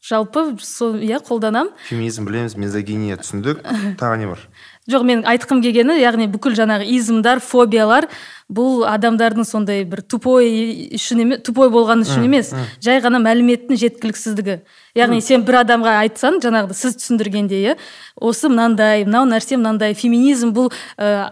Жалпы 0.00 0.56
сол 0.64 0.94
иә 0.96 1.18
қолданамын 1.20 1.74
феминизм 1.90 2.24
білеміз 2.24 2.54
мизогиния 2.56 3.18
түсіндік. 3.20 3.60
Тағы 4.00 4.16
не 4.22 4.30
бар? 4.30 4.40
Жоқ 4.88 5.04
мен 5.04 5.22
айтқым 5.28 5.60
келгені 5.60 5.98
яғни 6.00 6.26
бүкіл 6.32 6.54
жаңағы 6.56 6.86
измдар 6.96 7.40
фобиялар 7.44 8.06
бұл 8.50 8.84
адамдардың 8.88 9.44
сондай 9.46 9.84
бір 9.88 10.02
тупой 10.02 10.48
үшін 10.96 11.24
емес 11.26 11.42
тупой 11.46 11.70
болғаны 11.70 12.06
үшін 12.06 12.24
емес 12.26 12.52
жай 12.82 13.02
ғана 13.04 13.20
мәліметтің 13.22 13.78
жеткіліксіздігі. 13.78 14.60
Яғни 14.98 15.20
сен 15.22 15.44
бір 15.46 15.60
адамға 15.62 15.98
айтсаң 16.06 16.40
жаңағыдай 16.42 16.80
сіз 16.80 16.96
түсіндіргендей 16.98 17.68
иә 17.68 17.76
осы 18.16 18.50
мынандай 18.50 19.04
мынау 19.04 19.28
нәрсе 19.28 19.60
мынандай 19.60 19.94
феминизм 19.94 20.54
бұл 20.56 20.72
ә, 20.98 21.30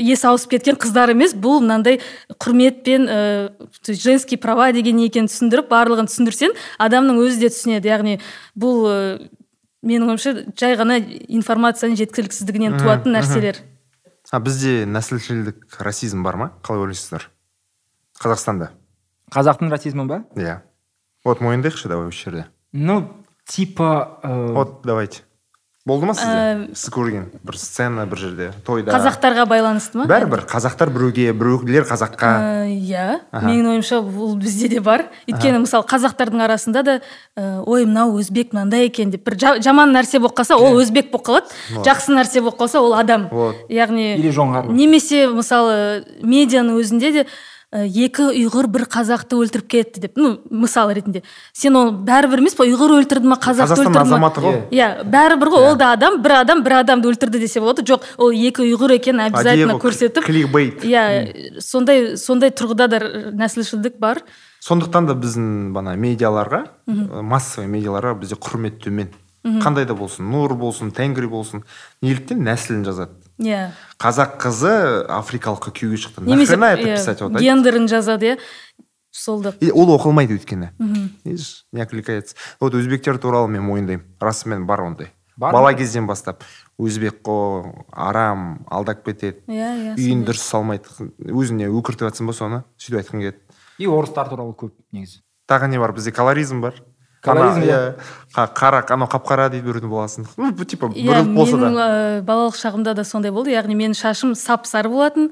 есі 0.00 0.26
ауысып 0.32 0.56
кеткен 0.56 0.80
қыздар 0.80 1.12
емес 1.14 1.36
бұл 1.36 1.60
мынандай 1.62 2.00
құрмет 2.40 2.82
пен 2.82 3.06
ә, 3.06 3.18
женский 3.86 4.40
права 4.40 4.72
деген 4.72 4.98
не 4.98 5.06
екенін 5.06 5.30
түсіндіріп 5.30 5.70
барлығын 5.70 6.10
түсіндірсең 6.10 6.56
адамның 6.82 7.22
өзі 7.22 7.44
де 7.44 7.52
түсінеді. 7.54 7.92
Яғни 7.94 8.18
бұл 8.58 9.28
менің 9.86 10.12
ойымша 10.12 10.32
жай 10.58 10.76
ғана 10.78 10.98
информацияның 11.00 11.98
жеткіліксіздігінен 12.02 12.78
туатын 12.80 13.14
нәрселер. 13.16 13.60
А 14.30 14.40
бізде 14.44 14.82
нәсілшілдік 14.88 15.78
расизм 15.80 16.24
бар 16.26 16.36
ма? 16.36 16.48
Қалай 16.66 16.84
ойлайсыздар? 16.84 17.30
Қазақстанда. 18.20 18.72
Қазақтың 19.32 19.70
расизмі 19.72 20.08
ба? 20.10 20.22
Иә. 20.36 20.60
Вот 21.24 21.40
мойындайықшы 21.40 21.88
давай 21.88 22.08
осы 22.10 22.24
жерде. 22.24 22.46
Ну 22.72 23.24
типа 23.46 24.20
э, 24.22 24.52
вот 24.52 24.82
давайте. 24.84 25.22
Болды 25.88 26.06
ма 26.06 26.14
сізде? 26.14 26.36
Ә, 26.36 26.74
сіз 26.76 26.90
көрген 26.92 27.24
бір 27.48 27.56
сцена 27.58 28.04
бір 28.06 28.20
жерде 28.20 28.48
тойда. 28.66 28.92
Қазақтарға 28.92 29.46
байланысты 29.48 29.98
ма? 29.98 30.04
Бәрібір 30.10 30.44
қазақтар 30.50 30.92
біреуге 30.92 31.32
біреулер 31.32 31.86
қазаққа. 31.88 32.30
Ә, 32.36 32.68
иә. 32.68 33.06
Менің 33.32 33.70
ойымша 33.72 33.98
бұл 34.04 34.36
бізде 34.38 34.68
де 34.76 34.80
бар. 34.84 35.06
Өйткені 35.26 35.64
мысалы 35.64 35.88
қазақтардың 35.88 36.44
арасында 36.46 36.82
да 36.86 36.98
ә, 37.36 37.62
ой 37.64 37.86
мынау 37.88 38.18
өзбек 38.20 38.52
мынандай 38.52 38.86
екен 38.90 39.10
деп 39.10 39.24
бір 39.26 39.38
жа- 39.40 39.58
жаман 39.64 39.92
нәрсе 39.96 40.20
болып 40.20 40.36
қалса 40.38 40.56
ол 40.60 40.78
өзбек 40.82 41.10
болып 41.10 41.26
қалады. 41.26 41.58
Жақсы 41.84 42.14
нәрсе 42.14 42.40
болып 42.44 42.60
қалса 42.60 42.78
ол 42.84 42.94
адам. 42.94 43.28
Вот. 43.32 43.56
яғни 43.68 44.16
Или 44.18 44.30
жоңғар. 44.30 44.68
немесе 44.70 45.26
мысалы 45.32 46.04
медианың 46.22 46.78
өзінде 46.82 47.12
де 47.12 47.20
ә, 47.22 47.26
екі 47.72 48.30
ұйғыр 48.32 48.66
бір 48.72 48.86
қазақты 48.88 49.36
өлтіріп 49.36 49.66
кетті 49.68 50.00
деп. 50.00 50.16
Ну 50.16 50.38
мысал 50.48 50.88
ретінде. 50.88 51.20
Сен 51.52 51.76
ол 51.76 51.90
бәрібір 51.92 52.40
емес 52.40 52.56
па 52.56 52.64
ұйғыр 52.64 52.94
өлтірді 52.96 53.28
ма 53.28 53.36
қазақты 53.36 53.76
өлтірді 53.76 53.92
ма? 53.92 54.04
азаматы 54.06 54.40
ғой. 54.40 54.56
Иә 54.72 55.04
бәрібір 55.04 55.52
ғой. 55.52 55.66
Ол 55.68 55.76
да 55.76 55.92
адам 55.92 56.22
бір 56.24 56.38
адам 56.40 56.64
бір 56.64 56.78
адамды 56.80 57.12
өлтірді 57.12 57.42
десе 57.42 57.60
болады. 57.60 57.84
Жоқ 57.84 58.08
ол 58.16 58.32
екі 58.32 58.64
ұйғыр 58.64 58.96
екенін 58.96 59.26
обязательно 59.28 59.76
көрсетіп. 59.76 60.24
кликбейт. 60.24 60.84
Иә 60.88 61.60
сондай 61.60 62.16
сондай 62.16 62.56
тұрғыда 62.56 62.88
да 62.88 63.02
нәсілшілдік 63.36 64.00
бар. 64.00 64.24
Сондықтан 64.64 65.12
да 65.12 65.14
біздің 65.14 65.72
мына 65.76 65.92
медиаларға 65.94 66.64
э, 66.88 67.22
массовый 67.22 67.68
медиаларға 67.68 68.16
бізде 68.18 68.40
құрмет 68.40 68.80
төмен. 68.80 69.12
Қандай 69.44 69.84
да 69.86 69.94
болсын 69.94 70.26
нур 70.30 70.54
болсын 70.58 70.90
тенгри 70.90 71.28
болсын 71.30 71.62
неліктен 72.02 72.42
нәсілін 72.42 72.84
жазады. 72.84 73.27
Иә. 73.38 73.72
Қазақ 73.98 74.38
қызы 74.42 75.06
африкалыққа 75.08 75.72
күйеуге 75.72 75.96
шықты. 75.96 76.24
Немесе 76.26 76.56
нахрена 76.56 76.78
это 76.78 76.88
иә, 76.88 76.96
писать 76.96 77.20
вот 77.22 77.38
гендерін 77.40 77.88
жазады 77.88 78.34
иә. 78.34 78.38
Сол 79.10 79.40
да. 79.42 79.54
И 79.60 79.70
ол 79.70 79.90
оқылмайды 79.94 80.36
өйткені. 80.36 80.72
Видишь 81.24 81.64
не 81.72 81.80
откликается 81.80 82.36
вот 82.60 82.74
өзбектер 82.74 83.18
туралы 83.18 83.48
мен 83.48 83.62
мойындаймын. 83.62 84.04
Расымен 84.20 84.66
бар 84.66 84.82
ондай. 84.82 85.12
Бар 85.36 85.52
бала 85.52 85.72
кезден 85.74 86.06
бастап 86.06 86.42
өзбек 86.78 87.22
қой 87.22 87.86
арам 87.90 88.66
алдап 88.70 89.04
кетеді. 89.04 89.40
Иә 89.46 89.94
иә 89.94 89.96
үйін 89.96 90.26
дұрыс 90.26 90.42
салмайды. 90.42 90.90
Өзіне 91.18 91.70
өкіртіп 91.70 92.10
жатсың 92.10 92.26
ба 92.26 92.34
соны? 92.34 92.62
Сөйтіп 92.76 93.00
айтқың 93.00 93.22
келеді. 93.22 93.38
И 93.78 93.86
орыстар 93.86 94.28
туралы 94.28 94.54
көп 94.58 94.74
негізі. 94.92 95.22
Тағы 95.48 95.68
не 95.70 95.78
бар? 95.78 95.92
Бізде 95.94 96.12
колоризм 96.12 96.60
бар. 96.60 96.74
Иә. 97.24 97.94
қа- 98.34 98.48
қара 98.54 98.84
анау 98.94 99.08
қап 99.08 99.26
қара 99.26 99.48
дейді 99.50 99.66
біреудің 99.66 99.90
баласын. 99.90 100.26
Ну 100.36 100.52
типа 100.64 100.86
иә 100.94 101.24
біреу 101.24 101.34
болса 101.34 101.56
да. 101.56 102.22
балалық 102.22 102.54
шағымда 102.54 102.94
да 102.94 103.04
сондай 103.04 103.32
болды. 103.32 103.50
Яғни 103.50 103.74
менің 103.74 103.94
шашым 103.98 104.34
сап 104.34 104.66
сары 104.66 104.88
болатын 104.88 105.30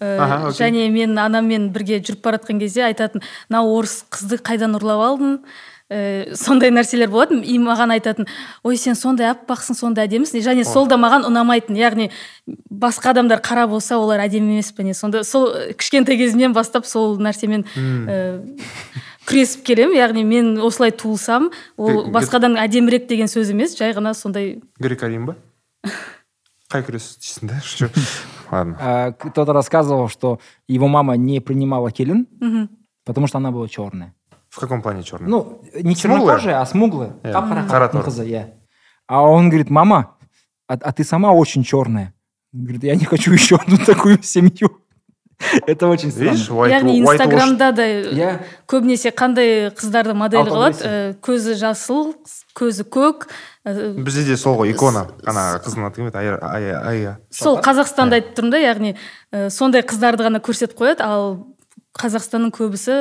және 0.00 0.88
мен 0.90 1.18
анаммен 1.18 1.70
бірге 1.72 2.00
жүріп 2.00 2.22
бара 2.22 2.38
жатқан 2.38 2.60
кезде 2.60 2.84
айтатын 2.86 3.22
мынау 3.50 3.74
орыс 3.78 4.04
қызды 4.10 4.38
қайдан 4.38 4.76
ұрлап 4.78 5.02
алдың? 5.10 5.38
Ә, 5.92 6.34
сондай 6.34 6.70
нәрселер 6.72 7.10
болатын. 7.12 7.42
И 7.44 7.58
маған 7.58 7.92
айтатын 7.92 8.26
ой 8.64 8.76
сен 8.80 8.94
сондай 8.96 9.28
аппақсың 9.34 9.76
сондай 9.76 10.06
әдемісің 10.08 10.40
және 10.40 10.64
сол 10.64 10.86
да 10.88 10.96
маған 10.96 11.26
ұнамайтын. 11.28 11.76
Яғни 11.76 12.10
басқа 12.72 13.12
адамдар 13.12 13.42
қара 13.44 13.66
болса 13.68 13.98
олар 13.98 14.24
әдемі 14.24 14.56
емес 14.56 14.72
пе 14.72 14.82
не? 14.82 14.94
Сонда 14.94 15.24
сол 15.24 15.52
кішкентай 15.76 16.16
кезімнен 16.16 16.54
бастап 16.56 16.86
сол 16.86 17.18
нәрсемен 17.20 17.66
ә, 18.08 18.40
күресіп 19.25 19.63
келемін 19.63 19.95
яғни 19.97 20.23
мен 20.23 20.57
осылай 20.59 20.91
туылсам 20.91 21.49
ол 21.77 22.05
Ге- 22.05 22.11
басқадан 22.11 22.57
әдемірек 22.57 23.07
деген 23.07 23.27
сөз 23.27 23.51
емес 23.51 23.75
жай 23.77 23.93
ғана 23.93 24.13
сондай 24.13 24.61
грека 24.79 25.07
рим 25.07 25.25
ба 25.27 25.35
қай 26.69 26.83
күрес 26.85 27.17
дейсің 27.19 27.47
да 27.49 27.59
Что? 27.63 27.89
ладно 28.51 28.77
А, 28.79 29.11
кто-то 29.11 29.53
рассказывал, 29.53 30.07
что 30.09 30.39
его 30.67 30.87
мама 30.87 31.15
не 31.17 31.39
принимала 31.39 31.91
келин, 31.91 32.27
потому 33.05 33.27
что 33.27 33.37
она 33.37 33.51
была 33.51 33.67
черная. 33.67 34.13
в 34.49 34.59
каком 34.59 34.81
плане 34.81 35.03
черный 35.03 35.27
Ну, 35.29 35.61
не 35.73 35.95
Смуглая? 35.95 35.95
чернокожая, 35.95 36.61
а 36.61 36.65
смуглая. 36.65 37.11
Иә. 37.23 37.31
Қап-қара 37.33 37.67
Қара 37.69 37.85
қатын 37.89 38.01
торы. 38.01 38.05
қызы, 38.09 38.25
иә. 38.27 38.45
А 39.07 39.21
он 39.21 39.49
говорит, 39.49 39.69
мама, 39.69 40.15
а, 40.67 40.73
а 40.73 40.91
ты 40.91 41.03
сама 41.03 41.31
очень 41.33 41.63
черная. 41.63 42.13
Говорит, 42.51 42.83
я 42.83 42.95
не 42.95 43.05
хочу 43.05 43.31
еще 43.33 43.55
одну 43.57 43.77
такую 43.77 44.21
семью. 44.23 44.81
Это 45.66 45.88
очень 45.88 46.10
странно. 46.10 46.30
видишь 46.30 46.48
white, 46.48 46.70
яғни 46.70 46.98
инстаграмда 47.00 47.72
да 47.72 47.82
Иә. 47.86 48.40
көбінесе 48.68 49.10
қандай 49.10 49.70
қыздарды 49.74 50.14
модель 50.14 50.46
қылады? 50.46 50.78
ә, 50.82 51.14
көзі 51.20 51.54
жасыл 51.58 52.14
көзі 52.54 52.84
көк 52.88 53.26
ә, 53.66 53.92
бізде 53.98 54.24
де 54.24 54.36
сол 54.36 54.56
ғой 54.56 54.70
икона. 54.72 55.08
ана 55.26 55.60
қыздың 55.64 55.86
аты 55.86 55.96
кім 55.96 56.08
еді? 56.08 56.38
Ая 56.40 57.18
сол 57.30 57.58
қазақстанды 57.58 58.20
айтып 58.20 58.38
тұрмын 58.38 58.50
да 58.50 58.62
яғни 58.62 58.94
ә, 59.32 59.50
сондай 59.50 59.82
қыздарды 59.82 60.24
ғана 60.24 60.40
көрсетіп 60.40 60.78
қояды 60.78 61.02
ал 61.02 61.46
қазақстанның 61.94 62.50
көбісі 62.50 62.94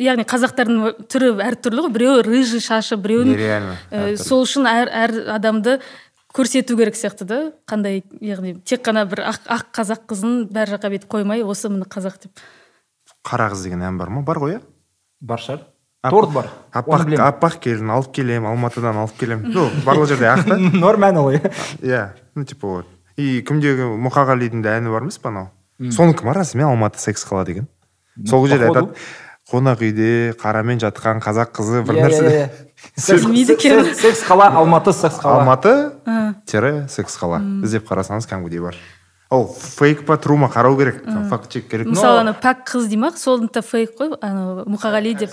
яғни 0.00 0.24
қазақтардың 0.24 1.04
түрі 1.12 1.34
әртүрлі 1.44 1.82
ғой. 1.84 1.90
Біреуі 1.92 2.22
рыжий 2.24 2.62
шашы 2.64 2.96
біреуінің 2.96 3.34
нереально 3.36 4.16
сол 4.16 4.46
үшін 4.46 4.64
әр, 4.70 4.88
әр 4.88 5.12
адамды 5.34 5.74
көрсету 6.38 6.76
керек 6.78 6.96
сияқты 6.98 7.26
да. 7.26 7.38
Қандай 7.68 8.04
яғни 8.22 8.54
тек 8.62 8.84
қана 8.86 9.04
бір 9.10 9.24
ақ, 9.32 9.42
ақ 9.50 9.72
қазақ 9.74 10.06
қызын 10.12 10.44
бәр 10.54 10.70
жаққа 10.76 10.92
бүйтіп 10.94 11.10
қоймай 11.16 11.42
осы 11.42 11.68
міне 11.72 11.88
қазақ 11.90 12.22
деп. 12.22 12.44
Қара 13.26 13.50
қыз 13.52 13.66
деген 13.66 13.82
ән 13.82 13.98
бар 13.98 14.12
ма? 14.14 14.22
Бар 14.22 14.38
ғой 14.38 14.56
иә. 14.56 14.62
Бар 15.20 15.42
шығар. 15.42 15.66
Ап- 16.06 16.14
Торт 16.14 16.30
бар. 16.32 16.46
Аппақ 16.72 17.10
аппақ 17.26 17.58
келін 17.60 17.90
алып 17.90 18.12
келем 18.14 18.46
алматыдан 18.46 18.96
алып 19.02 19.18
келем. 19.18 19.42
Ну 19.50 19.66
барлық 19.84 20.06
жерде 20.12 20.30
ақ 20.30 20.44
та. 20.46 20.56
Норм 20.84 21.04
ән 21.08 21.18
ол, 21.18 21.32
иә. 21.34 21.50
иә 21.82 22.02
ну 22.36 22.44
типа 22.44 22.68
вот. 22.68 22.86
И 23.16 23.42
кімдегі 23.42 23.90
мұқағалидың 24.06 24.62
да 24.62 24.76
әні 24.78 24.92
бар 24.94 25.02
емес 25.02 25.18
па 25.18 25.32
анау 25.32 25.50
сонікі 25.78 26.24
ма 26.26 26.34
расымен 26.38 26.70
алматы 26.70 27.02
секс 27.02 27.26
қала 27.26 27.44
деген. 27.44 27.66
Сол 28.26 28.46
жерде 28.46 28.70
айтады. 28.70 28.94
Қонақ 29.48 29.80
үйде 29.80 30.08
қарамен 30.36 30.78
жатқан 30.82 31.22
қазақ 31.24 31.52
қызы 31.56 31.82
бір 31.86 31.94
Иә, 31.96 32.04
нәрсе 32.04 32.24
иә, 32.24 32.30
иә. 32.30 32.48
Секс- 32.96 33.24
Білмейді 33.24 33.46
секс- 33.54 33.64
екен. 33.64 33.94
Секс 33.94 34.22
қала, 34.28 34.50
алматы 34.52 34.92
секс 34.92 35.16
қала. 35.18 35.40
алматы? 35.40 35.92
Тире 36.46 36.86
секс 36.88 37.16
қала. 37.16 37.40
Іздеп 37.64 37.88
қарасаңыз 37.88 38.28
кәдімгідей 38.28 38.60
бар. 38.60 38.74
Ол 39.30 39.46
фейк 39.48 40.04
па 40.06 40.16
true 40.16 40.36
ма 40.36 40.48
қарау 40.48 40.76
керек 40.76 41.02
fact 41.30 41.48
check 41.50 41.68
керек. 41.68 41.86
Мысалы 41.88 42.20
ана 42.20 42.32
пәк 42.34 42.64
қыз 42.66 42.88
дей 42.88 42.96
ма? 42.98 43.10
Сол 43.16 43.48
да 43.48 43.60
фейк 43.62 43.96
қой 43.98 44.16
анау 44.20 44.64
мұқағали 44.66 45.16
деп. 45.18 45.30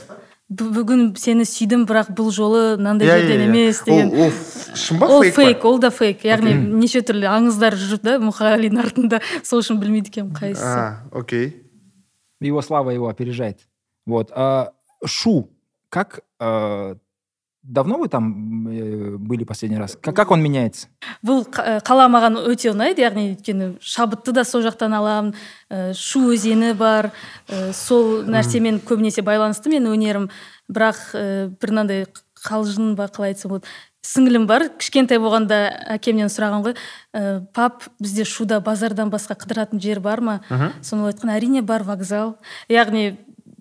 «Бу- 0.47 0.70
бүгін 0.70 1.16
сені 1.18 1.41
сүйдім 1.41 1.88
бірақ 1.89 2.11
бұл 2.13 2.30
жолы 2.30 2.78
мынандай 2.78 3.07
жерден 3.07 3.49
емес 3.49 3.82
деген. 3.84 4.11
Ол 4.13 4.32
шын 4.76 4.99
ба 4.99 5.07
ол 5.07 5.24
фейк 5.24 5.63
ол 5.66 5.80
да 5.80 5.89
фейк. 5.89 6.22
Яғни 6.22 6.53
неше 6.53 7.01
түрлі 7.01 7.26
аңыздар 7.26 7.74
жүр 7.74 7.97
да 8.03 8.20
мұқағалидың 8.20 8.78
артында. 8.80 9.22
Сол 9.43 9.61
үшін 9.63 9.80
білмейді 9.82 10.11
екенмін 10.13 10.36
қайсысы. 10.38 10.61
а 10.61 11.01
окей. 11.11 11.63
Его 12.41 12.61
слава 12.61 12.91
его 12.91 13.07
опережает. 13.09 13.57
Вот. 14.06 14.32
А, 14.36 14.72
Шу, 15.06 15.49
как 15.89 16.22
э, 16.39 16.95
давно 17.64 17.97
вы 17.97 18.08
там 18.08 18.68
э, 18.68 19.18
были 19.18 19.43
последний 19.43 19.78
раз? 19.78 19.97
Как, 20.01 20.16
как 20.16 20.32
он 20.32 20.41
меняется? 20.41 20.88
бұл 21.26 21.41
қа- 21.49 21.82
қала 21.82 22.06
маған 22.12 22.38
өте 22.45 22.70
ұнайды 22.70 23.01
яғни 23.01 23.32
өйткені 23.34 23.70
шабытты 23.82 24.32
да 24.36 24.43
сол 24.45 24.62
жақтан 24.62 24.93
аламын 24.93 25.34
ә, 25.72 25.93
шу 25.97 26.22
өзені 26.36 26.76
бар 26.78 27.10
ә, 27.49 27.72
сол 27.74 28.22
нәрсемен 28.30 28.78
көбінесе 28.86 29.24
байланысты 29.26 29.72
менің 29.74 29.95
өнерім 29.95 30.30
бірақ 30.70 30.99
ә, 31.18 31.49
бір 31.49 31.74
мынандай 31.74 32.06
қалжың 32.45 32.93
ба 32.99 33.08
қалай 33.10 33.34
айтсам 33.34 33.56
болады 33.56 33.66
сіңілім 34.06 34.45
бар 34.45 34.68
кішкентай 34.78 35.18
болғанда 35.18 35.58
әкемнен 35.95 36.30
сұраған 36.30 36.62
ғой 36.68 36.76
ә, 37.18 37.41
пап 37.58 37.88
бізде 37.97 38.22
шуда 38.30 38.60
базардан 38.62 39.10
басқа 39.10 39.34
қыдыратын 39.34 39.82
жер 39.82 39.99
бар 39.99 40.22
ма 40.22 40.36
соны 40.86 41.08
ол 41.08 41.10
айтқан 41.10 41.34
әрине 41.34 41.64
бар 41.66 41.82
вокзал 41.88 42.36
яғни 42.70 43.16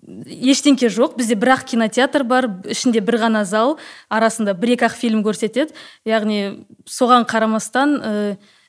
ештеңке 0.05 0.89
жоқ. 0.89 1.17
Бізде 1.19 1.35
бір 1.39 1.55
ақ 1.55 1.65
кинотеатр 1.71 2.23
бар 2.27 2.49
ішінде 2.69 3.01
бір 3.05 3.19
ғана 3.25 3.45
зал 3.45 3.77
арасында 4.09 4.53
бір 4.57 4.75
екі 4.75 4.87
ақ 4.89 4.97
фильм 4.99 5.23
көрсетеді. 5.25 5.73
Яғни 6.05 6.65
соған 6.85 7.25
қарамастан 7.29 7.95
ә, 7.97 8.11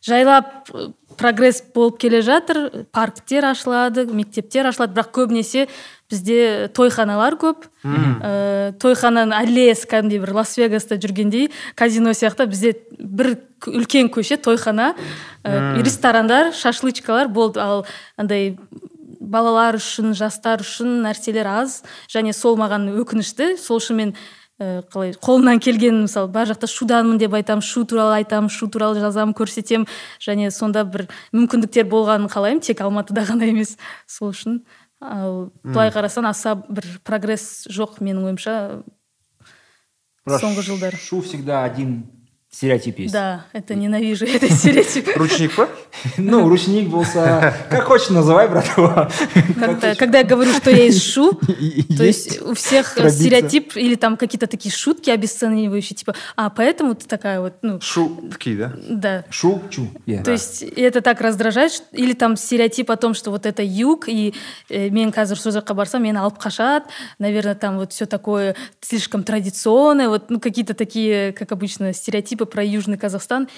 жайлап 0.07 0.71
э, 0.73 0.89
прогресс 1.19 1.63
болып 1.75 1.99
келе 2.01 2.23
жатыр. 2.25 2.87
Парктер 2.93 3.51
ашылады 3.51 4.07
мектептер 4.07 4.69
ашылады. 4.71 4.97
Бірақ 4.97 5.13
көбінесе 5.17 5.67
бізде 6.11 6.69
тойханалар 6.75 7.37
көп. 7.41 7.69
Ә, 7.85 8.73
тойхананың 8.81 9.37
аллеясы 9.37 9.89
кәдімгідей 9.91 10.23
бір 10.23 10.35
лас 10.41 10.57
вегаста 10.59 10.97
жүргендей 11.01 11.51
казино 11.75 12.15
сияқты 12.17 12.47
бізде 12.49 12.77
бір 12.99 13.37
үлкен 13.67 14.09
көше 14.15 14.39
тойхана. 14.41 14.95
Ә, 15.45 15.83
ресторандар 15.83 16.53
шашлычкалар 16.55 17.29
болды. 17.29 17.61
Ал 17.61 17.87
андай 18.17 18.57
балалар 19.27 19.79
үшін 19.79 20.15
жастар 20.17 20.63
үшін 20.65 21.03
нәрселер 21.05 21.49
аз 21.51 21.83
және 22.13 22.33
сол 22.37 22.59
маған 22.61 22.89
өкінішті. 23.03 23.57
Сол 23.61 23.81
үшін 23.83 24.01
мен 24.01 24.15
ә, 24.61 24.83
қалай 24.93 25.13
қолымнан 25.19 25.61
келген 25.61 26.03
мысалы 26.07 26.31
бар 26.33 26.49
жақта 26.49 26.69
шуданмын 26.71 27.21
деп 27.21 27.35
айтамын 27.37 27.65
шу 27.65 27.85
туралы 27.85 28.21
айтамын 28.23 28.53
шу 28.53 28.71
туралы 28.73 29.01
жазамын 29.03 29.37
көрсетемін 29.37 29.87
және 30.23 30.51
сонда 30.55 30.85
бір 30.89 31.07
мүмкіндіктер 31.37 31.89
болғанын 31.91 32.33
қалаймын 32.33 32.65
тек 32.65 32.81
алматыда 32.81 33.27
ғана 33.29 33.51
емес 33.51 33.77
сол 34.07 34.33
үшін. 34.33 34.63
Ал 35.01 35.51
былай 35.63 35.93
қарасаң 35.93 36.31
аса 36.31 36.57
бір 36.57 36.87
прогресс 37.05 37.67
жоқ 37.69 38.01
менің 38.01 38.31
ойымша 38.31 38.57
соңғы 40.27 40.65
жылдары. 40.71 40.97
Шу 40.97 41.21
всегда 41.21 41.65
один 41.65 42.16
стереотип 42.57 42.99
есть. 42.99 43.13
да 43.13 43.45
это 43.53 43.75
ненавижу 43.75 44.25
этот 44.25 44.51
стереотип 44.51 45.17
ручник 45.17 45.55
па 45.55 45.69
Ну, 46.17 46.49
ручник 46.49 46.89
болса, 46.89 47.55
как 47.71 47.85
хочешь 47.85 48.11
называй, 48.11 48.49
братва. 48.49 49.11
Когда, 49.59 49.95
когда 49.95 50.19
я 50.19 50.25
говорю, 50.25 50.53
что 50.53 50.71
я 50.71 50.87
из 50.87 51.03
шу, 51.03 51.33
то 51.97 52.05
есть 52.05 52.41
у 52.43 52.55
всех 52.55 52.97
стереотип 53.11 53.77
или 53.77 53.95
там 53.95 54.17
какие-то 54.17 54.47
такие 54.47 54.75
шутки 54.75 55.11
обесценивающие, 55.11 55.97
типа, 55.97 56.15
а 56.37 56.51
поэтому 56.51 56.95
ты 56.95 57.07
такая 57.07 57.41
вот, 57.41 57.55
ну, 57.63 57.81
шу 57.81 58.31
такие 58.31 58.57
да 58.57 58.73
да. 58.89 59.25
Шу, 59.31 59.63
чу. 59.71 59.89
То 60.25 60.33
есть 60.33 60.63
это 60.63 61.01
так 61.01 61.21
раздражает, 61.21 61.83
или 61.93 62.13
там 62.13 62.37
стереотип 62.37 62.91
о 62.91 62.97
том, 62.97 63.15
что 63.15 63.31
вот 63.31 63.47
это 63.47 63.63
юг, 63.63 64.09
и 64.09 64.35
э, 64.71 64.89
мен 64.91 65.13
қазір 65.13 65.39
сол 65.39 65.53
жаққа 65.53 65.75
барсам, 65.75 66.03
мені 66.03 66.19
алып 66.19 66.39
наверное, 67.19 67.55
там 67.55 67.79
вот 67.79 67.93
все 67.93 68.07
такое 68.07 68.57
слишком 68.81 69.23
традиционное, 69.23 70.09
вот, 70.09 70.31
ну, 70.31 70.41
какие-то 70.41 70.75
такие, 70.75 71.33
как 71.33 71.53
обычно, 71.53 71.93
стереотипы 71.93 72.46
про 72.47 72.65
Южный 72.65 72.99
Казахстан. 72.99 73.49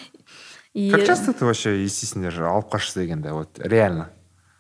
И... 0.75 0.91
как 0.91 1.07
часто 1.07 1.33
ты 1.33 1.45
вообще 1.45 1.83
естественно 1.83 2.29
алып 2.49 2.73
қашты 2.73 3.01
дегенде 3.01 3.33
вот 3.33 3.59
реально. 3.59 4.11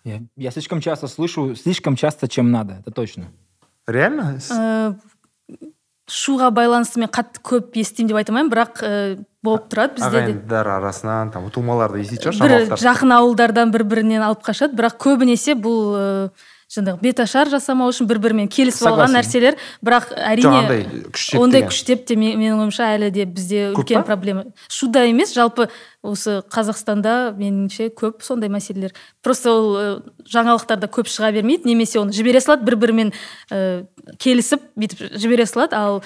Я, 0.04 0.20
я 0.36 0.50
слишком 0.50 0.80
часто 0.80 1.06
слышу, 1.06 1.54
слишком 1.54 1.96
часто, 1.96 2.28
чем 2.28 2.50
надо, 2.50 2.78
это 2.80 2.90
точно. 2.90 3.28
реально? 3.88 4.38
Э, 4.50 4.94
шуға 6.08 6.48
байланысты 6.54 7.02
мен 7.02 7.10
қатты 7.12 7.42
көп 7.44 7.76
естимін 7.76 8.12
деп 8.12 8.18
айта 8.20 8.32
алмаймын 8.32 8.52
бірақ 8.52 8.80
ә, 8.80 8.90
болып 9.44 9.66
тұрады 9.68 9.98
бізде 9.98 10.10
де. 10.10 10.20
Ағайындар 10.22 10.70
арасынан 10.78 11.32
там 11.34 11.50
тумаларды 11.52 12.00
еститін 12.00 12.32
шығарсың 12.32 12.72
бір 12.72 12.82
жақын 12.84 13.14
ауылдардан 13.18 13.72
бір 13.74 13.84
бірінен 13.90 14.24
алып 14.24 14.40
қашады 14.46 14.78
бірақ 14.78 14.96
көбінесе 15.04 15.56
бұл 15.58 15.98
ә, 15.98 16.06
жаңағы 16.68 17.00
беташар 17.00 17.48
жасамау 17.48 17.88
үшін 17.92 18.06
бір 18.10 18.18
бірімен 18.20 18.48
келісіп 18.52 18.88
алған 18.90 19.14
нәрселер 19.16 19.56
бірақ 19.84 20.10
әрине 20.20 20.84
күштеп 21.16 21.40
ондай 21.40 21.62
күштеп 21.64 22.04
те 22.04 22.16
мен- 22.16 22.36
менің 22.36 22.60
ойымша 22.66 22.88
әлі 22.98 23.10
де 23.10 23.24
бізде 23.24 23.72
үлкен 23.72 24.04
проблема. 24.04 24.44
Шуда 24.68 25.06
емес 25.08 25.32
жалпы 25.32 25.68
осы 26.04 26.42
қазақстанда 26.52 27.32
меніңше 27.38 27.88
көп 27.96 28.20
сондай 28.22 28.50
мәселелер. 28.52 28.92
Просто 29.22 29.50
ол 29.50 29.76
ә, 29.76 30.02
жаңалықтарда 30.28 30.90
көп 30.92 31.08
шыға 31.08 31.32
бермейді 31.32 31.64
немесе 31.72 31.98
оны 31.98 32.12
жібере 32.12 32.40
салады 32.44 32.64
бір 32.68 32.76
бірімен 32.76 33.12
ә, 33.50 33.86
келісіп 34.20 34.60
бүйтіп 34.76 35.16
жібере 35.16 35.46
салады 35.48 35.72
ал 35.74 36.02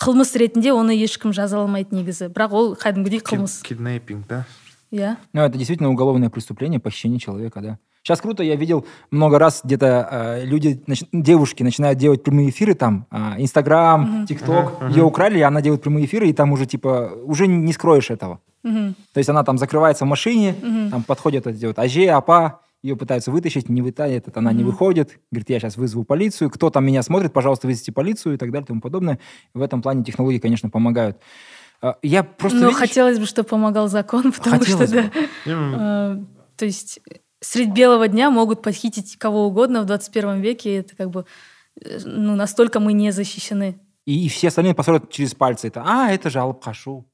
қылмыс 0.00 0.30
ретінде 0.38 0.70
оны 0.72 0.94
ешкім 0.94 1.34
жазаламайды 1.34 1.90
негізі. 1.94 2.30
Бірақ 2.30 2.52
ол 2.54 2.74
кәдімгідей 2.78 3.20
қылмыс. 3.20 3.62
киднейпинг 3.66 4.26
да? 4.28 4.44
Иә. 4.92 5.16
Ну, 5.32 5.42
это 5.42 5.58
действительно 5.58 5.90
уголовное 5.90 6.30
преступление, 6.30 6.78
похищение 6.78 7.18
человека, 7.18 7.60
да. 7.60 7.78
Сейчас 8.04 8.20
круто, 8.20 8.42
я 8.42 8.54
видел 8.54 8.84
много 9.10 9.38
раз 9.38 9.62
где-то 9.64 10.08
э, 10.10 10.44
люди, 10.44 10.78
нач- 10.86 11.08
девушки 11.10 11.62
начинают 11.62 11.98
делать 11.98 12.22
прямые 12.22 12.50
эфиры 12.50 12.74
там, 12.74 13.06
а, 13.10 13.36
Инстаграм, 13.38 14.26
ТикТок, 14.26 14.90
ее 14.90 15.04
украли, 15.04 15.38
и 15.38 15.42
она 15.42 15.62
делает 15.62 15.80
прямые 15.80 16.04
эфиры, 16.04 16.28
и 16.28 16.34
там 16.34 16.52
уже 16.52 16.66
типа, 16.66 17.12
уже 17.24 17.46
не 17.46 17.72
скроешь 17.72 18.10
этого. 18.10 18.40
Мгм. 18.62 18.94
То 19.14 19.18
есть 19.18 19.30
она 19.30 19.42
там 19.42 19.56
закрывается 19.56 20.04
в 20.04 20.08
машине, 20.08 20.54
там 20.90 21.02
подходят 21.02 21.46
эти 21.46 21.64
вот 21.64 21.78
аже, 21.78 22.06
апа, 22.08 22.60
ее 22.82 22.94
пытаются 22.94 23.30
вытащить, 23.30 23.70
не 23.70 23.80
вытащит, 23.80 24.36
она 24.36 24.52
не 24.52 24.64
выходит, 24.64 25.18
говорит, 25.32 25.48
я 25.48 25.58
сейчас 25.58 25.78
вызову 25.78 26.04
полицию, 26.04 26.50
кто 26.50 26.68
там 26.68 26.84
меня 26.84 27.02
смотрит, 27.02 27.32
пожалуйста, 27.32 27.66
вызовите 27.66 27.92
полицию 27.92 28.34
и 28.34 28.36
так 28.36 28.50
далее 28.50 28.64
и 28.64 28.68
тому 28.68 28.82
подобное. 28.82 29.18
В 29.54 29.62
этом 29.62 29.80
плане 29.80 30.04
технологии, 30.04 30.38
конечно, 30.38 30.68
помогают. 30.68 31.16
А, 31.80 31.96
Я 32.02 32.22
просто... 32.22 32.58
Но 32.58 32.66
видишь, 32.66 32.78
хотелось 32.80 33.18
бы, 33.18 33.24
чтобы 33.24 33.48
помогал 33.48 33.88
закон, 33.88 34.30
потому 34.32 34.58
Хотелось 34.58 34.90
что, 34.90 35.02
бы. 35.02 35.10
да, 35.46 36.12
э, 36.16 36.18
то 36.58 36.64
есть 36.66 37.00
средь 37.44 37.70
белого 37.72 38.08
дня 38.08 38.30
могут 38.30 38.62
похитить 38.62 39.16
кого 39.18 39.46
угодно 39.46 39.82
в 39.82 39.86
21 39.86 40.40
веке, 40.40 40.70
и 40.70 40.78
это 40.80 40.96
как 40.96 41.10
бы, 41.10 41.24
э, 41.80 41.98
ну, 42.04 42.34
настолько 42.36 42.80
мы 42.80 42.92
не 42.92 43.10
защищены. 43.12 43.78
И, 44.06 44.26
и 44.26 44.28
все 44.28 44.48
остальные 44.48 44.74
посмотрят 44.74 45.10
через 45.10 45.34
пальцы. 45.34 45.68
Это, 45.68 45.82
а, 45.86 46.10
это 46.10 46.30
же 46.30 46.38
Алапхашу. 46.40 47.06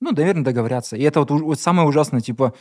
Ну, 0.00 0.12
наверное, 0.12 0.44
договорятся. 0.44 0.96
И 0.96 1.02
это 1.02 1.20
вот, 1.20 1.30
вот 1.30 1.60
самое 1.60 1.88
ужасное, 1.88 2.20
типа... 2.20 2.54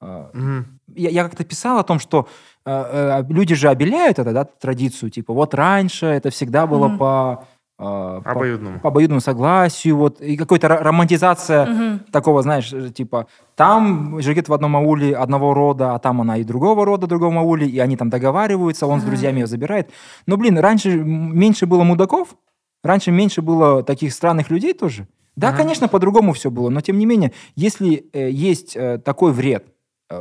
э, 0.00 0.30
Мгм. 0.34 0.80
я, 0.94 1.10
я 1.10 1.24
как-то 1.24 1.44
писал 1.44 1.78
о 1.78 1.82
том, 1.84 1.98
что 1.98 2.28
э, 2.64 2.70
э, 2.70 3.24
люди 3.28 3.54
же 3.54 3.68
обеляют 3.68 4.18
это, 4.18 4.32
да, 4.32 4.44
традицию. 4.44 5.10
Типа, 5.10 5.32
вот 5.32 5.54
раньше 5.54 6.06
это 6.06 6.30
всегда 6.30 6.66
было 6.66 6.88
Мгм. 6.88 6.98
по... 6.98 7.48
э, 7.78 7.82
по- 8.24 8.30
обоюдному 8.32 8.80
по 8.80 8.88
обоюдному 8.88 9.20
согласию, 9.20 9.96
вот, 9.96 10.20
и 10.20 10.36
какой-то 10.36 10.66
ро- 10.66 10.82
романтизация 10.82 11.66
Мгм. 11.66 12.00
такого, 12.10 12.42
знаешь, 12.42 12.72
э, 12.72 12.90
типа, 12.90 13.26
там 13.54 14.20
жигит 14.20 14.48
в 14.48 14.52
одном 14.52 14.76
ауле 14.76 15.14
одного 15.16 15.54
рода, 15.54 15.94
а 15.94 15.98
там 15.98 16.20
она 16.20 16.38
и 16.38 16.44
другого 16.44 16.84
рода, 16.84 17.06
другого 17.06 17.40
ауле, 17.40 17.66
и 17.66 17.78
они 17.78 17.96
там 17.96 18.10
договариваются, 18.10 18.86
он 18.86 19.00
с 19.00 19.02
Ага. 19.02 19.10
друзьями 19.10 19.40
ее 19.40 19.46
забирает. 19.46 19.90
Но, 20.26 20.36
блин, 20.36 20.58
раньше 20.58 20.96
меньше 20.96 21.66
было 21.66 21.84
мудаков, 21.84 22.36
раньше 22.82 23.10
меньше 23.10 23.42
было 23.42 23.82
таких 23.82 24.12
странных 24.12 24.50
людей 24.50 24.72
тоже. 24.72 25.06
Да, 25.36 25.48
Ага. 25.48 25.58
конечно, 25.58 25.86
по-другому 25.88 26.32
все 26.32 26.50
было, 26.50 26.70
но 26.70 26.80
тем 26.80 26.98
не 26.98 27.04
менее, 27.06 27.32
если 27.56 28.06
э, 28.14 28.30
есть 28.30 28.74
э, 28.74 28.98
такой 28.98 29.32
вред, 29.32 29.66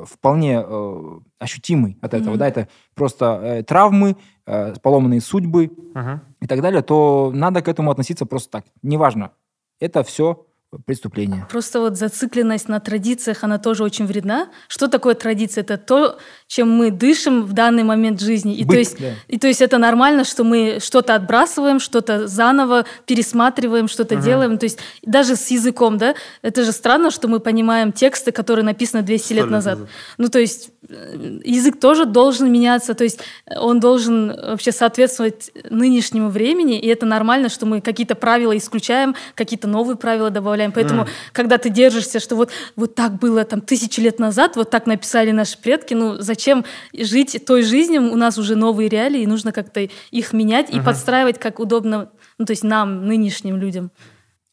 вполне 0.06 0.64
э, 0.66 1.20
ощутимый 1.40 1.98
от 2.02 2.14
этого, 2.14 2.32
Мгм. 2.32 2.40
да, 2.40 2.48
это 2.48 2.68
просто 2.96 3.40
э, 3.44 3.64
травмы, 3.64 4.18
э, 4.46 4.74
поломанные 4.82 5.22
судьбы, 5.22 5.72
Мгм. 5.94 6.22
и 6.42 6.48
так 6.48 6.62
далее, 6.62 6.82
то 6.82 7.32
надо 7.34 7.62
к 7.62 7.68
этому 7.68 7.92
относиться 7.92 8.26
просто 8.26 8.50
так. 8.52 8.66
Неважно. 8.82 9.32
Это 9.80 10.04
все 10.04 10.46
преступление. 10.86 11.48
Просто 11.50 11.80
вот 11.80 11.98
зацикленность 11.98 12.68
на 12.68 12.80
традициях, 12.80 13.44
она 13.44 13.58
тоже 13.58 13.84
очень 13.84 14.06
вредна. 14.06 14.50
Что 14.68 14.88
такое 14.88 15.16
традиция? 15.16 15.62
Это 15.62 15.78
то, 15.78 16.18
чем 16.48 16.70
мы 16.70 16.92
дышим 16.92 17.44
в 17.44 17.54
данный 17.54 17.84
момент 17.84 18.20
жизни. 18.20 18.56
И, 18.56 18.64
то, 18.64 18.68
Быт, 18.68 18.78
есть, 18.78 19.00
да. 19.00 19.14
и 19.28 19.38
то 19.38 19.48
есть 19.48 19.62
это 19.62 19.78
нормально, 19.78 20.26
что 20.26 20.44
мы 20.44 20.80
что-то 20.82 21.16
отбрасываем, 21.16 21.80
что-то 21.80 22.28
заново 22.28 22.86
пересматриваем, 23.06 23.88
что-то 23.88 24.18
делаем. 24.18 24.58
То 24.58 24.66
есть 24.66 24.80
даже 25.02 25.36
с 25.36 25.50
языком, 25.50 25.98
да, 25.98 26.16
это 26.42 26.66
же 26.66 26.72
странно, 26.72 27.10
что 27.10 27.28
мы 27.28 27.40
понимаем 27.40 27.92
тексты, 27.94 28.32
которые 28.32 28.66
написаны 28.66 29.02
200 29.02 29.34
лет 29.34 29.46
лет 29.46 29.52
назад. 29.52 29.80
назад. 29.80 29.94
Ну, 30.18 30.30
то 30.30 30.40
есть 30.40 30.70
язык 30.90 31.80
тоже 31.80 32.06
должен 32.06 32.52
меняться, 32.52 32.94
то 32.94 33.04
есть 33.04 33.20
он 33.56 33.80
должен 33.80 34.28
вообще 34.28 34.72
соответствовать 34.72 35.52
нынешнему 35.70 36.30
времени, 36.30 36.80
и 36.80 36.88
это 36.88 37.06
нормально, 37.06 37.50
что 37.50 37.66
мы 37.66 37.82
какие-то 37.82 38.16
правила 38.16 38.56
исключаем, 38.58 39.16
какие-то 39.36 39.68
новые 39.68 39.98
правила 39.98 40.30
добавляем. 40.30 40.72
Поэтому, 40.72 41.04
mm. 41.04 41.08
когда 41.32 41.58
ты 41.58 41.70
держишься, 41.70 42.20
что 42.20 42.36
вот, 42.36 42.52
вот 42.76 42.96
так 42.96 43.20
было 43.20 43.44
там 43.44 43.62
тысячи 43.62 44.00
лет 44.00 44.20
назад, 44.20 44.56
вот 44.56 44.70
так 44.70 44.86
написали 44.86 45.32
наши 45.32 45.58
предки, 45.58 45.94
ну 45.94 46.18
зачем 46.20 46.66
жить 46.94 47.44
той 47.46 47.64
жизнью, 47.64 48.12
у 48.12 48.16
нас 48.16 48.38
уже 48.38 48.56
новые 48.56 48.90
реалии, 48.90 49.22
и 49.22 49.28
нужно 49.28 49.52
как-то 49.52 49.88
их 50.12 50.34
менять 50.34 50.70
и 50.70 50.78
uh-huh. 50.78 50.86
подстраивать 50.86 51.40
как 51.40 51.60
удобно, 51.60 52.10
ну 52.38 52.46
то 52.46 52.52
есть 52.52 52.64
нам, 52.64 53.08
нынешним 53.08 53.58
людям. 53.58 53.92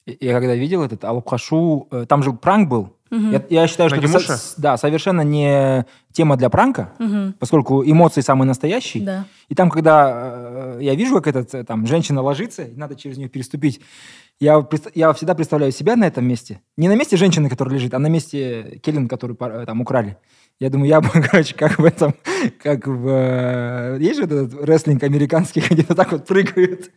Я 0.06 0.32
когда 0.32 0.54
видел 0.54 0.82
этот 0.82 1.04
Алупхашу, 1.04 1.86
э, 1.90 2.06
там 2.08 2.22
же 2.22 2.32
пранк 2.32 2.68
был, 2.68 2.96
Угу. 3.12 3.30
Я, 3.30 3.42
я 3.50 3.66
считаю, 3.66 3.90
что 3.90 3.98
это 3.98 4.18
со, 4.18 4.60
да, 4.60 4.78
совершенно 4.78 5.20
не 5.20 5.84
тема 6.12 6.36
для 6.38 6.48
пранка, 6.48 6.92
угу. 6.98 7.34
поскольку 7.38 7.84
эмоции 7.84 8.22
самые 8.22 8.48
настоящие. 8.48 9.04
Да. 9.04 9.24
И 9.50 9.54
там, 9.54 9.68
когда 9.70 10.76
э, 10.76 10.78
я 10.80 10.94
вижу, 10.94 11.16
как 11.16 11.26
этот, 11.26 11.54
э, 11.54 11.64
там, 11.64 11.86
женщина 11.86 12.22
ложится, 12.22 12.62
и 12.62 12.74
надо 12.74 12.96
через 12.96 13.18
нее 13.18 13.28
переступить, 13.28 13.82
я, 14.40 14.66
я 14.94 15.12
всегда 15.12 15.34
представляю 15.34 15.72
себя 15.72 15.94
на 15.94 16.06
этом 16.06 16.24
месте. 16.24 16.62
Не 16.78 16.88
на 16.88 16.96
месте 16.96 17.18
женщины, 17.18 17.50
которая 17.50 17.74
лежит, 17.74 17.92
а 17.92 17.98
на 17.98 18.06
месте 18.06 18.80
Келлин, 18.82 19.08
который 19.08 19.36
э, 19.38 19.64
там 19.66 19.82
украли. 19.82 20.16
Я 20.58 20.70
думаю, 20.70 20.88
я 20.88 21.02
бы, 21.02 21.08
короче, 21.30 21.54
как 21.54 21.78
в 21.78 21.84
этом, 21.84 22.14
как 22.62 22.86
в... 22.86 23.06
Э, 23.08 23.98
есть 24.00 24.16
же 24.16 24.24
этот 24.24 24.54
рестлинг 24.64 25.02
американский, 25.02 25.60
где 25.70 25.84
вот 25.86 25.98
так 25.98 26.12
вот 26.12 26.26
прыгают. 26.26 26.90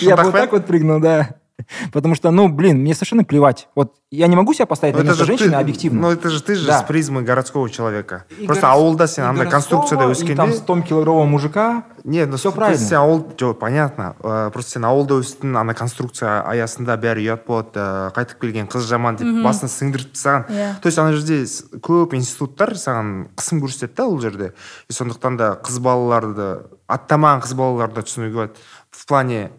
Я 0.00 0.16
бы 0.16 0.24
вот 0.24 0.32
так 0.32 0.52
вот 0.52 0.64
прыгнул, 0.64 1.00
да. 1.00 1.36
Потому 1.92 2.14
что, 2.14 2.30
ну, 2.30 2.48
блин, 2.48 2.78
мне 2.78 2.94
совершенно 2.94 3.24
плевать. 3.24 3.68
Вот 3.74 3.94
я 4.10 4.26
не 4.26 4.36
могу 4.36 4.52
себя 4.54 4.66
поставить 4.66 4.94
но 4.94 5.02
на 5.02 5.08
место 5.08 5.24
женщины 5.24 5.50
ты, 5.50 5.56
объективно. 5.56 6.00
Ну, 6.02 6.10
это 6.10 6.30
же 6.30 6.42
ты 6.42 6.54
же 6.54 6.66
да. 6.66 6.80
с 6.80 6.82
призмы 6.82 7.22
городского 7.22 7.68
человека. 7.70 8.24
И 8.38 8.46
Просто 8.46 8.66
город... 8.66 8.76
ауылда 8.76 9.06
сен 9.08 9.24
андай 9.24 9.48
конструкцияда 9.48 10.04
өскенде... 10.04 10.36
Там 10.36 10.50
100-килограммового 10.50 11.24
мужика, 11.24 11.84
Нет, 12.06 12.28
ну, 12.30 12.36
все 12.36 12.52
правильно. 12.52 12.86
Сен 12.86 12.98
ауыл... 12.98 13.26
жоқ, 13.36 13.54
понятно. 13.54 14.14
Э, 14.22 14.50
просто 14.52 14.72
сен 14.72 14.84
ауылда 14.84 15.16
өстің, 15.18 15.56
ана 15.58 15.74
конструкция 15.74 16.44
аясында 16.46 16.94
бәрі 17.02 17.24
ұят 17.26 17.42
болады, 17.48 17.82
э, 17.82 18.12
қайтып 18.14 18.38
келген 18.44 18.68
қыз 18.70 18.86
жаман 18.86 19.18
деп 19.18 19.42
басын 19.42 19.66
сіңдіріп 19.66 20.14
саған. 20.14 20.46
Yeah. 20.46 20.76
Иә. 20.76 20.80
То 20.80 20.86
есть 20.86 20.98
ана 21.02 21.10
жерде 21.16 21.42
көп 21.82 22.14
институттар 22.14 22.76
саған 22.78 23.34
қысым 23.34 23.58
көрсетеді 23.58 23.96
да 23.98 24.06
ол 24.06 24.20
жерде. 24.22 24.52
И 24.88 24.92
сондықтан 24.92 25.36
да 25.36 25.58
қыз 25.58 25.80
балаларды, 25.82 26.62
аттамаған 26.86 27.42
қыз 27.42 27.58
балаларды 27.58 28.06
түсінуге 28.06 28.34
болады. 28.38 28.54
В 28.92 29.06
плане 29.06 29.50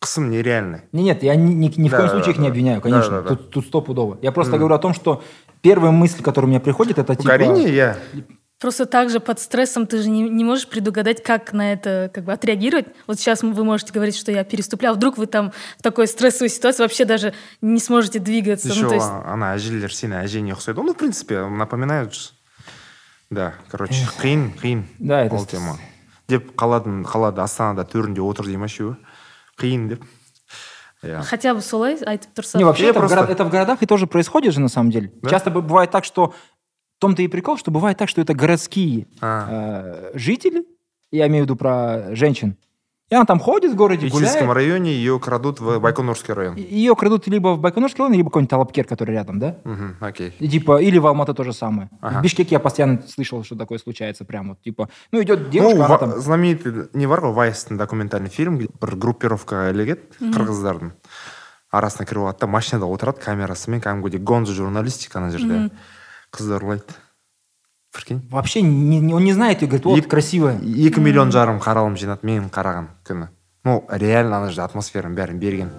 Ксм 0.00 0.28
нереальный. 0.28 0.82
Не, 0.92 1.02
нет, 1.02 1.22
я 1.22 1.34
ни, 1.34 1.52
ни, 1.52 1.72
ни 1.76 1.88
в 1.88 1.90
да, 1.90 1.98
коем 1.98 2.10
случае 2.10 2.26
да, 2.26 2.30
их 2.32 2.38
не 2.38 2.48
обвиняю, 2.48 2.80
конечно. 2.80 3.22
Да, 3.22 3.22
да, 3.22 3.28
тут, 3.30 3.50
тут 3.50 3.66
стопудово. 3.66 4.18
Я 4.20 4.32
просто 4.32 4.56
mm. 4.56 4.58
говорю 4.58 4.74
о 4.74 4.78
том, 4.78 4.92
что 4.92 5.22
первая 5.62 5.92
мысль, 5.92 6.22
которая 6.22 6.46
у 6.46 6.50
меня 6.50 6.60
приходит, 6.60 6.98
это 6.98 7.14
типа... 7.14 7.28
Карине 7.30 7.68
я... 7.70 7.96
Просто 8.60 8.86
также 8.86 9.20
под 9.20 9.40
стрессом 9.40 9.86
ты 9.86 10.00
же 10.00 10.08
не, 10.08 10.22
не 10.22 10.44
можешь 10.44 10.68
предугадать, 10.68 11.22
как 11.22 11.52
на 11.52 11.72
это 11.72 12.10
как 12.14 12.24
бы 12.24 12.32
отреагировать. 12.32 12.86
Вот 13.06 13.18
сейчас 13.18 13.42
вы 13.42 13.64
можете 13.64 13.92
говорить, 13.92 14.16
что 14.16 14.32
я 14.32 14.44
переступлял. 14.44 14.94
Вдруг 14.94 15.18
вы 15.18 15.26
там 15.26 15.52
в 15.76 15.82
такой 15.82 16.06
стрессовой 16.06 16.48
ситуации 16.48 16.82
вообще 16.82 17.04
даже 17.04 17.34
не 17.60 17.80
сможете 17.80 18.20
двигаться. 18.20 18.68
Еще 18.68 18.82
ну, 18.82 18.88
то 18.88 18.94
есть... 18.94 19.06
она 19.06 19.54
әжелер 19.54 19.92
сені 19.92 20.20
әже 20.22 20.40
не 20.40 20.54
ұқсайды 20.54 20.80
ну 20.82 20.94
в 20.94 20.96
принципе 20.96 21.44
напоминают 21.44 22.14
же 22.14 22.30
да 23.30 23.54
короче 23.70 24.06
қиын 24.22 24.54
қиын 24.56 24.84
да 24.98 25.24
это 25.26 25.34
ол 25.34 25.46
тема 25.46 25.76
деп 26.28 26.54
қаладым 26.54 27.04
қалады 27.04 27.42
астанада 27.42 27.84
төрінде 27.84 28.22
отыр 28.22 28.46
дей 28.46 28.56
ма 28.56 28.70
үшеуі 28.70 28.96
қиын 29.59 29.89
деп 29.93 30.07
Yeah. 31.01 31.23
Хотя 31.23 31.53
бы 31.53 31.61
солай 31.61 31.95
айтып 31.95 32.35
тұрса. 32.35 32.57
Не, 32.57 32.65
вообще 32.65 32.87
это, 32.87 32.99
просто... 32.99 33.15
в 33.15 33.19
город, 33.19 33.29
это 33.31 33.45
в 33.45 33.49
городах 33.49 33.81
и 33.81 33.85
тоже 33.85 34.05
происходит 34.05 34.53
же 34.53 34.59
на 34.59 34.67
самом 34.67 34.91
деле. 34.91 35.13
Да? 35.21 35.29
Часто 35.29 35.49
бывает 35.49 35.91
так, 35.91 36.03
что 36.03 36.33
в 36.97 36.99
том-то 36.99 37.21
и 37.21 37.29
прикол, 37.29 37.55
что 37.55 37.71
бывает 37.71 37.97
так, 37.97 38.09
что 38.09 38.19
это 38.19 38.33
городские 38.33 39.07
а. 39.21 40.11
э, 40.11 40.17
жители, 40.17 40.65
я 41.13 41.27
имею 41.27 41.43
в 41.43 41.47
виду 41.47 41.55
про 41.55 42.13
женщин, 42.15 42.57
и 43.10 43.14
она 43.14 43.26
там 43.26 43.38
ходит 43.38 43.72
в 43.72 43.76
городе, 43.76 44.08
В 44.08 44.12
Гуляет. 44.12 44.50
районе 44.50 44.92
ее 44.92 45.20
крадут 45.20 45.60
в 45.60 45.78
Байконурский 45.78 46.32
район. 46.34 46.56
Ее 46.56 46.96
крадут 46.96 47.26
либо 47.28 47.48
в 47.54 47.60
Байконурский 47.60 47.98
район, 48.00 48.14
либо 48.14 48.30
какой-нибудь 48.30 48.50
Талапкер, 48.50 48.84
который 48.86 49.12
рядом, 49.12 49.38
да? 49.38 49.58
Угу, 49.64 49.84
окей. 50.00 50.34
И, 50.40 50.48
типа, 50.48 50.80
или 50.82 50.98
в 50.98 51.06
Алматы 51.06 51.34
то 51.34 51.44
же 51.44 51.52
самое. 51.52 51.90
Ага. 52.00 52.18
В 52.18 52.22
Бишкеке 52.22 52.54
я 52.56 52.60
постоянно 52.60 53.02
слышал, 53.06 53.44
что 53.44 53.56
такое 53.56 53.78
случается. 53.78 54.24
Прям 54.24 54.48
вот, 54.48 54.62
типа, 54.62 54.88
ну, 55.12 55.22
идет 55.22 55.50
девушка, 55.50 55.76
ну, 55.76 55.84
она 55.84 55.98
там... 55.98 56.20
знаменитый, 56.20 56.88
не 56.94 57.06
бар 57.06 57.20
ғой 57.20 57.34
вайстың 57.34 57.76
документальный 57.76 58.30
фильм, 58.30 58.56
бір 58.56 58.96
группировка 58.96 59.68
ілігеді 59.70 60.32
қырғыздардың 60.34 60.92
арасына 61.74 62.06
кіріп 62.06 62.22
алады 62.24 62.40
да 62.40 62.46
машинада 62.46 62.86
отырады 62.86 63.20
камерасымен 63.20 63.82
кәдімгідей 63.82 64.22
гонзо 64.22 64.54
журналистика 64.54 65.18
ана 65.18 65.30
жерде 65.34 65.70
қыздар 66.34 66.62
ұрлайды 66.62 66.94
прикинь 67.98 68.26
вообще 68.30 68.62
не, 68.62 69.14
он 69.14 69.24
не 69.24 69.32
знает 69.32 69.62
и 69.62 69.66
говорит 69.66 69.84
вот 69.84 70.06
красиво 70.06 70.50
екі 70.62 71.00
миллион 71.00 71.30
жарым 71.32 71.60
қаралым 71.62 71.96
жинады 71.96 72.26
мен 72.26 72.50
қараған 72.50 72.90
күні 73.06 73.28
ну 73.64 73.84
реально 73.88 74.42
ана 74.42 74.50
жерде 74.50 74.66
атмосфераның 74.66 75.14
бәрін 75.14 75.38
берген 75.38 75.70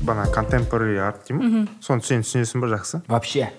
бана 0.00 0.26
контемпорари 0.32 0.96
арт 0.96 1.28
дей 1.28 1.36
ма 1.36 1.66
соны 1.84 2.02
сен 2.02 2.24
түсінесің 2.24 2.64
ба 2.64 2.72
жақсы 2.72 3.02
вообще 3.06 3.50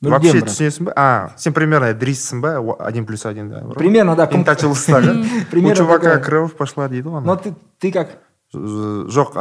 Вообще 0.00 0.40
түсінесің 0.40 0.88
ба 0.88 0.94
а 0.96 1.08
сен 1.36 1.52
примерно 1.52 1.92
дриссің 1.94 2.40
ба 2.40 2.56
один 2.78 3.06
плюс 3.06 3.26
один 3.26 3.50
да 3.50 3.60
примерно 3.76 4.16
да 4.16 4.26
интачилыстағы 4.26 5.20
у 5.52 5.74
чувака 5.74 6.18
кровь 6.18 6.56
пошла 6.56 6.88
дейді 6.88 7.08
ғой 7.08 7.24
но 7.24 7.36
ты 7.36 7.54
ты 7.78 7.92
как? 7.92 8.18
Жоқ 8.54 9.36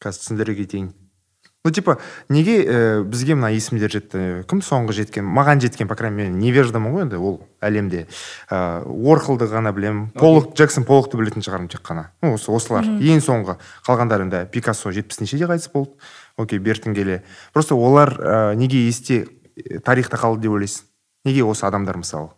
қазір 0.00 0.22
түсіндіре 0.22 0.54
кетейін 0.62 0.92
ну 1.64 1.70
типа 1.70 1.98
неге 2.28 2.62
ә, 2.64 3.02
бізге 3.04 3.34
мына 3.36 3.50
есімдер 3.52 3.92
жетті 3.92 4.20
кім 4.48 4.62
соңғы 4.64 4.96
жеткен 5.02 5.26
маған 5.28 5.60
жеткен 5.60 5.90
по 5.90 5.96
крайней 5.98 6.16
мере 6.16 6.30
невеждамын 6.32 6.94
ғой 6.94 7.04
енді 7.04 7.20
ол 7.20 7.42
әлемде. 7.60 8.06
Ә, 8.48 8.80
уорхолды 8.88 9.44
ғана 9.50 9.74
білемін 9.76 10.08
полок 10.16 10.54
джексон 10.56 10.86
полокты 10.88 11.20
білетін 11.20 11.44
шығармын 11.44 11.68
тек 11.68 11.84
қана. 11.84 12.08
Ну 12.24 12.32
осы 12.38 12.48
осылар. 12.52 12.88
Ең 12.88 13.20
соңғы 13.24 13.58
қалғандары 13.84 14.24
енді 14.24 14.46
пикассо 14.52 14.92
жетпісінші 14.96 15.42
қайтыс 15.44 15.68
болды. 15.74 15.92
окей 16.39 16.59
бертін 16.59 16.93
келе 16.93 17.23
просто 17.53 17.77
олар 17.77 18.15
ә, 18.19 18.55
неге 18.55 18.87
есте 18.87 19.27
тарихта 19.83 20.17
қалды 20.17 20.47
деп 20.47 20.57
ойлайсың 20.57 20.85
неге 21.25 21.43
осы 21.43 21.65
адамдар 21.65 21.97
мысалы 21.97 22.33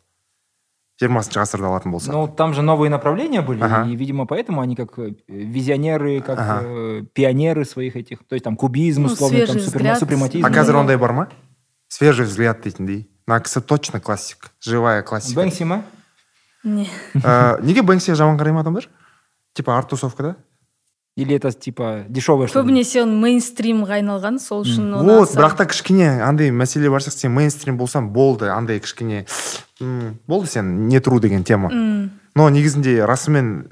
жиырмасыншы 0.98 1.40
ғасырда 1.40 1.70
алатын 1.70 1.94
болса 1.94 2.12
ну 2.12 2.28
там 2.28 2.54
же 2.54 2.62
новые 2.62 2.90
направления 2.90 3.42
были 3.42 3.62
ага. 3.62 3.88
и 3.88 3.96
видимо 3.96 4.26
поэтому 4.26 4.62
они 4.62 4.76
как 4.76 4.98
э, 4.98 5.14
визионеры 5.28 6.22
как 6.22 6.40
ага. 6.40 6.62
э, 6.64 7.04
пионеры 7.14 7.66
своих 7.66 7.96
этих 7.96 8.26
то 8.28 8.34
есть 8.34 8.44
там 8.44 8.56
кубизм 8.56 9.04
ну, 9.04 9.08
условно 9.10 9.46
там 9.46 9.60
супер, 9.60 9.96
супрематизм 9.96 10.46
а 10.46 10.50
қазір 10.50 10.82
ондай 10.82 10.98
бар 10.98 11.14
ма 11.14 11.30
свежий 11.88 12.26
взгляд 12.26 12.62
дейтіндей 12.62 13.06
мына 13.28 13.42
кісі 13.42 13.62
точно 13.62 14.00
классик 14.00 14.50
живая 14.60 15.04
классика 15.04 15.42
бэнкси 15.42 15.64
ма 15.66 15.84
не 16.64 16.90
э, 17.14 17.62
неге 17.62 17.84
бэнксиге 17.84 18.16
жаман 18.16 18.40
қарай 18.40 18.54
ма 18.54 18.66
адамдар 18.66 18.90
типа 19.54 19.78
арт 19.78 19.90
тусовка 19.90 20.24
да 20.24 20.36
или 21.17 21.35
это 21.37 21.53
типа 21.53 22.05
дешевое 22.09 22.49
что 22.49 22.63
көбінесе 22.63 23.03
ол 23.03 23.19
мейнстримға 23.21 24.01
айналған 24.01 24.39
сол 24.41 24.65
үшін 24.65 24.95
вот 25.05 25.35
бірақ 25.37 25.59
та 25.61 25.67
кішкене 25.69 26.23
андай 26.25 26.49
мәселе 26.51 26.89
бар 26.89 27.05
сияқты 27.05 27.29
сен 27.29 27.35
мейнстрим 27.37 27.77
болсаң 27.77 28.09
болды 28.15 28.49
андай 28.49 28.81
кішкене 28.81 29.27
болды 30.27 30.47
сен 30.49 30.89
не 30.89 31.01
тұру 31.01 31.21
деген 31.21 31.45
тема. 31.45 31.71
Но 32.35 32.49
негізінде 32.49 33.05
расымен 33.05 33.69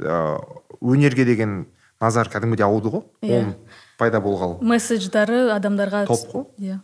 өнерге 0.81 1.25
деген 1.25 1.67
назар 2.01 2.29
кәдімгідей 2.29 2.67
ауды 2.67 2.93
ғой. 2.93 3.05
Иә. 3.23 3.55
Пайда 4.01 4.21
болғалы. 4.21 4.59
Месседждары 4.65 5.51
адамдарға 5.55 6.07
топ 6.09 6.27
қой. 6.33 6.47
иә. 6.59 6.81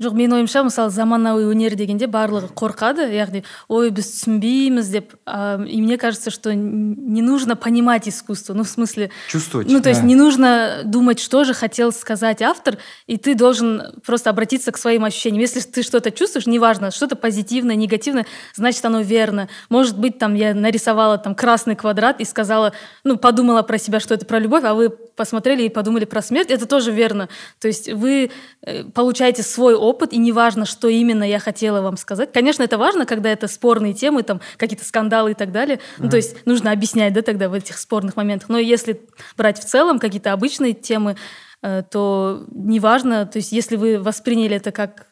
жоқ 0.00 0.12
менің 0.12 0.42
ойымша 0.42 0.60
мысалы 0.66 0.92
заманауи 0.92 1.46
өнер 1.48 1.72
дегенде 1.76 2.04
барлығы 2.04 2.50
қорқады 2.58 3.06
яғни 3.16 3.40
ой 3.72 3.88
біз 3.96 4.10
түсінбейміз 4.12 4.90
деп 4.92 5.14
ә, 5.24 5.64
и 5.64 5.80
мне 5.80 5.96
кажется 5.96 6.30
что 6.30 6.52
не 6.54 7.22
нужно 7.22 7.56
понимать 7.56 8.06
искусство 8.06 8.52
ну 8.52 8.64
в 8.64 8.68
смысле 8.68 9.10
чувствовать 9.30 9.70
ну 9.70 9.80
то 9.80 9.88
есть 9.88 10.02
да. 10.02 10.06
не 10.06 10.14
нужно 10.14 10.82
думать 10.84 11.18
что 11.18 11.44
же 11.44 11.54
хотел 11.54 11.92
сказать 11.92 12.42
автор 12.42 12.76
и 13.06 13.16
ты 13.16 13.34
должен 13.34 13.94
просто 14.04 14.28
обратиться 14.28 14.70
к 14.70 14.76
своим 14.76 15.02
ощущениям 15.02 15.40
если 15.40 15.60
ты 15.60 15.82
что-то 15.82 16.10
чувствуешь 16.10 16.46
неважно 16.46 16.90
что-то 16.90 17.16
позитивное 17.16 17.74
негативное 17.74 18.26
значит 18.54 18.84
оно 18.84 19.00
верно 19.00 19.48
может 19.70 19.98
быть 19.98 20.18
там 20.18 20.34
я 20.34 20.52
нарисовала 20.52 21.16
там 21.16 21.34
красный 21.34 21.74
квадрат 21.74 22.20
и 22.20 22.26
сказала 22.26 22.74
ну 23.02 23.16
подумала 23.16 23.62
про 23.62 23.78
себя 23.78 24.00
что 24.00 24.12
это 24.12 24.26
про 24.26 24.40
любовь 24.40 24.64
а 24.64 24.74
вы 24.74 24.90
посмотрели 25.21 25.63
и 25.63 25.69
подумали 25.69 26.05
про 26.05 26.21
смерть 26.23 26.49
это 26.49 26.65
тоже 26.65 26.91
верно 26.91 27.29
то 27.59 27.67
есть 27.67 27.91
вы 27.93 28.31
э, 28.63 28.83
получаете 28.85 29.43
свой 29.43 29.75
опыт 29.75 30.13
и 30.13 30.17
неважно, 30.17 30.65
что 30.65 30.87
именно 30.87 31.23
я 31.23 31.39
хотела 31.39 31.81
вам 31.81 31.95
сказать. 31.97 32.31
Конечно, 32.31 32.63
это 32.63 32.77
важно, 32.77 33.05
когда 33.05 33.29
это 33.29 33.47
спорные 33.47 33.93
темы, 33.93 34.23
там 34.23 34.41
какие-то 34.57 34.83
скандалы 34.83 35.31
и 35.31 35.33
так 35.33 35.51
далее. 35.51 35.77
Mm-hmm. 35.77 35.99
Ну, 35.99 36.09
то 36.09 36.17
есть 36.17 36.45
нужно 36.45 36.71
объяснять, 36.71 37.13
да, 37.13 37.21
тогда 37.21 37.49
в 37.49 37.53
этих 37.53 37.77
спорных 37.77 38.15
моментах. 38.15 38.49
Но 38.49 38.57
если 38.57 39.01
брать 39.37 39.59
в 39.59 39.65
целом 39.65 39.99
какие-то 39.99 40.33
обычные 40.33 40.73
темы, 40.73 41.17
э, 41.61 41.83
то 41.89 42.45
неважно, 42.51 43.25
то 43.25 43.37
есть 43.37 43.51
если 43.51 43.75
вы 43.75 43.99
восприняли 43.99 44.55
это 44.55 44.71
как 44.71 45.10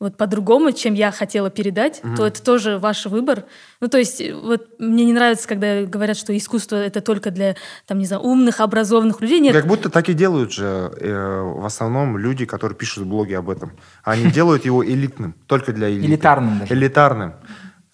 вот 0.00 0.16
по-другому, 0.16 0.72
чем 0.72 0.94
я 0.94 1.12
хотела 1.12 1.50
передать, 1.50 2.00
mm-hmm. 2.02 2.16
то 2.16 2.26
это 2.26 2.42
тоже 2.42 2.78
ваш 2.78 3.06
выбор. 3.06 3.44
Ну, 3.80 3.88
то 3.88 3.98
есть, 3.98 4.22
вот 4.32 4.68
мне 4.78 5.04
не 5.04 5.12
нравится, 5.12 5.46
когда 5.46 5.82
говорят, 5.84 6.16
что 6.16 6.36
искусство 6.36 6.76
это 6.76 7.00
только 7.00 7.30
для, 7.30 7.56
там, 7.86 7.98
не 7.98 8.06
знаю, 8.06 8.22
умных, 8.22 8.60
образованных 8.60 9.20
людей. 9.20 9.40
Нет. 9.40 9.54
Как 9.54 9.66
будто 9.66 9.90
так 9.90 10.08
и 10.08 10.14
делают 10.14 10.52
же 10.52 10.92
э, 10.98 11.40
в 11.56 11.64
основном 11.64 12.18
люди, 12.18 12.44
которые 12.44 12.76
пишут 12.76 13.06
блоги 13.06 13.34
об 13.34 13.50
этом. 13.50 13.72
Они 14.02 14.30
делают 14.30 14.64
его 14.64 14.84
элитным, 14.84 15.34
только 15.46 15.72
для 15.72 15.90
элиты. 15.90 16.06
Элитарным 16.06 16.58
даже. 16.60 16.74
Элитарным. 16.74 17.34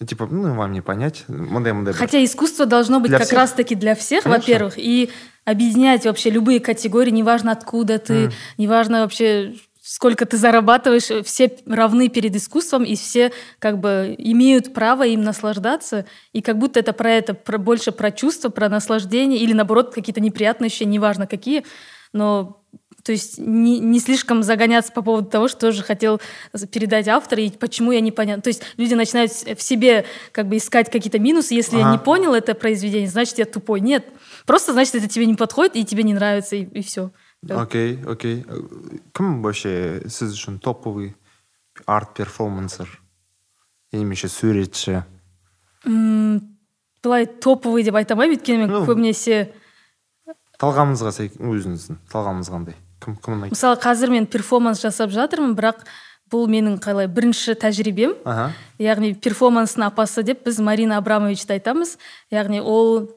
Типа, 0.05 0.27
ну, 0.31 0.53
вам 0.53 0.71
не 0.71 0.81
понять. 0.81 1.25
Мундай, 1.27 1.73
мундай. 1.73 1.93
Хотя 1.93 2.23
искусство 2.23 2.65
должно 2.65 3.01
быть 3.01 3.09
для 3.09 3.19
как 3.19 3.33
раз-таки 3.33 3.75
для 3.75 3.95
всех, 3.95 4.25
во-первых, 4.25 4.75
и 4.77 5.09
объединять 5.43 6.05
вообще 6.05 6.29
любые 6.29 6.61
категории, 6.61 7.11
неважно 7.11 7.51
откуда 7.51 7.99
ты, 7.99 8.25
mm. 8.25 8.33
неважно 8.57 9.01
вообще 9.01 9.55
сколько 9.89 10.27
ты 10.27 10.37
зарабатываешь, 10.37 11.25
все 11.25 11.51
равны 11.65 12.09
перед 12.09 12.35
искусством, 12.35 12.83
и 12.83 12.95
все 12.95 13.31
как 13.57 13.79
бы 13.79 14.13
имеют 14.19 14.71
право 14.71 15.01
им 15.01 15.23
наслаждаться, 15.23 16.05
и 16.31 16.43
как 16.43 16.59
будто 16.59 16.79
это 16.79 16.93
про 16.93 17.11
это, 17.11 17.33
про, 17.33 17.57
больше 17.57 17.91
про 17.91 18.11
чувства, 18.11 18.49
про 18.49 18.69
наслаждение, 18.69 19.39
или 19.39 19.51
наоборот 19.51 19.91
какие-то 19.91 20.21
неприятные 20.21 20.67
ощущения, 20.67 20.91
неважно 20.91 21.25
какие, 21.25 21.65
но 22.13 22.61
то 23.03 23.11
есть 23.11 23.39
не, 23.39 23.79
не 23.79 23.99
слишком 23.99 24.43
загоняться 24.43 24.91
по 24.91 25.01
поводу 25.01 25.27
того, 25.27 25.47
что 25.47 25.71
же 25.71 25.81
хотел 25.81 26.21
передать 26.71 27.07
автор 27.07 27.39
и 27.39 27.49
почему 27.49 27.91
я 27.91 28.01
не 28.01 28.11
понял. 28.11 28.39
То 28.41 28.49
есть 28.49 28.61
люди 28.77 28.93
начинают 28.93 29.31
в 29.31 29.61
себе 29.61 30.05
как 30.31 30.47
бы 30.47 30.57
искать 30.57 30.91
какие-то 30.91 31.17
минусы. 31.17 31.55
Если 31.55 31.77
ага. 31.77 31.87
я 31.87 31.91
не 31.93 31.97
понял 31.97 32.35
это 32.35 32.53
произведение, 32.53 33.09
значит 33.09 33.39
я 33.39 33.45
тупой. 33.45 33.79
Нет, 33.79 34.05
просто 34.45 34.73
значит 34.73 34.93
это 34.95 35.07
тебе 35.07 35.25
не 35.25 35.35
подходит 35.35 35.77
и 35.77 35.85
тебе 35.85 36.03
не 36.03 36.13
нравится 36.13 36.57
и, 36.57 36.65
и 36.65 36.83
все. 36.83 37.09
Окей 37.47 37.99
окей 38.05 38.43
кім 39.15 39.41
вообще 39.41 40.01
сіз 40.07 40.35
үшін 40.35 40.59
топовый 40.59 41.13
арт 41.85 42.13
перформансер 42.17 42.89
немесе 43.91 44.27
суретші 44.27 45.03
былай 45.85 47.25
топовый 47.39 47.83
деп 47.87 47.95
айта 47.95 48.13
алмаймын 48.13 48.37
өйткені 48.37 48.67
мен 48.67 48.85
көбінесе 48.89 49.39
талғамыңызға 50.59 51.15
өзіңіздің 51.39 52.03
талғамыңыз 52.11 52.51
қандай 52.51 52.77
кім 52.99 53.15
кім 53.23 53.37
ұнайды 53.37 53.55
мысалы 53.55 53.79
қазір 53.79 54.11
мен 54.11 54.27
перформанс 54.27 54.83
жасап 54.83 55.13
жатырмын 55.15 55.55
бірақ 55.55 55.85
бұл 56.29 56.49
менің 56.51 56.77
қалай 56.83 57.07
бірінші 57.09 57.55
тәжірибем 57.61 58.17
яғни 58.81 59.13
перформанстың 59.15 59.87
апасы 59.87 60.23
деп 60.27 60.43
біз 60.45 60.59
марина 60.59 60.99
абрамовичті 60.99 61.55
айтамыз 61.55 61.95
яғни 62.35 62.59
ол 62.61 63.07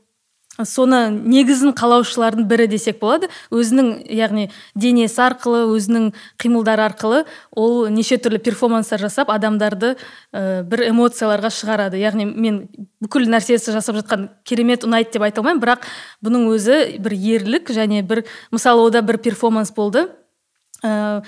соны 0.60 1.08
негізін 1.10 1.72
қалаушылардың 1.76 2.44
бірі 2.48 2.66
десек 2.68 2.98
болады. 3.00 3.30
Өзінің 3.54 4.04
яғни 4.12 4.50
денесі 4.76 5.22
арқылы 5.24 5.64
өзінің 5.72 6.10
қимылдары 6.42 6.84
арқылы 6.84 7.22
ол 7.56 7.88
неше 7.88 8.18
түрлі 8.20 8.42
перформанстар 8.44 9.00
жасап 9.00 9.32
адамдарды 9.32 9.94
ә, 9.96 10.62
бір 10.68 10.84
эмоцияларға 10.90 11.48
шығарады. 11.56 12.00
Яғни 12.02 12.28
мен 12.28 12.66
бүкіл 13.00 13.30
нәрсесі 13.32 13.72
жасап 13.72 13.96
жатқан 14.02 14.28
керемет 14.44 14.84
ұнайды 14.84 15.16
деп 15.16 15.24
айта 15.24 15.40
алмаймын. 15.40 15.62
Бірақ 15.64 15.88
бұның 16.20 16.50
өзі 16.52 16.80
бір 17.00 17.16
ерлік 17.16 17.72
және 17.72 18.04
бір 18.04 18.26
мысалы 18.52 18.84
ода 18.90 19.00
бір 19.00 19.22
перформанс 19.24 19.72
болды. 19.72 20.10
Ә, 20.84 21.22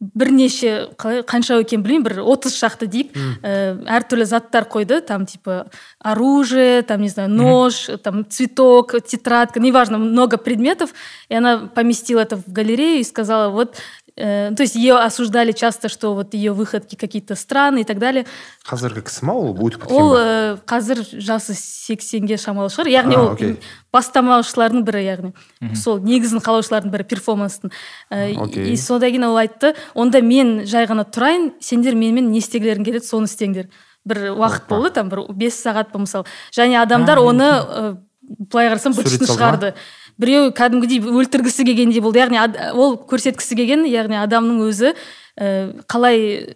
бірнеше 0.00 0.90
қалай 1.00 1.22
қанша 1.24 1.56
екенін 1.62 1.82
білмеймін 1.86 2.04
бір 2.04 2.18
отыз 2.28 2.52
шақты 2.60 2.84
дейік 2.84 3.14
ә, 3.40 3.80
әртүрлі 3.96 4.26
заттар 4.28 4.68
қойды 4.68 5.00
там 5.00 5.24
типа 5.24 5.70
оружие 6.04 6.82
там 6.82 7.00
не 7.00 7.08
знаю 7.08 7.30
нож 7.30 7.88
там 8.04 8.26
цветок 8.28 8.92
тетрадка 9.08 9.58
неважно 9.58 9.96
много 9.96 10.36
предметов 10.36 10.92
и 11.30 11.34
она 11.34 11.70
поместила 11.72 12.20
это 12.20 12.36
в 12.36 12.52
галерею 12.52 13.00
и 13.00 13.04
сказала 13.04 13.48
вот 13.48 13.80
Э, 13.99 13.99
то 14.21 14.57
есть 14.59 14.75
ее 14.75 14.97
осуждали 14.97 15.51
часто, 15.51 15.89
что 15.89 16.13
вот 16.13 16.33
ее 16.33 16.53
выходки 16.53 16.95
какие-то 16.95 17.35
странные 17.35 17.81
и 17.81 17.85
так 17.85 17.97
далее. 17.97 18.25
қазіргі 18.61 19.01
кісі 19.01 19.25
ма 19.25 19.33
ол 19.33 19.55
өтіп 19.57 19.87
кеткен 19.87 19.97
ол 19.97 20.13
ә, 20.13 20.57
қазір 20.69 21.01
жасы 21.17 21.55
сексенге 21.57 22.37
шамалы 22.37 22.69
шығар 22.69 22.91
яғни 22.93 23.17
ол 23.17 23.31
okay. 23.33 23.55
бастамаушылардың 23.89 24.85
бірі 24.85 25.01
яғни. 25.01 25.31
Сол 25.73 25.97
негізін 26.05 26.43
қалаушылардың 26.45 26.93
бірі 26.93 27.07
перформанстың. 27.09 27.71
Okay. 28.11 28.69
и 28.69 28.77
содан 28.77 29.09
кейін 29.09 29.25
ол 29.31 29.41
айтты 29.41 29.73
онда 29.95 30.21
мен 30.21 30.67
жай 30.69 30.85
ғана 30.85 31.07
тұрайын 31.09 31.55
сендер 31.59 31.95
менімен 31.95 32.29
не 32.29 32.43
істегілерің 32.43 32.85
келеді 32.85 33.07
соны 33.07 33.25
істеңдер 33.25 33.71
бір 34.05 34.37
уақыт 34.37 34.69
болды 34.69 34.93
там 34.93 35.09
бір 35.09 35.25
бес 35.33 35.57
сағат 35.57 35.89
па 35.91 35.97
мысалы 35.97 36.29
және 36.53 36.77
адамдар 36.77 37.17
оны 37.17 37.49
ә, 37.49 37.97
былай 38.21 38.69
қарасам 38.69 38.95
быт 38.95 39.09
шығарды. 39.09 39.73
Біреу 40.21 40.51
кәдімгідей 40.55 41.01
өлтіргісі 41.01 41.65
келгендей 41.65 42.03
болды. 42.03 42.21
Яғни 42.21 42.71
ол 42.77 42.95
көрсеткісі 43.09 43.57
келген 43.57 43.87
яғни 43.89 44.21
адамның 44.21 44.61
өзі 44.69 44.93
ә, 45.39 45.73
қалай 45.89 46.55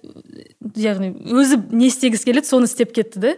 яғни 0.75 1.11
өзі 1.31 1.57
не 1.71 1.87
істегісі 1.89 2.27
келеді 2.27 2.49
соны 2.49 2.67
істеп 2.69 2.91
кетті 2.95 3.21
да 3.23 3.33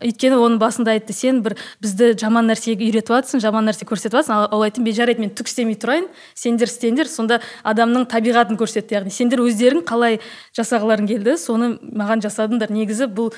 өйткені 0.00 0.38
оның 0.38 0.60
басында 0.62 0.94
айтты 0.94 1.16
сен 1.16 1.40
бір 1.44 1.56
бізді 1.82 2.12
жаман 2.20 2.48
нәрсеге 2.50 2.86
үйретіп 2.86 3.14
жатрсың 3.16 3.42
жаман 3.42 3.66
нәрсе 3.68 3.88
көрсетіп 3.88 4.18
жатрсың 4.20 4.54
ол 4.54 4.64
айтты 4.66 4.84
мен 4.84 4.96
жарайды 4.96 5.24
мен 5.24 5.32
түк 5.36 5.50
істемей 5.50 5.78
тұрайын 5.80 6.08
сендер 6.34 6.70
істеңдер. 6.70 7.10
Сонда 7.10 7.40
адамның 7.66 8.06
табиғатын 8.12 8.60
көрсетті 8.60 9.00
яғни 9.00 9.14
сендер 9.14 9.42
өздерің 9.44 9.84
қалай 9.88 10.20
жасағыларың 10.56 11.10
келді 11.10 11.36
соны 11.40 11.74
маған 11.82 12.24
жасадыңдар. 12.24 12.72
Негізі 12.72 13.10
бұл 13.10 13.32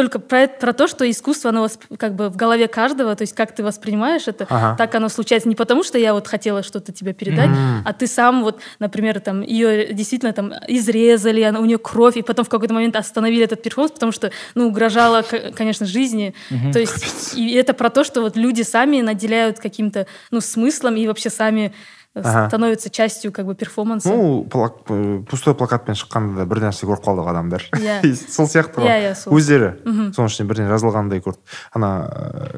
только 0.00 0.18
про, 0.18 0.48
про 0.48 0.72
то, 0.72 0.88
что 0.88 1.08
искусство, 1.10 1.50
оно 1.50 1.68
как 1.98 2.14
бы 2.14 2.30
в 2.30 2.36
голове 2.36 2.68
каждого, 2.68 3.14
то 3.14 3.20
есть 3.20 3.34
как 3.34 3.54
ты 3.54 3.62
воспринимаешь 3.62 4.28
это, 4.28 4.46
ага. 4.48 4.74
так 4.78 4.94
оно 4.94 5.10
случается 5.10 5.46
не 5.46 5.54
потому, 5.54 5.84
что 5.84 5.98
я 5.98 6.14
вот 6.14 6.26
хотела 6.26 6.62
что-то 6.62 6.90
тебе 6.90 7.12
передать, 7.12 7.50
mm. 7.50 7.82
а 7.84 7.92
ты 7.92 8.06
сам 8.06 8.42
вот, 8.42 8.60
например, 8.78 9.20
там 9.20 9.42
ее 9.42 9.92
действительно 9.92 10.32
там 10.32 10.54
изрезали, 10.68 11.42
она, 11.42 11.60
у 11.60 11.66
нее 11.66 11.76
кровь, 11.76 12.16
и 12.16 12.22
потом 12.22 12.46
в 12.46 12.48
какой-то 12.48 12.72
момент 12.72 12.96
остановили 12.96 13.44
этот 13.44 13.62
перформанс, 13.62 13.92
потому 13.92 14.10
что, 14.10 14.30
ну, 14.54 14.68
угрожало, 14.68 15.22
конечно, 15.54 15.84
жизни. 15.84 16.34
Mm-hmm. 16.50 16.72
То 16.72 16.78
есть 16.78 17.36
и 17.36 17.52
это 17.52 17.74
про 17.74 17.90
то, 17.90 18.02
что 18.02 18.22
вот 18.22 18.36
люди 18.36 18.62
сами 18.62 19.02
наделяют 19.02 19.58
каким-то, 19.58 20.06
ну, 20.30 20.40
смыслом 20.40 20.96
и 20.96 21.06
вообще 21.06 21.28
сами 21.28 21.74
ага. 22.14 22.48
становится 22.48 22.90
частью 22.90 23.32
как 23.32 23.46
бы 23.46 23.54
перформанса. 23.54 24.08
Ну 24.08 24.44
плак, 24.44 24.84
пустой 25.28 25.54
плакатпен 25.54 25.94
шыққанда 25.94 26.42
да 26.42 26.46
бір 26.46 26.62
нәрсе 26.66 26.86
көріп 26.88 27.04
қалдық 27.04 27.30
адамдар. 27.30 27.66
Иә. 27.78 28.00
Сол 28.34 28.48
сияқты 28.50 28.82
ғой. 28.82 28.90
Иә 28.90 29.10
иә 29.10 29.14
сол. 29.14 29.36
Өздері 29.36 29.70
соның 29.84 30.30
ішінде 30.30 30.48
бірдеңе 30.50 30.72
жазылғандай 30.72 31.22
көрді. 31.22 31.38
Ана 31.76 31.90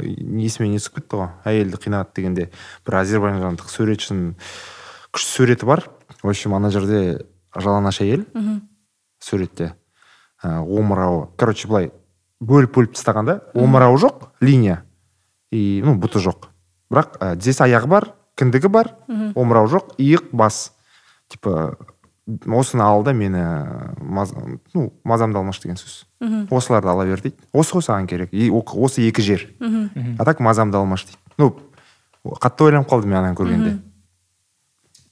есіме 0.01 0.71
не 0.73 0.81
түсіп 0.81 1.01
кетті 1.01 1.21
ғой? 1.21 1.29
Әйелді 1.45 1.81
қинады 1.85 2.17
дегенде 2.17 2.49
бір 2.87 2.99
азербайжандық 3.03 3.69
суретшінің 3.73 4.33
күшті 5.13 5.37
суреті 5.37 5.69
бар. 5.69 5.85
В 6.23 6.29
общем 6.29 6.55
ана 6.55 6.71
жерде 6.71 7.27
жалаңаш 7.55 8.01
әйел 8.05 8.25
суретте. 9.21 9.75
Омырауы. 10.43 11.29
Короче 11.37 11.69
былай 11.69 11.93
бөліп 12.41 12.73
бөліп 12.75 12.97
тастаған 12.97 13.29
да. 13.29 13.39
Омырауы 13.55 14.01
жоқ 14.01 14.33
линия. 14.41 14.83
И 15.53 15.83
ну 15.85 15.95
бұты 16.01 16.23
жоқ. 16.25 16.49
Бірақ 16.91 17.21
тізесі 17.37 17.69
аяғы 17.69 17.89
бар 17.93 18.09
кіндігі 18.36 18.72
бар 18.72 18.94
омырау 19.36 19.68
жоқ 19.72 19.96
иық 19.98 20.30
бас 20.32 20.74
типа 21.28 21.78
осыны 22.28 22.84
ал 22.84 23.04
да 23.04 23.14
мені 23.14 23.40
маз, 24.02 24.34
ну 24.74 24.94
мазамды 25.04 25.40
алмашы 25.40 25.64
деген 25.64 25.78
сөз 25.80 26.06
осыларды 26.52 26.90
ала 26.92 27.06
бер 27.06 27.22
дейді 27.24 27.38
осы 27.54 27.78
ғой 27.78 27.86
саған 27.88 28.08
керек 28.08 28.34
и 28.34 28.50
осы 28.52 29.08
екі 29.08 29.24
жер 29.24 29.48
а 29.60 30.26
так 30.26 30.40
мазамды 30.40 30.78
алмашы 30.78 31.08
дейді 31.08 31.20
ну 31.38 31.56
қатты 32.26 32.68
ойланып 32.68 32.90
қалдым 32.92 33.14
мен 33.14 33.20
ананы 33.22 33.36
көргенде 33.36 33.78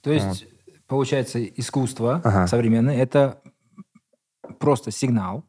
то 0.02 0.12
есть 0.12 0.46
получается 0.88 1.44
искусство 1.44 2.22
ага. 2.24 2.48
современное 2.48 2.98
это 2.98 3.40
просто 4.60 4.92
сигнал 4.92 5.46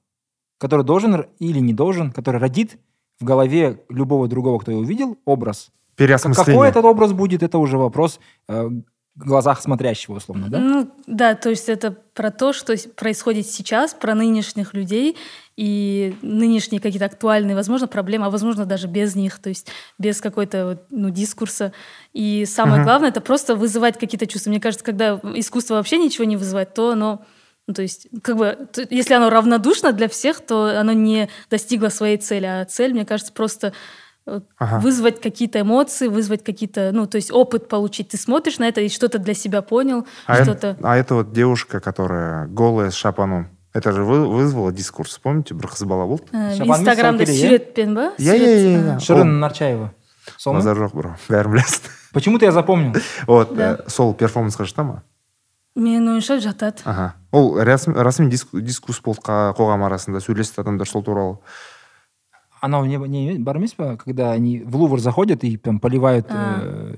который 0.59 0.85
должен 0.85 1.27
или 1.41 1.59
не 1.59 1.75
должен 1.75 2.13
который 2.13 2.41
родит 2.41 2.79
в 3.19 3.25
голове 3.25 3.83
любого 3.89 4.29
другого 4.29 4.61
кто 4.61 4.71
его 4.71 4.83
увидел 4.83 5.19
образ 5.25 5.73
Переосмысление. 6.06 6.54
Какой 6.54 6.70
этот 6.70 6.86
образ 6.86 7.14
будет, 7.14 7.44
это 7.44 7.58
уже 7.58 7.78
вопрос 7.78 8.20
э, 8.48 8.70
в 9.16 9.26
глазах 9.26 9.62
смотрящего, 9.62 10.16
условно, 10.16 10.48
да? 10.50 10.60
Ну, 10.60 10.90
да, 11.06 11.36
то 11.36 11.50
есть 11.50 11.68
это 11.68 11.92
про 11.92 12.32
то, 12.32 12.54
что 12.54 12.76
происходит 12.96 13.46
сейчас, 13.46 13.94
про 13.94 14.16
нынешних 14.16 14.74
людей 14.74 15.18
и 15.58 16.16
нынешние 16.22 16.82
какие-то 16.82 17.06
актуальные, 17.06 17.56
возможно, 17.56 17.88
проблемы, 17.88 18.28
а 18.28 18.30
возможно, 18.30 18.66
даже 18.66 18.88
без 18.88 19.16
них, 19.16 19.40
то 19.40 19.50
есть 19.50 19.68
без 20.00 20.22
какой-то 20.22 20.82
ну, 20.90 21.10
дискурса. 21.10 21.74
И 22.14 22.46
самое 22.46 22.82
uh-huh. 22.82 22.86
главное, 22.86 23.10
это 23.10 23.22
просто 23.22 23.56
вызывать 23.56 24.00
какие-то 24.00 24.28
чувства. 24.28 24.50
Мне 24.50 24.62
кажется, 24.62 24.86
когда 24.86 25.20
искусство 25.36 25.76
вообще 25.76 25.98
ничего 25.98 26.24
не 26.24 26.38
вызывает, 26.38 26.74
то 26.74 26.92
оно 26.92 27.26
ну, 27.68 27.76
то 27.76 27.84
есть, 27.84 28.08
как 28.24 28.38
бы, 28.38 28.68
если 28.90 29.14
оно 29.14 29.30
равнодушно 29.30 29.92
для 29.94 30.10
всех, 30.10 30.42
то 30.42 30.78
оно 30.80 30.94
не 30.94 31.30
достигло 31.50 31.90
своей 31.90 32.18
цели. 32.18 32.46
А 32.46 32.66
цель, 32.66 32.92
мне 32.92 33.06
кажется, 33.06 33.32
просто 33.32 33.72
ага. 34.27 34.81
вызвать 34.81 35.21
какие-то 35.21 35.61
эмоции, 35.61 36.09
вызвать 36.09 36.45
какие-то, 36.45 36.91
ну, 36.93 37.07
то 37.07 37.17
есть 37.17 37.31
опыт 37.31 37.69
получить. 37.69 38.09
Ты 38.09 38.17
смотришь 38.17 38.59
на 38.59 38.69
это 38.69 38.81
и 38.81 38.89
что-то 38.89 39.19
для 39.19 39.35
себя 39.35 39.63
понял, 39.63 40.07
а 40.27 40.43
что-то... 40.43 40.69
Это, 40.69 40.79
а 40.83 40.97
это 40.97 41.15
вот 41.15 41.33
девушка, 41.33 41.81
которая 41.81 42.47
голая 42.47 42.91
с 42.91 42.95
шапаном. 42.95 43.49
Это 43.73 43.93
же 43.93 44.05
вы, 44.05 44.27
вызвало 44.27 44.73
дискурс, 44.73 45.19
помните, 45.19 45.53
бір 45.53 45.67
қыз 45.69 45.85
бала 45.85 46.07
болды 46.07 46.25
инстаграмда 46.33 47.27
суретпен 47.27 47.95
ба 47.95 48.13
иә 48.17 48.33
иә 48.33 48.53
иә 48.97 49.01
шырын 49.05 49.39
нарчаева 49.39 49.93
сол 50.39 50.55
назар 50.57 50.81
жоқ 50.81 50.95
бро 50.97 51.11
бәрін 51.29 51.53
білесің 51.53 51.91
почему 52.17 52.39
то 52.39 52.47
я 52.47 52.53
запомнил 52.53 52.97
вот 53.27 53.53
сол 53.93 54.15
перформансқа 54.15 54.65
жата 54.65 54.83
ма 54.83 55.03
менің 55.77 56.17
ойымша 56.17 56.41
жатады 56.41 56.89
ага 56.89 57.17
ол 57.33 57.61
рәсім, 57.61 57.93
расми 58.01 58.31
диск- 58.33 58.57
дискурс 58.57 59.03
болды 59.05 59.21
қа- 59.21 59.53
қоғам 59.53 59.85
арасында 59.85 60.25
сөйлесті 60.25 60.65
адамдар 60.65 60.89
сол 60.89 61.05
туралы 61.05 61.37
Она 62.62 62.86
не, 62.86 62.98
не 62.98 63.40
бар 63.40 63.58
емес 63.58 63.74
па, 63.74 63.98
когда 63.98 64.32
они 64.32 64.60
в 64.60 64.76
Лувр 64.78 65.00
заходят 65.00 65.44
и 65.44 65.58
там 65.58 65.80
поливают... 65.80 66.28
э, 66.30 66.94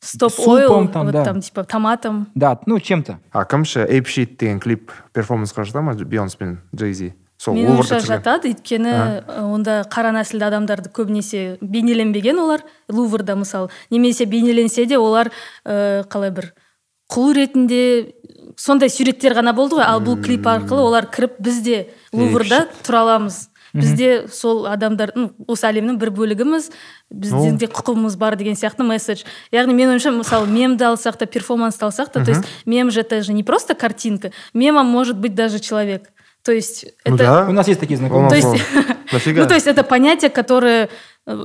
стоп 0.00 0.32
Супом 0.32 0.54
ойл 0.54 0.88
там, 0.88 1.06
вот 1.06 1.12
да. 1.12 1.24
там 1.24 1.40
типа 1.40 1.64
томатом. 1.64 2.28
Да, 2.34 2.58
ну, 2.66 2.78
чем-то. 2.80 3.18
а 3.32 3.44
кім 3.44 3.64
ше 3.64 3.84
эйп 3.84 4.06
шит 4.06 4.38
деген 4.38 4.60
клип 4.60 4.92
перформансқа 5.12 5.64
жата 5.64 5.82
ма 5.82 5.94
бейонс 5.94 6.36
пен 6.36 6.60
джейзи 6.74 7.14
сол 7.36 7.54
менің 7.54 7.76
ойымша 7.80 8.00
жатады 8.00 8.52
өйткені 8.52 8.94
ы, 9.26 9.42
онда 9.44 9.82
қара 9.90 10.12
нәсілді 10.12 10.46
адамдарды 10.48 10.90
көбінесе 10.92 11.58
бейнеленбеген 11.60 12.38
олар 12.38 12.64
луврда 12.88 13.36
мысалы 13.36 13.68
немесе 13.90 14.24
бейнеленсе 14.24 14.86
де 14.86 14.98
олар 14.98 15.32
ә, 15.64 16.04
қалай 16.08 16.30
бір 16.30 16.52
құл 17.10 17.34
ретінде 17.34 18.14
сондай 18.60 18.90
суреттер 18.92 19.34
ғана 19.38 19.52
болды 19.56 19.78
ғой. 19.78 19.86
Ал 19.86 20.02
бұл 20.04 20.18
клип 20.22 20.46
арқылы 20.46 20.84
олар 20.84 21.08
кіріп 21.10 21.38
біз 21.42 21.60
де 21.64 21.78
луврда 22.12 22.66
тұра 22.86 23.04
аламыз. 23.04 23.48
біз 23.73 23.91
де 23.93 24.27
сол 24.31 24.65
адамдар 24.67 25.11
ну, 25.15 25.31
осы 25.47 25.67
әлемнің 25.69 25.97
бір 25.99 26.11
бөлігіміз 26.15 26.71
біздің 27.13 27.57
де 27.57 27.65
құқығымыз 27.67 28.17
бар 28.17 28.35
деген 28.39 28.55
сияқты 28.55 28.83
месседж 28.87 29.25
яғни 29.51 29.73
менің 29.75 29.95
ойымша 29.97 30.11
мысалы 30.15 30.47
мемді 30.47 30.85
алсақ 30.91 31.17
та 31.17 31.25
перформансты 31.25 31.85
алсақ 31.85 32.11
та 32.11 32.23
то 32.23 32.31
есть 32.31 32.43
мем 32.65 32.91
же 32.91 33.01
это 33.01 33.21
же 33.21 33.33
не 33.33 33.43
просто 33.43 33.75
картинка 33.75 34.31
мемом 34.53 34.87
может 34.87 35.17
быть 35.17 35.35
даже 35.35 35.59
человек 35.59 36.09
то 36.43 36.51
есть 36.51 36.85
ну 37.05 37.15
это 37.15 37.23
да 37.25 37.47
У 37.49 37.53
нас 37.53 37.67
есть 37.67 37.79
такие 37.79 37.97
у 37.97 37.99
знакомые. 37.99 38.29
нас 38.29 38.39
То 38.41 38.53
есть- 38.53 38.73
вон. 38.75 38.85
дофига 39.11 39.41
ну, 39.41 39.47
то 39.47 39.55
есть 39.55 39.67
это 39.67 39.83
понятие, 39.83 40.29
которое 40.29 40.83
э, 40.85 40.87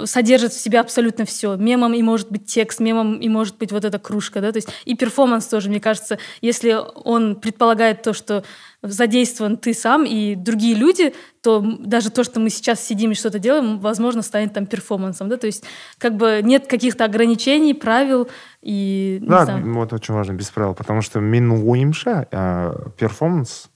содержит 0.05 0.53
в 0.53 0.59
себе 0.59 0.79
абсолютно 0.79 1.25
все. 1.25 1.55
Мемом 1.55 1.93
и 1.93 2.01
может 2.01 2.31
быть 2.31 2.45
текст, 2.45 2.79
мемом 2.79 3.17
и 3.19 3.29
может 3.29 3.57
быть 3.57 3.71
вот 3.71 3.85
эта 3.85 3.99
кружка, 3.99 4.41
да, 4.41 4.51
то 4.51 4.57
есть 4.57 4.69
и 4.85 4.95
перформанс 4.95 5.45
тоже, 5.47 5.69
мне 5.69 5.79
кажется, 5.79 6.17
если 6.41 6.75
он 7.03 7.35
предполагает 7.35 8.01
то, 8.01 8.13
что 8.13 8.43
задействован 8.81 9.57
ты 9.57 9.73
сам 9.73 10.05
и 10.05 10.35
другие 10.35 10.75
люди, 10.75 11.13
то 11.41 11.61
даже 11.79 12.09
то, 12.09 12.23
что 12.23 12.39
мы 12.39 12.49
сейчас 12.49 12.79
сидим 12.81 13.11
и 13.11 13.15
что-то 13.15 13.39
делаем, 13.39 13.79
возможно, 13.79 14.21
станет 14.21 14.53
там 14.53 14.65
перформансом, 14.65 15.29
да, 15.29 15.37
то 15.37 15.47
есть 15.47 15.63
как 15.97 16.15
бы 16.15 16.41
нет 16.43 16.67
каких-то 16.67 17.05
ограничений, 17.05 17.73
правил 17.73 18.29
и 18.61 19.19
да 19.21 19.45
знаю. 19.45 19.73
вот 19.73 19.93
очень 19.93 20.13
важно 20.13 20.33
без 20.33 20.49
правил 20.49 20.73
потому 20.73 21.01
что 21.01 21.19
менің 21.19 21.63
ойымша 21.65 22.27
ә, 22.31 22.91
перформанс 22.97 23.69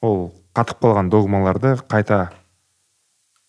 ол 0.00 0.32
қатып 0.54 0.80
қалған 0.82 1.10
догмаларды 1.10 1.76
қайта 1.88 2.32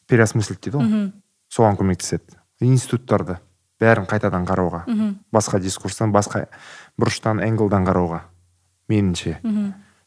переосмыслить 0.07 0.61
дейді 0.61 0.77
ғой 0.77 1.11
соған 1.49 1.77
көмектеседі. 1.79 2.37
Институттарды 2.61 3.37
бәрін 3.79 4.07
қайтадан 4.09 4.45
қарауға 4.47 4.83
басқа 5.31 5.59
дискурстан 5.63 6.11
басқа 6.11 6.47
бұрыштан 6.99 7.39
angle 7.45 7.70
дан 7.70 7.85
қарауға 7.87 8.21
меніңше. 8.89 9.37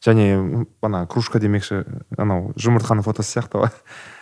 Және 0.03 0.25
м, 0.35 0.67
ана 0.83 1.05
кружка 1.07 1.39
демекші 1.39 1.85
анау 2.19 2.51
жұмыртқаның 2.59 3.05
фотосы 3.05 3.37
сияқты 3.37 3.61
ғой. 3.61 3.69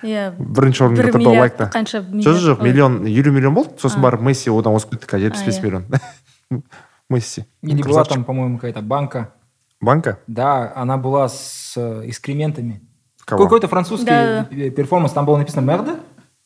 Иә. 0.06 0.28
Бірінші 0.38 0.84
орында 0.86 1.02
бір 1.02 1.10
тұрды 1.16 1.32
лайкта 1.40 1.70
қанша 1.74 2.04
жоқ 2.06 2.38
жоқ 2.46 2.62
миллион 2.62 3.00
елу 3.10 3.32
миллион 3.34 3.56
болды. 3.58 3.80
Сосын 3.82 4.00
барып 4.06 4.22
месси 4.22 4.54
одан 4.54 4.78
озып 4.78 4.94
кетті 4.94 5.10
қазір 5.10 5.32
жетпіс 5.34 5.48
бес 5.50 5.62
миллион. 5.64 5.88
Месси. 7.10 7.46
Или 7.64 7.82
была 7.82 8.06
там, 8.06 8.24
по-моему, 8.24 8.58
какая-то 8.58 8.82
банка. 8.82 9.34
банка? 9.82 10.20
Да, 10.28 10.72
она 10.76 10.98
была 10.98 11.28
с 11.28 11.74
э, 11.76 12.04
экскрементами. 12.06 12.82
Какой-то 13.26 13.68
французский 13.68 14.06
Да. 14.06 14.44
перформанс, 14.46 15.12
там 15.14 15.26
было 15.26 15.38
написано 15.38 15.66
«Мерда». 15.66 16.00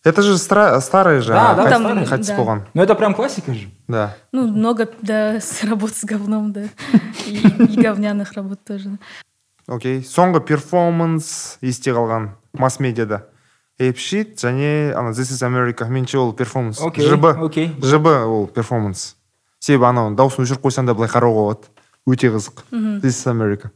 Это 0.06 0.22
же 0.22 0.34
стра- 0.36 0.80
старый 0.82 1.20
же 1.20 1.34
Да, 1.34 1.54
да, 1.56 1.64
қайтыс- 1.66 1.70
там, 1.70 2.22
да. 2.22 2.38
болған 2.38 2.62
Ну, 2.74 2.82
это 2.84 2.96
прям 2.96 3.14
классика 3.14 3.54
же. 3.54 3.68
да 3.88 4.16
Ну, 4.32 4.48
много, 4.48 4.88
да, 5.02 5.40
с- 5.42 5.64
работ 5.70 5.94
с 5.96 6.04
говном, 6.06 6.54
да. 6.54 6.64
И, 7.28 7.38
и 7.38 7.82
говняных 7.82 8.34
работ 8.34 8.64
тоже. 8.64 8.98
окей 9.68 10.00
соңғы 10.02 10.42
перформанс 10.46 11.58
есте 11.62 11.92
қалған 11.92 12.30
масс 12.54 12.80
медиада 12.80 13.26
Apeshit 13.80 14.38
және 14.38 14.94
ана 14.94 15.10
this 15.10 15.32
is 15.34 15.42
america 15.44 15.90
меніңше 15.90 16.18
ол 16.18 16.34
перформанс 16.34 16.80
Окей, 16.82 17.04
жб 17.10 17.26
окей. 17.44 17.76
жб 17.82 18.06
ол 18.08 18.46
перформанс 18.48 19.16
себебі 19.60 19.86
анау 19.90 20.14
дауысын 20.16 20.46
өшіріп 20.46 20.62
қойсаң 20.62 20.86
да 20.86 20.94
былай 20.94 21.10
қарауға 21.10 21.42
болады 21.50 21.68
өте 22.08 22.30
қызық 22.30 22.62
this 23.02 23.18
is 23.18 23.28
america 23.28 23.72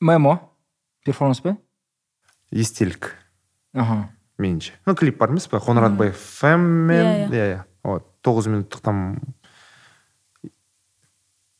Мемо. 0.00 0.38
Перформанс 1.04 1.40
па? 1.40 1.56
естелік 2.52 3.14
Ага. 3.74 4.08
меніңше 4.39 4.71
ну 4.85 4.95
клип 4.95 5.17
бар 5.17 5.29
емес 5.33 5.47
па 5.47 5.57
қоңыратбаев 5.63 6.15
фэммен 6.15 7.05
Иә, 7.05 7.29
иә. 7.29 7.29
иә 7.31 7.47
иә 7.55 7.63
вот 7.83 8.07
тоғыз 8.25 8.47
минуттық 8.51 8.81
там 8.81 9.19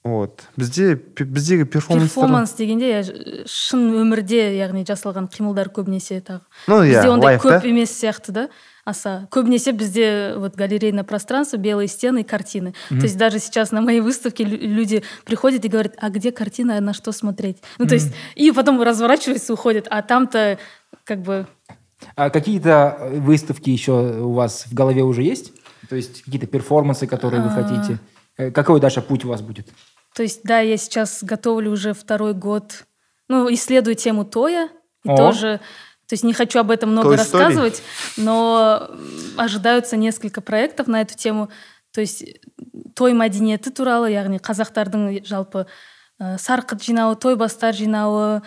вот 0.03 0.43
бізде 0.55 0.95
пе- 0.95 1.23
біздегі 1.25 1.65
перформанс 1.65 2.03
перформанс 2.13 2.53
дегенде 2.53 2.91
иә, 2.93 3.01
ж- 3.01 3.47
шын 3.49 3.87
өмірде 4.03 4.53
яғни 4.53 4.83
жасалған 4.85 5.25
қимылдар 5.33 5.71
көбінесе 5.73 6.19
тағы 6.21 6.41
Ну, 6.67 6.83
иә, 6.83 6.91
бізде 6.93 7.09
ондай 7.09 7.31
лайф, 7.33 7.41
көп 7.41 7.61
да? 7.63 7.67
емес 7.67 7.89
сияқты 7.89 8.31
да 8.31 8.43
аса 8.85 9.27
көбінесе 9.31 9.71
бізде 9.73 10.35
вот 10.37 10.53
галерейное 10.55 11.03
пространство 11.03 11.57
белые 11.57 11.87
стены 11.87 12.21
и 12.21 12.23
картины 12.23 12.75
то 12.89 13.01
есть 13.01 13.17
даже 13.17 13.39
сейчас 13.39 13.71
на 13.71 13.81
моей 13.81 13.99
выставке 14.01 14.43
лю- 14.43 14.59
люди 14.61 15.01
приходят 15.25 15.65
и 15.65 15.69
говорят 15.69 15.95
а 15.97 16.11
где 16.11 16.31
картина 16.31 16.77
а 16.77 16.81
на 16.81 16.93
что 16.93 17.11
смотреть 17.11 17.57
ну 17.79 17.87
то 17.87 17.95
есть 17.95 18.13
и 18.35 18.51
потом 18.51 18.79
разворачиваются 18.83 19.53
уходят 19.53 19.87
а 19.89 20.03
там-то 20.03 20.59
как 21.03 21.23
бы 21.23 21.47
а 22.16 22.30
какие-то 22.30 22.96
э, 22.98 23.18
выставки 23.20 23.70
еще 23.70 23.92
у 24.20 24.32
вас 24.32 24.66
в 24.66 24.74
голове 24.74 25.02
уже 25.02 25.22
есть? 25.22 25.52
То 25.88 25.96
есть 25.96 26.22
какие-то 26.22 26.46
перформансы, 26.46 27.06
которые 27.06 27.42
вы 27.42 27.48
А. 27.48 27.62
хотите? 27.62 27.98
Э, 28.38 28.50
Какой 28.50 28.80
дальше 28.80 29.02
путь 29.02 29.24
у 29.24 29.28
вас 29.28 29.42
будет? 29.42 29.68
То 30.14 30.22
есть, 30.22 30.40
да, 30.44 30.60
я 30.60 30.76
сейчас 30.76 31.22
готовлю 31.22 31.70
уже 31.70 31.92
второй 31.94 32.34
год, 32.34 32.84
ну, 33.28 33.52
исследую 33.52 33.94
тему 33.94 34.24
Тоя, 34.24 34.68
и 35.04 35.08
О. 35.08 35.16
тоже, 35.16 35.60
то 36.06 36.14
есть 36.14 36.24
не 36.24 36.32
хочу 36.32 36.58
об 36.58 36.70
этом 36.70 36.90
много 36.90 37.08
Той 37.10 37.16
Story. 37.16 37.18
рассказывать, 37.18 37.82
но 38.16 38.88
м, 38.90 39.00
ожидаются 39.36 39.96
несколько 39.96 40.40
проектов 40.40 40.88
на 40.88 41.00
эту 41.00 41.14
тему. 41.16 41.48
То 41.92 42.00
есть 42.00 42.24
той 42.94 43.14
мәдениеті 43.14 43.70
туралы, 43.74 44.10
яғни 44.10 44.38
қазақтардың 44.38 45.24
жалпы 45.26 45.66
ә, 46.20 46.36
сарқыт 46.38 46.82
жинауы, 46.82 47.16
той 47.16 47.34
бастар 47.34 47.74
жинауы, 47.74 48.42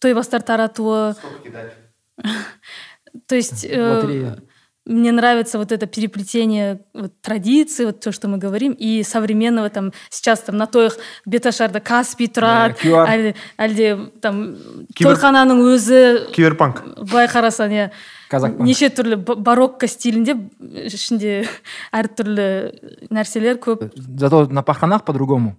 той 0.00 0.14
бастар 0.14 0.42
таратуы. 0.42 1.14
То 3.27 3.35
есть 3.35 3.65
э, 3.65 3.81
Лотерея. 3.81 4.37
мне 4.85 5.11
нравится 5.11 5.57
вот 5.57 5.71
это 5.71 5.85
переплетение 5.87 6.81
вот, 6.93 7.11
традиций, 7.21 7.85
вот 7.85 7.99
то, 7.99 8.11
что 8.11 8.27
мы 8.27 8.37
говорим, 8.37 8.73
и 8.73 9.03
современного 9.03 9.69
там 9.69 9.91
сейчас 10.09 10.39
там 10.41 10.57
на 10.57 10.65
тоях 10.67 10.97
беташарда 11.25 11.79
Каспий 11.79 12.27
тұрады, 12.27 12.75
Да, 12.83 12.89
QR. 12.89 13.07
әлде, 13.07 13.35
әлде 13.57 14.09
там 14.21 14.55
Кибер- 14.95 15.15
тойхананың 15.15 15.59
өзі 15.73 16.31
киберпанк 16.31 16.83
былай 17.11 17.27
қарасаң 17.27 17.71
иә 17.71 17.89
Казахпанк. 18.29 18.61
неше 18.67 18.89
түрлі 18.89 19.15
ба- 19.17 19.35
барокко 19.35 19.87
стилінде 19.87 20.35
ішінде 20.87 21.47
әртүрлі 21.91 23.07
нәрселер 23.11 23.57
көп 23.59 23.91
Зато 24.17 24.47
на 24.51 24.61
паханах 24.63 25.03
по-другому. 25.05 25.55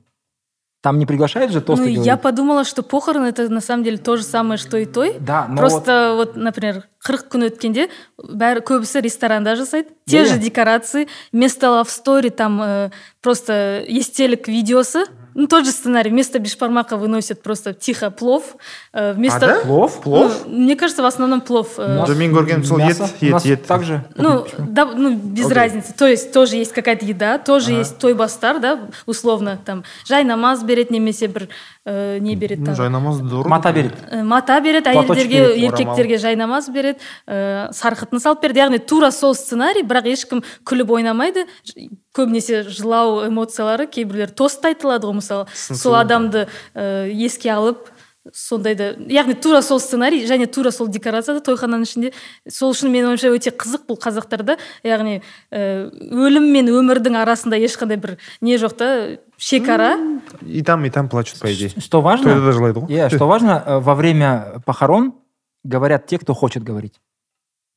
Там 0.82 1.00
не 1.00 1.06
приглашают 1.06 1.50
же 1.50 1.60
тосты 1.60 1.86
ну, 1.86 1.90
говорить? 1.90 2.06
я 2.06 2.16
подумала, 2.16 2.62
что 2.62 2.84
похороны 2.84 3.26
это 3.26 3.48
на 3.48 3.60
самом 3.60 3.82
деле 3.82 3.98
то 3.98 4.16
же 4.16 4.22
самое, 4.22 4.58
что 4.58 4.76
и 4.76 4.84
той. 4.84 5.16
Да, 5.18 5.46
но 5.48 5.56
Просто 5.56 6.12
вот, 6.14 6.36
например, 6.36 6.84
қырық 7.02 7.26
күн 7.34 7.48
өткенде 7.50 7.88
бәрі 8.16 8.62
көбісі 8.62 9.02
ресторанда 9.02 9.56
жасайды. 9.56 9.90
Те 10.06 10.22
Иә, 10.22 10.26
же 10.26 10.34
иә. 10.36 10.38
декорации, 10.38 11.08
вместо 11.32 11.66
love 11.66 11.88
story 11.88 12.30
там 12.30 12.62
э, 12.62 12.90
просто 13.20 13.82
естелік 13.88 14.46
видеосы. 14.46 15.06
Ну, 15.34 15.46
тот 15.46 15.64
же 15.66 15.70
сценарий. 15.70 16.10
Вместо 16.10 16.40
бешбармака 16.40 16.96
выносят 16.96 17.42
просто 17.42 17.72
тихо 17.72 18.10
плов. 18.10 18.56
э, 18.92 19.12
вместо... 19.12 19.36
а 19.46 19.48
да 19.58 19.60
Плов? 19.60 20.00
плов 20.02 20.42
Ну, 20.46 20.58
мне 20.58 20.74
кажется, 20.74 21.00
в 21.02 21.06
основном 21.06 21.40
плов. 21.42 21.74
э, 21.78 21.84
У 21.84 21.98
нас 22.00 22.10
Жоқ, 22.10 22.16
мен 22.16 22.32
көргенім 22.34 22.64
сол 22.64 22.78
мясо. 22.78 23.04
ет 23.04 23.12
У 23.20 23.24
ет 23.26 23.32
нас 23.32 23.44
ет 23.44 23.66
также. 23.66 24.04
Ну, 24.16 24.44
да, 24.58 24.84
ну, 24.86 25.14
без 25.14 25.44
Окей. 25.46 25.54
разницы. 25.56 25.92
То 25.96 26.08
есть 26.08 26.32
тоже 26.32 26.56
есть 26.56 26.72
какая-то 26.72 27.04
еда, 27.04 27.38
тоже 27.38 27.72
есть 27.72 27.98
той 27.98 28.14
бастар, 28.14 28.58
да, 28.58 28.80
условно, 29.06 29.58
там, 29.64 29.84
жай 30.08 30.24
намаз 30.24 30.64
берет, 30.64 30.90
немесе 30.90 31.28
бір 31.28 31.48
э, 31.86 32.18
не 32.18 32.34
берет 32.34 32.58
ну 32.58 32.66
там. 32.66 32.74
жайнамазды 32.74 33.24
ұрып 33.34 33.46
Мата 33.48 33.72
берет. 33.72 33.92
Э, 34.10 34.22
мата 34.24 34.60
береді 34.60 34.90
Платочек 34.90 35.26
әйелдерге 35.30 35.46
береді, 35.54 35.66
еркектерге 35.66 36.18
жайнамаз 36.18 36.68
береді 36.68 36.98
ә, 37.28 37.70
сарқытын 37.70 38.18
салып 38.18 38.42
береді 38.42 38.58
яғни 38.64 38.78
тура 38.78 39.10
сол 39.12 39.34
сценарий 39.34 39.82
бірақ 39.86 40.06
ешкім 40.10 40.42
күліп 40.66 40.90
ойнамайды 40.90 41.46
Ж- 41.64 41.88
Көбінесе 42.13 42.63
жылау 42.69 43.25
эмоциялары 43.27 43.87
кейбіреулер 43.87 44.31
тост 44.31 44.63
айтылады 44.65 45.09
ғой 45.09 45.19
мысалы. 45.19 45.47
Сол 45.53 45.97
адамды 45.97 46.47
ә, 46.73 47.09
еске 47.09 47.51
алып 47.53 47.89
сондайды 48.31 48.93
яғни 49.11 49.35
тура 49.35 49.59
сол 49.61 49.81
сценарий 49.83 50.23
және 50.25 50.47
тура 50.47 50.71
сол 50.71 50.87
декорация 50.87 51.35
да 51.35 51.43
тойхананың 51.43 51.83
ішінде. 51.83 52.11
Сол 52.47 52.71
үшін 52.71 52.93
менің 52.93 53.13
ойымша 53.13 53.31
өте 53.35 53.51
қызық 53.51 53.83
бұл 53.89 53.99
қазақтарда. 53.99 54.55
Яғни 54.87 55.19
ә, 55.51 55.89
өлім 55.91 56.47
мен 56.53 56.71
өмірдің 56.71 57.19
арасында 57.19 57.59
ешқандай 57.59 57.99
бір 57.99 58.15
не 58.41 58.55
жоқ 58.61 58.77
та 58.79 58.89
шекара. 59.37 59.97
И 60.45 60.63
там 60.63 60.85
и 60.85 60.89
там 60.89 61.09
плачут 61.09 61.39
по 61.39 61.53
идее. 61.53 61.73
Что 61.77 62.01
важно? 62.01 62.31
тойда 62.31 62.45
да 62.45 62.51
жылайды 62.53 62.79
ғой 62.79 62.95
Иә, 62.95 63.09
что 63.09 63.27
важно, 63.27 63.61
э, 63.65 63.79
во 63.79 63.95
время 63.95 64.61
похорон 64.65 65.15
говорят 65.63 66.07
те, 66.07 66.17
кто 66.17 66.33
хочет 66.33 66.63
говорить. 66.63 66.95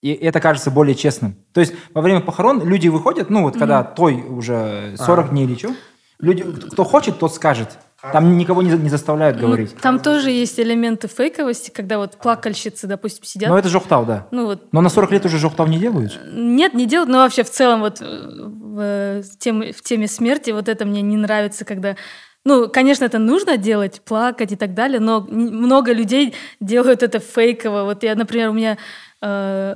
И 0.03 0.13
это 0.13 0.41
кажется 0.41 0.71
более 0.71 0.95
честным. 0.95 1.37
То 1.53 1.61
есть 1.61 1.75
во 1.95 2.03
время 2.03 2.21
похорон 2.21 2.63
люди 2.67 2.89
выходят, 2.89 3.31
ну 3.31 3.43
вот 3.43 3.59
когда 3.59 3.83
той 3.83 4.23
уже 4.29 4.95
40 4.99 5.31
дней 5.31 5.45
или 5.47 5.55
что, 5.57 5.71
люди, 6.21 6.43
кто 6.71 6.85
хочет, 6.85 7.19
тот 7.19 7.35
скажет. 7.35 7.79
Там 8.13 8.37
никого 8.37 8.63
не, 8.63 8.71
не 8.71 8.89
заставляют 8.91 9.41
Ну, 9.41 9.49
говорить. 9.49 9.75
там 9.79 9.99
тоже 9.99 10.31
есть 10.31 10.61
элементы 10.61 11.09
фейковости, 11.09 11.71
когда 11.71 11.99
вот 11.99 12.17
плакальщицы, 12.19 12.87
допустим, 12.87 13.25
сидят. 13.25 13.49
Но 13.49 13.59
это 13.59 13.69
жоқтау, 13.69 14.05
да. 14.05 14.29
Ну 14.31 14.45
вот 14.47 14.69
Но 14.71 14.81
на 14.81 14.91
40 14.91 15.13
лет 15.13 15.25
уже 15.25 15.39
жоқтау 15.39 15.67
не 15.67 15.79
делают. 15.79 16.21
Нет, 16.31 16.75
не 16.75 16.87
делают, 16.87 17.11
но 17.11 17.19
вообще 17.19 17.43
в 17.43 17.51
целом 17.51 17.81
вот 17.81 18.01
э, 18.01 18.05
в, 18.05 18.79
э, 18.81 19.23
теме, 19.39 19.73
в 19.73 19.83
теме 19.83 20.07
смерти 20.09 20.51
вот 20.51 20.69
это 20.69 20.85
мне 20.85 21.03
не 21.03 21.17
нравится, 21.17 21.65
когда... 21.65 21.97
Ну, 22.46 22.70
конечно, 22.70 23.06
это 23.06 23.20
нужно 23.20 23.58
делать, 23.58 24.02
плакать 24.02 24.52
и 24.52 24.56
так 24.56 24.74
далее, 24.74 25.00
но 25.00 25.28
н- 25.30 25.56
много 25.56 25.94
людей 25.94 26.34
делают 26.60 27.04
это 27.04 27.20
фейково. 27.20 27.84
Вот 27.84 28.02
я, 28.04 28.16
например, 28.16 28.50
у 28.50 28.54
меня 28.54 28.80
э, 29.22 29.76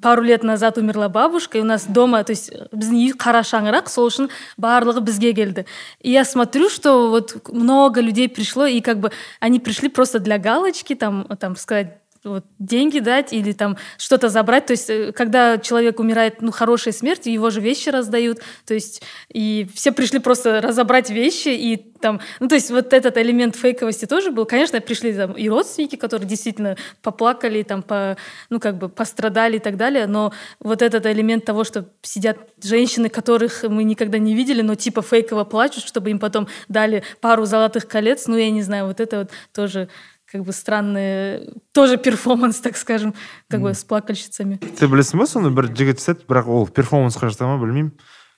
пару 0.00 0.22
лет 0.22 0.44
назад 0.44 0.78
умерла 0.78 1.08
бабушка, 1.08 1.58
и 1.58 1.60
у 1.60 1.64
нас 1.64 1.86
дома, 1.86 2.22
то 2.22 2.30
есть 2.30 2.52
біздің 2.72 2.94
үй 2.94 3.12
қара 3.18 3.42
шаңырақ, 3.42 3.90
сол 3.90 4.06
үшін 4.06 4.30
барлығы 4.56 5.00
бізге 5.02 5.32
келді. 5.34 5.66
И 6.00 6.12
я 6.12 6.24
смотрю, 6.24 6.68
что 6.68 7.10
вот 7.10 7.48
много 7.52 8.00
людей 8.00 8.28
пришло, 8.28 8.66
и 8.66 8.80
как 8.80 9.00
бы 9.00 9.10
они 9.40 9.58
пришли 9.58 9.88
просто 9.88 10.20
для 10.20 10.38
галочки, 10.38 10.94
там, 10.94 11.26
там 11.40 11.56
сказать, 11.56 11.98
вот, 12.25 12.45
деньги 12.59 12.99
дать 12.99 13.33
или 13.33 13.51
там 13.51 13.77
что-то 13.97 14.29
забрать. 14.29 14.65
То 14.65 14.71
есть, 14.71 14.89
э, 14.89 15.11
когда 15.11 15.57
человек 15.57 15.99
умирает, 15.99 16.41
ну, 16.41 16.51
хорошей 16.51 16.93
смертью, 16.93 17.31
его 17.31 17.49
же 17.49 17.61
вещи 17.61 17.89
раздают. 17.89 18.39
То 18.65 18.73
есть, 18.73 19.01
и 19.29 19.67
все 19.73 19.91
пришли 19.91 20.19
просто 20.19 20.61
разобрать 20.61 21.09
вещи 21.09 21.49
и 21.49 21.77
там, 21.77 22.19
ну, 22.39 22.47
то 22.47 22.55
есть, 22.55 22.71
вот 22.71 22.93
этот 22.93 23.17
элемент 23.17 23.55
фейковости 23.55 24.05
тоже 24.05 24.31
был. 24.31 24.45
Конечно, 24.45 24.81
пришли 24.81 25.13
там 25.13 25.33
и 25.33 25.47
родственники, 25.47 25.95
которые 25.95 26.27
действительно 26.27 26.75
поплакали, 27.01 27.63
там, 27.63 27.83
по, 27.83 28.17
ну, 28.49 28.59
как 28.59 28.77
бы 28.77 28.89
пострадали 28.89 29.57
и 29.57 29.59
так 29.59 29.77
далее, 29.77 30.07
но 30.07 30.33
вот 30.59 30.81
этот 30.81 31.05
элемент 31.05 31.45
того, 31.45 31.63
что 31.63 31.89
сидят 32.01 32.37
женщины, 32.61 33.09
которых 33.09 33.63
мы 33.63 33.83
никогда 33.83 34.17
не 34.17 34.35
видели, 34.35 34.61
но 34.61 34.75
типа 34.75 35.01
фейково 35.01 35.43
плачут, 35.43 35.83
чтобы 35.83 36.11
им 36.11 36.19
потом 36.19 36.47
дали 36.67 37.03
пару 37.21 37.45
золотых 37.45 37.87
колец, 37.87 38.27
ну, 38.27 38.37
я 38.37 38.49
не 38.49 38.61
знаю, 38.61 38.87
вот 38.87 38.99
это 38.99 39.19
вот 39.19 39.31
тоже 39.53 39.89
как 40.35 40.43
бы 40.43 40.51
странный, 40.51 41.47
тоже 41.71 41.97
перформанс, 41.97 42.59
так 42.59 42.75
скажем, 42.75 43.13
как 43.47 43.61
бы 43.61 43.73
с 43.73 43.85
плакальщицами. 43.85 44.59
ты 44.59 44.87
білесің 44.91 45.21
ба 45.21 45.27
соны 45.31 45.49
бір 45.55 45.69
жігіт 45.71 46.01
істеді? 46.03 46.25
Бірақ 46.27 46.49
ол 46.51 46.67
перформансқа 46.67 47.29
жата 47.31 47.47
ма 47.47 47.55
білмеймін. 47.61 47.93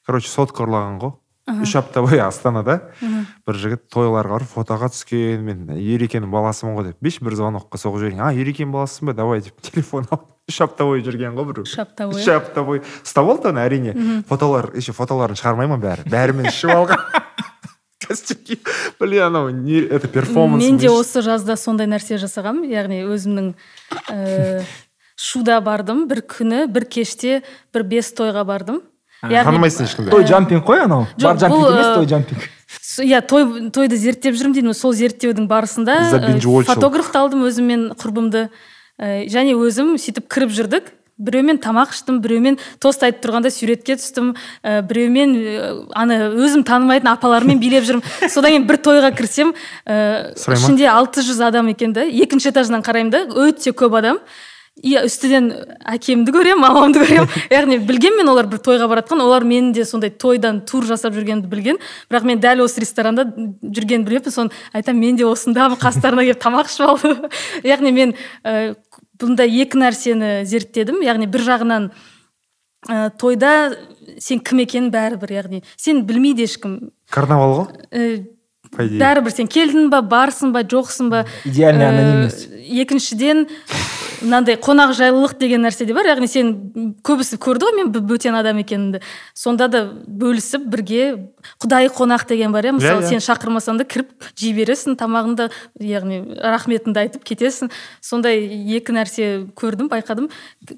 Короче 0.05 0.29
сотка 0.29 0.61
ұрлаған 0.61 0.99
ғой. 1.01 1.15
Үш 1.63 1.73
апта 1.79 2.03
бойы 2.05 2.19
астанада. 2.21 2.91
Бір 3.01 3.55
жігіт 3.57 3.87
тойларға 3.89 4.37
барып 4.37 4.51
фотоға 4.51 4.91
түскен 4.93 5.41
мен 5.41 5.73
ерекенің 5.73 6.29
баласымын 6.29 6.75
ғой 6.77 6.89
деп. 6.91 6.97
Беш 7.01 7.17
бір 7.23 7.33
звонокқа 7.39 7.81
соғып 7.81 8.03
жіберген 8.03 8.21
а 8.21 8.29
ерекенің 8.35 8.75
баласысың 8.75 9.09
ба? 9.09 9.13
Давай 9.17 9.41
деп 9.41 9.57
телефон 9.65 10.05
алып. 10.11 10.27
Үш 10.47 10.61
апта 10.61 10.85
бойы 10.85 11.01
жүрген 11.01 11.33
ғой 11.33 11.49
бір 11.49 11.63
Үш 11.65 11.73
апта 11.81 12.05
бойы? 12.11 12.21
үш 12.21 12.27
апта 12.29 12.63
бойы. 12.67 12.83
Ұстап 13.01 13.31
алды 13.31 13.49
оны 13.49 13.63
әрине 13.65 14.23
фотолар 14.29 14.69
еще 14.75 14.93
фотоларын 14.93 15.39
шығармай 15.39 15.71
ма 15.71 15.79
бәрі? 15.81 16.05
Бәрімен 16.11 16.51
ішіп 16.51 16.75
алған. 16.75 17.23
костюм 18.07 18.37
киіп 18.47 18.69
блин 18.99 19.23
анау 19.27 19.49
не 19.49 19.81
это 19.81 20.07
перформанс 20.07 20.63
мен 20.63 20.77
де 20.77 20.89
осы 20.89 21.21
жазда 21.21 21.57
сондай 21.59 21.87
нәрсе 21.87 22.17
жасағанмын. 22.21 22.67
Яғни 22.71 23.03
өзімнің 23.05 23.53
ә, 24.09 24.63
шуда 25.15 25.59
бардым. 25.61 26.07
Бір 26.07 26.23
күні 26.25 26.65
бір 26.71 26.87
кеште 26.89 27.41
бір 27.73 27.83
бес 27.83 28.13
тойға 28.15 28.45
бардым. 28.47 28.81
Танымайсың 29.21 29.87
ешкімді? 29.87 30.11
Той 30.13 30.25
jumping 30.27 30.65
қой 30.65 30.83
анау. 30.85 31.07
Bar 31.21 31.37
jumping 31.37 31.67
емес, 31.71 31.85
э, 31.85 31.95
той 31.95 32.05
jumping. 32.05 32.49
Иә 33.01 33.21
той 33.25 33.69
тойды 33.73 33.97
зерттеп 33.97 34.35
жүрмін 34.37 34.53
деймін. 34.59 34.75
Сол 34.77 34.93
зерттеудің 34.93 35.47
барысында 35.49 35.95
ә, 35.97 36.21
binge-watcher. 36.27 36.73
фотографты 36.73 37.17
алдым 37.17 37.47
өзіммен 37.47 37.89
құрбымды. 37.97 38.49
Ә, 38.99 39.25
және 39.29 39.55
өзім 39.57 39.97
сөйтіп 39.97 40.29
кіріп 40.29 40.53
жүрдік. 40.53 40.93
Біреумен 41.17 41.57
тамақ 41.61 41.93
іштім 41.95 42.19
біреумен 42.21 42.57
тост 42.83 43.03
айтып 43.05 43.23
тұрғанда 43.25 43.51
суретке 43.53 43.97
түстім 43.97 44.33
ә, 44.61 44.81
біреумен 44.85 45.33
ә, 45.37 45.69
ана 45.97 46.19
өзім 46.29 46.65
танымайтын 46.67 47.09
апалармен 47.13 47.61
билеп 47.61 47.87
жүрмін. 47.87 48.03
Содан 48.33 48.53
кейін 48.53 48.67
бір 48.69 48.81
тойға 48.85 49.13
кірсем 49.17 49.55
ә, 49.85 50.35
ішінде 50.37 50.85
алты 50.93 51.25
жүз 51.25 51.41
адам 51.49 51.73
екен 51.73 51.95
да. 51.97 52.05
Екінші 52.05 52.53
этаждан 52.53 52.85
қараймын 52.85 53.15
да 53.15 53.25
өте 53.33 53.73
көп 53.73 53.97
адам. 53.97 54.21
И 54.85 54.93
үстіден 54.93 55.49
әкемді 55.89 56.35
көремін 56.35 56.61
мамамды 56.61 57.01
көремін 57.01 57.31
яғни 57.49 57.79
білгенмен 57.81 58.29
олар 58.29 58.45
бір 58.45 58.61
тойға 58.61 58.85
баратқан 58.91 59.23
олар 59.25 59.41
менің 59.41 59.71
де 59.73 59.85
сондай 59.89 60.11
тойдан 60.13 60.59
тур 60.69 60.85
жасап 60.85 61.15
жүргенімді 61.17 61.49
білген. 61.49 61.79
Бірақ 62.11 62.27
мен 62.29 62.43
дәл 62.43 62.61
осы 62.61 62.83
ресторанда 62.83 63.25
жүргенін 63.25 64.05
білмеппін. 64.05 64.35
Соны 64.35 64.53
айтамын 64.77 65.01
мен 65.01 65.17
де 65.17 65.25
осындамын 65.25 65.81
қастарына 65.81 66.27
келіп 66.27 66.43
тамақ 66.45 66.69
ішіп 66.69 66.91
алдым 66.91 67.25
яғни 67.73 67.95
мен 67.95 68.13
ә, 68.45 68.75
бұнда 69.19 69.47
екі 69.47 69.81
нәрсені 69.81 70.31
зерттедім. 70.47 71.01
Яғни 71.05 71.27
бір 71.31 71.45
жағынан 71.47 71.89
ә, 72.87 73.09
тойда 73.19 73.75
сен 74.23 74.39
кім 74.39 74.63
екенін 74.63 74.91
бәрібір 74.93 75.35
яғни 75.37 75.63
сен 75.75 76.03
білмейді 76.07 76.47
ешкім. 76.47 76.79
Карнавал 77.13 77.55
ғой? 77.59 77.87
Ә, 77.91 78.27
по 78.71 78.85
идее. 78.85 78.99
бәрібір 79.01 79.33
сен 79.35 79.47
келдің 79.51 79.89
ба 79.93 80.01
барсың 80.01 80.53
ба 80.55 80.63
жоқсың 80.63 81.09
ба? 81.13 81.25
Идеальная 81.45 81.87
Э, 81.87 81.93
анонимность. 81.93 82.47
Екіншіден 82.67 83.47
мынандай 84.17 84.57
қонақ 84.57 84.95
жайлылық 84.97 85.35
деген 85.37 85.61
нәрсе 85.61 85.85
де 85.85 85.93
бар. 85.93 86.07
Яғни 86.09 86.27
сен 86.27 86.47
көбісі 87.05 87.37
көрді 87.37 87.67
ғой 87.67 87.75
мен 87.77 87.91
бө- 87.93 88.01
бөтен 88.01 88.33
адам 88.33 88.57
екенімді. 88.57 89.01
Сонда 89.37 89.67
да 89.69 89.83
бөлісіп 90.07 90.65
бірге 90.65 91.29
құдай 91.61 91.85
қонақ 91.93 92.25
деген 92.27 92.51
бар 92.51 92.65
иә. 92.65 92.73
Мысалы 92.73 93.03
иә. 93.05 93.09
сен 93.09 93.21
шақырмасаң 93.21 93.77
да 93.77 93.85
кіріп 93.85 94.09
жей 94.35 94.53
бересің 94.57 94.97
тамағыңды 94.97 95.51
яғни 95.79 96.23
рахметіңді 96.41 96.97
айтып 96.97 97.23
кетесің. 97.29 97.69
Сондай 98.01 98.41
екі 98.77 98.91
нәрсе 98.97 99.45
көрдім 99.53 99.87
байқадым. 99.87 100.31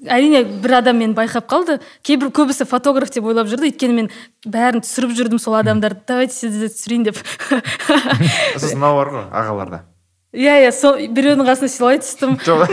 Әрине 0.04 0.44
бір 0.60 0.78
адам 0.82 0.98
мені 1.00 1.14
байқап 1.16 1.48
қалды. 1.48 1.80
Кейбір 2.04 2.28
көбісі 2.28 2.66
фотограф 2.68 3.10
деп 3.10 3.24
ойлап 3.24 3.48
жүрді. 3.48 3.72
Өйткені 3.72 3.94
мен 3.94 4.10
бәрін 4.44 4.84
түсіріп 4.84 5.16
жүрдім 5.16 5.40
сол 5.40 5.56
адамдарды. 5.56 6.04
Давайте 6.06 6.34
сізді 6.34 6.60
де 6.60 6.68
түсірейін 6.68 7.04
деп. 7.08 7.16
Сосын 8.60 8.76
мынау 8.76 9.00
бар 9.00 9.08
ғой 9.16 9.24
ағаларда. 9.32 9.80
Иә 10.32 10.56
иә 10.66 10.72
сол 10.74 10.98
біреудің 11.10 11.48
қасына 11.48 11.68
солай 11.72 12.00
түстім. 12.02 12.36
Жоқ. 12.44 12.70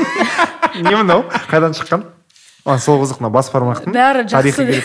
Не 0.82 0.96
мынау? 0.96 1.26
Қайдан 1.50 1.76
шыққан? 1.78 2.06
Маған 2.68 2.84
сол 2.84 3.00
қызық 3.02 3.22
мына 3.24 3.32
бас 3.32 3.50
бармақтың 3.54 3.96
Бәрі 3.96 4.26
жақсы 4.28 4.82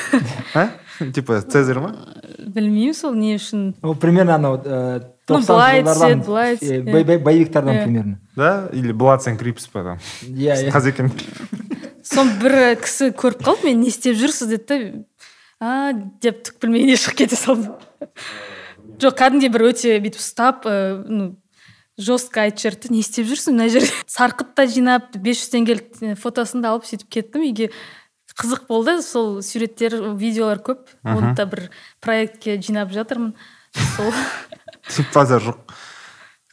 а 0.54 0.68
типа 1.12 1.40
цезарь 1.42 1.80
ма? 1.82 1.94
Білмеймін 2.38 2.94
сол 2.94 3.14
не 3.18 3.34
үшін. 3.36 3.72
Ну, 3.82 3.94
примерно 3.94 4.36
анау 4.36 4.60
э, 4.64 5.00
Ну, 5.28 5.38
90 5.38 5.48
былай 5.48 5.82
түседі, 5.86 6.24
былай 6.26 6.54
э, 6.54 6.56
түседі, 6.58 7.18
боевиктардан 7.22 7.74
Иә. 7.76 7.84
примерно. 7.84 8.18
да? 8.36 8.68
Или 8.72 8.92
Bloods 8.92 9.26
and 9.26 9.38
Crips 9.38 9.66
па 9.66 9.82
там? 9.82 9.98
Иә, 10.26 10.66
иә. 10.66 10.72
қазекең 10.74 11.10
соны 12.02 12.34
бір 12.42 12.76
кісі 12.82 13.12
көріп 13.16 13.44
қалды 13.46 13.70
мен 13.70 13.80
не 13.80 13.88
істеп 13.88 14.16
жүрсіз 14.18 14.50
деді 14.50 14.66
да. 14.66 15.04
А 15.60 15.92
деп 15.94 16.42
түк 16.42 16.58
білмей 16.60 16.84
не 16.84 16.96
шығып 16.98 17.22
кете 17.22 17.36
салдым. 17.38 17.76
Жоқ 18.98 19.16
кәдімгідей 19.18 19.52
бір 19.54 19.68
өте 19.70 19.94
бүйтіп 20.02 20.18
ұстап 20.20 20.66
ә, 20.66 21.02
ну 21.06 21.36
жестко 21.98 22.40
айтып 22.44 22.58
жіберді. 22.64 22.90
Не 22.94 23.00
істеп 23.02 23.26
жүрсің 23.28 23.56
мына 23.58 23.68
жерде? 23.72 23.90
Сарқыт 24.06 24.54
та 24.56 24.66
жинап 24.66 25.10
бес 25.16 25.42
жүз 25.42 25.52
теңгелік 25.54 26.16
фотосын 26.20 26.62
да 26.64 26.72
алып 26.72 26.86
сөйтіп 26.88 27.08
кеттім. 27.12 27.44
Үйге 27.48 27.70
қызық 28.32 28.66
болды. 28.68 28.98
Сол 29.04 29.42
суреттер 29.44 29.98
видеолар 30.16 30.62
көп. 30.64 30.86
Оны 31.04 31.34
да 31.36 31.46
бір 31.46 31.68
проектке 32.00 32.58
жинап 32.60 32.92
жатырмын. 32.92 33.34
Сол. 33.96 34.12
Базар 35.14 35.42
жоқ. 35.42 35.60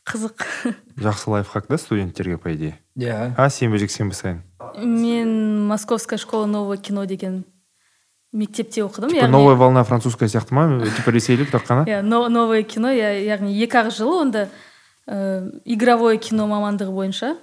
Қызық. 0.09 0.43
Жақсы 0.97 1.29
лайфхак 1.29 1.67
да 1.69 1.77
студенттерге 1.77 2.37
по 2.37 2.53
идее. 2.53 2.79
Иә. 2.97 3.33
а 3.37 3.49
сенбі 3.49 3.77
жексенбі 3.77 4.15
сайын? 4.15 4.43
Мен 4.75 5.67
московская 5.67 6.17
школа 6.17 6.45
нового 6.47 6.77
кино 6.77 7.05
деген 7.05 7.45
мектепте 8.33 8.81
оқыдым. 8.81 9.09
Типа 9.09 9.27
новая 9.27 9.55
волна 9.55 9.83
французская 9.83 10.27
сияқты 10.27 10.53
ма? 10.53 10.83
Типа 10.83 11.11
ресейлік 11.11 11.51
тек 11.51 11.63
қана? 11.63 11.85
Иә 11.87 12.01
но- 12.01 12.27
новое 12.29 12.63
кино 12.63 12.89
я- 12.91 13.15
яғни 13.21 13.53
екі 13.55 13.77
ақ 13.85 13.91
жыл 13.95 14.19
онда 14.19 14.49
ә, 15.10 15.62
игровое 15.66 16.20
кино 16.22 16.45
мамандығы 16.51 16.93
бойынша. 16.93 17.34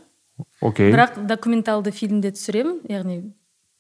Окей. 0.60 0.92
Бірақ 0.92 1.18
документалды 1.26 1.90
фильмде 1.90 2.30
түсіремін 2.36 2.84
яғни 2.92 3.20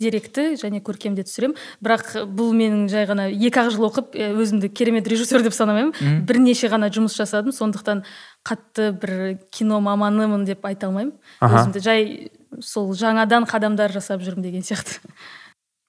деректі 0.00 0.56
және 0.60 0.82
көркемде 0.84 1.24
түсіремін. 1.24 1.56
Бірақ 1.84 2.26
бұл 2.36 2.52
менің 2.56 2.86
жай 2.92 3.06
ғана 3.08 3.28
екі 3.30 3.62
ақ 3.62 3.70
жыл 3.72 3.86
оқып 3.88 4.16
өзімді 4.16 4.68
керемет 4.72 5.08
режиссер 5.08 5.44
деп 5.44 5.56
санамаймын. 5.56 6.24
Бірнеше 6.28 6.68
ғана 6.72 6.90
жұмыс 6.92 7.16
жасадым 7.16 7.54
сондықтан 7.56 8.02
қатты 8.46 8.90
бір 8.92 9.38
кино 9.54 9.80
маманымын 9.84 10.44
деп 10.48 10.66
айта 10.68 10.90
алмаймын. 10.90 11.14
Аха. 11.40 11.62
өзімді 11.62 11.84
жай 11.84 12.30
сол 12.60 12.92
жаңадан 12.96 13.48
қадамдар 13.48 13.92
жасап 13.92 14.24
жүрмін 14.24 14.44
деген 14.44 14.66
сияқты. 14.66 15.00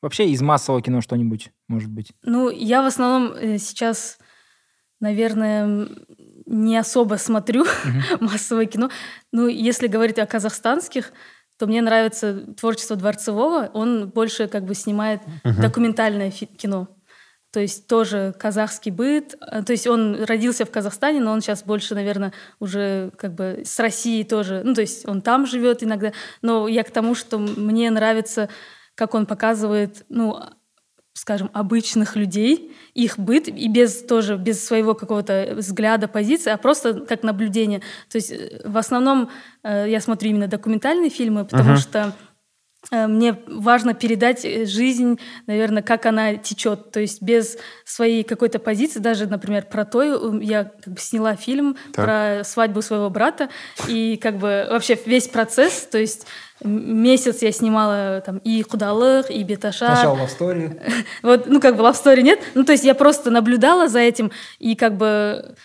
Вообще 0.01 0.29
из 0.29 0.41
массового 0.41 0.81
кино 0.81 1.01
что-нибудь, 1.01 1.51
может 1.67 1.89
быть. 1.89 2.13
Ну, 2.21 2.49
я 2.49 2.83
в 2.83 2.85
основном 2.85 3.33
э, 3.33 3.57
сейчас, 3.57 4.19
наверное, 4.99 5.89
не 6.47 6.77
особо 6.77 7.15
смотрю 7.15 7.65
массовое 8.19 8.65
кино. 8.65 8.89
Ну, 9.31 9.47
если 9.47 9.87
говорить 9.87 10.17
о 10.19 10.25
казахстанских, 10.25 11.11
то 11.59 11.67
мне 11.67 11.81
нравится 11.81 12.41
творчество 12.59 12.95
Дворцевого. 12.95 13.69
Он 13.73 14.09
больше 14.09 14.47
как 14.47 14.63
бы 14.65 14.73
снимает 14.75 15.21
документальное 15.61 16.31
фи- 16.31 16.45
кино. 16.45 16.87
То 17.51 17.59
есть 17.61 17.87
тоже 17.87 18.35
казахский 18.37 18.91
быт. 18.91 19.35
А, 19.41 19.63
То 19.63 19.71
есть 19.71 19.87
он 19.87 20.23
родился 20.23 20.65
в 20.65 20.71
Казахстане, 20.71 21.19
но 21.19 21.31
он 21.31 21.41
сейчас 21.41 21.63
больше, 21.63 21.95
наверное, 21.95 22.33
уже 22.59 23.11
как 23.17 23.33
бы 23.33 23.63
с 23.65 23.79
Россией 23.79 24.23
тоже. 24.23 24.61
Ну, 24.63 24.73
то 24.73 24.81
есть 24.81 25.07
он 25.07 25.21
там 25.21 25.45
живет 25.47 25.81
иногда. 25.83 26.11
Но 26.41 26.67
я 26.67 26.83
к 26.83 26.91
тому, 26.91 27.15
что 27.15 27.39
мне 27.39 27.89
нравится, 27.89 28.49
как 28.95 29.15
он 29.15 29.25
показывает, 29.25 30.05
ну, 30.09 30.39
скажем, 31.17 31.49
обычных 31.51 32.15
людей, 32.15 32.75
их 32.93 33.17
быт, 33.17 33.47
и 33.47 33.67
без 33.67 34.03
тоже, 34.03 34.37
без 34.37 34.63
своего 34.63 34.93
какого-то 34.93 35.55
взгляда, 35.55 36.07
позиции, 36.07 36.51
а 36.51 36.57
просто 36.57 36.93
как 36.93 37.23
наблюдение. 37.23 37.79
То 38.09 38.17
есть 38.17 38.31
э, 38.31 38.61
в 38.63 38.77
основном 38.77 39.29
э, 39.63 39.87
я 39.89 39.99
смотрю 39.99 40.29
именно 40.29 40.47
документальные 40.47 41.09
фильмы, 41.09 41.43
потому 41.45 41.71
uh-huh. 41.71 41.77
что 41.77 42.15
мне 42.91 43.37
важно 43.47 43.93
передать 43.93 44.43
жизнь, 44.43 45.19
наверное, 45.45 45.83
как 45.83 46.05
она 46.05 46.35
течет, 46.35 46.91
то 46.91 47.01
есть 47.01 47.21
без 47.21 47.57
своей 47.83 48.23
какой-то 48.23 48.59
позиции, 48.59 48.99
даже, 48.99 49.27
например, 49.27 49.65
про 49.65 49.83
то, 49.83 50.03
я 50.39 50.71
как 50.83 50.93
бы 50.93 50.99
сняла 50.99 51.35
фильм 51.35 51.75
так. 51.93 52.05
про 52.05 52.43
свадьбу 52.45 52.81
своего 52.81 53.09
брата, 53.09 53.49
и 53.89 54.17
как 54.17 54.37
бы 54.37 54.67
вообще 54.69 54.97
весь 55.05 55.27
процесс, 55.27 55.87
то 55.91 55.97
есть 55.97 56.27
месяц 56.63 57.41
я 57.41 57.51
снимала 57.51 58.21
там 58.25 58.37
и 58.37 58.61
худалых, 58.63 59.29
и 59.29 59.43
беташар. 59.43 59.95
Сначала 59.95 60.25
story. 60.25 60.81
вот, 61.23 61.47
ну, 61.47 61.59
как 61.59 61.75
бы 61.75 61.83
story 61.83 62.21
нет. 62.21 62.39
Ну, 62.55 62.63
то 62.63 62.71
есть 62.71 62.83
я 62.83 62.95
просто 62.95 63.31
наблюдала 63.31 63.87
за 63.87 63.99
этим, 63.99 64.31
и 64.59 64.75
как 64.75 64.97
бы 64.97 65.55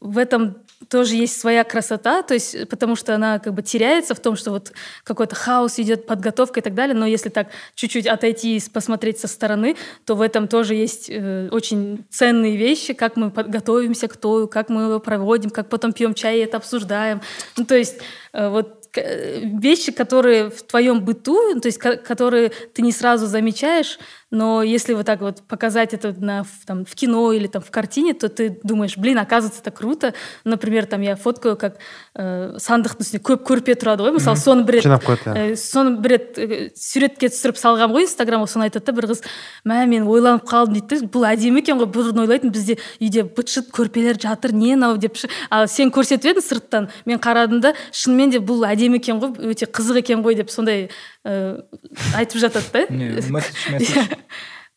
в 0.00 0.18
этом 0.18 0.56
тоже 0.88 1.16
есть 1.16 1.40
своя 1.40 1.64
красота, 1.64 2.22
то 2.22 2.34
есть 2.34 2.68
потому 2.68 2.94
что 2.96 3.14
она 3.14 3.38
как 3.38 3.52
бы 3.54 3.62
теряется 3.62 4.14
в 4.14 4.20
том, 4.20 4.36
что 4.36 4.52
вот 4.52 4.72
какой-то 5.04 5.34
хаос 5.34 5.78
идет, 5.78 6.06
подготовка 6.06 6.60
и 6.60 6.62
так 6.62 6.74
далее, 6.74 6.94
но 6.94 7.06
если 7.06 7.28
так 7.28 7.48
чуть-чуть 7.74 8.06
отойти 8.06 8.56
и 8.56 8.70
посмотреть 8.70 9.18
со 9.18 9.26
стороны, 9.26 9.76
то 10.04 10.14
в 10.14 10.22
этом 10.22 10.46
тоже 10.46 10.74
есть 10.74 11.10
э, 11.10 11.48
очень 11.50 12.04
ценные 12.10 12.56
вещи, 12.56 12.94
как 12.94 13.16
мы 13.16 13.30
подготовимся 13.30 14.08
к 14.08 14.16
тою, 14.16 14.46
как 14.46 14.68
мы 14.68 14.82
его 14.82 15.00
проводим, 15.00 15.50
как 15.50 15.68
потом 15.68 15.92
пьем 15.92 16.14
чай 16.14 16.38
и 16.38 16.42
это 16.42 16.58
обсуждаем. 16.58 17.20
Ну, 17.56 17.64
то 17.64 17.76
есть 17.76 17.98
э, 18.32 18.48
вот 18.48 18.78
вещи, 18.96 19.92
которые 19.92 20.50
в 20.50 20.62
твоем 20.62 21.00
быту, 21.00 21.60
то 21.60 21.66
есть 21.66 21.78
которые 21.78 22.50
ты 22.72 22.82
не 22.82 22.92
сразу 22.92 23.26
замечаешь, 23.26 23.98
но 24.30 24.62
если 24.62 24.94
вот 24.94 25.06
так 25.06 25.20
вот 25.20 25.42
показать 25.42 25.94
это 25.94 26.14
на, 26.18 26.44
там, 26.66 26.84
в 26.84 26.94
кино 26.94 27.32
или 27.32 27.46
там, 27.46 27.62
в 27.62 27.70
картине, 27.70 28.14
то 28.14 28.28
ты 28.28 28.58
думаешь, 28.62 28.96
блин, 28.96 29.18
оказывается, 29.18 29.60
это 29.60 29.70
круто. 29.70 30.14
Например, 30.44 30.86
там 30.86 31.00
я 31.00 31.16
фоткаю, 31.16 31.56
как 31.56 31.78
э, 32.14 32.56
сандықтың 32.58 33.04
үстіне 33.04 33.22
көп 33.24 33.44
көрпе 33.46 33.74
тұрады 33.78 34.04
ғой 34.04 34.14
мысалы 34.16 34.38
соны 34.40 34.64
бір 34.66 34.78
рет 34.78 34.86
ә, 35.26 35.56
соны 35.58 35.96
бір 36.02 36.14
рет 36.14 36.38
ә, 36.38 36.58
суретке 36.76 37.30
түсіріп 37.32 37.58
салғанмын 37.60 37.96
ғой 37.96 38.06
инстаграмға 38.06 38.48
соны 38.50 38.68
айтады 38.68 38.88
да 38.88 38.94
бір 38.96 39.08
қыз 39.12 39.22
мә 39.68 39.80
мен 39.90 40.06
ойланып 40.08 40.46
қалдым 40.48 40.78
дейді 40.78 41.08
бұл 41.12 41.26
әдемі 41.28 41.62
екен 41.62 41.80
ғой 41.80 41.90
бұрын 41.94 42.22
ойлайтын 42.24 42.52
бізде 42.54 42.78
үйде 43.00 43.24
быт 43.24 43.52
шыт 43.52 43.70
көрпелер 43.74 44.20
жатыр 44.20 44.52
не 44.52 44.74
мынау 44.74 44.98
деп 45.00 45.18
ал 45.50 45.68
сен 45.68 45.92
көрсетіп 45.94 46.34
едің 46.34 46.46
сырттан 46.46 46.90
мен 47.08 47.22
қарадым 47.22 47.62
да 47.64 47.74
шынымен 47.92 48.34
де 48.34 48.42
бұл 48.42 48.66
әдемі 48.68 49.00
екен 49.00 49.22
ғой 49.22 49.52
өте 49.52 49.70
қызық 49.70 50.02
екен 50.02 50.24
ғой 50.26 50.38
деп 50.38 50.50
сондай 50.50 50.88
айтып 51.28 52.40
жатады 52.40 52.86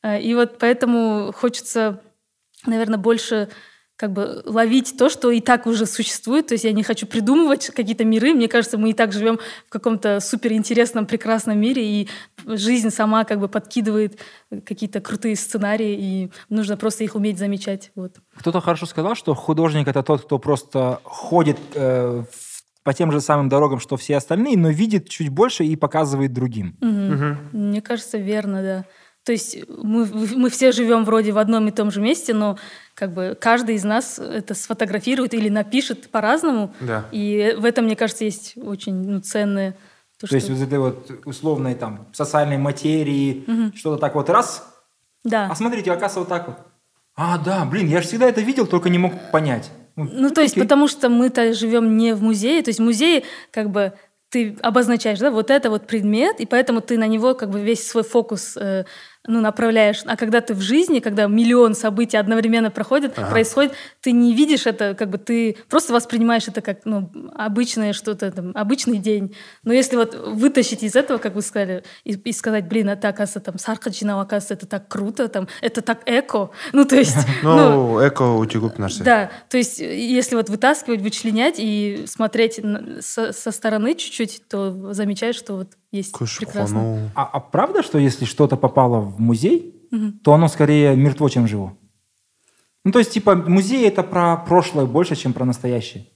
да 0.04 0.18
и 0.20 0.34
вот 0.36 0.58
поэтому 0.60 1.32
хочется 1.36 2.02
наверное 2.66 2.98
больше 2.98 3.50
как 4.02 4.14
бы 4.14 4.42
ловить 4.46 4.98
то, 4.98 5.10
что 5.10 5.30
и 5.30 5.42
так 5.42 5.68
уже 5.68 5.86
существует. 5.86 6.48
То 6.48 6.56
есть 6.56 6.64
я 6.64 6.72
не 6.72 6.82
хочу 6.82 7.06
придумывать 7.06 7.68
какие-то 7.68 8.04
миры. 8.04 8.34
Мне 8.34 8.48
кажется, 8.48 8.80
мы 8.80 8.90
и 8.90 8.94
так 8.94 9.14
живем 9.14 9.40
в 9.68 9.70
каком-то 9.70 10.20
суперинтересном, 10.20 11.06
прекрасном 11.06 11.60
мире, 11.60 11.86
и 11.86 12.10
жизнь 12.48 12.90
сама 12.90 13.26
как 13.26 13.40
бы 13.40 13.48
подкидывает 13.48 14.20
какие-то 14.66 15.02
крутые 15.02 15.36
сценарии, 15.36 15.96
и 16.00 16.32
нужно 16.50 16.78
просто 16.78 17.04
их 17.04 17.14
уметь 17.14 17.38
замечать. 17.38 17.92
Вот. 17.94 18.16
Кто-то 18.38 18.60
хорошо 18.60 18.88
сказал, 18.88 19.14
что 19.14 19.36
художник 19.36 19.88
это 19.88 20.02
тот, 20.02 20.24
кто 20.24 20.40
просто 20.40 21.00
ходит 21.04 21.60
э, 21.76 22.24
по 22.84 22.94
тем 22.94 23.12
же 23.12 23.22
самым 23.22 23.50
дорогам, 23.50 23.80
что 23.80 23.98
все 23.98 24.18
остальные, 24.18 24.58
но 24.58 24.70
видит 24.70 25.10
чуть 25.10 25.30
больше 25.30 25.64
и 25.64 25.76
показывает 25.76 26.34
другим. 26.34 26.78
Угу. 26.82 26.90
Угу. 26.90 27.58
Мне 27.58 27.82
кажется, 27.82 28.18
верно, 28.18 28.62
да. 28.62 28.86
То 29.24 29.32
есть 29.32 29.58
мы, 29.68 30.06
мы 30.36 30.50
все 30.50 30.72
живем 30.72 31.06
вроде 31.06 31.32
в 31.32 31.38
одном 31.38 31.68
и 31.68 31.72
том 31.72 31.92
же 31.92 32.02
месте, 32.02 32.34
но 32.34 32.58
как 32.96 33.14
бы 33.14 33.38
каждый 33.40 33.76
из 33.76 33.84
нас 33.84 34.18
это 34.18 34.56
сфотографирует 34.56 35.36
или 35.36 35.50
напишет 35.50 36.10
по-разному. 36.10 36.74
Да. 36.80 37.06
И 37.12 37.56
в 37.58 37.66
этом, 37.66 37.86
мне 37.86 37.96
кажется, 37.96 38.26
есть 38.26 38.54
очень 38.58 38.96
ну, 38.96 39.20
ценное. 39.20 39.74
То, 40.20 40.22
то 40.22 40.28
что... 40.28 40.36
есть 40.38 40.50
вот 40.50 40.60
этой 40.60 40.80
вот 40.80 41.12
условной 41.26 41.76
там 41.76 42.08
социальной 42.14 42.58
материи, 42.58 43.44
угу. 43.46 43.78
что-то 43.78 44.00
так 44.00 44.16
вот 44.16 44.30
раз. 44.30 44.68
Да. 45.24 45.48
А 45.52 45.56
смотрите, 45.56 45.92
оказывается, 45.92 46.20
вот 46.20 46.30
так 46.30 46.48
вот. 46.48 46.58
А, 47.16 47.38
да, 47.38 47.64
блин, 47.66 47.88
я 47.88 48.02
же 48.02 48.08
всегда 48.08 48.28
это 48.28 48.42
видел, 48.42 48.66
только 48.66 48.90
не 48.90 48.98
мог 48.98 49.14
понять. 49.32 49.70
Ну, 49.96 50.10
ну 50.12 50.30
то 50.30 50.42
есть, 50.42 50.56
потому 50.56 50.88
что 50.88 51.10
мы-то 51.10 51.54
живем 51.54 51.98
не 51.98 52.14
в 52.14 52.24
музее, 52.24 52.62
то 52.62 52.70
есть 52.70 52.80
музей 52.80 53.26
как 53.52 53.70
бы 53.70 53.94
ты 54.30 54.56
обозначаешь, 54.62 55.20
да, 55.20 55.30
вот 55.30 55.52
это 55.52 55.70
вот 55.70 55.88
предмет, 55.88 56.40
и 56.40 56.46
поэтому 56.46 56.80
ты 56.82 56.98
на 56.98 57.08
него 57.08 57.36
как 57.36 57.50
бы 57.50 57.60
весь 57.60 57.86
свой 57.86 58.04
фокус 58.04 58.56
э, 58.56 58.86
ну, 59.28 59.40
направляешь. 59.40 60.02
А 60.06 60.18
когда 60.18 60.42
ты 60.42 60.54
в 60.54 60.62
жизни, 60.62 61.00
когда 61.00 61.28
миллион 61.28 61.76
событий 61.76 62.18
одновременно 62.18 62.72
проходит, 62.72 63.18
ага. 63.18 63.30
происходит, 63.30 63.74
ты 64.02 64.12
не 64.12 64.34
видишь 64.34 64.66
это, 64.66 64.96
как 64.96 65.10
бы 65.10 65.18
ты 65.20 65.58
просто 65.70 65.94
воспринимаешь 65.94 66.48
это 66.48 66.62
как 66.62 66.86
ну, 66.86 67.12
обычное 67.36 67.94
что-то, 67.94 68.32
там, 68.32 68.52
обычный 68.56 68.98
день. 68.98 69.36
Но 69.64 69.74
если 69.74 69.96
вот 69.96 70.16
вытащить 70.16 70.82
из 70.82 70.96
этого, 70.96 71.20
как 71.20 71.36
вы 71.36 71.44
сказали, 71.44 71.84
и, 72.04 72.14
и 72.14 72.34
сказать, 72.34 72.68
блин, 72.68 72.90
это, 72.90 73.10
оказывается, 73.10 73.40
там, 73.40 73.60
Саркаджинова, 73.60 74.24
оказывается, 74.24 74.54
это 74.56 74.66
так 74.66 74.88
круто, 74.88 75.28
там, 75.28 75.48
это 75.62 75.82
так 75.82 76.02
эко. 76.06 76.50
Ну, 76.74 76.86
то 76.86 76.96
есть... 76.96 77.18
Ну, 77.44 78.00
эко 78.06 78.24
у 78.24 78.46
тебя 78.46 78.88
Да, 79.04 79.32
то 79.50 79.58
есть 79.58 79.80
если 79.80 80.36
вот 80.36 80.50
вытаскивать, 80.50 81.02
вычленять 81.02 81.56
и 81.58 82.06
смотреть 82.08 82.60
со, 83.02 83.34
со 83.34 83.52
стороны 83.52 83.94
чуть-чуть, 83.96 84.48
то 84.48 84.94
замечаешь, 84.94 85.36
что 85.36 85.56
вот 85.56 85.70
есть 85.92 86.18
прекрасно. 86.18 87.12
А, 87.16 87.24
а 87.26 87.40
правда, 87.40 87.84
что 87.84 87.98
если 87.98 88.26
что-то 88.26 88.58
попало 88.58 89.02
в 89.02 89.20
музей, 89.20 89.88
угу. 89.92 90.14
то 90.24 90.34
оно 90.34 90.48
скорее 90.48 90.96
мертво, 90.96 91.30
чем 91.30 91.48
живо? 91.48 91.78
Ну, 92.84 92.92
то 92.92 93.00
есть, 93.00 93.12
типа, 93.12 93.36
музей 93.36 93.88
это 93.88 94.02
про 94.02 94.38
прошлое 94.38 94.86
больше, 94.86 95.16
чем 95.16 95.34
про 95.34 95.46
настоящее. 95.46 96.08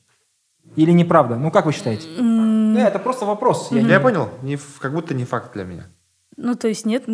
Или 0.76 0.92
неправда? 0.92 1.36
Ну, 1.36 1.52
как 1.52 1.66
вы 1.66 1.74
считаете? 1.74 2.08
Mm. 2.08 2.74
Да, 2.74 2.88
это 2.88 3.00
просто 3.00 3.26
вопрос. 3.26 3.72
Mm-hmm. 3.72 3.76
Я, 3.76 3.82
не... 3.84 3.90
я 3.90 4.00
понял. 4.00 4.30
Не, 4.42 4.58
как 4.80 4.94
будто 4.94 5.14
не 5.14 5.26
факт 5.26 5.54
для 5.54 5.64
меня. 5.64 5.86
Ну, 6.38 6.56
то 6.56 6.68
есть 6.68 6.86
нет, 6.86 7.06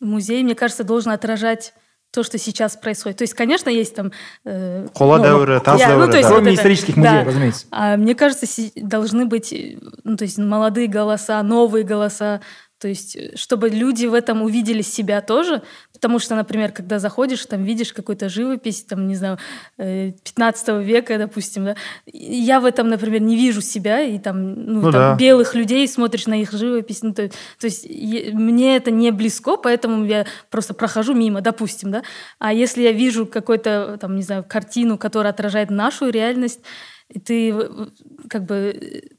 музей, 0.00 0.42
мне 0.42 0.54
кажется, 0.54 0.84
должен 0.84 1.12
отражать 1.12 1.72
то, 2.14 2.22
что 2.22 2.38
сейчас 2.38 2.76
происходит. 2.76 3.18
То 3.18 3.24
есть, 3.24 3.34
конечно, 3.34 3.68
есть 3.70 3.94
там... 3.94 4.12
Э, 4.44 4.86
Кола 4.94 5.18
ну, 5.18 5.24
дәуірі, 5.24 5.60
таз 5.64 5.80
я, 5.80 5.96
ну, 5.96 6.06
то 6.06 6.16
есть, 6.16 6.28
Кроме 6.28 6.50
вот 6.50 6.58
исторических 6.58 6.96
музеев, 6.96 7.24
да. 7.24 7.24
разумеется. 7.24 7.66
А 7.70 7.96
мне 7.96 8.14
кажется, 8.14 8.46
должны 8.76 9.26
быть 9.26 9.52
ну, 10.04 10.16
то 10.16 10.24
есть, 10.24 10.38
молодые 10.38 10.86
голоса, 10.86 11.42
новые 11.42 11.84
голоса, 11.84 12.40
то 12.78 12.88
есть, 12.88 13.16
э, 13.16 13.32
чтобы 13.36 13.68
люди 13.70 14.06
в 14.06 14.14
этом 14.14 14.42
увидели 14.42 14.82
себя 14.82 15.20
тоже, 15.20 15.62
потому 15.92 16.18
что, 16.18 16.34
например, 16.34 16.72
когда 16.72 16.98
заходишь, 16.98 17.46
там 17.46 17.64
видишь 17.64 17.92
какую-то 17.92 18.28
живопись, 18.28 18.82
там, 18.84 19.06
не 19.08 19.14
знаю, 19.14 19.38
15 19.76 20.68
э, 20.68 20.82
века, 20.82 21.18
допустим, 21.18 21.64
да, 21.64 21.76
я 22.06 22.60
в 22.60 22.64
этом, 22.64 22.88
например, 22.88 23.20
не 23.22 23.36
вижу 23.36 23.60
себя, 23.60 24.00
и 24.00 24.18
там, 24.18 24.54
ну, 24.54 24.80
ну 24.80 24.92
там 24.92 24.92
да. 24.92 25.16
белых 25.16 25.54
людей, 25.54 25.86
смотришь 25.88 26.26
на 26.26 26.40
их 26.40 26.52
живопись, 26.52 27.02
ну, 27.02 27.14
то, 27.14 27.28
то 27.28 27.64
есть 27.64 27.88
мне 27.88 28.76
это 28.76 28.90
не 28.90 29.10
близко, 29.12 29.56
поэтому 29.56 30.04
я 30.04 30.26
просто 30.50 30.74
прохожу 30.74 31.14
мимо, 31.14 31.40
допустим, 31.40 31.90
да, 31.90 32.02
а 32.38 32.52
если 32.52 32.82
я 32.82 32.92
вижу 32.92 33.26
какую-то, 33.26 33.98
там, 34.00 34.16
не 34.16 34.22
знаю, 34.22 34.44
картину, 34.46 34.98
которая 34.98 35.32
отражает 35.32 35.70
нашу 35.70 36.10
реальность, 36.10 36.60
и 37.08 37.20
ты 37.20 37.54
как 38.28 38.44
бы 38.44 39.13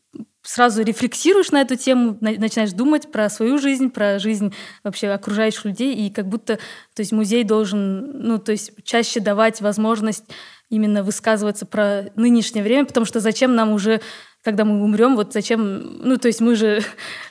сразу 0.45 0.83
рефлексируешь 0.83 1.51
на 1.51 1.61
эту 1.61 1.75
тему, 1.75 2.17
начинаешь 2.21 2.71
думать 2.71 3.11
про 3.11 3.29
свою 3.29 3.57
жизнь, 3.57 3.89
про 3.89 4.19
жизнь 4.19 4.53
вообще 4.83 5.09
окружающих 5.09 5.65
людей, 5.65 5.95
и 5.95 6.09
как 6.11 6.27
будто, 6.27 6.57
то 6.93 6.99
есть 6.99 7.11
музей 7.11 7.43
должен, 7.43 8.21
ну, 8.21 8.37
то 8.37 8.51
есть 8.51 8.71
чаще 8.83 9.19
давать 9.19 9.61
возможность 9.61 10.25
именно 10.69 11.03
высказываться 11.03 11.65
про 11.65 12.05
нынешнее 12.15 12.63
время, 12.63 12.85
потому 12.85 13.05
что 13.05 13.19
зачем 13.19 13.55
нам 13.55 13.71
уже, 13.71 14.01
когда 14.43 14.65
мы 14.65 14.83
умрем, 14.83 15.15
вот 15.15 15.33
зачем, 15.33 15.99
ну, 16.03 16.17
то 16.17 16.27
есть 16.27 16.41
мы 16.41 16.55
же 16.55 16.81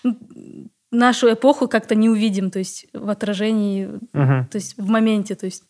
нашу 0.90 1.32
эпоху 1.32 1.68
как-то 1.68 1.94
не 1.94 2.08
увидим, 2.08 2.50
то 2.50 2.58
есть 2.58 2.86
в 2.92 3.08
отражении, 3.10 3.88
uh-huh. 4.12 4.48
то 4.48 4.56
есть 4.56 4.76
в 4.76 4.88
моменте, 4.88 5.34
то 5.36 5.46
есть. 5.46 5.64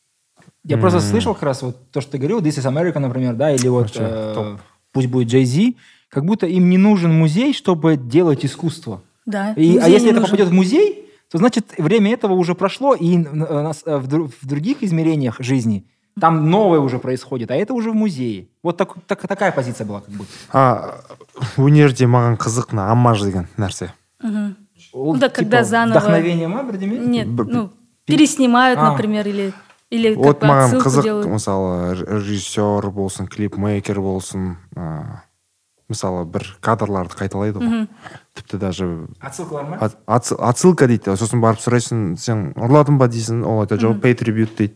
Я 0.65 0.77
mm-hmm. 0.77 0.81
просто 0.81 1.01
слышал 1.01 1.35
как 1.35 1.43
раз 1.45 1.63
вот 1.63 1.91
то, 1.91 2.01
что 2.01 2.13
ты 2.13 2.19
говорил, 2.19 2.41
This 2.41 2.59
is 2.59 2.65
America, 2.65 2.99
например, 2.99 3.35
да, 3.35 3.51
или 3.51 3.69
вот 3.69 3.93
э, 3.97 4.57
пусть 4.93 5.09
будет 5.09 5.29
Jay-Z, 5.29 5.75
как 6.15 6.25
будто 6.25 6.47
им 6.47 6.71
не 6.71 6.79
нужен 6.79 7.13
музей, 7.13 7.53
чтобы 7.53 7.97
делать 7.97 8.47
искусство. 8.47 9.03
Да. 9.27 9.53
И, 9.55 9.79
а 9.79 9.89
если 9.89 10.11
это 10.11 10.21
нужен. 10.21 10.31
попадет 10.31 10.49
в 10.49 10.53
музей, 10.53 11.11
то 11.31 11.39
значит 11.39 11.75
время 11.77 12.13
этого 12.13 12.35
уже 12.35 12.55
прошло, 12.55 12.95
и 12.95 13.19
э, 13.19 13.73
в 13.99 14.47
других 14.47 14.83
измерениях 14.83 15.37
жизни 15.41 15.85
там 16.21 16.49
новое 16.49 16.79
уже 16.79 16.99
происходит, 16.99 17.51
а 17.51 17.57
это 17.57 17.75
уже 17.75 17.91
в 17.91 17.95
музее. 17.95 18.47
Вот 18.63 18.77
так, 18.77 18.95
так, 19.07 19.27
такая 19.27 19.51
позиция 19.51 19.85
была 19.85 20.01
как 20.01 20.15
будто. 20.15 20.31
А, 20.53 21.01
өнерде 21.59 22.07
маған 22.07 22.39
қызық 22.39 22.71
мына 22.71 22.93
аммаж 22.93 23.23
деген 23.27 23.49
нәрсе. 23.59 23.91
Угу. 24.23 24.55
ну, 24.95 25.17
да, 25.19 25.29
типа, 25.29 25.35
когда 25.35 25.65
заново... 25.65 25.99
Вдохновение 25.99 26.47
ма 26.47 26.63
бірдеме? 26.63 26.99
Нет, 26.99 27.27
ну, 27.27 27.71
переснимают, 28.05 28.79
а. 28.79 28.93
например, 28.93 29.27
или 29.27 29.53
или 29.91 30.15
вот 30.15 30.43
маған 30.43 30.79
қызық 30.83 31.27
мысалы 31.27 31.95
режиссер 31.95 32.91
болсын 32.91 33.27
клипмейкер 33.27 34.01
болсын 34.01 34.57
мысалы 35.95 36.25
бір 36.27 36.45
кадрларды 36.61 37.15
қайталайды 37.15 37.63
ғой. 37.63 37.87
Тіпті 38.35 38.59
даже 38.59 38.87
отсылкалар 39.23 39.65
ма? 39.71 39.79
От- 39.81 39.97
отсы- 40.07 40.37
отсылка 40.37 40.87
дейді. 40.91 41.15
Сосын 41.17 41.41
барып 41.41 41.63
сұрайсың 41.63 42.17
сен 42.19 42.51
ұрладың 42.59 42.99
ба 42.99 43.07
дейсің? 43.09 43.45
Ол 43.47 43.63
айтады 43.63 43.81
жоқ 43.87 44.01
pay 44.03 44.15
tribute 44.19 44.57
дейді. 44.59 44.75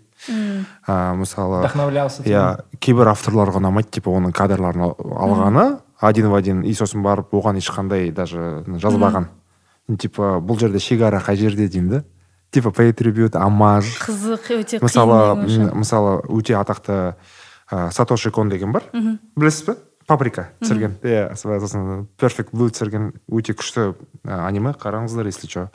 А, 0.86 1.14
мысалы 1.14 1.60
вдохновлялся 1.62 2.22
иә 2.26 2.60
кейбір 2.80 3.12
авторларға 3.12 3.60
ұнамайды 3.60 3.90
типа 3.98 4.10
оның 4.10 4.32
кадрларын 4.34 4.82
ал- 4.82 4.96
алғаны 4.98 5.78
один 6.00 6.28
в 6.30 6.34
один. 6.34 6.62
И 6.62 6.72
сосын 6.74 7.02
барып 7.02 7.30
оған 7.34 7.58
ешқандай 7.58 8.10
даже 8.12 8.64
жазбаған. 8.66 9.26
Типа 9.98 10.38
бұл 10.42 10.58
жерде 10.58 10.78
шекара 10.78 11.18
қай 11.20 11.36
жерде? 11.36 11.68
деймін 11.68 11.88
да. 11.90 12.02
Типа 12.50 12.70
pay 12.70 12.92
tribute 12.92 13.36
амаж 13.36 13.84
қызық 14.02 14.50
өте 14.58 14.80
мысалы 14.82 15.36
мысалы 15.74 16.22
өте 16.28 16.54
атақты 16.58 17.14
ә, 17.70 17.90
сатоши 17.92 18.30
кон 18.30 18.48
деген 18.48 18.72
бар. 18.72 18.82
Білесіз 19.36 19.66
бе? 19.68 19.74
Паприка 20.08 20.48
түсірген 20.62 20.96
иә 21.04 21.34
со- 21.36 21.58
сосын 21.60 22.06
перфект 22.18 22.54
блу 22.56 22.70
түсірген 22.72 23.10
өте 23.30 23.54
күшті 23.54 23.92
аниме 24.24 24.72
қараңыздар 24.72 25.28
если 25.28 25.46
че 25.46 25.68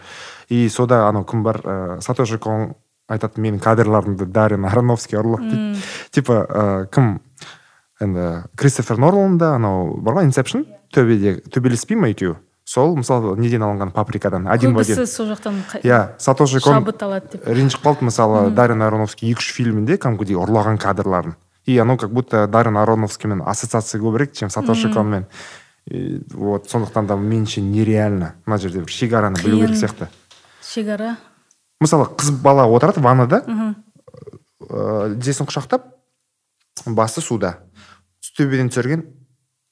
и 0.49 0.67
сода 0.69 1.07
анау 1.07 1.23
кім 1.23 1.43
бар 1.43 1.61
ә, 1.63 2.01
сатоши 2.01 2.39
кон 2.41 2.73
айтады 3.07 3.41
менің 3.41 3.61
кадрларымды 3.61 4.25
дарин 4.25 4.65
аронофский 4.65 5.19
ұрлады 5.21 5.49
дейді 5.51 5.83
типа 6.11 6.39
ә, 6.49 6.87
кім 6.89 7.19
енді 8.01 8.47
кристофер 8.57 8.97
нолан 8.97 9.37
да 9.37 9.55
анау 9.59 9.93
бар 10.01 10.19
ғой 10.21 10.31
инсепшн 10.31 10.65
төбеде 10.93 11.37
төбелеспей 11.53 11.95
ма 11.99 12.09
екеуі 12.09 12.35
сол 12.65 12.95
мысалы 12.95 13.35
неден 13.37 13.63
алынған 13.65 13.91
паприкадан 13.91 14.47
один 14.47 14.73
в 14.73 14.79
один. 14.79 14.95
Көбісі 14.95 15.05
сол 15.05 15.27
жақтан 15.33 15.57
иә 15.83 16.15
сатоши 16.17 16.61
кон 16.63 16.79
шабыт 16.79 17.03
алады 17.03 17.33
деп. 17.33 17.47
ренжіп 17.47 17.83
қалды 17.83 18.07
мысалы 18.07 18.49
дарин 18.55 18.81
аронофский 18.81 19.31
екі 19.33 19.43
үш 19.43 19.51
фильмінде 19.51 19.97
кәдімгідей 19.99 20.39
ұрлаған 20.39 20.79
кадрларын. 20.79 21.35
И 21.65 21.77
анау 21.77 21.97
как 21.97 22.11
будто 22.11 22.47
дарин 22.47 22.77
аронофскиймен 22.77 23.41
ассоциация 23.45 24.01
көбірек 24.01 24.33
чем 24.33 24.49
сатоши 24.49 24.91
конмен 24.93 25.25
И 25.85 26.21
вот 26.31 26.69
сондықтан 26.71 27.07
да 27.07 27.17
меніңше 27.19 27.61
нереально. 27.61 28.35
Мына 28.45 28.57
жерде 28.57 28.79
бір 28.79 28.91
шекараны 28.91 29.41
білу 29.43 29.59
керек 29.65 29.75
сияқты. 29.75 30.07
Шекара 30.63 31.17
мысалы 31.83 32.07
қыз 32.15 32.31
бала 32.39 32.63
отырады 32.71 33.03
ваннада 33.03 33.41
ә, 33.43 35.11
тізесін 35.19 35.49
құшақтап 35.49 35.89
басы 36.87 37.21
суда. 37.21 37.57
Төбеден 38.37 38.71
түсірген 38.71 39.03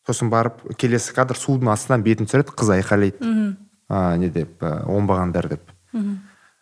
сосын 0.05 0.30
барып 0.30 0.59
келесі 0.76 1.15
кадр 1.15 1.39
судың 1.39 1.72
астынан 1.72 2.03
бетін 2.03 2.27
түсіреді 2.27 2.57
қыз 2.59 2.73
айқайлайды. 2.76 3.55
А, 3.88 4.18
не 4.18 4.30
деп 4.30 4.59
ә, 4.59 4.84
оңбағандар 4.91 5.47
деп. 5.55 5.72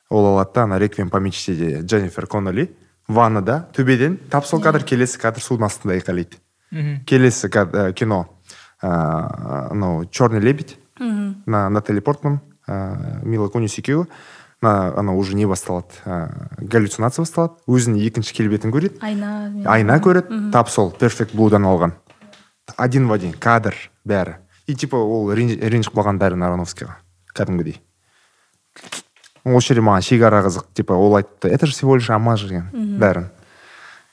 Ол 0.09 0.25
алады 0.29 0.53
да 0.53 0.63
ана 0.63 0.77
реквием 0.77 1.09
по 1.09 1.17
мечте 1.17 1.81
дженнифер 1.81 2.27
конноли 2.27 2.69
ваннада 3.09 3.67
төбеден 3.73 4.17
тап 4.29 4.45
сол 4.45 4.61
кадр 4.61 4.83
келесі 4.85 5.17
кадр 5.19 5.41
судың 5.41 5.65
астында 5.65 5.97
айқайлайды. 5.97 6.37
Келесі 7.05 7.49
кад- 7.49 7.73
ә, 7.73 7.91
кино 7.93 8.27
ә, 8.81 9.71
анау 9.71 10.05
черный 10.05 10.39
лебедь 10.39 10.77
на 11.45 11.69
натали 11.69 11.99
портман 11.99 12.39
ә, 12.67 13.25
мила 13.25 13.47
кунис 13.49 13.77
екеуі 13.79 14.05
на 14.61 14.93
анау 14.99 15.17
уже 15.17 15.35
не 15.35 15.45
басталады 15.47 15.87
ә, 16.05 16.29
галлюцинация 16.59 17.23
басталады. 17.23 17.55
Өзінің 17.67 17.97
екінші 18.05 18.33
келбетін 18.35 18.71
көреді. 18.71 18.99
Айна 19.01 19.49
айна 19.65 19.99
көреді. 19.99 20.51
Тап 20.51 20.69
сол 20.69 20.91
перфект 20.91 21.33
блудан 21.33 21.63
алған 21.65 21.93
один 22.77 23.07
в 23.07 23.13
один 23.13 23.33
кадр 23.33 23.73
бәрі. 24.05 24.35
И 24.67 24.75
типа 24.75 24.95
ол 24.97 25.31
ренж- 25.33 25.57
ренжіп 25.59 25.95
қалған 25.95 26.19
дарин 26.19 26.43
аронофскийға 26.43 26.95
кәдімгідей. 27.33 27.79
Осы 29.55 29.73
жерде 29.73 29.81
маған 29.85 30.01
шекара 30.05 30.41
қызық 30.45 30.65
типа 30.73 30.93
ол 30.93 31.15
айтты 31.15 31.49
это 31.49 31.65
же 31.65 31.73
всего 31.73 31.95
лишь 31.95 32.09
амаж 32.09 32.43
деген 32.43 32.69
бәрін. 32.99 33.29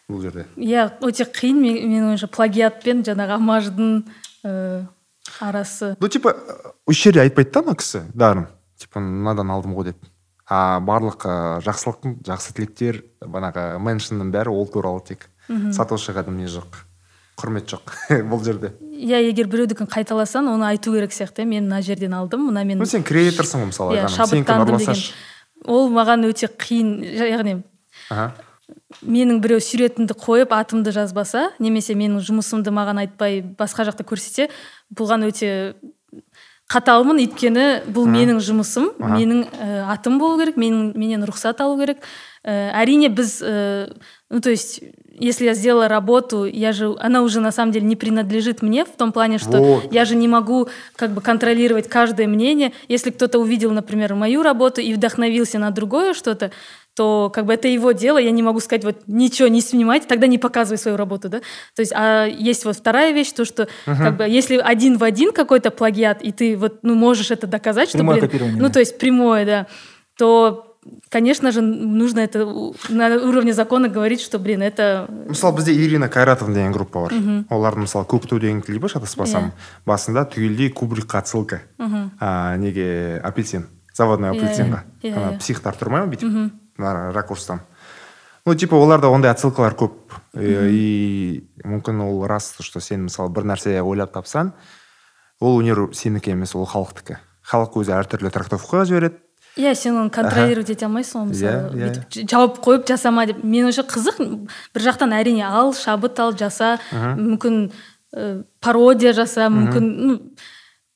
Бұл 0.08 0.22
жерде. 0.22 0.46
Иә 0.56 0.98
өте 1.02 1.24
қиын 1.26 1.60
мен- 1.60 1.82
менің 1.90 2.08
ойымша 2.14 2.28
плагиат 2.30 2.82
пен 2.84 3.02
жаңағы 3.02 3.36
амаждың 3.40 4.04
ә, 4.44 4.86
арасы. 5.40 5.96
Ну 6.00 6.08
типа 6.08 6.36
осы 6.86 7.08
жерде 7.10 7.20
айтпайды 7.24 7.50
да 7.52 7.60
ана 7.60 7.74
кісі 7.74 8.02
дарын 8.14 8.46
типа 8.78 9.00
мынадан 9.00 9.50
алдым 9.50 9.74
ғой 9.74 9.84
деп. 9.90 9.96
А 10.48 10.78
барлық 10.78 11.26
ә, 11.26 11.60
жақсылықтың 11.66 12.20
жақсы 12.22 12.54
тілектер 12.54 13.02
бағанағы 13.20 13.80
меншннің 13.82 14.30
бәрі 14.30 14.54
ол 14.54 14.66
туралы 14.70 15.02
тек. 15.04 15.28
Сатошиға 15.48 16.22
не 16.30 16.46
жоқ. 16.46 16.84
Құрмет 17.36 17.68
жоқ. 17.68 17.92
Бұл 18.30 18.42
жерде. 18.44 18.72
Иә 18.96 19.20
егер 19.28 19.50
біреудікін 19.52 19.90
қайталасаң 19.92 20.48
оны 20.54 20.70
айту 20.70 20.94
керек 20.94 21.12
сияқты. 21.12 21.44
Мен 21.44 21.68
мына 21.68 21.82
жерден 21.84 22.14
алдым 22.16 22.48
мына 22.48 22.64
мен 22.64 22.84
сен 22.88 23.04
креаторсың 23.06 23.64
ғой 23.64 23.70
мысалы 23.72 23.98
иә 23.98 24.08
шабыттандым 24.12 24.80
деген. 24.80 25.02
ол 25.64 25.90
маған 25.92 26.28
өте 26.30 26.48
қиын 26.48 26.96
яғни 27.04 27.58
менің 29.02 29.40
біреу 29.44 29.60
суретімді 29.60 30.16
қойып 30.16 30.54
атымды 30.56 30.92
жазбаса 30.94 31.50
немесе 31.58 31.94
менің 31.94 32.22
жұмысымды 32.24 32.72
маған 32.74 33.04
айтпай 33.04 33.42
басқа 33.42 33.86
жақта 33.90 34.06
көрсетсе 34.08 34.48
бұған 34.96 35.28
өте 35.28 35.50
қаталмын. 36.72 37.20
Өйткені 37.22 37.66
бұл 37.94 38.08
менің 38.10 38.40
жұмысым 38.42 38.88
менің 38.98 39.44
ә, 39.46 39.66
атым 39.92 40.18
болу 40.18 40.40
керек 40.40 40.56
менің 40.58 40.96
менен 40.98 41.26
рұқсат 41.28 41.60
алу 41.62 41.78
керек. 41.78 42.02
Ә, 42.42 42.72
әрине 42.82 43.10
біз 43.14 43.38
ә, 43.42 43.92
ну 44.30 44.40
то 44.40 44.50
есть 44.50 44.80
если 45.18 45.46
я 45.46 45.54
сделала 45.54 45.88
работу 45.88 46.44
я 46.44 46.72
же 46.72 46.94
она 47.00 47.22
уже 47.22 47.40
на 47.40 47.52
самом 47.52 47.72
деле 47.72 47.86
не 47.86 47.96
принадлежит 47.96 48.62
мне 48.62 48.84
в 48.84 48.90
том 48.90 49.12
плане 49.12 49.38
что 49.38 49.58
Вот. 49.58 49.92
я 49.92 50.04
же 50.04 50.16
не 50.16 50.28
могу 50.28 50.68
как 50.94 51.12
бы 51.12 51.20
контролировать 51.20 51.88
каждое 51.88 52.26
мнение 52.26 52.72
если 52.88 53.10
кто-то 53.10 53.38
увидел 53.38 53.70
например 53.72 54.14
мою 54.14 54.42
работу 54.42 54.80
и 54.80 54.92
вдохновился 54.94 55.58
на 55.58 55.70
другое 55.70 56.14
что-то 56.14 56.50
то 56.96 57.30
как 57.32 57.44
бы 57.44 57.52
это 57.52 57.68
его 57.68 57.92
дело, 57.92 58.16
я 58.16 58.30
не 58.30 58.42
могу 58.42 58.58
сказать, 58.58 58.82
вот 58.82 59.02
ничего 59.06 59.48
не 59.48 59.60
снимать, 59.60 60.08
тогда 60.08 60.26
не 60.26 60.38
показывай 60.38 60.78
свою 60.78 60.96
работу, 60.96 61.28
да. 61.28 61.40
То 61.74 61.80
есть, 61.80 61.92
а 61.94 62.24
есть 62.24 62.64
вот 62.64 62.74
вторая 62.74 63.12
вещь, 63.12 63.32
то, 63.32 63.44
что 63.44 63.68
как 63.84 64.16
бы 64.16 64.24
если 64.24 64.56
один 64.56 64.96
в 64.96 65.04
один 65.04 65.32
какой-то 65.32 65.70
плагиат, 65.70 66.22
и 66.22 66.32
ты 66.32 66.56
вот, 66.56 66.78
ну, 66.82 66.94
можешь 66.94 67.30
это 67.30 67.46
доказать, 67.46 67.90
что, 67.90 67.98
Прямое 67.98 68.22
блин, 68.22 68.56
ну, 68.56 68.70
то 68.70 68.78
есть 68.80 68.98
прямое, 68.98 69.44
да, 69.44 69.66
то, 70.16 70.65
конечно 71.10 71.52
же, 71.52 71.62
нужно 71.62 72.20
это 72.20 72.44
на 72.88 73.16
уровне 73.16 73.52
закона 73.52 73.88
говорить, 73.88 74.20
что, 74.20 74.38
блин, 74.38 74.62
это 74.62 75.06
мысалы 75.28 75.56
бізде 75.56 75.72
ирина 75.74 76.08
кайратовна 76.08 76.54
деген 76.54 76.72
группа 76.72 77.00
бар. 77.02 77.12
Олардың 77.50 77.86
мысалы 77.86 78.04
көк 78.06 78.26
ту 78.26 78.38
деген 78.38 78.62
клипі 78.62 78.88
шатаспасам 78.88 79.52
басында 79.86 80.24
түгелдей 80.24 80.70
кубрикқа 80.70 81.18
отсылка 81.18 81.62
а, 82.20 82.56
неге 82.56 83.20
апельсин? 83.24 83.66
Заводной 83.94 84.30
Иә, 84.30 84.38
апельсинға. 84.40 84.82
иә, 85.02 85.12
ана 85.16 85.32
иә. 85.34 85.38
психтар 85.38 85.74
тұрмай 85.74 86.04
ма 86.04 86.12
бүйтіп? 86.12 86.52
Мына 86.76 87.12
ракурстан. 87.12 87.60
Ну 88.44 88.54
типа 88.54 88.74
оларда 88.76 89.08
ондай 89.08 89.30
отсылкалар 89.32 89.74
көп. 89.74 90.12
Э, 90.34 90.68
и 90.70 91.48
мүмкін 91.64 92.02
ол 92.04 92.26
рас 92.26 92.54
что 92.60 92.80
сен 92.80 93.08
мысалы 93.08 93.30
бір 93.32 93.42
нәрсе 93.48 93.80
ойлап 93.80 94.12
тапсаң 94.12 94.52
ол 95.40 95.58
өнер 95.62 95.94
сенікі 95.94 96.30
емес 96.36 96.54
ол 96.54 96.66
халықтікі. 96.66 97.16
Халық 97.46 97.74
өзі 97.80 97.96
әртүрлі 97.96 98.30
трактовкаға 98.30 98.84
жібереді. 98.84 99.16
Иә 99.56 99.74
сен 99.74 99.96
оны 99.96 100.10
контролировать 100.10 100.70
ете 100.70 100.86
алмайсың 100.86 101.22
ғой 101.22 101.28
мысалы. 101.30 101.50
Иә, 101.50 101.70
иә. 101.72 101.86
бүйтіп 101.86 102.10
ж- 102.12 102.26
жауап 102.30 102.58
қойып 102.64 102.86
жасама 102.88 103.26
деп. 103.26 103.42
Мен 103.44 103.66
ойымша 103.68 103.84
қызық 103.88 104.18
бір 104.74 104.82
жақтан 104.84 105.14
әрине 105.16 105.44
ал 105.48 105.72
шабыт 105.74 106.20
ал 106.20 106.36
жаса. 106.36 106.78
Мүмкін 106.92 107.70
ә, 108.14 108.44
пародия 108.60 109.12
жаса 109.16 109.48
мүмкін 109.48 109.88
ну, 109.96 110.18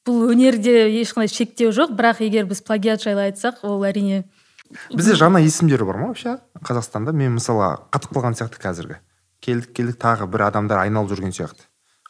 бұл 0.06 0.30
өнерде 0.34 0.88
ешқандай 1.00 1.28
шектеу 1.32 1.72
жоқ. 1.72 1.96
Бірақ 1.96 2.20
егер 2.24 2.44
біз 2.46 2.60
плагиат 2.62 3.02
жайлы 3.02 3.30
айтсақ 3.30 3.64
ол 3.64 3.82
әрине 3.84 4.24
бізде 4.94 5.16
жаңа 5.18 5.40
есімдер 5.42 5.82
бар 5.84 5.96
ма 5.98 6.06
вообще 6.12 6.36
қазақстанда? 6.62 7.12
Мен 7.12 7.34
мысалы 7.38 7.78
қатып 7.90 8.12
қалған 8.14 8.36
сияқты 8.38 8.60
қазіргі. 8.62 9.00
Келдік 9.40 9.72
келдік 9.74 9.96
тағы 9.98 10.28
бір 10.30 10.46
адамдар 10.50 10.84
айналып 10.84 11.10
жүрген 11.10 11.32
сияқты. 11.34 11.64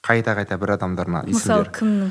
Қайта 0.05 0.35
қайта 0.37 0.59
бір 0.59 0.75
адамдарына 0.77 1.23
мысалы 1.29 1.65
есімдер. 1.65 1.71
кімнің? 1.79 2.11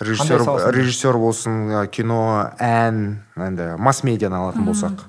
Режиссер 0.00 0.42
режиссер 0.74 1.18
болсын 1.18 1.58
ә, 1.70 1.86
кино 1.88 2.50
ән 2.58 3.20
енді 3.36 3.76
масс 3.78 4.02
медианы 4.04 4.36
алатын 4.40 4.64
болсақ. 4.66 5.04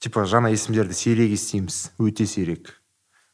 Типа 0.00 0.24
жаңа 0.24 0.50
есімдерді 0.54 0.94
сирек 0.96 1.32
естиміз 1.34 1.90
өте 2.00 2.26
сирек. 2.26 2.70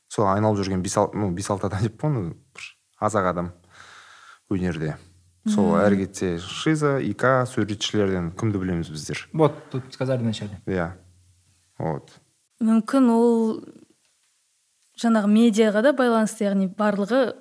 Сол 0.09 0.27
айналып 0.31 0.63
жүрген 0.65 0.83
бес 0.83 0.97
ал- 0.99 1.13
ну 1.15 1.31
бес 1.31 1.51
алты 1.51 1.67
адам 1.69 1.83
деп 1.83 1.99
па 2.01 2.09
бір 2.11 2.73
аз 3.01 3.15
ақ 3.15 3.29
адам 3.31 3.53
өнерде. 4.51 4.97
Сол 5.47 5.77
әрі 5.79 6.01
кетсе 6.07 6.39
шиза 6.43 6.97
ика 6.99 7.45
суретшілерден 7.47 8.33
кімді 8.33 8.59
білеміз 8.59 8.89
біздер? 8.91 9.29
Вот, 9.33 9.53
тут 9.71 9.83
сказали 9.95 10.23
вначале. 10.23 10.59
иә. 10.67 10.93
Вот. 11.79 12.11
Мүмкін 12.61 13.11
ол 13.13 13.61
жаңағы 14.99 15.29
медиаға 15.31 15.83
да 15.85 15.93
байланысты 15.93 16.47
яғни 16.49 16.67
барлығы 16.75 17.37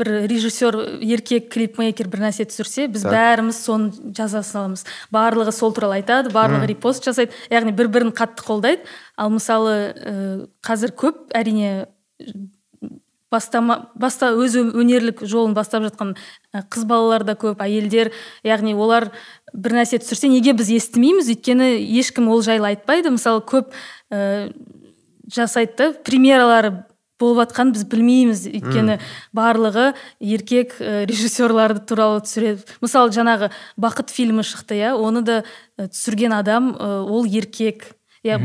бір 0.00 0.10
режиссер 0.30 0.76
еркек 1.04 1.50
клипмейкер 1.52 2.08
бір 2.10 2.24
нәрсе 2.26 2.46
түсірсе 2.48 2.88
біз 2.90 3.04
Так. 3.04 3.12
бәріміз 3.12 3.58
соны 3.60 4.14
жаза 4.16 4.42
саламыз. 4.46 4.86
Барлығы 5.12 5.52
сол 5.54 5.74
туралы 5.76 6.00
айтады 6.00 6.32
барлығы 6.34 6.70
репост 6.72 7.04
жасайды. 7.04 7.36
Яғни 7.52 7.74
бір 7.76 7.90
бірін 7.92 8.14
қатты 8.16 8.46
қолдайды. 8.46 8.88
Ал 9.16 9.30
мысалы 9.30 9.74
ә, 9.92 10.48
қазір 10.64 10.96
көп 10.96 11.28
әрине 11.36 11.90
бастама 13.30 13.90
баста 13.94 14.32
өз 14.34 14.56
өнерлік 14.58 15.22
жолын 15.22 15.54
бастап 15.54 15.84
жатқан 15.86 16.16
ә, 16.52 16.64
қыз 16.66 16.84
балалар 16.88 17.24
да 17.24 17.36
көп 17.38 17.62
әйелдер. 17.62 18.10
Яғни 18.42 18.74
олар 18.74 19.12
бір 19.54 19.78
нәрсе 19.78 20.00
түсірсе 20.02 20.32
неге 20.32 20.56
біз 20.58 20.72
естімейміз? 20.80 21.30
Өйткені 21.36 21.76
ешкім 22.00 22.28
ол 22.32 22.42
жайлы 22.42 22.72
айтпайды. 22.72 23.14
Мысалы 23.14 23.44
көп 23.46 23.70
ә, 24.10 24.50
жасайды 25.30 25.76
да 25.78 25.92
премьералары 26.04 26.84
болып 27.20 27.44
жатқанын 27.44 27.76
біз 27.76 27.84
білмейміз. 27.92 28.42
Өйткені 28.50 28.98
барлығы 29.36 29.92
еркек 30.18 30.76
ә, 30.80 31.04
режиссерларды 31.08 31.84
туралы 31.86 32.24
түсіреді 32.24 32.64
мысалы 32.82 33.14
жаңағы 33.14 33.52
бақыт 33.80 34.10
фильмі 34.10 34.44
шықты 34.46 34.80
иә. 34.80 34.94
Оны 34.96 35.22
да 35.22 35.42
түсірген 35.78 36.34
адам 36.36 36.72
ә, 36.74 37.00
ол 37.04 37.28
еркек. 37.28 37.92
Иә 38.20 38.36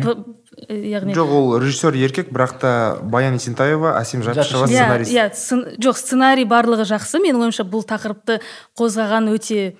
яғни 0.72 1.12
жоқ 1.18 1.32
ол 1.36 1.50
режиссер 1.60 1.98
еркек 2.00 2.30
бірақ 2.32 2.54
та 2.62 2.72
баян 3.04 3.36
есентаева 3.36 3.98
әсем 4.00 4.24
жапишева 4.24 4.70
иә 4.70 5.02
сценарист. 5.04 5.12
иә 5.12 5.76
жоқ 5.84 6.00
сценарий 6.00 6.48
барлығы 6.48 6.86
жақсы. 6.88 7.20
Менің 7.20 7.50
ойымша 7.50 7.68
бұл 7.68 7.84
тақырыпты 7.84 8.40
қозғаған 8.80 9.28
өте 9.36 9.76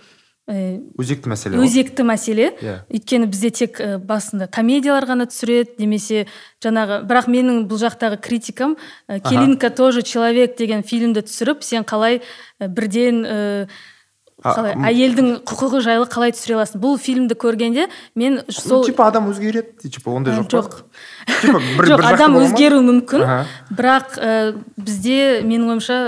өзекті 0.46 1.32
мәселе 1.32 1.58
өзекті 1.58 2.04
мәселе. 2.06 2.52
Иә. 2.62 2.76
өйткені 2.94 3.26
бізде 3.32 3.50
тек 3.50 3.80
ә, 3.82 3.98
басында 3.98 4.46
комедиялар 4.46 5.08
ғана 5.10 5.26
түсіреді 5.26 5.80
немесе 5.82 6.28
жаңағы 6.62 7.02
бірақ 7.10 7.32
менің 7.34 7.64
бұл 7.66 7.82
жақтағы 7.82 8.20
критикам 8.22 8.78
ә, 9.10 9.18
келинка 9.26 9.72
тоже 9.74 10.04
человек 10.06 10.54
деген 10.58 10.86
фильмді 10.86 11.26
түсіріп 11.26 11.66
сен 11.66 11.82
қалай 11.82 12.22
ә, 12.62 12.70
бірден 12.70 13.26
ә, 13.26 13.42
қалай 14.46 14.78
әйелдің 14.92 15.32
құқығы 15.50 15.82
жайлы 15.82 16.06
қалай 16.14 16.34
түсіре 16.36 16.60
аласың? 16.60 16.82
Бұл 16.84 17.00
фильмді 17.02 17.34
көргенде 17.42 17.88
мен 18.14 18.44
сол 18.54 18.86
типа 18.86 19.10
адам 19.10 19.32
өзгереді 19.32 19.90
типа 19.90 20.14
ондай 20.14 20.38
жоқ 20.38 20.52
жоқ. 20.54 20.82
Типа 21.42 21.58
бір, 21.58 21.66
жоқ 21.66 21.78
бір 21.80 21.92
жақты 21.96 22.10
адам 22.14 22.38
өзгеруі 22.44 22.86
мүмкін. 22.86 23.26
Бірақ 23.74 24.20
ә, 24.22 24.34
бізде 24.78 25.42
менің 25.42 25.74
ойымша 25.74 26.00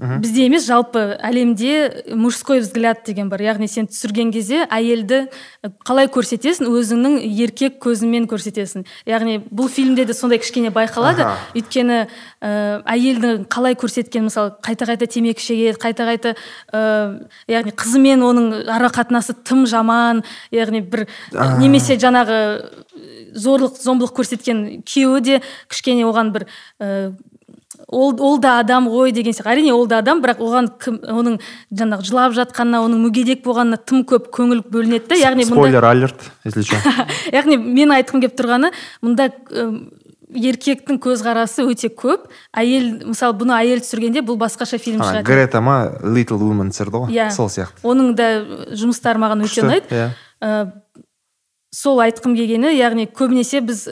бізде 0.00 0.46
емес 0.48 0.64
жалпы 0.64 1.16
әлемде 1.20 2.04
мужской 2.16 2.60
взгляд 2.60 3.02
деген 3.04 3.28
бар. 3.28 3.42
Яғни 3.44 3.68
сен 3.68 3.88
түсірген 3.90 4.32
кезде 4.32 4.62
әйелді 4.64 5.26
ә, 5.28 5.70
қалай 5.84 6.08
көрсетесің? 6.12 6.68
Өзіңнің 6.70 7.18
еркек 7.44 7.76
көзіңмен 7.84 8.28
көрсетесің. 8.30 8.86
Яғни 9.08 9.38
бұл 9.50 9.68
фильмде 9.72 10.06
де 10.08 10.16
сондай 10.16 10.40
кішкене 10.40 10.72
байқалады. 10.72 11.26
Өйткені 11.58 11.98
ә, 12.40 12.80
әйелді 12.88 13.44
қалай 13.52 13.76
көрсеткен 13.76 14.28
мысалы 14.30 14.54
қайта 14.64 14.88
қайта 14.88 15.10
темекі 15.10 15.44
шегеді 15.44 15.76
қайта 15.82 16.08
қайта 16.08 16.34
ә, 16.72 17.28
яғни 17.50 17.76
қызымен 17.76 18.24
оның 18.24 18.52
ара 18.72 18.88
қатынасы 18.88 19.36
тым 19.44 19.66
жаман. 19.68 20.24
Яғни 20.54 20.80
бір 20.80 21.06
немесе 21.60 21.98
жаңағы 22.00 22.40
зорлық 23.36 23.76
зомбылық 23.78 24.16
көрсеткен 24.16 24.64
күйеуі 24.88 25.20
де 25.22 25.42
кішкене 25.68 26.08
оған 26.08 26.32
бір 26.34 26.48
ә, 26.80 27.12
ол, 27.88 28.14
ол 28.18 28.38
да 28.38 28.58
адам 28.60 28.88
ғой 28.90 29.12
деген 29.12 29.32
сияқты. 29.32 29.54
Әрине 29.54 29.72
ол 29.72 29.86
да 29.86 29.98
адам 30.02 30.20
бірақ 30.22 30.42
оған 30.44 30.68
кім, 30.80 30.98
оның 31.02 31.38
жаңағы 31.72 32.06
жылап 32.08 32.34
жатқанына 32.36 32.82
оның 32.86 33.04
мүгедек 33.06 33.42
болғанына 33.44 33.80
тым 33.84 34.04
көп 34.08 34.30
көңіл 34.34 34.62
бөлінеді 34.70 35.08
да. 35.10 35.18
Яғни 35.20 35.46
спойлер 35.48 35.84
алерт 35.84 36.30
если 36.44 36.62
что. 36.62 36.76
Яғни 37.32 37.56
мен 37.56 37.94
айтқым 37.96 38.22
келіп 38.22 38.36
тұрғаны 38.38 38.72
мұнда 39.02 39.30
еркектің 40.30 41.00
көзқарасы 41.02 41.64
өте 41.66 41.90
көп. 41.90 42.28
Әйел 42.56 43.10
мысалы 43.10 43.36
бұны 43.40 43.56
әйел 43.56 43.82
түсіргенде 43.82 44.22
бұл 44.26 44.38
басқаша 44.40 44.78
фильм 44.78 45.02
шығады. 45.02 45.26
Грета 45.26 45.62
ма 45.64 45.80
little 46.02 46.38
woman 46.38 46.70
түсірді 46.70 47.04
ғой 47.04 47.16
Иә. 47.16 47.30
сол 47.34 47.50
сияқты. 47.50 47.82
Оның 47.82 48.14
да 48.14 48.28
жұмыстары 48.78 49.22
маған 49.22 49.44
өте 49.46 49.64
ұнайды. 49.64 49.90
Иә. 49.90 50.70
Сол 51.74 52.00
айтқым 52.02 52.34
келгені 52.38 52.72
яғни 52.74 53.06
көбінесе 53.06 53.60
біз 53.62 53.86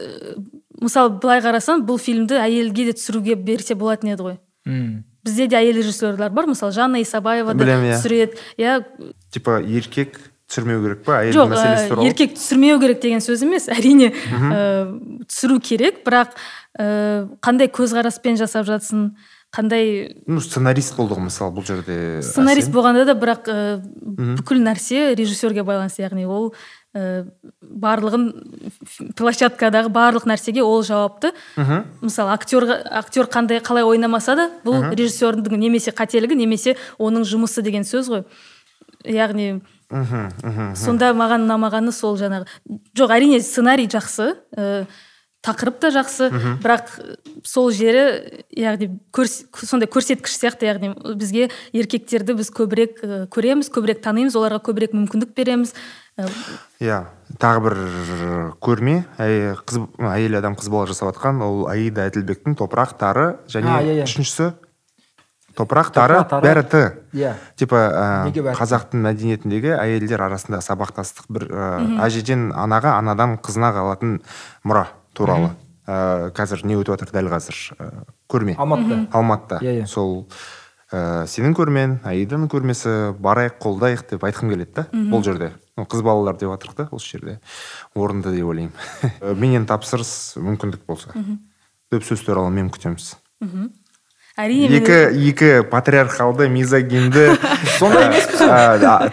мысалы 0.81 1.19
былай 1.23 1.43
қарасаң 1.45 1.85
бұл 1.89 2.01
фильмді 2.03 2.39
әйелге 2.43 2.91
де 2.91 2.97
түсіруге 2.99 3.37
берсе 3.37 3.75
болатын 3.79 4.15
еді 4.15 4.27
ғой. 4.27 4.39
М. 4.69 5.05
бізде 5.25 5.47
де 5.49 5.59
әйел 5.59 5.79
режиссерлар 5.83 6.33
бар. 6.33 6.49
Мысалы 6.49 6.73
жанна 6.73 7.03
исабаева 7.03 7.55
да 7.55 7.65
иә. 7.65 7.97
түсіреді. 7.97 8.39
Иә. 8.59 8.83
Типа 9.31 9.59
еркек 9.61 10.19
түсірмеу 10.49 10.83
керек 10.85 11.03
па? 11.05 11.23
Әйелдің 11.23 11.37
жоқ 11.37 11.51
мәселесі 11.53 11.85
ә, 11.85 11.89
туралы? 11.93 12.09
еркек 12.09 12.37
түсірмеу 12.39 12.79
керек 12.81 13.03
деген 13.03 13.25
сөз 13.25 13.43
емес. 13.45 13.69
Әрине 13.79 14.13
ә, 14.13 14.63
түсіру 15.29 15.59
керек. 15.61 16.05
Бірақ 16.07 16.37
ә, 16.79 17.27
қандай 17.45 17.69
көзқараспен 17.69 18.41
жасап 18.41 18.69
жатсың 18.69 19.11
қандай 19.55 20.13
ну 20.29 20.43
сценарист 20.45 20.97
болды 20.97 21.17
ғой 21.17 21.29
мысалы 21.29 21.55
бұл 21.57 21.65
жерде 21.65 22.21
сценарист 22.25 22.73
болғанда 22.73 23.07
да 23.09 23.15
бірақ 23.17 23.49
ә, 23.49 23.79
бүкіл 24.37 24.61
нәрсе 24.65 25.15
режиссерге 25.17 25.65
байланысты. 25.65 26.05
Яғни 26.05 26.29
ол 26.29 26.53
барлығын 26.94 28.27
ф- 28.86 29.02
площадкадағы 29.19 29.90
барлық 29.93 30.27
нәрсеге 30.28 30.62
ол 30.65 30.82
жауапты. 30.86 31.32
Мысалы 32.02 32.32
актерға 32.35 32.78
актер 33.01 33.28
қандай 33.31 33.60
қалай 33.60 33.85
ойнамаса 33.85 34.36
да 34.36 34.48
бұл 34.65 34.81
режиссердің 34.97 35.59
немесе 35.59 35.93
қателігі 35.93 36.35
немесе 36.39 36.77
оның 36.98 37.27
жұмысы 37.28 37.62
деген 37.62 37.85
сөз 37.85 38.09
ғой. 38.09 38.24
Яғни 39.05 39.60
мхм 39.90 40.24
мхм 40.43 40.73
сонда 40.77 41.12
маған 41.15 41.44
ұнамағаны 41.47 41.93
сол 41.93 42.16
жаңағы. 42.19 42.48
Жоқ 42.97 43.12
әрине 43.15 43.39
сценарий 43.40 43.86
жақсы 43.86 44.35
ә, 44.56 44.86
тақырып 45.44 45.78
та 45.81 45.93
жақсы 45.94 46.28
бірақ 46.65 46.90
сол 47.47 47.70
жері 47.70 48.43
яғни 48.59 48.89
көрс, 49.15 49.44
сондай 49.55 49.89
көрсеткіш 49.89 50.35
сияқты 50.35 50.66
яғни 50.66 50.90
бізге 51.15 51.48
еркектерді 51.73 52.35
біз 52.40 52.51
көбірек 52.51 52.98
көреміз 53.31 53.70
көбірек 53.70 54.02
танимыз 54.02 54.35
оларға 54.35 54.60
көбірек 54.66 54.97
мүмкіндік 54.98 55.32
береміз. 55.36 55.74
Иә 56.82 57.03
тағы 57.39 57.61
бір 57.62 57.77
көрме. 58.65 58.97
Қыз 59.19 59.82
әйел 60.11 60.39
адам 60.40 60.57
қыз 60.59 60.70
бала 60.73 60.89
жасап 60.90 61.12
жатқан 61.12 61.43
ол 61.45 61.66
аида 61.70 62.09
әділбектің 62.09 62.57
топырақ 62.59 62.97
тары 62.99 63.27
және 63.51 63.70
А, 63.70 63.82
иә, 63.82 64.01
иә. 64.01 64.07
үшіншісі 64.09 64.49
топырақ 65.59 65.93
тары 65.95 66.19
бәрі 66.43 66.62
т 66.70 66.81
Иә. 67.12 67.35
типа 67.57 67.77
ә, 67.90 68.32
қазақтың 68.59 69.03
мәдениетіндегі 69.07 69.73
әйелдер 69.78 70.23
арасында 70.27 70.61
сабақтастық 70.62 71.27
бір 71.28 71.49
ә, 71.51 71.70
әжеден 72.07 72.53
анаға 72.55 72.97
анадан 72.99 73.39
қызына 73.39 73.73
қалатын 73.74 74.20
мұра 74.65 74.86
туралы. 75.15 75.51
Ә, 75.89 76.31
қазір 76.36 76.66
не 76.69 76.77
өтіп 76.77 76.95
жатыр 76.99 77.11
дәл 77.15 77.31
қазір 77.32 77.57
ә, 77.78 77.90
көрме. 78.28 78.55
Алматыда. 78.59 79.07
Алматыда. 79.12 79.59
Иә, 79.65 79.82
иә. 79.82 79.86
сол 79.86 80.28
ә, 80.93 81.24
сенің 81.28 81.55
көрмен 81.59 81.97
аиданың 82.09 82.48
көрмесі 82.52 82.94
барайық 83.20 83.59
қолдайық 83.62 84.05
деп 84.10 84.24
айтқым 84.28 84.52
келеді 84.55 84.73
да. 84.77 84.86
Бұл 84.93 85.24
жерде. 85.27 85.52
Қыз 85.78 86.02
балалар 86.02 86.39
деп 86.40 86.51
жатырық 86.51 86.74
та 86.78 86.89
осы 86.90 87.16
жерде. 87.16 87.39
Орынды 87.94 88.32
деп 88.35 88.47
ойлаймын. 88.48 88.73
Ә, 89.20 89.35
менен 89.43 89.66
тапсырыс 89.69 90.36
мүмкіндік 90.40 90.86
болса. 90.89 91.12
Деп 91.93 92.05
сөз 92.05 92.24
туралы 92.27 92.51
мен 92.55 92.70
күтеміз. 92.74 93.15
Әрине 94.39 94.69
екі 94.78 94.98
екі 95.32 95.48
патриархалды 95.66 96.47
мизогинді 96.52 97.24
сондай 97.74 98.05
емеспіз 98.06 98.44
ә, 98.47 99.09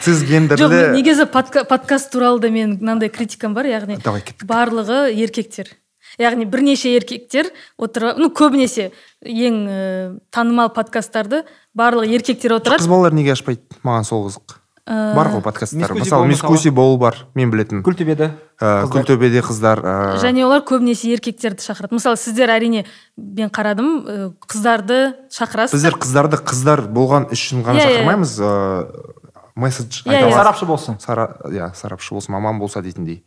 жоқ 0.53 0.75
негізі 0.93 1.25
подка- 1.33 1.63
подкаст 1.65 2.11
туралы 2.13 2.43
да 2.43 2.51
менің 2.53 2.75
мынандай 2.77 3.09
критикам 3.09 3.55
бар 3.57 3.65
яғни 3.65 3.97
Давай, 4.03 4.21
кеттік. 4.21 4.45
барлығы 4.45 4.99
еркектер. 5.17 5.71
Яғни 6.19 6.45
бірнеше 6.45 6.91
еркектер 6.95 7.49
отырып 7.77 8.17
ну 8.21 8.29
көбінесе 8.29 8.91
ең 9.25 9.55
ә, 9.67 10.19
танымал 10.31 10.69
подкасттарды 10.75 11.43
барлығы 11.75 12.13
еркектер 12.19 12.57
отырады. 12.59 12.83
қыз 12.83 12.87
балалар 12.91 13.13
неге 13.13 13.33
ашпайды 13.35 13.61
маған 13.83 14.03
сол 14.07 14.27
қызық? 14.29 14.61
Ә, 14.85 15.15
бар 15.17 15.31
ғой 15.33 15.41
подкасттар. 15.41 15.95
Мысалы 15.97 16.27
мискуси 16.29 16.69
боул 16.69 16.99
бар 17.01 17.15
мен 17.33 17.49
білетін. 17.49 17.81
Күлтөбеде 17.81 18.27
Ә, 18.61 18.85
қыздар. 18.85 18.91
күлтөбеде 18.93 19.41
қыздар 19.41 19.81
ә, 19.81 19.95
және 20.21 20.43
олар 20.45 20.61
көбінесе 20.61 21.09
еркектерді 21.15 21.65
шақырады. 21.65 21.97
Мысалы 21.97 22.15
сіздер 22.21 22.53
әрине 22.53 22.85
мен 23.17 23.49
қарадым 23.49 24.35
қыздарды 24.45 25.15
шақырасыздар 25.33 25.73
біздер 25.73 25.97
қыздарды 25.97 26.37
қыздар 26.37 26.85
болған 26.85 27.25
үшін 27.33 27.65
ғана 27.65 27.81
Иә, 27.81 27.87
иә. 27.89 27.97
шақырмаймыз 27.97 28.37
ыыы 28.39 28.85
месседж 29.55 30.03
аласыз. 30.05 30.35
сарапшы 30.35 30.65
болсын. 30.69 30.99
Сара, 30.99 31.35
иә 31.49 31.73
сарапшы 31.75 32.13
болсын 32.13 32.33
маман 32.37 32.59
болса 32.59 32.81
дейтіндей. 32.83 33.23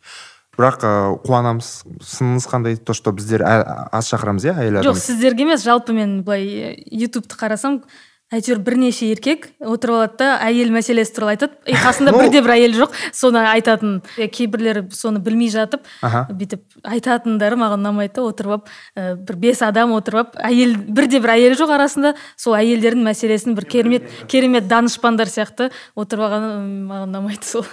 Бірақ 0.59 0.83
ыыы 0.83 1.17
қуанамыз 1.23 1.71
сыныңыз 2.03 2.49
қандай 2.51 2.77
то 2.77 2.97
что 2.97 3.13
біздер 3.15 3.45
аз 3.47 4.11
шақырамыз 4.11 4.49
иә 4.51 4.59
әйел 4.59 4.81
адам 4.81 4.91
жоқ 4.91 5.01
сіздерге 5.01 5.47
емес 5.47 5.65
жалпы 5.65 5.95
мен 5.95 6.23
былай 6.27 6.75
ютубты 6.91 7.39
қарасам 7.39 7.83
әйтеуір 8.29 8.59
бірнеше 8.61 9.07
еркек 9.09 9.47
отырып 9.65 9.97
алады 9.97 10.19
да 10.21 10.27
әйел 10.45 10.69
мәселесі 10.73 11.15
туралы 11.17 11.33
айтады. 11.33 11.57
И 11.65 11.73
қасында 11.73 12.13
бірде 12.13 12.43
бір 12.45 12.53
әйел 12.59 12.75
жоқ 12.77 12.97
соны 13.17 13.41
айтатын. 13.55 14.03
Е, 14.21 14.29
кейбірлері 14.29 14.83
соны 14.93 15.23
білмей 15.25 15.49
жатып 15.53 15.87
Аха. 16.05 16.27
бүйтіп 16.29 16.61
айтатындары 16.85 17.57
маған 17.57 17.81
ұнамайды 17.81 18.19
да 18.19 18.27
отырып 18.29 18.53
алып 18.53 18.69
ә, 18.69 19.17
бір 19.17 19.41
бес 19.41 19.63
адам 19.65 19.95
отырып 19.97 20.37
алып 20.37 20.45
әйел 20.45 20.77
бірде 20.77 21.23
бір 21.25 21.35
әйел 21.39 21.57
жоқ 21.57 21.73
арасында 21.79 22.15
сол 22.37 22.59
әйелдердің 22.59 23.09
мәселесін 23.09 23.57
бір 23.57 23.65
керемет 23.65 24.13
керемет 24.29 24.69
данышпандар 24.69 25.33
сияқты 25.33 25.71
отырып 25.97 26.29
алғаны 26.29 26.53
маған 26.91 27.09
ұнамайды 27.09 27.49
сол. 27.49 27.65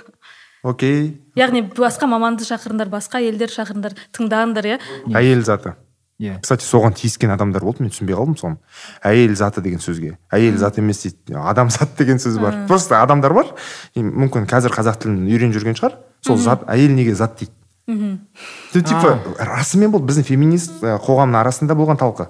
Окей. 0.66 1.22
Яғни 1.38 1.62
басқа 1.78 2.10
маманды 2.10 2.46
шақырыңдар 2.48 2.90
басқа 2.90 3.22
әйелдер 3.22 3.54
шақырыңдар 3.54 3.94
тыңдаңдар 4.16 4.70
иә? 4.74 4.78
Әйел 5.14 5.44
заты. 5.46 5.76
Иә. 6.16 6.38
Кстати 6.40 6.64
соған 6.64 6.94
тиіскен 6.96 7.34
адамдар 7.34 7.62
болды 7.66 7.84
мен 7.84 7.92
түсінбей 7.92 8.16
қалдым 8.16 8.38
соны. 8.40 8.56
Әйел 9.04 9.34
заты 9.36 9.60
деген 9.62 9.82
сөзге. 9.84 10.14
Әйел 10.32 10.56
зат 10.58 10.78
емес 10.80 11.02
дейді 11.04 11.36
адам 11.36 11.70
зат 11.70 11.98
деген 12.00 12.22
сөз 12.24 12.40
бар. 12.40 12.62
Просто 12.70 13.02
адамдар 13.02 13.34
бар. 13.36 13.52
И 13.96 14.00
мүмкін 14.00 14.48
қазір 14.48 14.72
қазақ 14.72 15.02
тілін 15.04 15.26
үйреніп 15.28 15.58
жүрген 15.60 15.76
шығар. 15.76 15.98
Сол 16.24 16.40
зат 16.40 16.64
әйел 16.72 16.96
неге 16.96 17.16
зат 17.20 17.36
дейді? 17.42 17.52
Ну 17.86 18.82
типа 18.82 19.20
расымен 19.38 19.92
бұл 19.94 20.02
біздің 20.08 20.24
феминист 20.26 20.80
ә, 20.82 20.96
қоғамның 21.04 21.38
арасында 21.38 21.76
болған 21.78 22.00
талқы. 22.00 22.26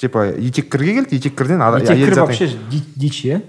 Типа 0.00 0.24
етеккірге 0.32 0.94
келді 0.96 1.20
етеккірден 1.20 1.62
әйел 1.62 1.84
етеккір 1.84 2.14
заты 2.16 2.24
вообще 2.24 2.48
ди- 2.70 2.82
дичь 2.96 3.20
иә? 3.28 3.42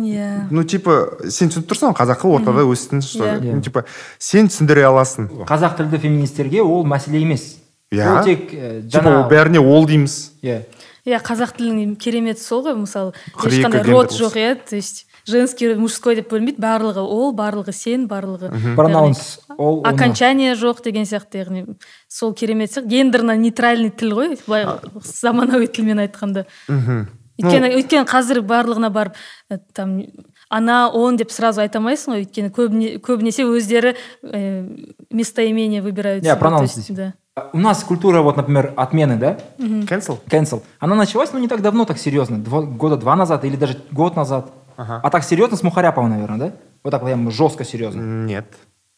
Иә 0.00 0.48
ну 0.50 0.64
типа 0.64 1.18
сен 1.28 1.50
түсініп 1.52 1.68
тұрсың 1.70 1.92
ғой 1.92 1.96
қазақы 2.00 2.30
ортада 2.32 2.64
өстің 2.64 3.02
что 3.04 3.26
Иә. 3.28 3.54
ну 3.54 3.60
типа 3.60 3.84
сен 4.18 4.48
түсіндіре 4.48 4.86
аласың. 4.88 5.28
Қазақ 5.48 5.76
тілді 5.78 6.00
феминистерге 6.02 6.62
ол 6.62 6.84
мәселе 6.88 7.22
емес. 7.22 7.58
Иә. 7.92 8.08
Ол 8.08 8.24
тек 8.24 8.48
типа 8.50 8.88
жаңа 8.88 9.28
бәріне 9.30 9.60
ол 9.60 9.86
дейміз. 9.86 10.32
Иә. 10.42 10.62
Иә 11.04 11.22
қазақ 11.22 11.56
тілінің 11.58 11.96
кереметі 12.00 12.40
сол 12.42 12.64
ғой 12.64 12.76
мысалы. 12.78 13.12
Ешқандай 13.36 13.82
род 13.84 14.12
жоқ 14.14 14.36
иә 14.38 14.54
то 14.54 14.76
есть 14.76 15.06
женский 15.26 15.74
мужской 15.74 16.16
деп 16.16 16.30
бөлінбейді. 16.32 16.60
Барлығы 16.62 17.02
ол 17.02 17.32
барлығы 17.34 17.72
сен 17.74 18.06
барлығы 18.08 18.52
пронаунс 18.76 19.40
ол 19.58 19.82
окончание 19.84 20.54
жоқ 20.54 20.82
деген 20.84 21.04
сияқты 21.04 21.42
яғни 21.42 21.66
сол 22.08 22.34
керемет 22.34 22.72
сияқты. 22.72 22.88
Гендерно 22.88 23.36
нейтральный 23.36 23.90
тіл 23.90 24.14
ғой 24.14 24.38
былай 24.46 24.66
заманауи 25.02 25.66
тілмен 25.66 26.06
айтқанда. 26.06 26.46
Мхм 26.68 27.08
өйткені 27.41 27.69
өйткені 27.77 28.05
қазір 28.09 28.41
барлығына 28.41 28.89
барып 28.89 29.13
э, 29.49 29.59
там 29.73 30.03
она 30.49 30.89
он 30.89 31.17
деп 31.17 31.31
сразу 31.31 31.61
айта 31.61 31.79
алмайсың 31.79 32.13
ғой 32.15 32.23
өйткені 32.25 32.49
көбіне, 32.55 32.97
көбінесе 33.03 33.43
өздері 33.45 33.95
э, 34.23 34.63
местоимение 35.11 35.81
выбирают 35.81 36.23
Yeah, 36.23 36.35
себе, 36.35 36.39
то 36.39 36.45
pronounce 36.45 36.61
есть, 36.63 36.77
здесь. 36.83 36.95
да. 36.97 37.13
у 37.53 37.59
нас 37.59 37.83
культура 37.83 38.21
вот 38.21 38.37
например 38.37 38.73
отмены 38.75 39.17
да 39.17 39.37
cancel 39.59 40.17
cancel 40.27 40.63
она 40.79 40.95
началась 40.95 41.31
ну 41.33 41.39
не 41.39 41.47
так 41.47 41.61
давно 41.61 41.85
так 41.85 41.97
серьезно 41.99 42.37
два, 42.39 42.61
года 42.61 42.97
два 42.97 43.15
назад 43.15 43.45
или 43.45 43.55
даже 43.55 43.77
год 43.91 44.15
назад 44.15 44.51
а 44.77 45.09
так 45.09 45.23
серьезно 45.23 45.57
с 45.57 45.63
Мухаряпова 45.63 46.07
наверное 46.07 46.37
да 46.37 46.51
вот 46.83 46.91
так 46.91 47.03
прям 47.03 47.29
жестко 47.31 47.63
серьезно 47.63 48.01
нет 48.01 48.45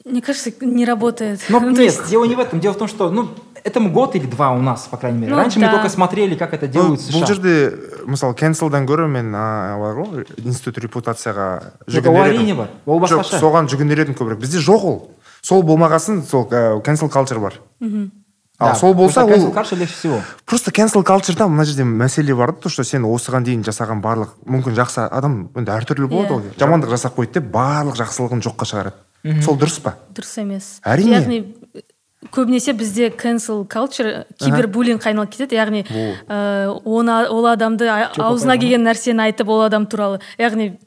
Мне 0.05 0.21
кажется, 0.21 0.51
не 0.61 0.85
работает. 0.85 1.41
Но 1.49 1.59
Ну, 1.59 1.75
то 1.75 1.81
нет, 1.81 1.91
есть- 1.91 2.09
дело 2.09 2.23
не 2.23 2.35
в 2.35 2.39
этом. 2.39 2.61
Дело 2.61 2.73
в 2.73 2.77
том, 2.77 2.87
что 2.87 3.11
ну, 3.11 3.27
этому 3.64 3.90
год 3.90 4.14
или 4.14 4.26
два 4.26 4.52
у 4.52 4.60
нас, 4.60 4.86
по 4.88 4.96
крайней 4.96 5.18
мере. 5.18 5.32
Ну, 5.32 5.38
Раньше 5.38 5.58
мы 5.58 5.66
да. 5.66 5.72
только 5.72 5.88
смотрели, 5.88 6.34
как 6.36 6.52
это 6.54 6.66
Ну, 6.66 6.72
делают 6.72 7.00
в 7.00 7.08
бұл 7.10 7.24
США. 7.24 7.26
жерде 7.26 7.72
мысалы 8.06 8.34
cancelдан 8.34 8.86
гөрі 8.86 9.08
мен 9.08 9.34
а, 9.34 9.78
бар 9.80 9.96
ғой 10.04 10.26
институт 10.44 10.78
репутацияға 10.84 11.72
ол 11.88 12.20
әрине 12.22 12.54
бар. 12.54 12.68
Ол 12.86 13.00
жоқ 13.00 13.24
басқаша. 13.24 13.40
соған 13.40 13.66
жүгінер 13.72 14.04
едім 14.04 14.14
көбірек 14.14 14.38
бізде 14.44 14.58
жоқ 14.60 14.84
ол 14.84 15.10
сол 15.42 15.62
болмағасын 15.62 16.22
сол 16.28 16.44
cancel 16.84 17.08
culture 17.10 17.40
бар 17.40 17.54
ал 18.60 18.68
Да, 18.70 18.74
сол 18.76 18.94
болса 18.94 19.24
ол 19.24 19.30
легче 19.30 19.86
всего. 19.94 20.20
просто 20.46 20.70
cancel 20.70 21.02
culture'да 21.02 21.48
мына 21.48 21.64
жерде 21.64 21.82
мәселе 21.82 22.34
бар 22.36 22.52
да 22.52 22.58
то 22.62 22.68
что 22.68 22.84
сен 22.84 23.02
осыған 23.04 23.42
дейін 23.44 23.64
жасаған 23.64 24.00
барлық 24.00 24.28
мүмкін 24.46 24.76
жақсы 24.78 25.08
адам 25.10 25.48
енді 25.56 25.72
әртүрлі 25.72 26.06
болады 26.06 26.28
Иә. 26.28 26.38
ғой 26.38 26.58
жамандық 26.60 26.90
жасап 26.90 27.16
қойды 27.18 27.32
деп 27.40 27.50
барлық 27.50 27.96
жақсылығын 27.98 28.44
жоққа 28.46 28.64
шығарады 28.68 29.42
сол 29.42 29.56
дұрыс 29.58 29.80
па 29.82 29.96
дұрыс 30.14 30.38
емес 30.40 30.80
Әрине. 30.84 31.18
яғни 31.18 31.54
көбінесе 32.32 32.72
бізде 32.76 33.10
cancel 33.10 33.64
culture 33.68 34.24
кибербуллингке 34.40 35.10
айналып 35.10 35.34
кетеді. 35.34 35.58
Яғни 35.58 35.82
ә, 35.84 36.68
оны 36.84 37.18
ол 37.28 37.48
адамды 37.50 37.88
аузына 37.88 38.56
келген 38.58 38.86
нәрсені 38.86 39.28
айтып 39.28 39.48
ол 39.48 39.64
адам 39.66 39.86
туралы. 39.86 40.20
Яғни 40.38 40.78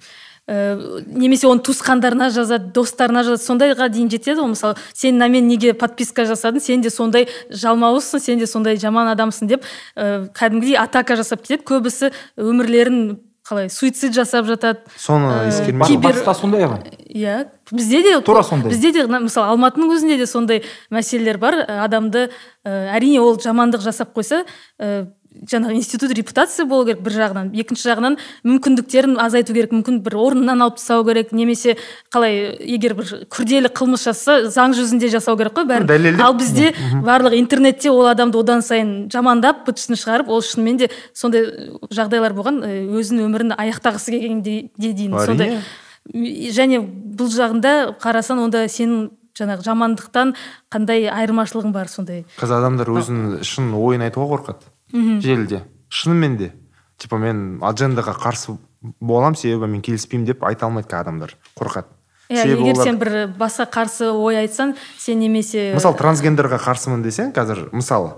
ә, 0.47 1.03
немесе 1.07 1.47
оның 1.49 1.63
туысқандарына 1.67 2.31
жазады 2.33 2.71
достарына 2.73 3.23
жазады. 3.27 3.45
Сондайға 3.45 3.89
дейін 3.91 4.09
жетеді 4.09 4.41
ғой. 4.41 4.53
Мысалы 4.55 4.75
сен 4.93 5.17
мен 5.19 5.47
неге 5.47 5.73
подписка 5.73 6.25
жасадың? 6.25 6.63
Сен 6.63 6.81
де 6.81 6.89
сондай 6.89 7.27
жалмауызсың 7.51 8.23
сен 8.23 8.39
де 8.39 8.47
сондай 8.47 8.77
жаман 8.77 9.11
адамсың 9.13 9.47
деп 9.51 9.65
ә, 9.95 10.27
кәдімгідей 10.33 10.79
атака 10.79 11.19
жасап 11.19 11.43
кетеді. 11.43 11.63
Көбісі 11.67 12.13
өмірлерін 12.37 13.19
қалай 13.47 13.69
суицид 13.69 14.13
жасап 14.13 14.45
жатады. 14.45 14.79
Соны 14.97 15.29
Ә, 15.31 15.47
ескермей 15.47 15.87
кибер- 15.87 16.11
батыста 16.11 16.33
сондай 16.35 16.65
ғой. 16.67 16.81
Иә 17.15 17.47
бізде 17.71 18.01
де 18.03 18.21
Тура 18.21 18.43
сондай. 18.43 18.69
бізде 18.71 18.91
де 18.91 19.05
мысалы 19.07 19.53
алматының 19.55 19.93
өзінде 19.95 20.17
де 20.17 20.25
сондай 20.27 20.63
мәселелер 20.91 21.37
бар. 21.37 21.53
Ә, 21.63 21.83
адамды 21.85 22.29
ә, 22.65 22.91
әрине 22.97 23.19
ол 23.21 23.37
жамандық 23.37 23.81
жасап 23.81 24.13
қойса 24.13 24.43
ә, 24.79 25.07
жаңағы 25.45 25.75
институт 25.77 26.11
репутация 26.17 26.65
болу 26.65 26.85
керек 26.87 27.01
бір 27.05 27.15
жағынан. 27.17 27.51
Екінші 27.57 27.89
жағынан 27.89 28.17
мүмкіндіктерін 28.47 29.17
азайту 29.21 29.53
керек. 29.55 29.73
Мүмкін 29.75 29.99
бір 30.05 30.17
орнынан 30.21 30.61
алып 30.65 30.77
тастау 30.79 31.05
керек. 31.07 31.31
Немесе 31.35 31.77
қалай 32.13 32.55
егер 32.59 32.95
бір 32.97 33.25
күрделі 33.33 33.71
қылмыс 33.73 34.07
жасаса 34.07 34.51
заң 34.53 34.75
жүзінде 34.77 35.11
жасау 35.13 35.37
керек 35.37 35.57
қой 35.57 35.67
бәрін. 35.69 35.87
Дәлелдеп. 35.89 36.23
ал 36.23 36.37
бізде 36.37 36.73
барлық 37.03 37.37
интернетте 37.37 37.91
ол 37.91 38.07
адамды 38.07 38.39
одан 38.39 38.61
сайын 38.61 39.09
жамандап 39.11 39.65
быт 39.67 39.77
шытын 39.83 39.99
шығарып 39.99 40.31
ол 40.31 40.41
шынымен 40.41 40.77
де 40.77 40.89
сондай 41.13 41.45
жағдайлар 41.91 42.33
болған 42.33 42.63
ә, 42.63 42.71
өзінің 42.97 43.27
өмірін 43.27 43.55
аяқтағысы 43.57 44.15
келгенде 44.15 44.69
де 44.77 44.93
дейін 44.93 45.19
сондай. 45.19 45.61
Және 46.07 46.79
бұл 46.87 47.27
жағында 47.33 47.99
қарасаң 48.01 48.45
онда 48.47 48.67
сенің 48.71 49.09
жаңағы 49.37 49.65
жамандықтан 49.67 50.33
қандай 50.73 51.07
айырмашылығың 51.11 51.73
бар 51.75 51.91
сондай? 51.91 52.25
Қазір 52.39 52.61
адамдар 52.61 52.89
өзінің 52.95 53.43
шын 53.45 53.73
ойын 53.77 54.07
айтуға 54.07 54.31
қорқады. 54.33 54.71
Желіде 54.93 55.63
шынымен 55.89 56.37
де. 56.37 56.53
Типа 56.97 57.17
мен 57.17 57.59
аджендаға 57.61 58.15
қарсы 58.17 58.57
боламын 59.01 59.35
себебі 59.37 59.67
мен 59.71 59.81
келіспеймін 59.81 60.25
деп 60.25 60.43
айта 60.43 60.65
алмайды 60.65 60.87
қазір 60.89 61.01
адамдар. 61.07 61.35
Қорқады. 61.59 61.85
Иә 62.29 62.43
егер 62.43 62.73
олар- 62.75 62.83
сен 62.83 62.97
бір 62.99 63.11
басқа 63.39 63.69
қарсы 63.71 64.09
ой 64.11 64.35
айтсаң 64.41 64.73
сен 64.99 65.19
немесе 65.19 65.69
мысалы 65.77 65.95
трансгендерға 65.95 66.57
қарсымын 66.59 67.03
десең 67.05 67.31
қазір 67.31 67.69
мысалы 67.71 68.17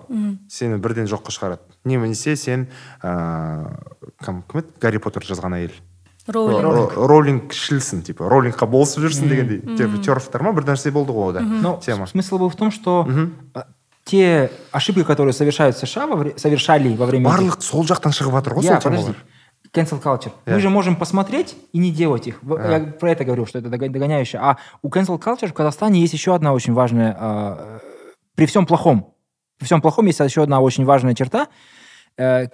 сені 0.50 0.80
бірден 0.82 1.06
жоққа 1.06 1.30
шығарады. 1.36 1.62
Немесе 1.86 2.34
сен 2.36 2.68
ыыы 3.04 3.70
кім 4.26 4.42
кім 4.50 4.64
еді? 4.64 4.74
Гарри 4.82 4.98
поттер 4.98 5.28
жазған 5.30 5.60
әйел. 5.60 5.76
Роулинг. 6.30 6.66
Ро- 6.66 7.06
роллингшілсің 7.10 8.02
типа 8.06 8.26
роллингқа 8.30 8.66
болысып 8.70 9.06
жүрсің 9.06 9.30
дегендей. 9.30 9.62
Типа 9.78 10.02
терфтар 10.02 10.44
ма? 10.44 10.54
Бір 10.54 10.64
нәрсе 10.74 10.92
болды 10.92 11.14
ғой 11.14 11.30
ода. 11.32 11.42
Но 11.42 11.80
тема. 11.84 12.08
смысл 12.08 12.38
был 12.40 12.50
в 12.50 12.56
том, 12.56 12.72
что 12.72 13.06
те 14.10 14.52
ошибки, 14.72 15.04
которые 15.04 15.34
совершают 15.34 15.78
США, 15.78 16.08
во 16.08 16.16
вре- 16.16 16.38
совершали 16.38 16.96
во 16.96 17.06
время... 17.06 17.30
барлық 17.30 17.62
сол 17.62 17.86
жақтан 17.86 18.16
шығып 18.16 18.40
жатыр 18.40 18.54
ғой 18.58 18.66
Я, 18.66 18.82
сол 18.82 18.92
темалар 18.92 19.16
Cancel 19.72 20.02
culture. 20.02 20.32
Я. 20.48 20.56
Мы 20.56 20.60
же 20.62 20.70
можем 20.70 20.96
посмотреть 20.96 21.56
и 21.74 21.78
не 21.78 21.92
делать 21.92 22.26
их. 22.26 22.42
В- 22.42 22.58
Я 22.58 22.80
про 22.80 23.12
это 23.12 23.24
говорю, 23.24 23.46
что 23.46 23.60
это 23.60 23.70
догоняющее. 23.70 24.42
А 24.42 24.58
у 24.82 24.90
cancel 24.90 25.20
culture 25.22 25.48
в 25.48 25.54
Казахстане 25.54 26.02
есть 26.02 26.14
еще 26.14 26.34
одна 26.34 26.54
очень 26.54 26.74
важная... 26.74 27.16
а, 27.20 27.80
при 28.34 28.48
всем 28.48 28.66
плохом. 28.66 29.14
При 29.60 29.66
всем 29.66 29.82
плохом 29.82 30.08
есть 30.08 30.20
еще 30.22 30.42
одна 30.42 30.60
очень 30.62 30.86
важная 30.86 31.14
черта. 31.14 31.50
Э, 32.18 32.48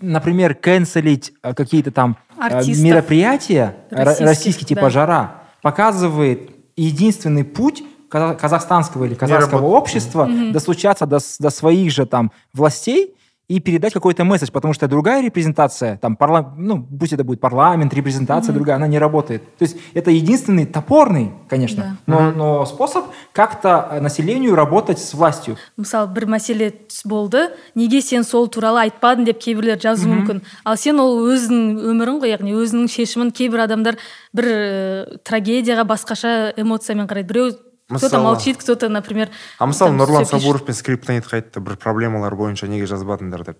например, 0.00 0.54
канцелить 0.54 1.32
э, 1.42 1.54
какие-то 1.54 1.92
там 1.92 2.16
э, 2.36 2.40
Артистов. 2.40 2.84
мероприятия 2.84 3.76
Российских, 3.90 4.26
российские, 4.26 4.66
типа 4.66 4.80
да. 4.82 4.90
«Жара», 4.90 5.42
показывает 5.62 6.50
единственный 6.76 7.44
путь 7.44 7.82
казахстанского 8.09 9.05
или 9.05 9.15
казахского 9.15 9.61
работ- 9.61 9.77
общества 9.81 10.29
достучаться 10.51 11.05
до, 11.05 11.19
с- 11.19 11.37
до 11.39 11.49
своих 11.49 11.91
же 11.91 12.05
там 12.05 12.31
властей 12.53 13.15
и 13.47 13.59
передать 13.59 13.91
какой-то 13.91 14.23
месседж, 14.23 14.49
потому 14.49 14.73
что 14.73 14.87
другая 14.87 15.21
репрезентация, 15.21 15.97
там, 15.97 16.15
парла... 16.15 16.53
ну, 16.57 16.81
пусть 16.99 17.11
это 17.11 17.25
будет 17.25 17.41
парламент, 17.41 17.93
репрезентация 17.93 18.53
другая, 18.53 18.77
она 18.77 18.87
не 18.87 18.97
работает. 18.97 19.41
То 19.57 19.63
есть 19.63 19.75
это 19.93 20.09
единственный 20.09 20.65
топорный, 20.65 21.31
конечно, 21.49 21.97
но, 22.07 22.31
но 22.31 22.65
способ 22.65 23.07
как-то 23.33 23.89
э, 23.91 23.99
населению 23.99 24.55
работать 24.55 24.99
с 24.99 25.13
властью. 25.13 25.57
мысалы 25.75 26.07
бір 26.13 26.27
мәселе 26.31 26.69
түс 26.71 27.01
болды 27.03 27.49
неге 27.75 27.99
сен 28.01 28.23
сол 28.23 28.47
туралы 28.47 28.85
айтпадың 28.87 29.25
деп 29.25 29.39
кейбіреулер 29.43 29.81
жазуы 29.83 30.07
мүмкін 30.13 30.39
ал 30.63 30.77
сен 30.77 30.99
ол 31.03 31.19
өзіңнің 31.27 31.75
өмірің 31.91 32.21
ғой 32.23 32.31
яғни 32.31 32.55
өзіңнің 32.55 32.87
шешімін 32.87 33.31
кейбір 33.35 33.65
адамдар 33.67 33.97
бір 34.31 34.45
ә, 34.47 35.17
трагедияға 35.27 35.83
басқаша 35.91 36.53
эмоциямен 36.55 37.03
қарайды 37.11 37.27
біреу 37.27 37.51
кто-то 37.88 38.16
Мысалы- 38.16 38.22
молчит 38.22 38.56
кто-то 38.56 38.88
например 38.88 39.30
а 39.58 39.66
мысалы 39.66 39.90
там 39.90 40.00
нұрлан 40.00 40.24
сабуров 40.26 40.64
пен 40.66 40.74
скриптонитқа 40.74 41.36
айтты 41.38 41.60
бір 41.60 41.76
проблемалар 41.76 42.34
бойынша 42.34 42.66
неге 42.66 42.86
жазбадыңдар 42.86 43.44
деп. 43.44 43.58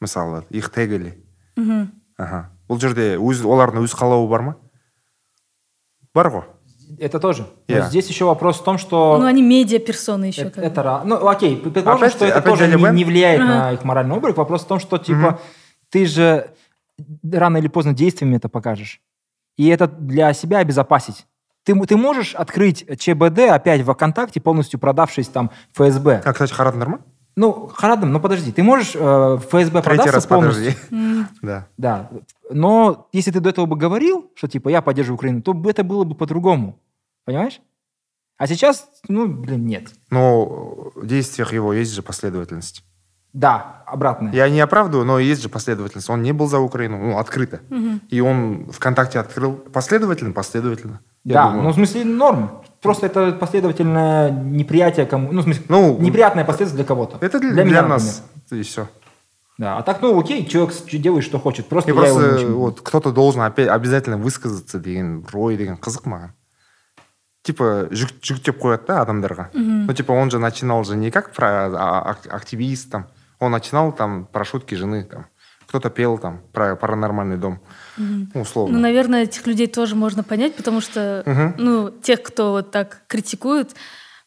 Мысалы 0.00 0.44
их 0.50 0.70
тегали 0.70 1.14
аха. 2.18 2.50
Бұл 2.68 2.80
жерде 2.80 3.16
өз 3.18 3.42
олардың 3.44 3.84
өз 3.86 3.94
қалауы 3.94 4.28
бар 4.28 4.42
ма? 4.42 4.56
Бар 6.14 6.26
ғой. 6.28 6.44
Это 6.98 7.18
тоже. 7.20 7.46
Но 7.68 7.74
Yeah. 7.76 7.88
здесь 7.88 8.08
еще 8.08 8.24
вопрос 8.26 8.60
в 8.60 8.64
том, 8.64 8.78
что... 8.78 9.16
ну 9.18 9.26
они 9.26 9.42
медиа 9.42 9.78
персоны 9.78 10.26
еще 10.26 10.42
Это, 10.42 10.60
это 10.60 11.02
ну, 11.04 11.26
окей, 11.26 11.56
предположим, 11.56 12.02
Опять- 12.06 12.12
что 12.12 12.26
это 12.26 12.38
опять 12.38 12.52
тоже 12.58 12.68
не, 12.68 12.90
не 12.92 13.04
влияет 13.04 13.40
на 13.40 13.72
их 13.72 13.84
моральный 13.84 14.16
облик. 14.16 14.36
Вопрос 14.36 14.62
в 14.64 14.66
том, 14.66 14.78
что, 14.78 14.98
типа, 14.98 15.40
ты 15.88 16.04
же 16.06 16.50
рано 17.32 17.56
или 17.58 17.68
поздно 17.68 17.94
действиями 17.94 18.36
это 18.36 18.48
покажешь. 18.48 19.00
И 19.56 19.68
это 19.68 19.86
для 19.86 20.32
себя 20.34 20.58
обезопасить. 20.58 21.26
Ты, 21.64 21.78
ты 21.86 21.96
можешь 21.96 22.34
открыть 22.34 22.84
ЧБД 22.98 23.50
опять 23.50 23.82
в 23.82 23.92
ВКонтакте, 23.92 24.40
полностью 24.40 24.80
продавшись 24.80 25.28
там 25.28 25.50
ФСБ. 25.74 26.22
а 26.24 26.32
кстати 26.32 26.52
қарадыңдар 26.52 26.88
ма 26.88 26.98
Ну, 27.36 27.68
Харадым, 27.74 28.12
ну 28.12 28.20
подожди, 28.20 28.52
ты 28.52 28.62
можешь 28.62 28.92
э, 28.94 29.38
ФСБ 29.38 29.82
третий 29.82 29.82
продаться 29.82 30.12
раз 30.12 30.26
полностью? 30.26 30.74
подожди 30.90 31.26
да 31.42 31.66
Да. 31.78 32.10
Но 32.50 33.08
если 33.12 33.30
ты 33.30 33.40
до 33.40 33.50
этого 33.50 33.66
бы 33.66 33.76
говорил, 33.76 34.30
что 34.34 34.48
типа 34.48 34.68
я 34.68 34.82
поддерживаю 34.82 35.16
Украину, 35.16 35.40
то 35.40 35.54
бы 35.54 35.70
это 35.70 35.84
было 35.84 36.04
бы 36.04 36.14
по-другому. 36.14 36.78
Понимаешь? 37.24 37.60
А 38.38 38.46
сейчас, 38.48 38.88
ну, 39.08 39.28
блин, 39.28 39.66
нет. 39.66 39.84
но 40.10 40.90
в 40.96 41.06
действиях 41.06 41.52
его 41.52 41.72
есть 41.72 41.92
же 41.94 42.02
последовательность 42.02 42.84
Да, 43.32 43.84
обратно. 43.86 44.30
Я 44.32 44.48
не 44.48 44.60
оправдываю, 44.60 45.06
но 45.06 45.20
есть 45.20 45.42
же 45.42 45.48
последовательность. 45.48 46.10
Он 46.10 46.22
не 46.22 46.32
был 46.32 46.48
за 46.48 46.58
Украину, 46.58 46.98
ну, 46.98 47.18
открыто. 47.18 47.60
И 48.10 48.20
он 48.20 48.68
ВКонтакте 48.72 49.20
открыл 49.20 49.52
последовательно, 49.52 50.32
последовательно. 50.32 51.00
Я 51.24 51.34
да, 51.34 51.46
думаю. 51.48 51.62
ну 51.64 51.70
в 51.70 51.74
смысле 51.74 52.04
норм. 52.04 52.50
Просто 52.80 53.06
это 53.06 53.30
последовательное 53.32 54.30
неприятие 54.30 55.06
кому, 55.06 55.30
ну 55.32 55.40
в 55.40 55.44
смысле 55.44 55.62
Ну, 55.68 55.96
неприятное 56.00 56.44
последствие 56.44 56.78
для 56.78 56.84
кого-то. 56.84 57.18
Это 57.24 57.38
для, 57.38 57.50
меня, 57.50 57.62
для 57.64 57.82
например. 57.82 57.88
нас. 57.88 58.24
И 58.50 58.62
все. 58.62 58.88
Да, 59.58 59.76
а 59.78 59.82
так 59.82 60.02
ну 60.02 60.18
окей, 60.18 60.44
человек 60.46 60.74
делает 60.90 61.22
что 61.24 61.38
хочет. 61.38 61.68
Просто 61.68 61.92
И 61.92 61.94
я 61.94 62.06
его 62.06 62.20
не 62.20 62.24
просто 62.26 62.44
очень- 62.46 62.54
вот 62.54 62.80
кто-то 62.80 63.12
должен 63.12 63.42
опять 63.42 63.68
обязательно 63.68 64.16
высказаться 64.16 64.78
деген 64.80 65.24
ой 65.32 65.56
деген 65.56 65.76
қызық 65.76 66.04
маған 66.06 66.30
типа 67.42 67.88
жүк, 67.90 68.20
жүктеп 68.22 68.58
қояды 68.62 68.86
да 68.86 69.00
адамдарға 69.02 69.48
ну 69.52 69.92
типа 69.92 70.12
он 70.12 70.30
же 70.30 70.38
начинал 70.38 70.84
же 70.84 70.96
не 70.96 71.10
как 71.10 71.32
про 71.32 71.66
а, 71.66 72.14
а- 72.14 72.34
активист 72.36 72.90
там 72.90 73.06
он 73.40 73.50
начинал 73.50 73.90
там 73.92 74.26
про 74.30 74.44
шутки 74.44 74.74
жены 74.76 75.02
там 75.04 75.26
кто-то 75.72 75.88
пел 75.88 76.18
там 76.18 76.42
про 76.52 76.76
паранормальный 76.76 77.38
дом. 77.38 77.58
Ну, 77.96 78.42
условно. 78.42 78.76
Ну, 78.76 78.82
наверное, 78.82 79.22
этих 79.22 79.46
людей 79.46 79.66
тоже 79.66 79.94
можно 79.94 80.22
понять, 80.22 80.54
потому 80.54 80.82
что, 80.82 81.54
ну, 81.56 81.88
тех, 81.88 82.22
кто 82.22 82.50
вот 82.52 82.70
так 82.70 83.04
критикует, 83.06 83.74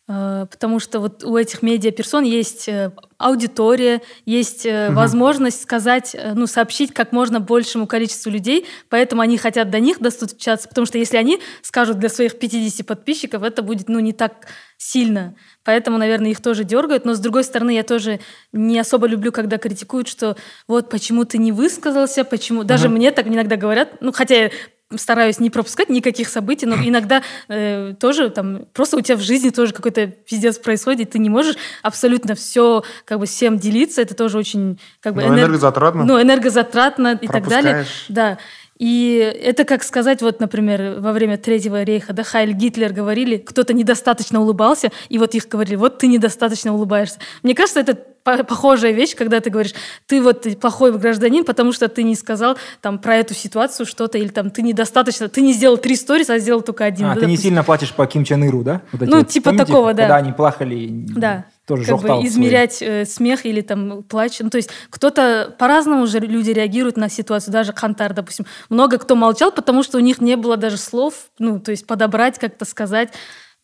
потому 0.08 0.80
что 0.80 1.00
вот 1.00 1.24
у 1.24 1.36
этих 1.36 1.64
медиаперсон 1.64 2.24
есть 2.24 2.68
э, 2.68 2.92
аудитория, 3.18 4.04
есть 4.26 4.64
э, 4.64 4.92
возможность 4.92 5.64
сказать, 5.64 6.14
э, 6.14 6.34
ну, 6.36 6.46
сообщить 6.46 6.94
как 6.94 7.12
можно 7.12 7.40
большему 7.40 7.88
количеству 7.88 8.30
людей, 8.30 8.68
поэтому 8.90 9.24
они 9.24 9.40
хотят 9.40 9.72
до 9.72 9.80
них 9.80 10.00
достучаться, 10.00 10.70
потому 10.70 10.86
что 10.86 11.00
если 11.00 11.18
они 11.18 11.42
скажут 11.64 11.98
для 11.98 12.10
своих 12.10 12.38
50 12.38 12.86
подписчиков, 12.86 13.42
это 13.42 13.64
будет, 13.64 13.90
ну, 13.90 14.00
не 14.00 14.14
так 14.14 14.46
сильно. 14.78 15.34
Поэтому, 15.64 15.98
наверное, 15.98 16.30
их 16.30 16.42
тоже 16.42 16.64
дергают. 16.64 17.06
Но, 17.06 17.16
с 17.16 17.20
другой 17.20 17.44
стороны, 17.44 17.72
я 17.72 17.84
тоже 17.84 18.20
не 18.52 18.78
особо 18.78 19.08
люблю, 19.08 19.32
когда 19.32 19.58
критикуют, 19.58 20.08
что 20.08 20.38
вот 20.68 20.90
почему 20.92 21.26
ты 21.26 21.40
не 21.40 21.52
высказался, 21.52 22.24
почему... 22.24 22.64
Даже 22.64 22.90
мне 22.90 23.12
так 23.12 23.28
иногда 23.28 23.56
говорят, 23.56 24.02
ну, 24.02 24.12
хотя 24.12 24.36
я 24.36 24.52
стараюсь 24.96 25.40
не 25.40 25.50
пропускать 25.50 25.90
никаких 25.90 26.30
событий, 26.30 26.66
но 26.66 26.76
иногда 26.84 27.24
э, 27.48 27.94
тоже 28.00 28.30
там 28.30 28.66
просто 28.74 28.98
у 28.98 29.02
тебя 29.02 29.18
в 29.18 29.22
жизни 29.22 29.50
тоже 29.50 29.74
какой-то 29.74 30.08
пиздец 30.08 30.58
происходит, 30.58 31.12
ты 31.12 31.20
не 31.20 31.30
можешь 31.30 31.56
абсолютно 31.82 32.36
все 32.36 32.84
как 33.06 33.20
бы 33.20 33.26
всем 33.26 33.58
делиться, 33.58 34.02
это 34.02 34.16
тоже 34.16 34.38
очень 34.38 34.80
как 35.00 35.16
бы 35.16 35.24
Ну, 35.24 35.34
энергозатратно. 35.34 36.04
Ну, 36.04 36.22
энергозатратно 36.22 37.18
и 37.22 37.28
так 37.28 37.48
далее. 37.48 37.86
Да. 38.10 38.38
И 38.78 39.16
это 39.42 39.64
как 39.64 39.84
сказать, 39.84 40.22
вот, 40.22 40.42
например, 40.42 41.00
во 41.00 41.14
время 41.14 41.38
Третьего 41.38 41.84
рейха, 41.84 42.12
да, 42.12 42.24
Хайль 42.24 42.52
Гитлер 42.52 42.92
говорили, 42.92 43.38
кто-то 43.38 43.74
недостаточно 43.74 44.42
улыбался, 44.42 44.92
и 45.08 45.18
вот 45.18 45.34
их 45.34 45.48
говорили, 45.48 45.76
вот 45.78 46.00
ты 46.00 46.08
недостаточно 46.08 46.74
улыбаешься. 46.74 47.20
Мне 47.42 47.56
кажется, 47.56 47.80
это 47.80 47.96
по- 47.96 48.44
похожая 48.44 48.92
вещь, 48.92 49.16
когда 49.16 49.40
ты 49.40 49.50
говоришь, 49.50 49.74
ты 50.08 50.22
вот 50.22 50.46
плохой 50.60 50.92
гражданин, 50.98 51.46
потому 51.46 51.72
что 51.72 51.88
ты 51.88 52.04
не 52.04 52.16
сказал 52.16 52.58
там 52.82 53.00
про 53.00 53.16
эту 53.16 53.34
ситуацию 53.34 53.86
что-то, 53.86 54.18
или 54.18 54.28
там 54.28 54.50
ты 54.50 54.62
недостаточно, 54.62 55.30
ты 55.30 55.40
не 55.40 55.54
сделал 55.54 55.78
три 55.78 55.96
сторис, 55.96 56.30
а 56.30 56.38
сделал 56.40 56.62
только 56.62 56.84
один. 56.84 57.06
А, 57.06 57.10
да, 57.10 57.14
ты 57.16 57.20
не 57.22 57.34
допустим. 57.34 57.44
сильно 57.44 57.64
платишь 57.64 57.94
по 57.94 58.06
Ким 58.08 58.26
Чен 58.26 58.44
Иру, 58.44 58.64
да? 58.64 58.82
Вот 58.92 59.08
Ну, 59.08 59.18
вот, 59.20 59.30
типа 59.30 59.52
помните, 59.52 59.66
такого, 59.66 59.94
да. 59.94 60.04
Когда 60.04 60.16
они 60.18 60.34
плакали, 60.34 60.90
Да. 60.90 61.46
Тоже 61.66 61.86
как 61.86 62.02
бы 62.02 62.08
измерять 62.26 62.82
э, 62.82 63.06
смех 63.06 63.46
или 63.46 63.62
там 63.62 64.04
плач. 64.04 64.40
Ну, 64.40 64.50
то 64.50 64.58
есть 64.58 64.70
кто-то 64.90 65.56
по-разному 65.58 66.06
же 66.06 66.20
люди 66.20 66.52
реагируют 66.52 66.98
на 66.98 67.10
ситуацию. 67.10 67.52
Даже 67.52 67.74
Хантар, 67.74 68.14
допустим. 68.14 68.46
Много 68.70 68.98
кто 68.98 69.16
молчал, 69.16 69.52
потому 69.52 69.82
что 69.84 69.98
у 69.98 70.02
них 70.02 70.22
не 70.22 70.36
было 70.38 70.58
даже 70.58 70.78
слов, 70.78 71.30
ну, 71.40 71.60
то 71.60 71.72
есть 71.72 71.88
подобрать, 71.88 72.38
как-то 72.38 72.66
сказать. 72.66 73.10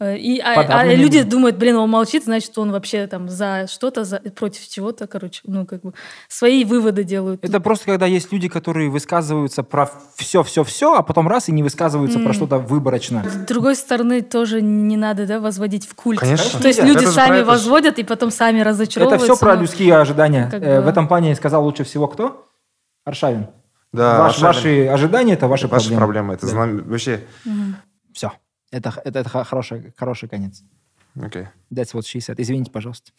Э, 0.04 0.18
И, 0.18 0.40
а, 0.40 0.60
а 0.62 0.84
люди 0.96 1.20
было. 1.20 1.30
думают, 1.30 1.58
блин, 1.58 1.76
он 1.76 1.88
молчит, 1.88 2.24
значит, 2.24 2.58
он 2.58 2.72
вообще 2.72 3.06
там 3.06 3.30
за 3.30 3.68
что-то, 3.70 4.04
за, 4.04 4.18
против 4.36 4.68
чего-то, 4.68 5.06
короче, 5.06 5.42
ну, 5.46 5.68
как 5.68 5.82
бы 5.84 5.94
свои 6.28 6.66
выводы 6.66 7.04
делают. 7.04 7.46
Это 7.46 7.60
просто 7.60 7.86
когда 7.86 8.08
есть 8.08 8.32
люди, 8.34 8.50
которые 8.50 8.90
высказываются 8.90 9.62
про 9.62 9.88
все-все-все, 10.16 10.96
а 10.96 11.04
потом 11.04 11.28
раз 11.28 11.50
и 11.50 11.52
не 11.52 11.62
высказываются 11.62 12.18
про 12.18 12.34
что-то 12.34 12.58
выборочно. 12.58 13.24
С 13.30 13.36
другой 13.46 13.76
стороны, 13.76 14.22
тоже 14.22 14.64
не 14.64 14.98
надо, 14.98 15.28
да, 15.28 15.40
возводить 15.40 15.88
в 15.88 15.94
культ. 15.94 16.20
Конечно. 16.20 16.60
То 16.60 16.68
есть 16.68 16.80
Нельзя. 16.80 16.94
люди 16.94 17.04
Это 17.04 17.14
сами 17.14 17.38
это 17.38 17.46
возводят 17.46 18.00
и 18.00 18.04
потом 18.04 18.32
сами 18.32 18.62
Это 18.62 18.70
разочаровываются. 18.70 19.36
все 19.36 19.38
про 19.46 19.56
людские 19.56 19.96
ожидания. 19.96 20.50
как 20.50 20.64
Э, 20.64 20.80
бы- 20.80 20.86
В 20.86 20.88
этом 20.88 21.08
плане 21.08 21.36
сказал 21.36 21.64
лучше 21.64 21.84
всего 21.84 22.08
кто? 22.08 22.48
Аршавин. 23.06 23.48
Да, 23.94 24.18
Ваш- 24.20 24.42
Аршавин. 24.42 24.86
ваши 24.88 24.88
ожидания 24.94 25.34
это 25.34 25.48
ваши, 25.48 25.68
Ваши 25.68 25.90
проблемы. 25.90 25.98
проблемы. 26.00 26.34
Это 26.34 26.46
Да. 26.48 26.52
знам- 26.54 26.84
вообще... 26.90 27.22
Все. 28.14 28.32
Это, 28.72 28.94
это, 29.04 29.20
это 29.20 29.30
хороший, 29.30 29.94
хороший 29.98 30.30
конец. 30.30 30.64
Окей. 31.22 31.48
That's 31.72 31.94
what 31.94 32.02
she 32.04 32.20
said. 32.20 32.36
Извините, 32.38 32.72
пожалуйста. 32.72 33.12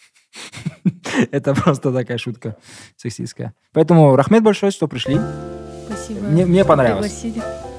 Это 1.30 1.54
просто 1.54 1.92
такая 1.92 2.16
шутка 2.16 2.56
сексистская. 2.96 3.52
Поэтому, 3.72 4.16
Рахмет 4.16 4.42
большое, 4.42 4.72
что 4.72 4.88
пришли. 4.88 5.20
Спасибо. 5.86 6.20
Мне- 6.20 6.46
мне 6.46 6.64
понравилось. 6.64 7.12
Пригласили. 7.12 7.71